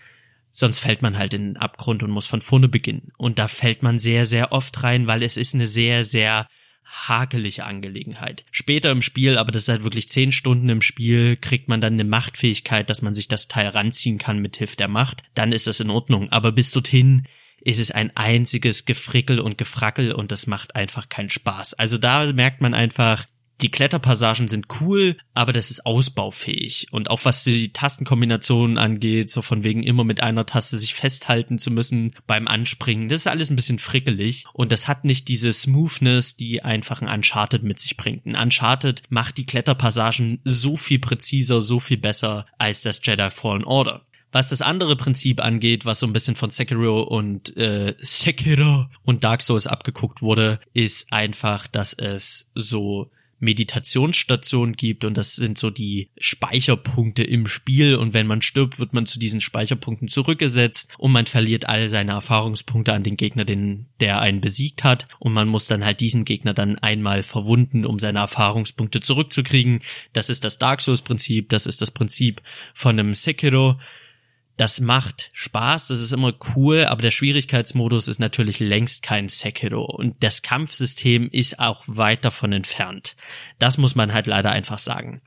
Sonst 0.51 0.81
fällt 0.81 1.03
man 1.03 1.17
halt 1.17 1.35
in 1.35 1.49
den 1.49 1.57
Abgrund 1.57 2.03
und 2.03 2.11
muss 2.11 2.27
von 2.27 2.41
vorne 2.41 2.69
beginnen. 2.69 3.13
Und 3.17 3.39
da 3.39 3.49
fällt 3.49 3.83
man 3.83 3.99
sehr, 3.99 4.27
sehr 4.27 4.53
oft 4.53 4.83
rein, 4.83 5.07
weil 5.07 5.23
es 5.23 5.37
ist 5.37 5.55
eine 5.55 5.67
sehr, 5.67 6.05
sehr 6.05 6.47
hakelige 6.85 7.65
Angelegenheit. 7.65 8.45
Später 8.51 8.91
im 8.91 9.03
Spiel, 9.03 9.39
aber 9.39 9.53
das 9.53 9.63
ist 9.63 9.69
halt 9.69 9.85
wirklich 9.85 10.09
zehn 10.09 10.33
Stunden 10.33 10.69
im 10.69 10.83
Spiel, 10.83 11.37
kriegt 11.37 11.69
man 11.69 11.81
dann 11.81 11.93
eine 11.93 12.05
Machtfähigkeit, 12.05 12.91
dass 12.91 13.03
man 13.03 13.15
sich 13.15 13.29
das 13.29 13.47
Teil 13.47 13.69
ranziehen 13.69 14.19
kann 14.19 14.41
mit 14.41 14.57
Hilfe 14.57 14.77
der 14.77 14.89
Macht. 14.89 15.23
Dann 15.35 15.53
ist 15.53 15.69
das 15.69 15.81
in 15.81 15.91
Ordnung. 15.91 16.31
Aber 16.31 16.51
bis 16.51 16.73
dorthin 16.73 17.27
ist 17.61 17.79
es 17.79 17.91
ein 17.91 18.17
einziges 18.17 18.87
Gefrickel 18.87 19.39
und 19.39 19.59
Gefrackel 19.59 20.13
und 20.13 20.33
das 20.33 20.47
macht 20.47 20.77
einfach 20.77 21.09
keinen 21.09 21.29
Spaß. 21.29 21.75
Also 21.75 21.99
da 21.99 22.33
merkt 22.33 22.61
man 22.61 22.75
einfach, 22.75 23.27
die 23.63 23.71
Kletterpassagen 23.71 24.49
sind 24.49 24.67
cool, 24.81 25.17
aber 25.35 25.53
das 25.53 25.71
ist 25.71 25.87
ausbaufähig. 25.87 26.89
Und 26.91 27.11
auch 27.11 27.25
was 27.25 27.45
die 27.45 27.73
Tastenkombinationen 27.73 28.79
angeht, 28.79 29.31
so 29.31 29.43
von 29.43 29.65
wegen 29.65 29.83
immer 29.83 30.05
mit 30.05 30.23
einer 30.23 30.47
Taste 30.47 30.79
sich 30.79 30.95
festhalten 30.95 31.59
zu 31.59 31.71
müssen 31.71 32.15
beim 32.27 32.49
Anspringen, 32.49 33.09
das 33.09 33.23
ist 33.23 33.27
alles 33.27 33.51
ein 33.51 33.57
bisschen 33.57 33.79
frickelig. 33.79 34.45
Und 34.53 34.73
das 34.73 34.89
hat 34.89 35.05
nicht 35.05 35.29
diese 35.29 35.53
Smoothness, 35.53 36.37
die 36.37 36.63
einfach 36.63 37.03
ein 37.03 37.09
Uncharted 37.09 37.63
mit 37.63 37.79
sich 37.79 37.97
bringt. 37.97 38.27
Ein 38.27 38.37
Uncharted 38.37 39.03
macht 39.09 39.37
die 39.37 39.47
Kletterpassagen 39.47 40.41
so 40.45 40.77
viel 40.77 40.99
präziser, 40.99 41.61
so 41.61 41.81
viel 41.81 41.99
besser 41.99 42.47
als 42.59 42.83
das 42.83 43.01
Jedi 43.03 43.31
Fallen 43.31 43.65
Order. 43.65 44.03
Was 44.33 44.49
das 44.49 44.63
andere 44.63 44.95
Prinzip 44.95 45.43
angeht, 45.43 45.85
was 45.85 45.99
so 45.99 46.07
ein 46.07 46.13
bisschen 46.13 46.37
von 46.37 46.51
Sekiro 46.51 47.03
und 47.03 47.57
äh, 47.57 47.97
Sekiro 47.99 48.87
und 49.03 49.25
Dark 49.25 49.43
Souls 49.43 49.67
abgeguckt 49.67 50.23
wurde, 50.23 50.61
ist 50.73 51.13
einfach, 51.13 51.67
dass 51.67 51.95
es 51.95 52.49
so 52.55 53.11
Meditationsstation 53.41 54.75
gibt 54.75 55.05
und 55.05 55.17
das 55.17 55.35
sind 55.35 55.59
so 55.59 55.71
die 55.71 56.11
Speicherpunkte 56.19 57.23
im 57.23 57.47
Spiel 57.47 57.97
und 57.97 58.15
wenn 58.15 58.27
man 58.27 58.43
stirbt, 58.43 58.79
wird 58.79 58.93
man 58.93 59.07
zu 59.07 59.19
diesen 59.19 59.41
Speicherpunkten 59.41 60.09
zurückgesetzt 60.09 60.89
und 60.99 61.13
man 61.13 61.27
verliert 61.27 61.69
all 61.69 61.89
seine 61.89 62.13
Erfahrungspunkte 62.13 62.93
an 62.93 63.03
den 63.03 63.17
Gegner, 63.17 63.45
den 63.45 63.87
der 64.01 64.21
einen 64.21 64.41
besiegt 64.41 64.85
hat 64.85 65.07
und 65.19 65.33
man 65.33 65.49
muss 65.49 65.67
dann 65.67 65.85
halt 65.85 66.01
diesen 66.01 66.25
Gegner 66.25 66.55
dann 66.55 66.79
einmal 66.79 67.23
verwunden, 67.23 67.85
um 67.85 67.99
seine 67.99 68.21
Erfahrungspunkte 68.21 69.01
zurückzukriegen. 69.01 69.81
Das 70.13 70.29
ist 70.29 70.45
das 70.45 70.59
Dark 70.59 70.83
Souls 70.83 71.03
Prinzip, 71.03 71.49
das 71.49 71.67
ist 71.67 71.83
das 71.83 71.91
Prinzip 71.91 72.43
von 72.75 72.99
einem 72.99 73.15
Sekiro 73.15 73.77
Das 74.61 74.79
macht 74.79 75.31
Spaß, 75.33 75.87
das 75.87 76.01
ist 76.01 76.13
immer 76.13 76.35
cool, 76.55 76.85
aber 76.85 77.01
der 77.01 77.11
Schwierigkeitsmodus 77.11 78.09
ist 78.09 78.19
natürlich 78.19 78.61
längst 78.61 79.03
kein 79.03 79.31
Sekiro 79.31 79.87
und 79.87 80.23
das 80.23 80.43
Kampfsystem 80.43 81.31
ist 81.33 81.59
auch 81.59 81.83
weit 81.87 82.27
davon 82.27 82.53
entfernt. 82.53 83.17
Das 83.59 83.79
muss 83.79 83.95
man 83.95 84.13
halt 84.13 84.27
leider 84.27 84.51
einfach 84.51 84.79
sagen. 84.79 85.23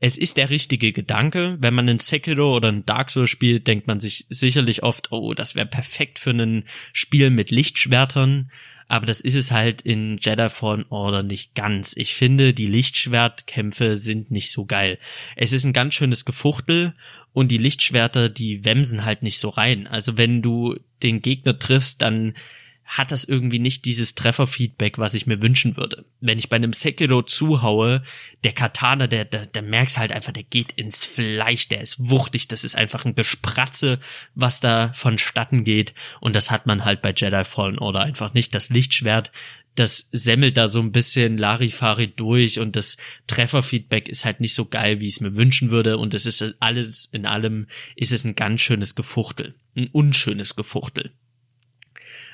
Es 0.00 0.16
ist 0.16 0.36
der 0.36 0.50
richtige 0.50 0.92
Gedanke. 0.92 1.56
Wenn 1.60 1.74
man 1.74 1.88
einen 1.88 1.98
Sekiro 1.98 2.54
oder 2.54 2.68
einen 2.68 2.86
Dark 2.86 3.10
Souls 3.10 3.30
spielt, 3.30 3.66
denkt 3.66 3.86
man 3.86 3.98
sich 3.98 4.26
sicherlich 4.28 4.82
oft, 4.82 5.10
oh, 5.10 5.34
das 5.34 5.54
wäre 5.54 5.66
perfekt 5.66 6.18
für 6.18 6.30
ein 6.30 6.64
Spiel 6.92 7.30
mit 7.30 7.50
Lichtschwertern. 7.50 8.50
Aber 8.86 9.06
das 9.06 9.20
ist 9.20 9.34
es 9.34 9.50
halt 9.50 9.82
in 9.82 10.18
Jedi 10.18 10.48
Fallen 10.48 10.86
Order 10.88 11.22
nicht 11.22 11.54
ganz. 11.54 11.94
Ich 11.96 12.14
finde, 12.14 12.54
die 12.54 12.66
Lichtschwertkämpfe 12.66 13.96
sind 13.96 14.30
nicht 14.30 14.50
so 14.50 14.64
geil. 14.64 14.98
Es 15.36 15.52
ist 15.52 15.64
ein 15.64 15.74
ganz 15.74 15.94
schönes 15.94 16.24
Gefuchtel 16.24 16.94
und 17.34 17.48
die 17.48 17.58
Lichtschwerter, 17.58 18.28
die 18.28 18.64
wemsen 18.64 19.04
halt 19.04 19.22
nicht 19.22 19.38
so 19.38 19.50
rein. 19.50 19.86
Also 19.86 20.16
wenn 20.16 20.42
du 20.42 20.76
den 21.02 21.20
Gegner 21.20 21.58
triffst, 21.58 22.00
dann 22.00 22.34
hat 22.88 23.12
das 23.12 23.24
irgendwie 23.24 23.58
nicht 23.58 23.84
dieses 23.84 24.14
Trefferfeedback, 24.14 24.96
was 24.96 25.12
ich 25.12 25.26
mir 25.26 25.42
wünschen 25.42 25.76
würde. 25.76 26.06
Wenn 26.20 26.38
ich 26.38 26.48
bei 26.48 26.56
einem 26.56 26.72
Sekiro 26.72 27.20
zuhaue, 27.20 28.02
der 28.44 28.52
Katana, 28.52 29.06
der, 29.06 29.26
der, 29.26 29.44
der 29.44 29.60
merkst 29.60 29.98
halt 29.98 30.10
einfach, 30.10 30.32
der 30.32 30.42
geht 30.42 30.72
ins 30.72 31.04
Fleisch, 31.04 31.68
der 31.68 31.82
ist 31.82 32.08
wuchtig, 32.08 32.48
das 32.48 32.64
ist 32.64 32.76
einfach 32.76 33.04
ein 33.04 33.14
Gespratze, 33.14 33.98
was 34.34 34.60
da 34.60 34.90
vonstatten 34.94 35.64
geht. 35.64 35.92
Und 36.22 36.34
das 36.34 36.50
hat 36.50 36.66
man 36.66 36.86
halt 36.86 37.02
bei 37.02 37.12
Jedi 37.14 37.44
Fallen 37.44 37.78
Order 37.78 38.00
einfach 38.00 38.32
nicht. 38.32 38.54
Das 38.54 38.70
Lichtschwert, 38.70 39.32
das 39.74 40.08
semmelt 40.10 40.56
da 40.56 40.66
so 40.66 40.80
ein 40.80 40.90
bisschen 40.90 41.36
Larifari 41.36 42.08
durch 42.08 42.58
und 42.58 42.74
das 42.74 42.96
Trefferfeedback 43.26 44.08
ist 44.08 44.24
halt 44.24 44.40
nicht 44.40 44.54
so 44.54 44.64
geil, 44.64 45.00
wie 45.00 45.08
ich 45.08 45.16
es 45.16 45.20
mir 45.20 45.36
wünschen 45.36 45.70
würde. 45.70 45.98
Und 45.98 46.14
es 46.14 46.24
ist 46.24 46.54
alles 46.58 47.10
in 47.12 47.26
allem 47.26 47.66
ist 47.96 48.12
es 48.12 48.24
ein 48.24 48.34
ganz 48.34 48.62
schönes 48.62 48.94
Gefuchtel. 48.94 49.54
Ein 49.76 49.88
unschönes 49.88 50.56
Gefuchtel. 50.56 51.12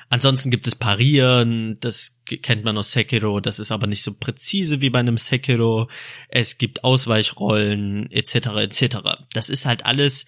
Ansonsten 0.09 0.51
gibt 0.51 0.67
es 0.67 0.75
Parieren, 0.75 1.77
das 1.79 2.19
kennt 2.25 2.63
man 2.63 2.77
aus 2.77 2.91
Sekiro, 2.91 3.39
das 3.39 3.59
ist 3.59 3.71
aber 3.71 3.87
nicht 3.87 4.03
so 4.03 4.13
präzise 4.13 4.81
wie 4.81 4.89
bei 4.89 4.99
einem 4.99 5.17
Sekiro. 5.17 5.89
Es 6.29 6.57
gibt 6.57 6.83
Ausweichrollen 6.83 8.11
etc. 8.11 8.35
etc. 8.57 8.97
Das 9.33 9.49
ist 9.49 9.65
halt 9.65 9.85
alles 9.85 10.25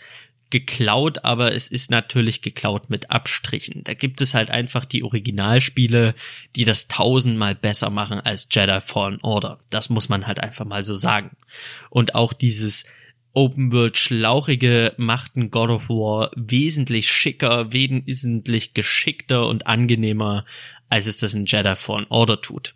geklaut, 0.50 1.26
aber 1.26 1.54
es 1.54 1.68
ist 1.68 1.92
natürlich 1.92 2.42
geklaut 2.42 2.90
mit 2.90 3.12
Abstrichen. 3.12 3.84
Da 3.84 3.94
gibt 3.94 4.22
es 4.22 4.34
halt 4.34 4.50
einfach 4.50 4.86
die 4.86 5.04
Originalspiele, 5.04 6.16
die 6.56 6.66
das 6.66 6.88
tausendmal 6.88 7.54
besser 7.56 7.90
machen 7.90 8.20
als 8.20 8.48
Jedi 8.50 8.80
Fallen 8.80 9.20
Order. 9.22 9.60
Das 9.70 9.90
muss 9.90 10.10
man 10.10 10.26
halt 10.26 10.40
einfach 10.40 10.66
mal 10.66 10.84
so 10.84 10.94
sagen. 10.94 11.36
Und 11.90 12.16
auch 12.16 12.34
dieses 12.34 12.86
Open 13.34 13.72
World 13.72 13.98
schlauchige 13.98 14.94
machten 14.98 15.52
God 15.52 15.70
of 15.70 15.90
War 15.90 16.32
wesentlich 16.36 17.12
schicker, 17.12 17.72
wesentlich 17.72 18.74
geschickter 18.74 19.48
und 19.48 19.68
angenehmer, 19.68 20.46
als 20.90 21.08
es 21.08 21.18
das 21.20 21.34
in 21.36 21.46
Jedi 21.46 21.76
Fallen 21.76 22.08
Order 22.10 22.42
tut. 22.42 22.74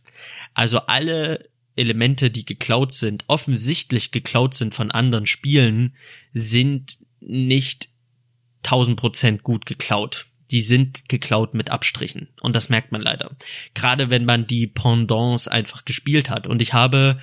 Also 0.54 0.80
alle 0.80 1.50
Elemente, 1.76 2.30
die 2.30 2.46
geklaut 2.46 2.92
sind, 2.92 3.24
offensichtlich 3.28 4.12
geklaut 4.12 4.54
sind 4.54 4.76
von 4.76 4.92
anderen 4.92 5.26
Spielen, 5.26 5.96
sind 6.34 7.00
nicht 7.22 7.90
1000 8.64 9.00
Prozent 9.00 9.44
gut 9.44 9.66
geklaut. 9.66 10.28
Die 10.52 10.62
sind 10.62 11.08
geklaut 11.08 11.54
mit 11.54 11.70
Abstrichen. 11.70 12.28
Und 12.42 12.56
das 12.56 12.70
merkt 12.70 12.92
man 12.92 13.02
leider. 13.02 13.32
Gerade 13.74 14.12
wenn 14.12 14.26
man 14.26 14.48
die 14.48 14.68
Pendants 14.68 15.48
einfach 15.48 15.86
gespielt 15.86 16.30
hat. 16.30 16.46
Und 16.46 16.62
ich 16.62 16.74
habe 16.74 17.20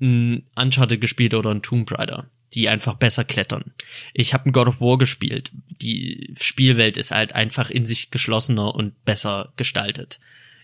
ein 0.00 0.46
Uncharted 0.54 1.00
gespielt 1.00 1.34
oder 1.34 1.50
ein 1.50 1.62
Tomb 1.62 1.90
Raider 1.90 2.30
die 2.54 2.68
einfach 2.68 2.94
besser 2.94 3.24
klettern. 3.24 3.72
Ich 4.14 4.32
habe 4.34 4.48
ein 4.48 4.52
God 4.52 4.68
of 4.68 4.80
War 4.80 4.98
gespielt. 4.98 5.50
Die 5.82 6.34
Spielwelt 6.40 6.96
ist 6.96 7.10
halt 7.10 7.34
einfach 7.34 7.70
in 7.70 7.84
sich 7.84 8.10
geschlossener 8.10 8.74
und 8.74 9.04
besser 9.04 9.52
gestaltet. 9.56 10.18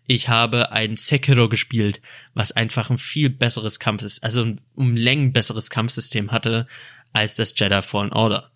Ich 0.07 0.29
habe 0.29 0.73
ein 0.73 0.97
Sekiro 0.97 1.49
gespielt, 1.49 2.01
was 2.35 2.53
einfach 2.53 2.91
ein 2.91 2.99
viel 2.99 3.31
besseres 3.31 3.79
Kampfes, 3.79 4.23
also 4.23 4.45
ein 4.45 4.61
um 4.75 4.97
Längen 4.97 5.33
besseres 5.33 5.71
Kampfsystem 5.71 6.31
hatte 6.31 6.67
als 7.13 7.35
das 7.35 7.55
Jedi 7.57 7.81
Fallen 7.81 8.13
Order. 8.13 8.51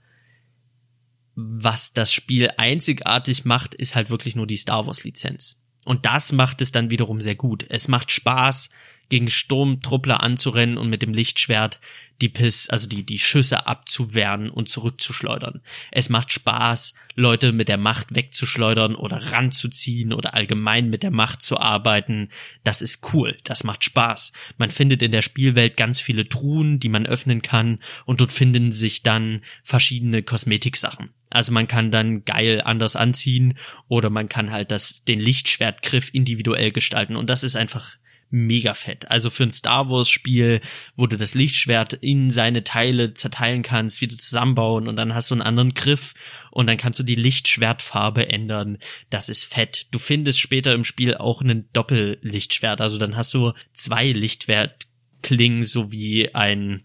Was 1.34 1.92
das 1.92 2.12
Spiel 2.12 2.50
einzigartig 2.56 3.44
macht, 3.44 3.74
ist 3.74 3.94
halt 3.94 4.10
wirklich 4.10 4.36
nur 4.36 4.46
die 4.46 4.56
Star 4.56 4.86
Wars 4.86 5.04
Lizenz. 5.04 5.62
Und 5.84 6.04
das 6.04 6.32
macht 6.32 6.60
es 6.60 6.72
dann 6.72 6.90
wiederum 6.90 7.20
sehr 7.20 7.36
gut. 7.36 7.64
Es 7.68 7.88
macht 7.88 8.10
Spaß, 8.10 8.68
gegen 9.08 9.30
Sturmtruppler 9.30 10.22
anzurennen 10.22 10.78
und 10.78 10.90
mit 10.90 11.02
dem 11.02 11.14
Lichtschwert 11.14 11.80
die 12.20 12.28
Piss, 12.28 12.68
also 12.68 12.88
die, 12.88 13.04
die 13.04 13.18
Schüsse 13.18 13.66
abzuwehren 13.66 14.50
und 14.50 14.68
zurückzuschleudern. 14.68 15.60
Es 15.92 16.08
macht 16.08 16.32
Spaß, 16.32 16.94
Leute 17.14 17.52
mit 17.52 17.68
der 17.68 17.76
Macht 17.76 18.14
wegzuschleudern 18.14 18.96
oder 18.96 19.32
ranzuziehen 19.32 20.12
oder 20.12 20.34
allgemein 20.34 20.90
mit 20.90 21.02
der 21.02 21.12
Macht 21.12 21.42
zu 21.42 21.58
arbeiten. 21.58 22.30
Das 22.64 22.82
ist 22.82 23.12
cool. 23.12 23.38
Das 23.44 23.62
macht 23.62 23.84
Spaß. 23.84 24.32
Man 24.56 24.70
findet 24.70 25.02
in 25.02 25.12
der 25.12 25.22
Spielwelt 25.22 25.76
ganz 25.76 26.00
viele 26.00 26.28
Truhen, 26.28 26.80
die 26.80 26.88
man 26.88 27.06
öffnen 27.06 27.42
kann 27.42 27.78
und 28.04 28.20
dort 28.20 28.32
finden 28.32 28.72
sich 28.72 29.02
dann 29.02 29.42
verschiedene 29.62 30.22
Kosmetiksachen. 30.22 31.10
Also 31.30 31.52
man 31.52 31.68
kann 31.68 31.90
dann 31.90 32.24
geil 32.24 32.62
anders 32.64 32.96
anziehen 32.96 33.58
oder 33.86 34.10
man 34.10 34.28
kann 34.28 34.50
halt 34.50 34.70
das, 34.70 35.04
den 35.04 35.20
Lichtschwertgriff 35.20 36.12
individuell 36.12 36.72
gestalten 36.72 37.16
und 37.16 37.30
das 37.30 37.44
ist 37.44 37.54
einfach 37.54 37.96
mega 38.30 38.74
fett. 38.74 39.10
Also 39.10 39.30
für 39.30 39.44
ein 39.44 39.50
Star 39.50 39.88
Wars 39.88 40.08
Spiel, 40.08 40.60
wo 40.96 41.06
du 41.06 41.16
das 41.16 41.34
Lichtschwert 41.34 41.94
in 41.94 42.30
seine 42.30 42.64
Teile 42.64 43.14
zerteilen 43.14 43.62
kannst, 43.62 44.00
wieder 44.00 44.16
zusammenbauen 44.16 44.88
und 44.88 44.96
dann 44.96 45.14
hast 45.14 45.30
du 45.30 45.34
einen 45.34 45.42
anderen 45.42 45.74
Griff 45.74 46.14
und 46.50 46.66
dann 46.66 46.76
kannst 46.76 46.98
du 46.98 47.04
die 47.04 47.14
Lichtschwertfarbe 47.14 48.28
ändern. 48.28 48.78
Das 49.10 49.28
ist 49.28 49.44
fett. 49.44 49.86
Du 49.90 49.98
findest 49.98 50.40
später 50.40 50.74
im 50.74 50.84
Spiel 50.84 51.16
auch 51.16 51.40
einen 51.40 51.70
Doppellichtschwert. 51.72 52.80
Also 52.80 52.98
dann 52.98 53.16
hast 53.16 53.32
du 53.34 53.52
zwei 53.72 54.12
Lichtwertklingen 54.12 55.62
sowie 55.62 56.30
ein 56.34 56.84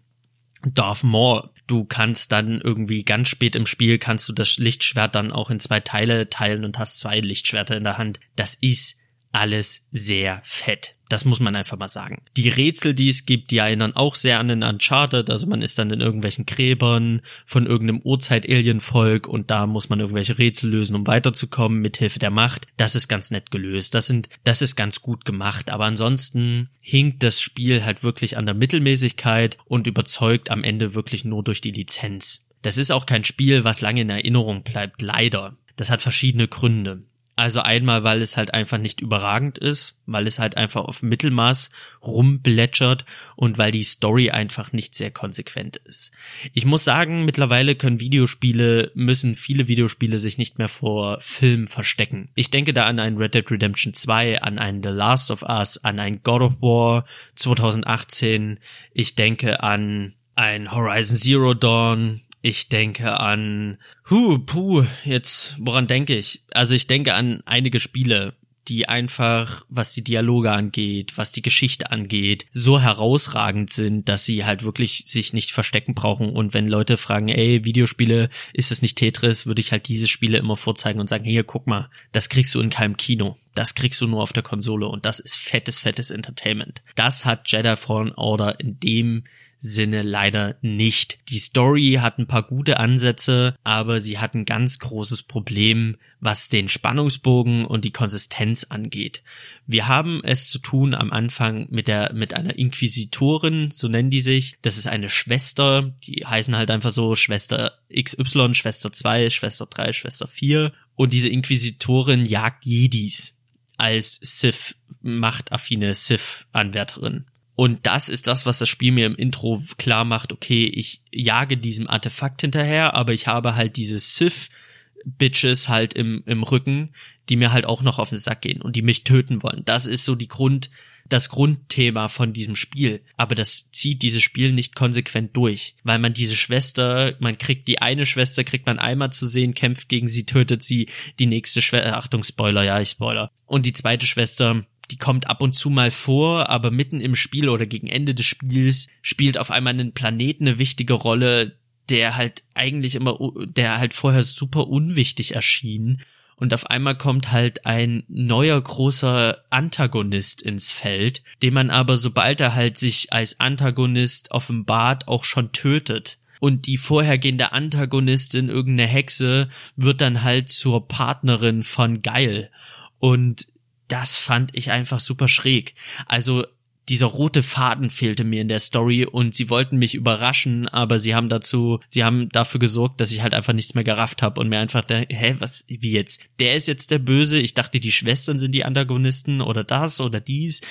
Darth 0.65 1.03
Maul. 1.03 1.49
Du 1.67 1.85
kannst 1.85 2.31
dann 2.31 2.61
irgendwie 2.61 3.03
ganz 3.03 3.29
spät 3.29 3.55
im 3.55 3.65
Spiel 3.65 3.97
kannst 3.97 4.27
du 4.27 4.33
das 4.33 4.57
Lichtschwert 4.57 5.15
dann 5.15 5.31
auch 5.31 5.49
in 5.49 5.59
zwei 5.59 5.79
Teile 5.79 6.29
teilen 6.29 6.65
und 6.65 6.77
hast 6.77 6.99
zwei 6.99 7.19
Lichtschwerter 7.19 7.77
in 7.77 7.83
der 7.83 7.97
Hand. 7.97 8.19
Das 8.35 8.55
ist 8.55 8.97
alles 9.31 9.85
sehr 9.91 10.41
fett. 10.43 10.95
Das 11.13 11.25
muss 11.25 11.39
man 11.39 11.55
einfach 11.55 11.77
mal 11.77 11.89
sagen. 11.89 12.23
Die 12.35 12.49
Rätsel, 12.49 12.95
die 12.95 13.07
es 13.07 13.27
gibt, 13.27 13.51
die 13.51 13.59
erinnern 13.59 13.95
auch 13.95 14.15
sehr 14.15 14.39
an 14.39 14.47
den 14.47 14.63
Uncharted. 14.63 15.29
Also 15.29 15.45
man 15.45 15.61
ist 15.61 15.77
dann 15.77 15.91
in 15.91 16.01
irgendwelchen 16.01 16.47
Gräbern 16.47 17.21
von 17.45 17.67
irgendeinem 17.67 18.01
Urzeit-Alien-Volk 18.01 19.27
und 19.27 19.51
da 19.51 19.67
muss 19.67 19.89
man 19.89 19.99
irgendwelche 19.99 20.39
Rätsel 20.39 20.71
lösen, 20.71 20.95
um 20.95 21.05
weiterzukommen 21.05 21.83
mit 21.83 21.97
Hilfe 21.97 22.17
der 22.17 22.31
Macht. 22.31 22.65
Das 22.77 22.95
ist 22.95 23.09
ganz 23.09 23.29
nett 23.29 23.51
gelöst. 23.51 23.93
Das 23.93 24.07
sind, 24.07 24.27
das 24.43 24.63
ist 24.63 24.75
ganz 24.75 25.03
gut 25.03 25.23
gemacht. 25.23 25.69
Aber 25.69 25.85
ansonsten 25.85 26.69
hinkt 26.81 27.21
das 27.21 27.39
Spiel 27.39 27.85
halt 27.85 28.01
wirklich 28.01 28.35
an 28.35 28.47
der 28.47 28.55
Mittelmäßigkeit 28.55 29.59
und 29.65 29.85
überzeugt 29.85 30.49
am 30.49 30.63
Ende 30.63 30.95
wirklich 30.95 31.25
nur 31.25 31.43
durch 31.43 31.61
die 31.61 31.69
Lizenz. 31.69 32.43
Das 32.63 32.79
ist 32.79 32.91
auch 32.91 33.05
kein 33.05 33.23
Spiel, 33.23 33.63
was 33.63 33.81
lange 33.81 34.01
in 34.01 34.09
Erinnerung 34.09 34.63
bleibt, 34.63 35.03
leider. 35.03 35.57
Das 35.75 35.91
hat 35.91 36.01
verschiedene 36.01 36.47
Gründe. 36.47 37.03
Also 37.35 37.61
einmal, 37.61 38.03
weil 38.03 38.21
es 38.21 38.37
halt 38.37 38.53
einfach 38.53 38.77
nicht 38.77 39.01
überragend 39.01 39.57
ist, 39.57 39.97
weil 40.05 40.27
es 40.27 40.37
halt 40.37 40.55
einfach 40.55 40.83
auf 40.83 41.01
Mittelmaß 41.01 41.71
rumblätschert 42.03 43.05
und 43.35 43.57
weil 43.57 43.71
die 43.71 43.83
Story 43.83 44.29
einfach 44.29 44.71
nicht 44.71 44.93
sehr 44.93 45.09
konsequent 45.09 45.77
ist. 45.77 46.11
Ich 46.53 46.65
muss 46.65 46.83
sagen, 46.83 47.25
mittlerweile 47.25 47.73
können 47.73 47.99
Videospiele, 47.99 48.91
müssen 48.93 49.33
viele 49.33 49.67
Videospiele 49.67 50.19
sich 50.19 50.37
nicht 50.37 50.59
mehr 50.59 50.69
vor 50.69 51.19
Film 51.21 51.65
verstecken. 51.65 52.29
Ich 52.35 52.51
denke 52.51 52.71
da 52.71 52.85
an 52.85 52.99
ein 52.99 53.17
Red 53.17 53.33
Dead 53.33 53.49
Redemption 53.49 53.95
2, 53.95 54.43
an 54.43 54.59
ein 54.59 54.83
The 54.83 54.89
Last 54.89 55.31
of 55.31 55.41
Us, 55.41 55.83
an 55.83 55.99
ein 55.99 56.21
God 56.21 56.41
of 56.43 56.61
War 56.61 57.05
2018. 57.35 58.59
Ich 58.93 59.15
denke 59.15 59.63
an 59.63 60.13
ein 60.35 60.71
Horizon 60.71 61.17
Zero 61.17 61.55
Dawn, 61.55 62.21
ich 62.43 62.67
denke 62.67 63.21
an, 63.21 63.77
hu, 64.09 64.37
puh, 64.37 64.85
jetzt, 65.05 65.55
woran 65.59 65.87
denke 65.87 66.13
ich? 66.13 66.43
Also 66.51 66.75
ich 66.75 66.87
denke 66.87 67.13
an 67.13 67.41
einige 67.45 67.79
Spiele, 67.79 68.35
die 68.67 68.87
einfach, 68.89 69.65
was 69.69 69.93
die 69.93 70.03
Dialoge 70.03 70.51
angeht, 70.51 71.17
was 71.17 71.31
die 71.31 71.41
Geschichte 71.41 71.91
angeht, 71.91 72.45
so 72.51 72.81
herausragend 72.81 73.71
sind, 73.71 74.09
dass 74.09 74.25
sie 74.25 74.43
halt 74.43 74.63
wirklich 74.63 75.05
sich 75.07 75.31
nicht 75.31 75.53
verstecken 75.53 75.95
brauchen. 75.95 76.31
Und 76.31 76.53
wenn 76.53 76.67
Leute 76.67 76.97
fragen, 76.97 77.29
ey, 77.29 77.63
Videospiele, 77.63 78.29
ist 78.51 78.73
es 78.73 78.81
nicht 78.81 78.97
Tetris, 78.97 79.47
würde 79.47 79.61
ich 79.61 79.71
halt 79.71 79.87
diese 79.87 80.09
Spiele 80.09 80.37
immer 80.37 80.57
vorzeigen 80.57 80.99
und 80.99 81.07
sagen, 81.07 81.23
hier, 81.23 81.45
guck 81.45 81.65
mal, 81.65 81.89
das 82.11 82.27
kriegst 82.27 82.53
du 82.55 82.59
in 82.59 82.69
keinem 82.69 82.97
Kino. 82.97 83.37
Das 83.55 83.73
kriegst 83.73 84.01
du 84.01 84.07
nur 84.07 84.21
auf 84.21 84.33
der 84.33 84.43
Konsole 84.43 84.87
und 84.87 85.05
das 85.05 85.21
ist 85.21 85.37
fettes, 85.37 85.79
fettes 85.79 86.09
Entertainment. 86.09 86.83
Das 86.95 87.23
hat 87.23 87.49
Jedi 87.49 87.77
Fallen 87.77 88.11
Order 88.13 88.59
in 88.59 88.79
dem 88.81 89.23
Sinne 89.65 90.01
leider 90.01 90.57
nicht. 90.61 91.19
Die 91.29 91.39
Story 91.39 91.99
hat 92.01 92.19
ein 92.19 92.27
paar 92.27 92.43
gute 92.43 92.81
Ansätze, 92.81 93.55
aber 93.63 94.01
sie 94.01 94.19
hat 94.19 94.35
ein 94.35 94.43
ganz 94.43 94.77
großes 94.77 95.23
Problem, 95.23 95.95
was 96.19 96.49
den 96.49 96.67
Spannungsbogen 96.67 97.63
und 97.63 97.85
die 97.85 97.93
Konsistenz 97.93 98.65
angeht. 98.65 99.23
Wir 99.65 99.87
haben 99.87 100.19
es 100.21 100.49
zu 100.49 100.59
tun 100.59 100.93
am 100.93 101.11
Anfang 101.11 101.67
mit 101.69 101.87
der, 101.87 102.11
mit 102.11 102.33
einer 102.33 102.59
Inquisitorin, 102.59 103.71
so 103.71 103.87
nennen 103.87 104.09
die 104.09 104.19
sich. 104.19 104.57
Das 104.61 104.77
ist 104.77 104.87
eine 104.87 105.07
Schwester, 105.07 105.93
die 106.03 106.25
heißen 106.25 106.57
halt 106.57 106.69
einfach 106.69 106.91
so 106.91 107.15
Schwester 107.15 107.79
XY, 107.89 108.55
Schwester 108.55 108.91
2, 108.91 109.29
Schwester 109.29 109.65
3, 109.65 109.93
Schwester 109.93 110.27
4. 110.27 110.73
Und 110.95 111.13
diese 111.13 111.29
Inquisitorin 111.29 112.25
jagt 112.25 112.65
Jedis 112.65 113.33
als 113.77 114.19
Sith, 114.21 114.75
machtaffine 115.01 115.93
Sith-Anwärterin. 115.93 117.27
Und 117.55 117.85
das 117.85 118.09
ist 118.09 118.27
das, 118.27 118.45
was 118.45 118.59
das 118.59 118.69
Spiel 118.69 118.91
mir 118.91 119.05
im 119.05 119.15
Intro 119.15 119.61
klar 119.77 120.05
macht, 120.05 120.31
okay, 120.31 120.65
ich 120.65 121.01
jage 121.11 121.57
diesem 121.57 121.87
Artefakt 121.87 122.41
hinterher, 122.41 122.95
aber 122.95 123.13
ich 123.13 123.27
habe 123.27 123.55
halt 123.55 123.77
diese 123.77 123.99
Sith-Bitches 123.99 125.69
halt 125.69 125.93
im, 125.93 126.23
im 126.25 126.41
Rücken, 126.41 126.93
die 127.29 127.35
mir 127.35 127.51
halt 127.51 127.65
auch 127.65 127.81
noch 127.81 127.99
auf 127.99 128.09
den 128.09 128.17
Sack 128.17 128.41
gehen 128.41 128.61
und 128.61 128.75
die 128.75 128.81
mich 128.81 129.03
töten 129.03 129.43
wollen. 129.43 129.63
Das 129.65 129.85
ist 129.85 130.03
so 130.03 130.15
die 130.15 130.27
Grund, 130.27 130.71
das 131.07 131.29
Grundthema 131.29 132.07
von 132.07 132.33
diesem 132.33 132.55
Spiel. 132.55 133.01
Aber 133.17 133.35
das 133.35 133.69
zieht 133.71 134.01
dieses 134.01 134.23
Spiel 134.23 134.51
nicht 134.51 134.75
konsequent 134.75 135.35
durch, 135.35 135.75
weil 135.83 135.99
man 135.99 136.13
diese 136.13 136.35
Schwester, 136.35 137.15
man 137.19 137.37
kriegt 137.37 137.67
die 137.67 137.81
eine 137.81 138.05
Schwester, 138.05 138.43
kriegt 138.43 138.65
man 138.65 138.79
einmal 138.79 139.11
zu 139.11 139.27
sehen, 139.27 139.53
kämpft 139.53 139.89
gegen 139.89 140.07
sie, 140.07 140.25
tötet 140.25 140.63
sie, 140.63 140.89
die 141.19 141.27
nächste 141.27 141.61
Schwester, 141.61 141.97
Achtung, 141.97 142.23
Spoiler, 142.23 142.63
ja, 142.63 142.79
ich 142.79 142.89
Spoiler. 142.89 143.31
Und 143.45 143.65
die 143.65 143.73
zweite 143.73 144.07
Schwester, 144.07 144.65
die 144.91 144.97
kommt 144.97 145.29
ab 145.29 145.41
und 145.41 145.53
zu 145.53 145.69
mal 145.69 145.91
vor, 145.91 146.49
aber 146.49 146.71
mitten 146.71 147.01
im 147.01 147.15
Spiel 147.15 147.49
oder 147.49 147.65
gegen 147.65 147.87
Ende 147.87 148.13
des 148.13 148.25
Spiels 148.25 148.87
spielt 149.01 149.37
auf 149.37 149.51
einmal 149.51 149.73
einen 149.73 149.93
Planeten 149.93 150.47
eine 150.47 150.59
wichtige 150.59 150.93
Rolle, 150.93 151.57
der 151.89 152.15
halt 152.15 152.43
eigentlich 152.53 152.95
immer, 152.95 153.17
der 153.45 153.79
halt 153.79 153.93
vorher 153.93 154.23
super 154.23 154.67
unwichtig 154.67 155.35
erschien 155.35 156.01
und 156.35 156.53
auf 156.53 156.69
einmal 156.69 156.97
kommt 156.97 157.31
halt 157.31 157.65
ein 157.65 158.03
neuer 158.07 158.59
großer 158.59 159.37
Antagonist 159.49 160.41
ins 160.41 160.71
Feld, 160.71 161.23
den 161.41 161.53
man 161.53 161.69
aber 161.69 161.97
sobald 161.97 162.41
er 162.41 162.53
halt 162.53 162.77
sich 162.77 163.13
als 163.13 163.39
Antagonist 163.39 164.31
offenbart 164.31 165.07
auch 165.07 165.23
schon 165.23 165.51
tötet. 165.51 166.19
Und 166.39 166.67
die 166.67 166.75
vorhergehende 166.75 167.53
Antagonistin, 167.53 168.49
irgendeine 168.49 168.89
Hexe, 168.89 169.47
wird 169.77 170.01
dann 170.01 170.23
halt 170.23 170.49
zur 170.49 170.87
Partnerin 170.87 171.63
von 171.63 172.01
Geil. 172.01 172.51
Und 172.99 173.47
das 173.87 174.17
fand 174.17 174.55
ich 174.55 174.71
einfach 174.71 174.99
super 174.99 175.27
schräg. 175.27 175.75
Also 176.07 176.45
dieser 176.89 177.07
rote 177.07 177.43
Faden 177.43 177.89
fehlte 177.89 178.23
mir 178.23 178.41
in 178.41 178.49
der 178.49 178.59
Story 178.59 179.05
und 179.05 179.33
sie 179.33 179.49
wollten 179.49 179.77
mich 179.77 179.95
überraschen, 179.95 180.67
aber 180.67 180.99
sie 180.99 181.15
haben 181.15 181.29
dazu, 181.29 181.79
sie 181.87 182.03
haben 182.03 182.27
dafür 182.29 182.59
gesorgt, 182.59 182.99
dass 182.99 183.11
ich 183.13 183.21
halt 183.21 183.33
einfach 183.33 183.53
nichts 183.53 183.73
mehr 183.73 183.85
gerafft 183.85 184.21
habe 184.21 184.41
und 184.41 184.49
mir 184.49 184.59
einfach 184.59 184.83
der, 184.83 185.05
hä, 185.09 185.35
was, 185.39 185.63
wie 185.67 185.91
jetzt? 185.91 186.25
Der 186.39 186.55
ist 186.55 186.67
jetzt 186.67 186.91
der 186.91 186.99
Böse. 186.99 187.39
Ich 187.39 187.53
dachte, 187.53 187.79
die 187.79 187.91
Schwestern 187.91 188.37
sind 188.37 188.53
die 188.53 188.65
Antagonisten 188.65 189.39
oder 189.39 189.63
das 189.63 190.01
oder 190.01 190.19
dies. 190.19 190.61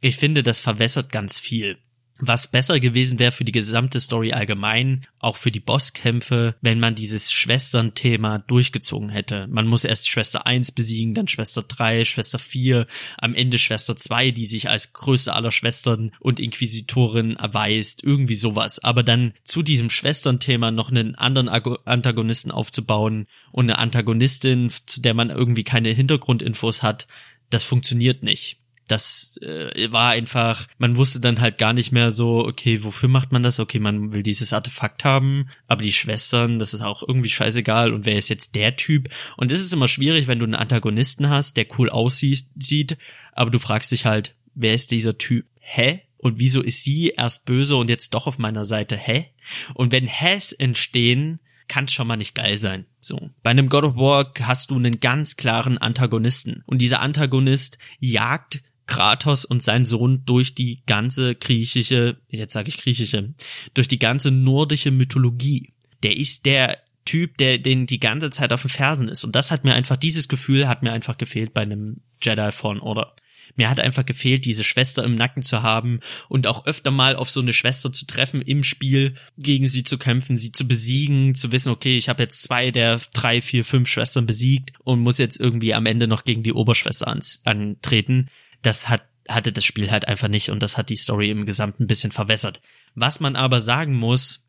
Ich 0.00 0.16
finde, 0.16 0.42
das 0.42 0.60
verwässert 0.60 1.10
ganz 1.10 1.40
viel 1.40 1.78
was 2.20 2.46
besser 2.46 2.80
gewesen 2.80 3.18
wäre 3.18 3.32
für 3.32 3.44
die 3.44 3.52
gesamte 3.52 4.00
Story 4.00 4.32
allgemein, 4.32 5.06
auch 5.18 5.36
für 5.36 5.50
die 5.50 5.60
Bosskämpfe, 5.60 6.54
wenn 6.60 6.80
man 6.80 6.94
dieses 6.94 7.32
Schwestern-Thema 7.32 8.38
durchgezogen 8.38 9.08
hätte. 9.08 9.46
Man 9.48 9.66
muss 9.66 9.84
erst 9.84 10.08
Schwester 10.08 10.46
1 10.46 10.72
besiegen, 10.72 11.14
dann 11.14 11.28
Schwester 11.28 11.62
3, 11.62 12.04
Schwester 12.04 12.38
4, 12.38 12.86
am 13.18 13.34
Ende 13.34 13.58
Schwester 13.58 13.96
2, 13.96 14.30
die 14.30 14.46
sich 14.46 14.68
als 14.68 14.92
größte 14.92 15.32
aller 15.32 15.50
Schwestern 15.50 16.12
und 16.20 16.40
Inquisitorin 16.40 17.36
erweist, 17.36 18.02
irgendwie 18.04 18.34
sowas. 18.34 18.78
Aber 18.78 19.02
dann 19.02 19.32
zu 19.44 19.62
diesem 19.62 19.90
Schwestern-Thema 19.90 20.70
noch 20.70 20.90
einen 20.90 21.14
anderen 21.14 21.48
Antagonisten 21.48 22.50
aufzubauen 22.50 23.26
und 23.52 23.64
eine 23.64 23.78
Antagonistin, 23.78 24.70
zu 24.86 25.00
der 25.00 25.14
man 25.14 25.30
irgendwie 25.30 25.64
keine 25.64 25.90
Hintergrundinfos 25.90 26.82
hat, 26.82 27.06
das 27.50 27.64
funktioniert 27.64 28.22
nicht 28.22 28.59
das 28.90 29.38
äh, 29.42 29.92
war 29.92 30.10
einfach, 30.10 30.66
man 30.78 30.96
wusste 30.96 31.20
dann 31.20 31.40
halt 31.40 31.58
gar 31.58 31.72
nicht 31.72 31.92
mehr 31.92 32.10
so, 32.10 32.44
okay, 32.46 32.82
wofür 32.82 33.08
macht 33.08 33.32
man 33.32 33.42
das? 33.42 33.60
Okay, 33.60 33.78
man 33.78 34.12
will 34.12 34.22
dieses 34.22 34.52
Artefakt 34.52 35.04
haben, 35.04 35.48
aber 35.68 35.82
die 35.82 35.92
Schwestern, 35.92 36.58
das 36.58 36.74
ist 36.74 36.80
auch 36.80 37.06
irgendwie 37.06 37.30
scheißegal 37.30 37.92
und 37.92 38.06
wer 38.06 38.16
ist 38.16 38.28
jetzt 38.28 38.54
der 38.54 38.76
Typ? 38.76 39.08
Und 39.36 39.50
es 39.50 39.60
ist 39.60 39.72
immer 39.72 39.88
schwierig, 39.88 40.26
wenn 40.26 40.38
du 40.38 40.44
einen 40.44 40.54
Antagonisten 40.54 41.28
hast, 41.28 41.56
der 41.56 41.66
cool 41.78 41.90
aussieht, 41.90 42.46
sieht, 42.58 42.96
aber 43.32 43.50
du 43.50 43.58
fragst 43.58 43.92
dich 43.92 44.06
halt, 44.06 44.34
wer 44.54 44.74
ist 44.74 44.90
dieser 44.90 45.18
Typ? 45.18 45.46
Hä? 45.60 46.02
Und 46.18 46.38
wieso 46.38 46.60
ist 46.60 46.84
sie 46.84 47.14
erst 47.16 47.46
böse 47.46 47.76
und 47.76 47.88
jetzt 47.88 48.12
doch 48.12 48.26
auf 48.26 48.38
meiner 48.38 48.64
Seite? 48.64 48.96
Hä? 48.96 49.26
Und 49.74 49.92
wenn 49.92 50.06
Häs 50.06 50.52
entstehen, 50.52 51.40
kann 51.70 51.88
schon 51.88 52.08
mal 52.08 52.16
nicht 52.16 52.34
geil 52.34 52.58
sein. 52.58 52.84
So. 53.00 53.30
Bei 53.42 53.50
einem 53.50 53.68
God 53.68 53.84
of 53.84 53.96
War 53.96 54.32
hast 54.42 54.70
du 54.70 54.76
einen 54.76 55.00
ganz 55.00 55.36
klaren 55.36 55.78
Antagonisten. 55.78 56.62
Und 56.66 56.82
dieser 56.82 57.00
Antagonist 57.00 57.78
jagt 58.00 58.62
Kratos 58.90 59.44
und 59.44 59.62
sein 59.62 59.84
Sohn 59.84 60.24
durch 60.26 60.56
die 60.56 60.82
ganze 60.84 61.36
griechische, 61.36 62.18
jetzt 62.28 62.52
sage 62.52 62.68
ich 62.68 62.76
griechische, 62.76 63.32
durch 63.72 63.86
die 63.86 64.00
ganze 64.00 64.32
nordische 64.32 64.90
Mythologie. 64.90 65.72
Der 66.02 66.16
ist 66.16 66.44
der 66.44 66.76
Typ, 67.04 67.38
der 67.38 67.58
den 67.58 67.86
die 67.86 68.00
ganze 68.00 68.30
Zeit 68.30 68.52
auf 68.52 68.62
den 68.62 68.68
Fersen 68.68 69.08
ist. 69.08 69.22
Und 69.22 69.36
das 69.36 69.52
hat 69.52 69.64
mir 69.64 69.74
einfach, 69.74 69.96
dieses 69.96 70.28
Gefühl 70.28 70.66
hat 70.66 70.82
mir 70.82 70.92
einfach 70.92 71.18
gefehlt 71.18 71.54
bei 71.54 71.62
einem 71.62 72.00
Jedi 72.20 72.50
Fallen 72.50 72.80
Order. 72.80 73.14
Mir 73.54 73.70
hat 73.70 73.78
einfach 73.78 74.04
gefehlt, 74.04 74.44
diese 74.44 74.64
Schwester 74.64 75.04
im 75.04 75.14
Nacken 75.14 75.42
zu 75.42 75.62
haben 75.62 76.00
und 76.28 76.48
auch 76.48 76.66
öfter 76.66 76.90
mal 76.90 77.14
auf 77.14 77.30
so 77.30 77.40
eine 77.40 77.52
Schwester 77.52 77.92
zu 77.92 78.06
treffen 78.06 78.42
im 78.42 78.64
Spiel, 78.64 79.14
gegen 79.38 79.68
sie 79.68 79.84
zu 79.84 79.98
kämpfen, 79.98 80.36
sie 80.36 80.50
zu 80.50 80.66
besiegen, 80.66 81.36
zu 81.36 81.52
wissen, 81.52 81.70
okay, 81.70 81.96
ich 81.96 82.08
habe 82.08 82.24
jetzt 82.24 82.42
zwei 82.42 82.70
der 82.70 83.00
drei, 83.14 83.40
vier, 83.40 83.64
fünf 83.64 83.88
Schwestern 83.88 84.26
besiegt 84.26 84.72
und 84.80 85.00
muss 85.00 85.18
jetzt 85.18 85.38
irgendwie 85.38 85.74
am 85.74 85.86
Ende 85.86 86.08
noch 86.08 86.24
gegen 86.24 86.42
die 86.42 86.52
Oberschwester 86.52 87.16
antreten 87.44 88.28
das 88.62 88.88
hat 88.88 89.02
hatte 89.28 89.52
das 89.52 89.64
Spiel 89.64 89.90
halt 89.90 90.08
einfach 90.08 90.28
nicht 90.28 90.50
und 90.50 90.62
das 90.62 90.76
hat 90.76 90.88
die 90.88 90.96
Story 90.96 91.30
im 91.30 91.46
Gesamten 91.46 91.84
ein 91.84 91.86
bisschen 91.86 92.10
verwässert. 92.10 92.60
Was 92.94 93.20
man 93.20 93.36
aber 93.36 93.60
sagen 93.60 93.94
muss, 93.94 94.44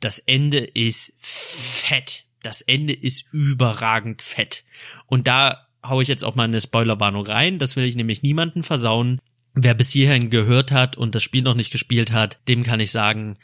das 0.00 0.18
Ende 0.18 0.58
ist 0.58 1.12
fett. 1.18 2.24
Das 2.42 2.60
Ende 2.60 2.92
ist 2.92 3.26
überragend 3.32 4.22
fett. 4.22 4.64
Und 5.06 5.26
da 5.26 5.68
hau 5.82 6.00
ich 6.00 6.08
jetzt 6.08 6.24
auch 6.24 6.34
mal 6.34 6.44
eine 6.44 6.60
Spoilerwarnung 6.60 7.26
rein. 7.26 7.58
Das 7.58 7.76
will 7.76 7.84
ich 7.84 7.96
nämlich 7.96 8.22
niemanden 8.22 8.62
versauen. 8.62 9.20
Wer 9.54 9.74
bis 9.74 9.90
hierhin 9.90 10.28
gehört 10.28 10.70
hat 10.70 10.96
und 10.96 11.14
das 11.14 11.22
Spiel 11.22 11.42
noch 11.42 11.54
nicht 11.54 11.72
gespielt 11.72 12.12
hat, 12.12 12.38
dem 12.46 12.62
kann 12.62 12.80
ich 12.80 12.90
sagen, 12.90 13.38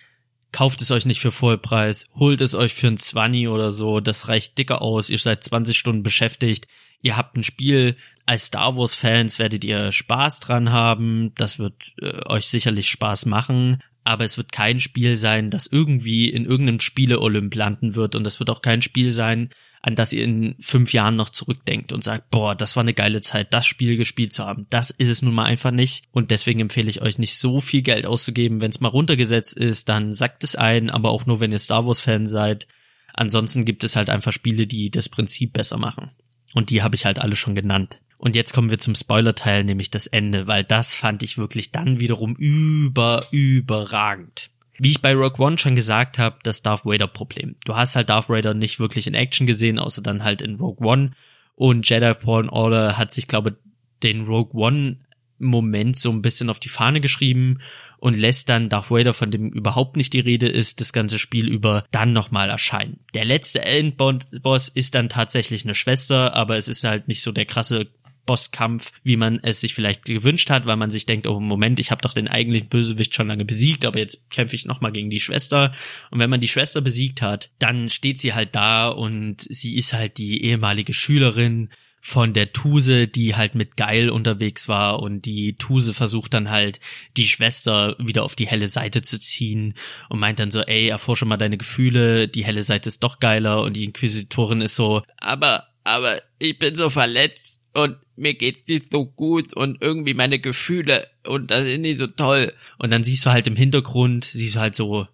kauft 0.52 0.82
es 0.82 0.90
euch 0.90 1.06
nicht 1.06 1.20
für 1.20 1.32
Vollpreis, 1.32 2.06
holt 2.14 2.43
es 2.43 2.55
euch 2.55 2.74
für 2.74 2.89
ein 2.89 2.98
20 2.98 3.48
oder 3.48 3.72
so, 3.72 4.01
das 4.01 4.28
reicht 4.28 4.59
dicker 4.59 4.82
aus, 4.82 5.09
ihr 5.09 5.18
seid 5.18 5.43
20 5.43 5.78
Stunden 5.78 6.02
beschäftigt, 6.02 6.66
ihr 7.01 7.16
habt 7.16 7.34
ein 7.36 7.44
Spiel, 7.44 7.97
als 8.27 8.47
Star 8.47 8.77
Wars 8.77 8.94
Fans 8.94 9.39
werdet 9.39 9.65
ihr 9.65 9.93
Spaß 9.93 10.40
dran 10.40 10.70
haben, 10.70 11.32
das 11.35 11.59
wird 11.59 11.94
äh, 12.01 12.27
euch 12.27 12.47
sicherlich 12.47 12.89
Spaß 12.89 13.27
machen, 13.27 13.82
aber 14.05 14.24
es 14.24 14.36
wird 14.36 14.53
kein 14.53 14.81
Spiel 14.81 15.16
sein, 15.16 15.51
das 15.51 15.66
irgendwie 15.66 16.28
in 16.28 16.44
irgendeinem 16.44 16.81
Spiele-Olymp 16.81 17.55
landen 17.55 17.94
wird 17.94 18.15
und 18.15 18.24
das 18.24 18.39
wird 18.40 18.51
auch 18.51 18.62
kein 18.62 18.82
Spiel 18.82 19.11
sein, 19.11 19.51
an 19.81 19.97
das 19.97 20.12
ihr 20.12 20.24
in 20.24 20.55
fünf 20.61 20.93
Jahren 20.93 21.16
noch 21.16 21.28
zurückdenkt 21.28 21.93
und 21.93 22.05
sagt, 22.05 22.31
boah, 22.31 22.55
das 22.55 22.77
war 22.77 22.82
eine 22.82 22.94
geile 22.94 23.20
Zeit, 23.20 23.53
das 23.53 23.66
Spiel 23.66 23.97
gespielt 23.97 24.32
zu 24.32 24.44
haben. 24.44 24.66
Das 24.70 24.90
ist 24.90 25.09
es 25.09 25.23
nun 25.23 25.35
mal 25.35 25.44
einfach 25.44 25.73
nicht 25.73 26.05
und 26.12 26.31
deswegen 26.31 26.61
empfehle 26.61 26.89
ich 26.90 27.03
euch 27.03 27.19
nicht 27.19 27.36
so 27.36 27.61
viel 27.61 27.82
Geld 27.82 28.07
auszugeben. 28.07 28.61
Wenn 28.61 28.70
es 28.70 28.81
mal 28.81 28.89
runtergesetzt 28.89 29.57
ist, 29.57 29.89
dann 29.89 30.12
sagt 30.12 30.44
es 30.44 30.55
ein, 30.55 30.90
aber 30.90 31.11
auch 31.11 31.27
nur, 31.27 31.40
wenn 31.40 31.53
ihr 31.53 31.59
Star 31.59 31.86
Wars 31.86 32.01
Fan 32.01 32.27
seid. 32.27 32.69
Ansonsten 33.15 33.65
gibt 33.65 33.85
es 33.85 33.97
halt 33.97 34.09
einfach 34.09 34.32
Spiele, 34.32 34.66
die 34.66 34.90
das 34.90 35.09
Prinzip 35.09 35.53
besser 35.53 35.78
machen. 35.78 36.11
Und 36.55 36.70
die 36.70 36.82
habe 36.82 36.94
ich 36.94 37.05
halt 37.05 37.19
alle 37.19 37.36
schon 37.36 37.55
genannt. 37.55 38.01
Und 38.23 38.36
jetzt 38.36 38.53
kommen 38.55 38.70
wir 38.70 38.78
zum 38.78 38.94
Spoiler-Teil, 38.94 39.65
nämlich 39.65 39.90
das 39.90 40.07
Ende, 40.07 40.47
weil 40.47 40.62
das 40.62 40.94
fand 40.94 41.24
ich 41.24 41.39
wirklich 41.39 41.73
dann 41.73 41.99
wiederum 41.99 42.36
über, 42.36 43.27
überragend. 43.32 44.51
Wie 44.78 44.93
ich 44.93 45.03
bei 45.03 45.12
Rogue 45.12 45.44
One 45.44 45.59
schon 45.59 45.74
gesagt 45.74 46.20
habe, 46.20 46.39
das 46.44 46.62
Darth 46.62 46.86
Vader 46.86 47.09
Problem. 47.09 47.57
Du 47.65 47.74
hast 47.74 47.97
halt 47.97 48.11
Darth 48.11 48.28
Vader 48.28 48.55
nicht 48.55 48.78
wirklich 48.78 49.09
in 49.09 49.15
Action 49.15 49.49
gesehen, 49.49 49.81
außer 49.81 50.03
dann 50.03 50.23
halt 50.23 50.40
in 50.40 50.55
Rogue 50.55 50.86
One. 50.86 51.11
Und 51.57 51.89
Jedi 51.90 52.15
Fallen 52.15 52.49
Order 52.49 52.97
hat 52.97 53.11
sich, 53.11 53.27
glaube 53.27 53.57
den 54.05 54.24
Rogue 54.27 54.55
One 54.55 54.99
Moment 55.40 55.97
so 55.97 56.12
ein 56.12 56.23
bisschen 56.23 56.49
auf 56.49 56.61
die 56.61 56.69
Fahne 56.69 57.01
geschrieben 57.01 57.59
und 57.99 58.16
lässt 58.16 58.49
dann 58.49 58.69
Darth 58.69 58.93
Vader, 58.93 59.15
von 59.15 59.32
dem 59.32 59.49
überhaupt 59.49 59.97
nicht 59.97 60.12
die 60.12 60.20
Rede 60.20 60.47
ist, 60.47 60.81
das 60.81 60.93
ganze 60.93 61.19
Spiel 61.19 61.49
über 61.49 61.86
dann 61.90 62.12
nochmal 62.12 62.51
erscheinen. 62.51 63.01
Der 63.15 63.24
letzte 63.24 63.65
Endboss 63.65 64.69
ist 64.69 64.94
dann 64.94 65.09
tatsächlich 65.09 65.65
eine 65.65 65.74
Schwester, 65.74 66.35
aber 66.35 66.57
es 66.57 66.69
ist 66.69 66.85
halt 66.85 67.09
nicht 67.09 67.23
so 67.23 67.32
der 67.32 67.47
krasse 67.47 67.89
Bosskampf, 68.27 68.93
wie 69.03 69.16
man 69.16 69.40
es 69.43 69.61
sich 69.61 69.74
vielleicht 69.74 70.05
gewünscht 70.05 70.51
hat, 70.51 70.66
weil 70.66 70.77
man 70.77 70.90
sich 70.90 71.07
denkt, 71.07 71.27
oh 71.27 71.40
Moment, 71.40 71.81
ich 71.81 71.90
habe 71.90 72.03
doch 72.03 72.15
den 72.15 72.28
eigentlichen 72.28 72.69
Bösewicht 72.69 73.15
schon 73.15 73.28
lange 73.28 73.44
besiegt, 73.44 73.85
aber 73.85 73.99
jetzt 73.99 74.31
kämpfe 74.31 74.57
ich 74.57 74.65
nochmal 74.65 74.93
gegen 74.93 75.11
die 75.11 75.20
Schwester. 75.20 75.73
Und 76.11 76.19
wenn 76.19 76.31
man 76.31 76.40
die 76.40 76.49
Schwester 76.49 76.81
besiegt 76.81 77.23
hat, 77.23 77.51
dann 77.59 77.90
steht 77.90 78.20
sie 78.20 78.35
halt 78.35 78.55
da 78.55 78.89
und 78.89 79.47
sie 79.49 79.77
ist 79.77 79.93
halt 79.93 80.19
die 80.19 80.44
ehemalige 80.44 80.94
Schülerin 80.94 81.69
von 82.05 82.32
der 82.32 82.53
Tuse, 82.53 83.07
die 83.07 83.36
halt 83.36 83.55
mit 83.55 83.77
Geil 83.77 84.11
unterwegs 84.11 84.66
war 84.69 85.01
und 85.01 85.24
die 85.24 85.57
Tuse 85.57 85.94
versucht 85.94 86.35
dann 86.35 86.51
halt 86.51 86.81
die 87.16 87.28
Schwester 87.28 87.94
wieder 87.99 88.24
auf 88.24 88.35
die 88.35 88.49
helle 88.49 88.66
Seite 88.66 89.03
zu 89.03 89.20
ziehen 89.20 89.74
und 90.09 90.19
meint 90.19 90.40
dann 90.40 90.51
so, 90.51 90.62
ey, 90.62 90.89
erforsche 90.89 91.27
mal 91.27 91.36
deine 91.36 91.59
Gefühle, 91.59 92.27
die 92.27 92.44
helle 92.44 92.65
Seite 92.65 92.89
ist 92.89 93.05
doch 93.05 93.20
geiler 93.20 93.62
und 93.62 93.77
die 93.77 93.85
Inquisitorin 93.85 94.62
ist 94.62 94.74
so, 94.74 95.03
aber, 95.16 95.69
aber 95.85 96.20
ich 96.40 96.59
bin 96.59 96.74
so 96.74 96.90
verletzt 96.90 97.61
und 97.74 97.97
mir 98.16 98.35
geht's 98.35 98.69
nicht 98.69 98.90
so 98.90 99.07
gut 99.07 99.55
und 99.55 99.81
irgendwie 99.81 100.15
meine 100.15 100.39
Gefühle 100.39 101.09
und 101.27 101.51
das 101.51 101.65
ist 101.65 101.81
nicht 101.81 101.99
so 101.99 102.07
toll. 102.07 102.53
Und 102.78 102.90
dann 102.90 103.05
siehst 103.05 103.24
du 103.27 103.31
halt 103.31 103.47
im 103.47 103.57
Hintergrund, 103.57 104.24
siehst 104.24 104.57
du 104.57 104.61
halt 104.61 104.74
so 104.74 105.09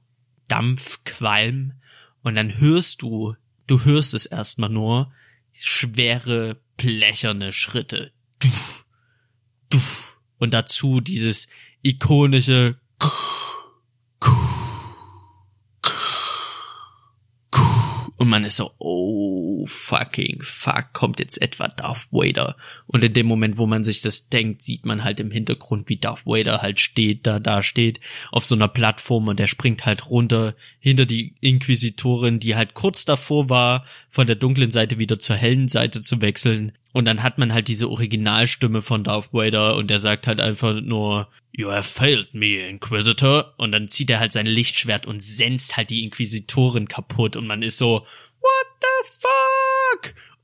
Dampf, 0.48 0.98
Qualm 1.04 1.74
und 2.22 2.34
dann 2.34 2.58
hörst 2.58 3.02
du, 3.02 3.36
du 3.66 3.84
hörst 3.84 4.14
es 4.14 4.26
erstmal 4.26 4.70
nur, 4.70 5.12
schwere 5.52 6.60
blecherne 6.76 7.52
Schritte. 7.52 8.12
Duff, 8.40 8.86
duff. 9.70 10.20
Und 10.38 10.54
dazu 10.54 11.00
dieses 11.00 11.48
ikonische 11.82 12.76
und 18.18 18.28
man 18.28 18.42
ist 18.42 18.56
so, 18.56 18.72
oh 18.78 19.64
fucking 19.66 20.42
fuck, 20.42 20.92
kommt 20.92 21.20
jetzt 21.20 21.40
etwa 21.40 21.68
Darth 21.68 22.08
Vader. 22.10 22.56
Und 22.88 23.04
in 23.04 23.12
dem 23.12 23.26
Moment, 23.26 23.58
wo 23.58 23.66
man 23.66 23.84
sich 23.84 24.02
das 24.02 24.28
denkt, 24.28 24.60
sieht 24.60 24.84
man 24.84 25.04
halt 25.04 25.20
im 25.20 25.30
Hintergrund, 25.30 25.88
wie 25.88 25.98
Darth 25.98 26.26
Vader 26.26 26.60
halt 26.60 26.80
steht, 26.80 27.28
da, 27.28 27.38
da 27.38 27.62
steht, 27.62 28.00
auf 28.32 28.44
so 28.44 28.56
einer 28.56 28.66
Plattform 28.66 29.28
und 29.28 29.38
der 29.38 29.46
springt 29.46 29.86
halt 29.86 30.10
runter 30.10 30.56
hinter 30.80 31.06
die 31.06 31.36
Inquisitorin, 31.40 32.40
die 32.40 32.56
halt 32.56 32.74
kurz 32.74 33.04
davor 33.04 33.48
war, 33.48 33.84
von 34.08 34.26
der 34.26 34.36
dunklen 34.36 34.72
Seite 34.72 34.98
wieder 34.98 35.20
zur 35.20 35.36
hellen 35.36 35.68
Seite 35.68 36.00
zu 36.00 36.20
wechseln. 36.20 36.72
Und 36.92 37.04
dann 37.04 37.22
hat 37.22 37.38
man 37.38 37.52
halt 37.52 37.68
diese 37.68 37.90
Originalstimme 37.90 38.82
von 38.82 39.04
Darth 39.04 39.32
Vader 39.32 39.76
und 39.76 39.90
der 39.90 40.00
sagt 40.00 40.26
halt 40.26 40.40
einfach 40.40 40.80
nur, 40.80 41.28
You 41.52 41.70
have 41.70 41.88
failed 41.88 42.32
me, 42.34 42.66
Inquisitor. 42.66 43.54
Und 43.56 43.72
dann 43.72 43.88
zieht 43.88 44.10
er 44.10 44.20
halt 44.20 44.32
sein 44.32 44.46
Lichtschwert 44.46 45.06
und 45.06 45.20
senzt 45.20 45.76
halt 45.76 45.90
die 45.90 46.04
Inquisitorin 46.04 46.88
kaputt 46.88 47.36
und 47.36 47.46
man 47.46 47.62
ist 47.62 47.78
so, 47.78 48.06
What 48.40 48.66
the 48.80 49.10
fuck? 49.20 49.57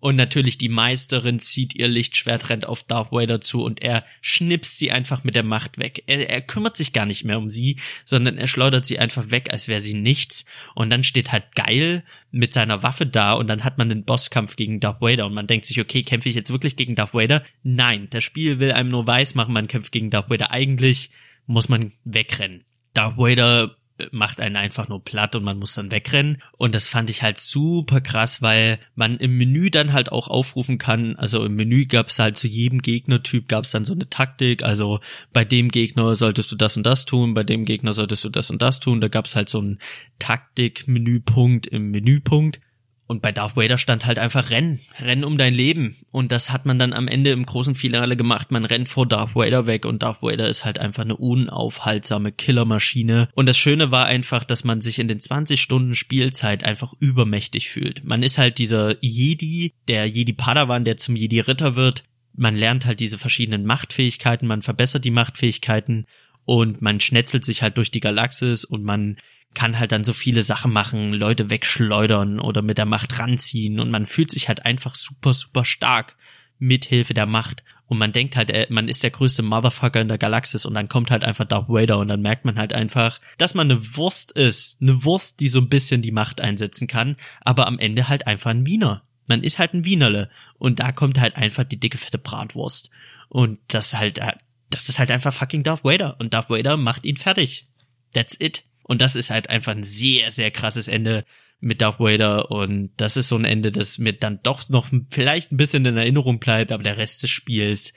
Und 0.05 0.17
natürlich 0.17 0.59
die 0.59 0.69
Meisterin 0.69 1.39
zieht 1.39 1.75
ihr 1.75 1.89
Lichtschwert, 1.89 2.51
rennt 2.51 2.67
auf 2.67 2.83
Darth 2.83 3.11
Vader 3.11 3.41
zu 3.41 3.65
und 3.65 3.81
er 3.81 4.05
schnipst 4.21 4.77
sie 4.77 4.93
einfach 4.93 5.25
mit 5.25 5.35
der 5.35 5.45
Macht 5.45 5.79
weg. 5.79 6.03
Er, 6.07 6.29
er 6.29 6.43
kümmert 6.43 6.77
sich 6.77 6.93
gar 6.93 7.07
nicht 7.07 7.25
mehr 7.25 7.39
um 7.39 7.49
sie, 7.49 7.81
sondern 8.05 8.37
er 8.37 8.47
schleudert 8.47 8.85
sie 8.85 8.99
einfach 8.99 9.31
weg, 9.31 9.51
als 9.51 9.67
wäre 9.67 9.81
sie 9.81 9.95
nichts. 9.95 10.45
Und 10.75 10.91
dann 10.91 11.05
steht 11.05 11.33
halt 11.33 11.55
geil 11.55 12.05
mit 12.31 12.53
seiner 12.53 12.83
Waffe 12.83 13.07
da 13.07 13.33
und 13.33 13.47
dann 13.47 13.65
hat 13.65 13.79
man 13.79 13.89
den 13.89 14.05
Bosskampf 14.05 14.57
gegen 14.57 14.79
Darth 14.79 15.01
Vader 15.01 15.25
und 15.25 15.33
man 15.33 15.47
denkt 15.47 15.65
sich, 15.65 15.81
okay, 15.81 16.03
kämpfe 16.03 16.29
ich 16.29 16.35
jetzt 16.35 16.51
wirklich 16.51 16.77
gegen 16.77 16.97
Darth 16.97 17.15
Vader? 17.15 17.43
Nein, 17.63 18.09
das 18.11 18.25
Spiel 18.25 18.59
will 18.59 18.73
einem 18.73 18.91
nur 18.91 19.07
weiß 19.07 19.35
machen, 19.35 19.55
man 19.55 19.69
kämpft 19.69 19.91
gegen 19.91 20.11
Darth 20.11 20.29
Vader. 20.29 20.51
Eigentlich 20.51 21.13
muss 21.47 21.71
man 21.71 21.93
wegrennen. 22.05 22.65
Darth 22.93 23.17
Vader 23.17 23.75
macht 24.11 24.41
einen 24.41 24.57
einfach 24.57 24.89
nur 24.89 25.03
platt 25.03 25.37
und 25.37 25.45
man 25.45 25.59
muss 25.59 25.75
dann 25.75 25.93
wegrennen. 25.93 26.43
Und 26.59 26.75
das 26.75 26.89
fand 26.89 27.11
ich 27.11 27.23
halt 27.23 27.39
super 27.39 28.01
krass, 28.01 28.43
weil 28.43 28.77
man 28.95 29.19
im 29.19 29.39
Menü 29.39 29.71
dann 29.71 29.93
halt 29.93 30.11
auch 30.11 30.29
aufrufen 30.29 30.79
kann. 30.79 31.15
Also 31.17 31.45
im 31.45 31.55
Menü 31.55 31.87
gab 31.87 32.09
es 32.09 32.19
halt 32.19 32.37
zu 32.37 32.49
jedem 32.49 32.83
Gegnertyp 32.83 33.49
gab 33.49 33.65
es 33.65 33.71
dann 33.71 33.85
so 33.85 33.95
eine 33.95 34.09
Taktik. 34.11 34.63
Also 34.63 35.01
bei 35.33 35.45
dem 35.45 35.71
Gegner 35.71 36.15
solltest 36.17 36.51
du 36.51 36.57
das 36.57 36.77
und 36.77 36.85
das 36.85 37.05
tun, 37.05 37.35
bei 37.35 37.45
dem 37.45 37.65
Gegner 37.65 37.95
solltest 37.95 38.25
du 38.25 38.31
das 38.31 38.51
und 38.51 38.61
das 38.63 38.81
tun. 38.81 39.01
Da 39.01 39.09
gab 39.09 39.27
es 39.27 39.37
halt 39.37 39.49
so 39.49 39.59
einen 39.59 39.79
Taktik-Menüpunkt 40.19 41.67
im 41.67 41.91
Menüpunkt. 41.91 42.61
Und 43.07 43.21
bei 43.21 43.33
Darth 43.33 43.57
Vader 43.57 43.77
stand 43.77 44.07
halt 44.07 44.19
einfach 44.19 44.49
Rennen, 44.51 44.81
Rennen 44.99 45.25
um 45.25 45.37
dein 45.37 45.53
Leben. 45.53 45.97
Und 46.11 46.33
das 46.33 46.51
hat 46.51 46.65
man 46.65 46.79
dann 46.79 46.95
am 46.95 47.07
Ende 47.07 47.31
im 47.33 47.45
großen 47.45 47.75
Finale 47.75 48.17
gemacht. 48.17 48.51
Man 48.51 48.65
rennt 48.65 48.89
vor 48.89 49.07
Darth 49.07 49.35
Vader 49.35 49.67
weg 49.67 49.85
und 49.85 50.03
Darth 50.03 50.23
Vader 50.23 50.49
ist 50.49 50.65
halt 50.65 50.79
einfach 50.79 51.03
eine 51.03 51.17
unaufhaltsame 51.17 52.33
Killermaschine. 52.33 53.29
Und 53.35 53.47
das 53.47 53.59
Schöne 53.59 53.91
war 53.91 54.07
einfach, 54.07 54.45
dass 54.45 54.65
man 54.65 54.81
sich 54.81 54.99
in 54.99 55.09
den 55.09 55.21
20 55.21 55.61
Stunden 55.61 55.95
Spielzeit 55.95 56.65
einfach 56.65 56.95
übermächtig 56.99 57.69
fühlt. 57.69 58.05
Man 58.05 58.23
ist 58.23 58.39
halt 58.39 58.57
dieser 58.57 58.97
Jedi, 59.03 59.75
der 59.89 60.07
Jedi 60.07 60.33
Padawan, 60.33 60.85
der 60.85 60.97
zum 60.97 61.15
Jedi 61.15 61.41
Ritter 61.41 61.77
wird. 61.77 62.05
Man 62.33 62.57
lernt 62.57 62.87
halt 62.87 63.01
diese 63.01 63.19
verschiedenen 63.19 63.67
Machtfähigkeiten, 63.67 64.49
man 64.49 64.63
verbessert 64.63 65.05
die 65.05 65.11
Machtfähigkeiten 65.11 66.07
und 66.45 66.83
man 66.83 67.01
schnetzelt 67.01 67.45
sich 67.45 67.63
halt 67.63 67.77
durch 67.77 67.91
die 67.91 68.01
Galaxis 68.01 68.65
und 68.65 68.83
man 68.83 69.19
kann 69.55 69.79
halt 69.79 69.93
dann 69.93 70.05
so 70.05 70.13
viele 70.13 70.43
Sachen 70.43 70.73
machen, 70.73 71.15
Leute 71.15 71.51
wegschleudern 71.51 72.41
oder 72.41 72.63
mit 72.63 72.79
der 72.79 72.87
Macht 72.87 73.19
ranziehen 73.19 73.81
und 73.81 73.91
man 73.91 74.07
fühlt 74.07 74.31
sich 74.31 74.49
halt 74.49 74.65
einfach 74.67 74.95
super, 74.95 75.33
super 75.33 75.65
stark 75.65 76.17
mit 76.59 76.85
Hilfe 76.85 77.15
der 77.15 77.27
Macht 77.27 77.65
und 77.87 77.99
man 77.99 78.13
denkt 78.13 78.37
halt, 78.37 78.51
äh, 78.51 78.67
man 78.71 78.89
ist 78.89 79.03
der 79.03 79.11
größte 79.11 79.43
Motherfucker 79.43 80.01
in 80.01 80.09
der 80.09 80.19
Galaxis 80.19 80.65
und 80.65 80.75
dann 80.75 80.89
kommt 80.89 81.11
halt 81.11 81.25
einfach 81.25 81.45
Darth 81.45 81.69
Vader 81.69 81.99
und 81.99 82.09
dann 82.09 82.23
merkt 82.23 82.45
man 82.45 82.59
halt 82.59 82.73
einfach, 82.73 83.21
dass 83.39 83.55
man 83.55 83.71
eine 83.71 83.97
Wurst 83.97 84.33
ist, 84.33 84.77
eine 84.81 85.05
Wurst, 85.05 85.41
die 85.41 85.49
so 85.49 85.61
ein 85.61 85.69
bisschen 85.69 86.03
die 86.03 86.13
Macht 86.13 86.41
einsetzen 86.41 86.87
kann, 86.87 87.17
aber 87.41 87.67
am 87.67 87.79
Ende 87.79 88.09
halt 88.09 88.27
einfach 88.27 88.51
ein 88.51 88.67
Wiener. 88.67 89.03
Man 89.27 89.43
ist 89.43 89.59
halt 89.59 89.75
ein 89.75 89.85
Wienerle 89.85 90.31
und 90.59 90.81
da 90.81 90.93
kommt 90.93 91.21
halt 91.21 91.37
einfach 91.37 91.65
die 91.65 91.81
dicke 91.81 91.99
fette 91.99 92.19
Bratwurst 92.19 92.91
und 93.29 93.59
das 93.69 93.95
halt, 93.95 94.19
äh, 94.19 94.33
das 94.71 94.89
ist 94.89 94.99
halt 94.99 95.11
einfach 95.11 95.33
fucking 95.33 95.63
Darth 95.63 95.85
Vader 95.85 96.17
und 96.19 96.35
Darth 96.35 96.51
Vader 96.51 96.77
macht 96.77 97.05
ihn 97.05 97.17
fertig. 97.17 97.69
That's 98.13 98.37
it. 98.39 98.65
Und 98.85 99.01
das 99.01 99.17
ist 99.17 99.31
halt 99.31 99.51
einfach 99.51 99.73
ein 99.73 99.83
sehr, 99.83 100.31
sehr 100.31 100.51
krasses 100.51 100.89
Ende 100.89 101.25
mit 101.61 101.81
Darth 101.81 101.99
Vader 101.99 102.51
und 102.51 102.91
das 102.99 103.17
ist 103.17 103.29
so 103.29 103.37
ein 103.37 103.47
Ende, 103.47 103.73
das 103.73 103.99
mir 103.99 104.13
dann 104.13 104.41
doch 104.43 104.69
noch 104.69 104.89
vielleicht 105.11 105.51
ein 105.51 105.57
bisschen 105.57 105.87
in 105.87 105.97
Erinnerung 105.97 106.39
bleibt, 106.39 106.71
aber 106.71 106.83
der 106.83 106.99
Rest 106.99 107.23
des 107.23 107.31
Spiels 107.31 107.95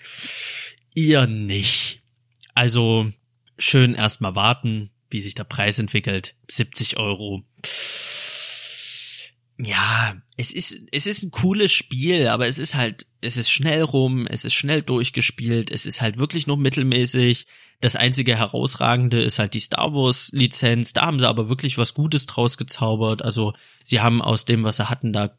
eher 0.96 1.28
nicht. 1.28 2.02
Also 2.56 3.12
schön 3.58 3.94
erstmal 3.94 4.36
warten, 4.36 4.90
wie 5.10 5.20
sich 5.20 5.36
der 5.36 5.44
Preis 5.44 5.80
entwickelt. 5.80 6.36
70 6.50 6.98
Euro. 6.98 7.44
Ja, 9.60 10.16
es 10.36 10.54
ist, 10.54 10.82
es 10.92 11.08
ist 11.08 11.24
ein 11.24 11.32
cooles 11.32 11.72
Spiel, 11.72 12.28
aber 12.28 12.48
es 12.48 12.60
ist 12.60 12.76
halt, 12.76 13.08
es 13.22 13.38
ist 13.38 13.50
schnell 13.50 13.82
rum, 13.82 14.28
es 14.28 14.46
ist 14.46 14.54
schnell 14.54 14.84
durchgespielt, 14.84 15.72
es 15.72 15.88
ist 15.88 16.02
halt 16.02 16.20
wirklich 16.20 16.46
nur 16.46 16.58
mittelmäßig. 16.58 17.48
Das 17.82 17.96
einzige 17.96 18.36
herausragende 18.36 19.20
ist 19.20 19.40
halt 19.40 19.56
die 19.56 19.60
Star 19.60 19.94
Wars 19.94 20.30
Lizenz. 20.32 20.94
Da 20.94 21.08
haben 21.08 21.20
sie 21.20 21.28
aber 21.28 21.50
wirklich 21.50 21.78
was 21.78 21.96
Gutes 21.96 22.28
draus 22.28 22.58
gezaubert. 22.58 23.24
Also 23.24 23.54
sie 23.84 24.00
haben 24.00 24.22
aus 24.22 24.46
dem, 24.46 24.64
was 24.64 24.78
sie 24.78 24.90
hatten, 24.90 25.12
da 25.12 25.36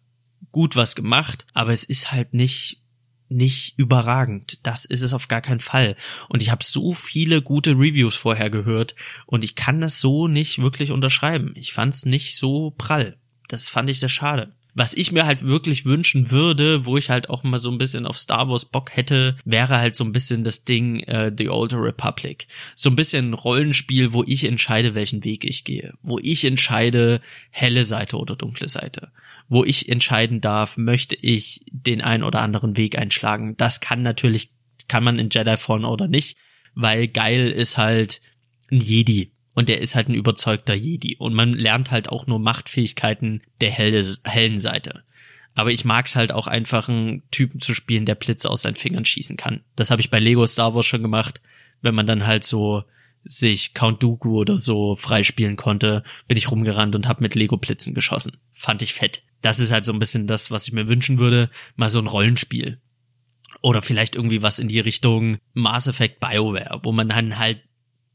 gut 0.50 0.74
was 0.74 0.96
gemacht, 0.96 1.44
aber 1.54 1.72
es 1.72 1.84
ist 1.84 2.12
halt 2.12 2.34
nicht 2.34 2.82
nicht 3.30 3.78
überragend. 3.78 4.66
Das 4.66 4.86
ist 4.86 5.02
es 5.02 5.12
auf 5.12 5.28
gar 5.28 5.42
keinen 5.42 5.60
Fall. 5.60 5.96
Und 6.30 6.42
ich 6.42 6.50
habe 6.50 6.64
so 6.64 6.94
viele 6.94 7.42
gute 7.42 7.72
Reviews 7.72 8.16
vorher 8.16 8.48
gehört 8.50 8.94
und 9.26 9.44
ich 9.44 9.54
kann 9.54 9.82
das 9.82 10.00
so 10.00 10.28
nicht 10.28 10.60
wirklich 10.60 10.92
unterschreiben. 10.92 11.52
Ich 11.54 11.74
fand's 11.74 12.06
nicht 12.06 12.36
so 12.36 12.70
prall. 12.70 13.18
Das 13.48 13.68
fand 13.68 13.90
ich 13.90 13.98
sehr 14.00 14.08
schade. 14.08 14.52
Was 14.74 14.94
ich 14.94 15.10
mir 15.10 15.26
halt 15.26 15.42
wirklich 15.42 15.86
wünschen 15.86 16.30
würde, 16.30 16.84
wo 16.84 16.96
ich 16.96 17.10
halt 17.10 17.30
auch 17.30 17.42
mal 17.42 17.58
so 17.58 17.68
ein 17.68 17.78
bisschen 17.78 18.06
auf 18.06 18.16
Star 18.16 18.48
Wars 18.48 18.64
Bock 18.64 18.94
hätte, 18.94 19.36
wäre 19.44 19.78
halt 19.78 19.96
so 19.96 20.04
ein 20.04 20.12
bisschen 20.12 20.44
das 20.44 20.62
Ding 20.62 21.00
äh, 21.00 21.32
The 21.36 21.48
Old 21.48 21.72
Republic. 21.72 22.46
So 22.76 22.88
ein 22.88 22.94
bisschen 22.94 23.30
ein 23.30 23.34
Rollenspiel, 23.34 24.12
wo 24.12 24.22
ich 24.22 24.44
entscheide, 24.44 24.94
welchen 24.94 25.24
Weg 25.24 25.44
ich 25.44 25.64
gehe. 25.64 25.94
Wo 26.02 26.20
ich 26.22 26.44
entscheide, 26.44 27.20
helle 27.50 27.84
Seite 27.84 28.18
oder 28.18 28.36
dunkle 28.36 28.68
Seite. 28.68 29.10
Wo 29.48 29.64
ich 29.64 29.88
entscheiden 29.88 30.40
darf, 30.40 30.76
möchte 30.76 31.16
ich 31.16 31.64
den 31.72 32.00
einen 32.00 32.22
oder 32.22 32.42
anderen 32.42 32.76
Weg 32.76 32.96
einschlagen. 32.96 33.56
Das 33.56 33.80
kann 33.80 34.02
natürlich, 34.02 34.52
kann 34.86 35.02
man 35.02 35.18
in 35.18 35.30
Jedi 35.30 35.56
Fallen 35.56 35.86
oder 35.86 36.06
nicht, 36.06 36.38
weil 36.74 37.08
geil 37.08 37.48
ist 37.48 37.78
halt 37.78 38.20
ein 38.70 38.78
Jedi 38.78 39.32
und 39.58 39.68
der 39.68 39.80
ist 39.80 39.96
halt 39.96 40.08
ein 40.08 40.14
überzeugter 40.14 40.74
Jedi 40.74 41.16
und 41.16 41.34
man 41.34 41.52
lernt 41.52 41.90
halt 41.90 42.10
auch 42.10 42.28
nur 42.28 42.38
Machtfähigkeiten 42.38 43.42
der 43.60 43.72
helle, 43.72 44.06
hellen 44.22 44.56
Seite. 44.56 45.02
Aber 45.56 45.72
ich 45.72 45.84
mag's 45.84 46.14
halt 46.14 46.30
auch 46.30 46.46
einfach 46.46 46.88
einen 46.88 47.28
Typen 47.32 47.58
zu 47.58 47.74
spielen, 47.74 48.04
der 48.04 48.14
Blitze 48.14 48.50
aus 48.50 48.62
seinen 48.62 48.76
Fingern 48.76 49.04
schießen 49.04 49.36
kann. 49.36 49.64
Das 49.74 49.90
habe 49.90 50.00
ich 50.00 50.10
bei 50.10 50.20
Lego 50.20 50.46
Star 50.46 50.76
Wars 50.76 50.86
schon 50.86 51.02
gemacht, 51.02 51.40
wenn 51.82 51.96
man 51.96 52.06
dann 52.06 52.24
halt 52.24 52.44
so 52.44 52.84
sich 53.24 53.74
Count 53.74 54.00
Dooku 54.00 54.38
oder 54.38 54.58
so 54.58 54.94
freispielen 54.94 55.56
konnte, 55.56 56.04
bin 56.28 56.38
ich 56.38 56.52
rumgerannt 56.52 56.94
und 56.94 57.08
hab 57.08 57.20
mit 57.20 57.34
Lego 57.34 57.56
Blitzen 57.56 57.94
geschossen. 57.94 58.36
Fand 58.52 58.80
ich 58.82 58.94
fett. 58.94 59.24
Das 59.42 59.58
ist 59.58 59.72
halt 59.72 59.84
so 59.84 59.92
ein 59.92 59.98
bisschen 59.98 60.28
das, 60.28 60.52
was 60.52 60.68
ich 60.68 60.72
mir 60.72 60.86
wünschen 60.86 61.18
würde, 61.18 61.50
mal 61.74 61.90
so 61.90 61.98
ein 61.98 62.06
Rollenspiel. 62.06 62.80
Oder 63.60 63.82
vielleicht 63.82 64.14
irgendwie 64.14 64.44
was 64.44 64.60
in 64.60 64.68
die 64.68 64.78
Richtung 64.78 65.38
Mass 65.52 65.88
Effect 65.88 66.20
BioWare, 66.20 66.78
wo 66.84 66.92
man 66.92 67.08
dann 67.08 67.38
halt 67.40 67.60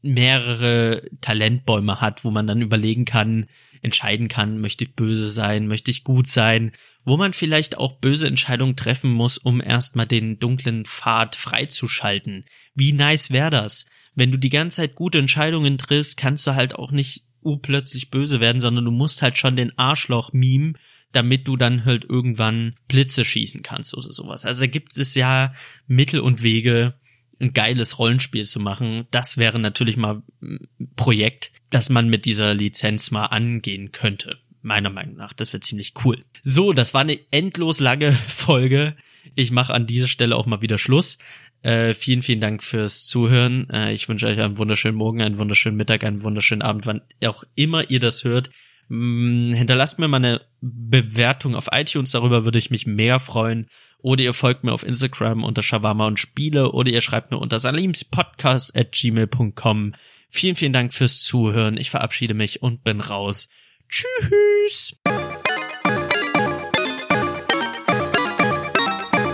mehrere 0.04 1.08
Talentbäume 1.20 2.00
hat, 2.00 2.24
wo 2.24 2.30
man 2.30 2.46
dann 2.46 2.62
überlegen 2.62 3.04
kann, 3.04 3.46
entscheiden 3.82 4.28
kann, 4.28 4.60
möchte 4.60 4.84
ich 4.84 4.94
böse 4.94 5.28
sein, 5.30 5.66
möchte 5.66 5.90
ich 5.90 6.04
gut 6.04 6.26
sein, 6.26 6.72
wo 7.04 7.16
man 7.16 7.32
vielleicht 7.32 7.76
auch 7.76 7.98
böse 7.98 8.26
Entscheidungen 8.26 8.76
treffen 8.76 9.10
muss, 9.10 9.38
um 9.38 9.60
erstmal 9.60 10.06
den 10.06 10.38
dunklen 10.38 10.84
Pfad 10.84 11.36
freizuschalten. 11.36 12.44
Wie 12.74 12.92
nice 12.92 13.30
wäre 13.30 13.50
das? 13.50 13.86
Wenn 14.14 14.30
du 14.30 14.38
die 14.38 14.50
ganze 14.50 14.76
Zeit 14.76 14.94
gute 14.94 15.18
Entscheidungen 15.18 15.76
triffst, 15.76 16.16
kannst 16.16 16.46
du 16.46 16.54
halt 16.54 16.74
auch 16.74 16.92
nicht 16.92 17.24
urplötzlich 17.42 18.10
böse 18.10 18.40
werden, 18.40 18.60
sondern 18.60 18.86
du 18.86 18.90
musst 18.90 19.20
halt 19.20 19.36
schon 19.36 19.56
den 19.56 19.76
Arschloch-Meme 19.78 20.74
damit 21.14 21.46
du 21.46 21.56
dann 21.56 21.84
halt 21.84 22.04
irgendwann 22.04 22.74
Blitze 22.88 23.24
schießen 23.24 23.62
kannst 23.62 23.96
oder 23.96 24.12
sowas. 24.12 24.44
Also 24.44 24.60
da 24.60 24.66
gibt 24.66 24.98
es 24.98 25.14
ja 25.14 25.54
Mittel 25.86 26.20
und 26.20 26.42
Wege, 26.42 26.94
ein 27.40 27.52
geiles 27.52 27.98
Rollenspiel 27.98 28.44
zu 28.44 28.60
machen. 28.60 29.06
Das 29.10 29.36
wäre 29.36 29.58
natürlich 29.58 29.96
mal 29.96 30.22
ein 30.42 30.68
Projekt, 30.96 31.52
das 31.70 31.88
man 31.88 32.08
mit 32.08 32.24
dieser 32.24 32.54
Lizenz 32.54 33.10
mal 33.10 33.26
angehen 33.26 33.92
könnte. 33.92 34.38
Meiner 34.62 34.90
Meinung 34.90 35.16
nach. 35.16 35.32
Das 35.32 35.52
wäre 35.52 35.60
ziemlich 35.60 35.92
cool. 36.04 36.24
So, 36.42 36.72
das 36.72 36.94
war 36.94 37.02
eine 37.02 37.18
endlos 37.30 37.80
lange 37.80 38.12
Folge. 38.28 38.96
Ich 39.34 39.50
mache 39.50 39.74
an 39.74 39.86
dieser 39.86 40.08
Stelle 40.08 40.36
auch 40.36 40.46
mal 40.46 40.62
wieder 40.62 40.78
Schluss. 40.78 41.18
Äh, 41.62 41.94
vielen, 41.94 42.22
vielen 42.22 42.40
Dank 42.40 42.62
fürs 42.62 43.06
Zuhören. 43.06 43.68
Äh, 43.70 43.92
ich 43.92 44.08
wünsche 44.08 44.26
euch 44.26 44.38
einen 44.38 44.58
wunderschönen 44.58 44.96
Morgen, 44.96 45.22
einen 45.22 45.38
wunderschönen 45.38 45.76
Mittag, 45.76 46.04
einen 46.04 46.22
wunderschönen 46.22 46.62
Abend, 46.62 46.86
wann 46.86 47.00
auch 47.24 47.44
immer 47.54 47.90
ihr 47.90 48.00
das 48.00 48.24
hört. 48.24 48.50
Mm, 48.88 49.52
hinterlasst 49.54 49.98
mir 49.98 50.08
mal 50.08 50.18
eine 50.18 50.42
Bewertung 50.60 51.54
auf 51.54 51.68
iTunes, 51.72 52.10
darüber 52.10 52.44
würde 52.44 52.58
ich 52.58 52.70
mich 52.70 52.86
mehr 52.86 53.18
freuen. 53.18 53.68
Oder 54.04 54.22
ihr 54.22 54.34
folgt 54.34 54.64
mir 54.64 54.72
auf 54.74 54.84
Instagram 54.84 55.44
unter 55.44 55.62
Shawarma 55.62 56.06
und 56.06 56.20
Spiele 56.20 56.72
oder 56.72 56.92
ihr 56.92 57.00
schreibt 57.00 57.30
mir 57.30 57.38
unter 57.38 57.58
salimspodcast 57.58 58.76
at 58.76 58.92
gmail.com. 58.92 59.94
Vielen, 60.28 60.56
vielen 60.56 60.74
Dank 60.74 60.92
fürs 60.92 61.20
Zuhören. 61.20 61.78
Ich 61.78 61.88
verabschiede 61.88 62.34
mich 62.34 62.60
und 62.60 62.84
bin 62.84 63.00
raus. 63.00 63.48
Tschüss. 63.88 65.00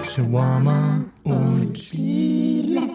Shawarma 0.06 1.05
und 1.24 1.76
Spiele. 1.76 2.90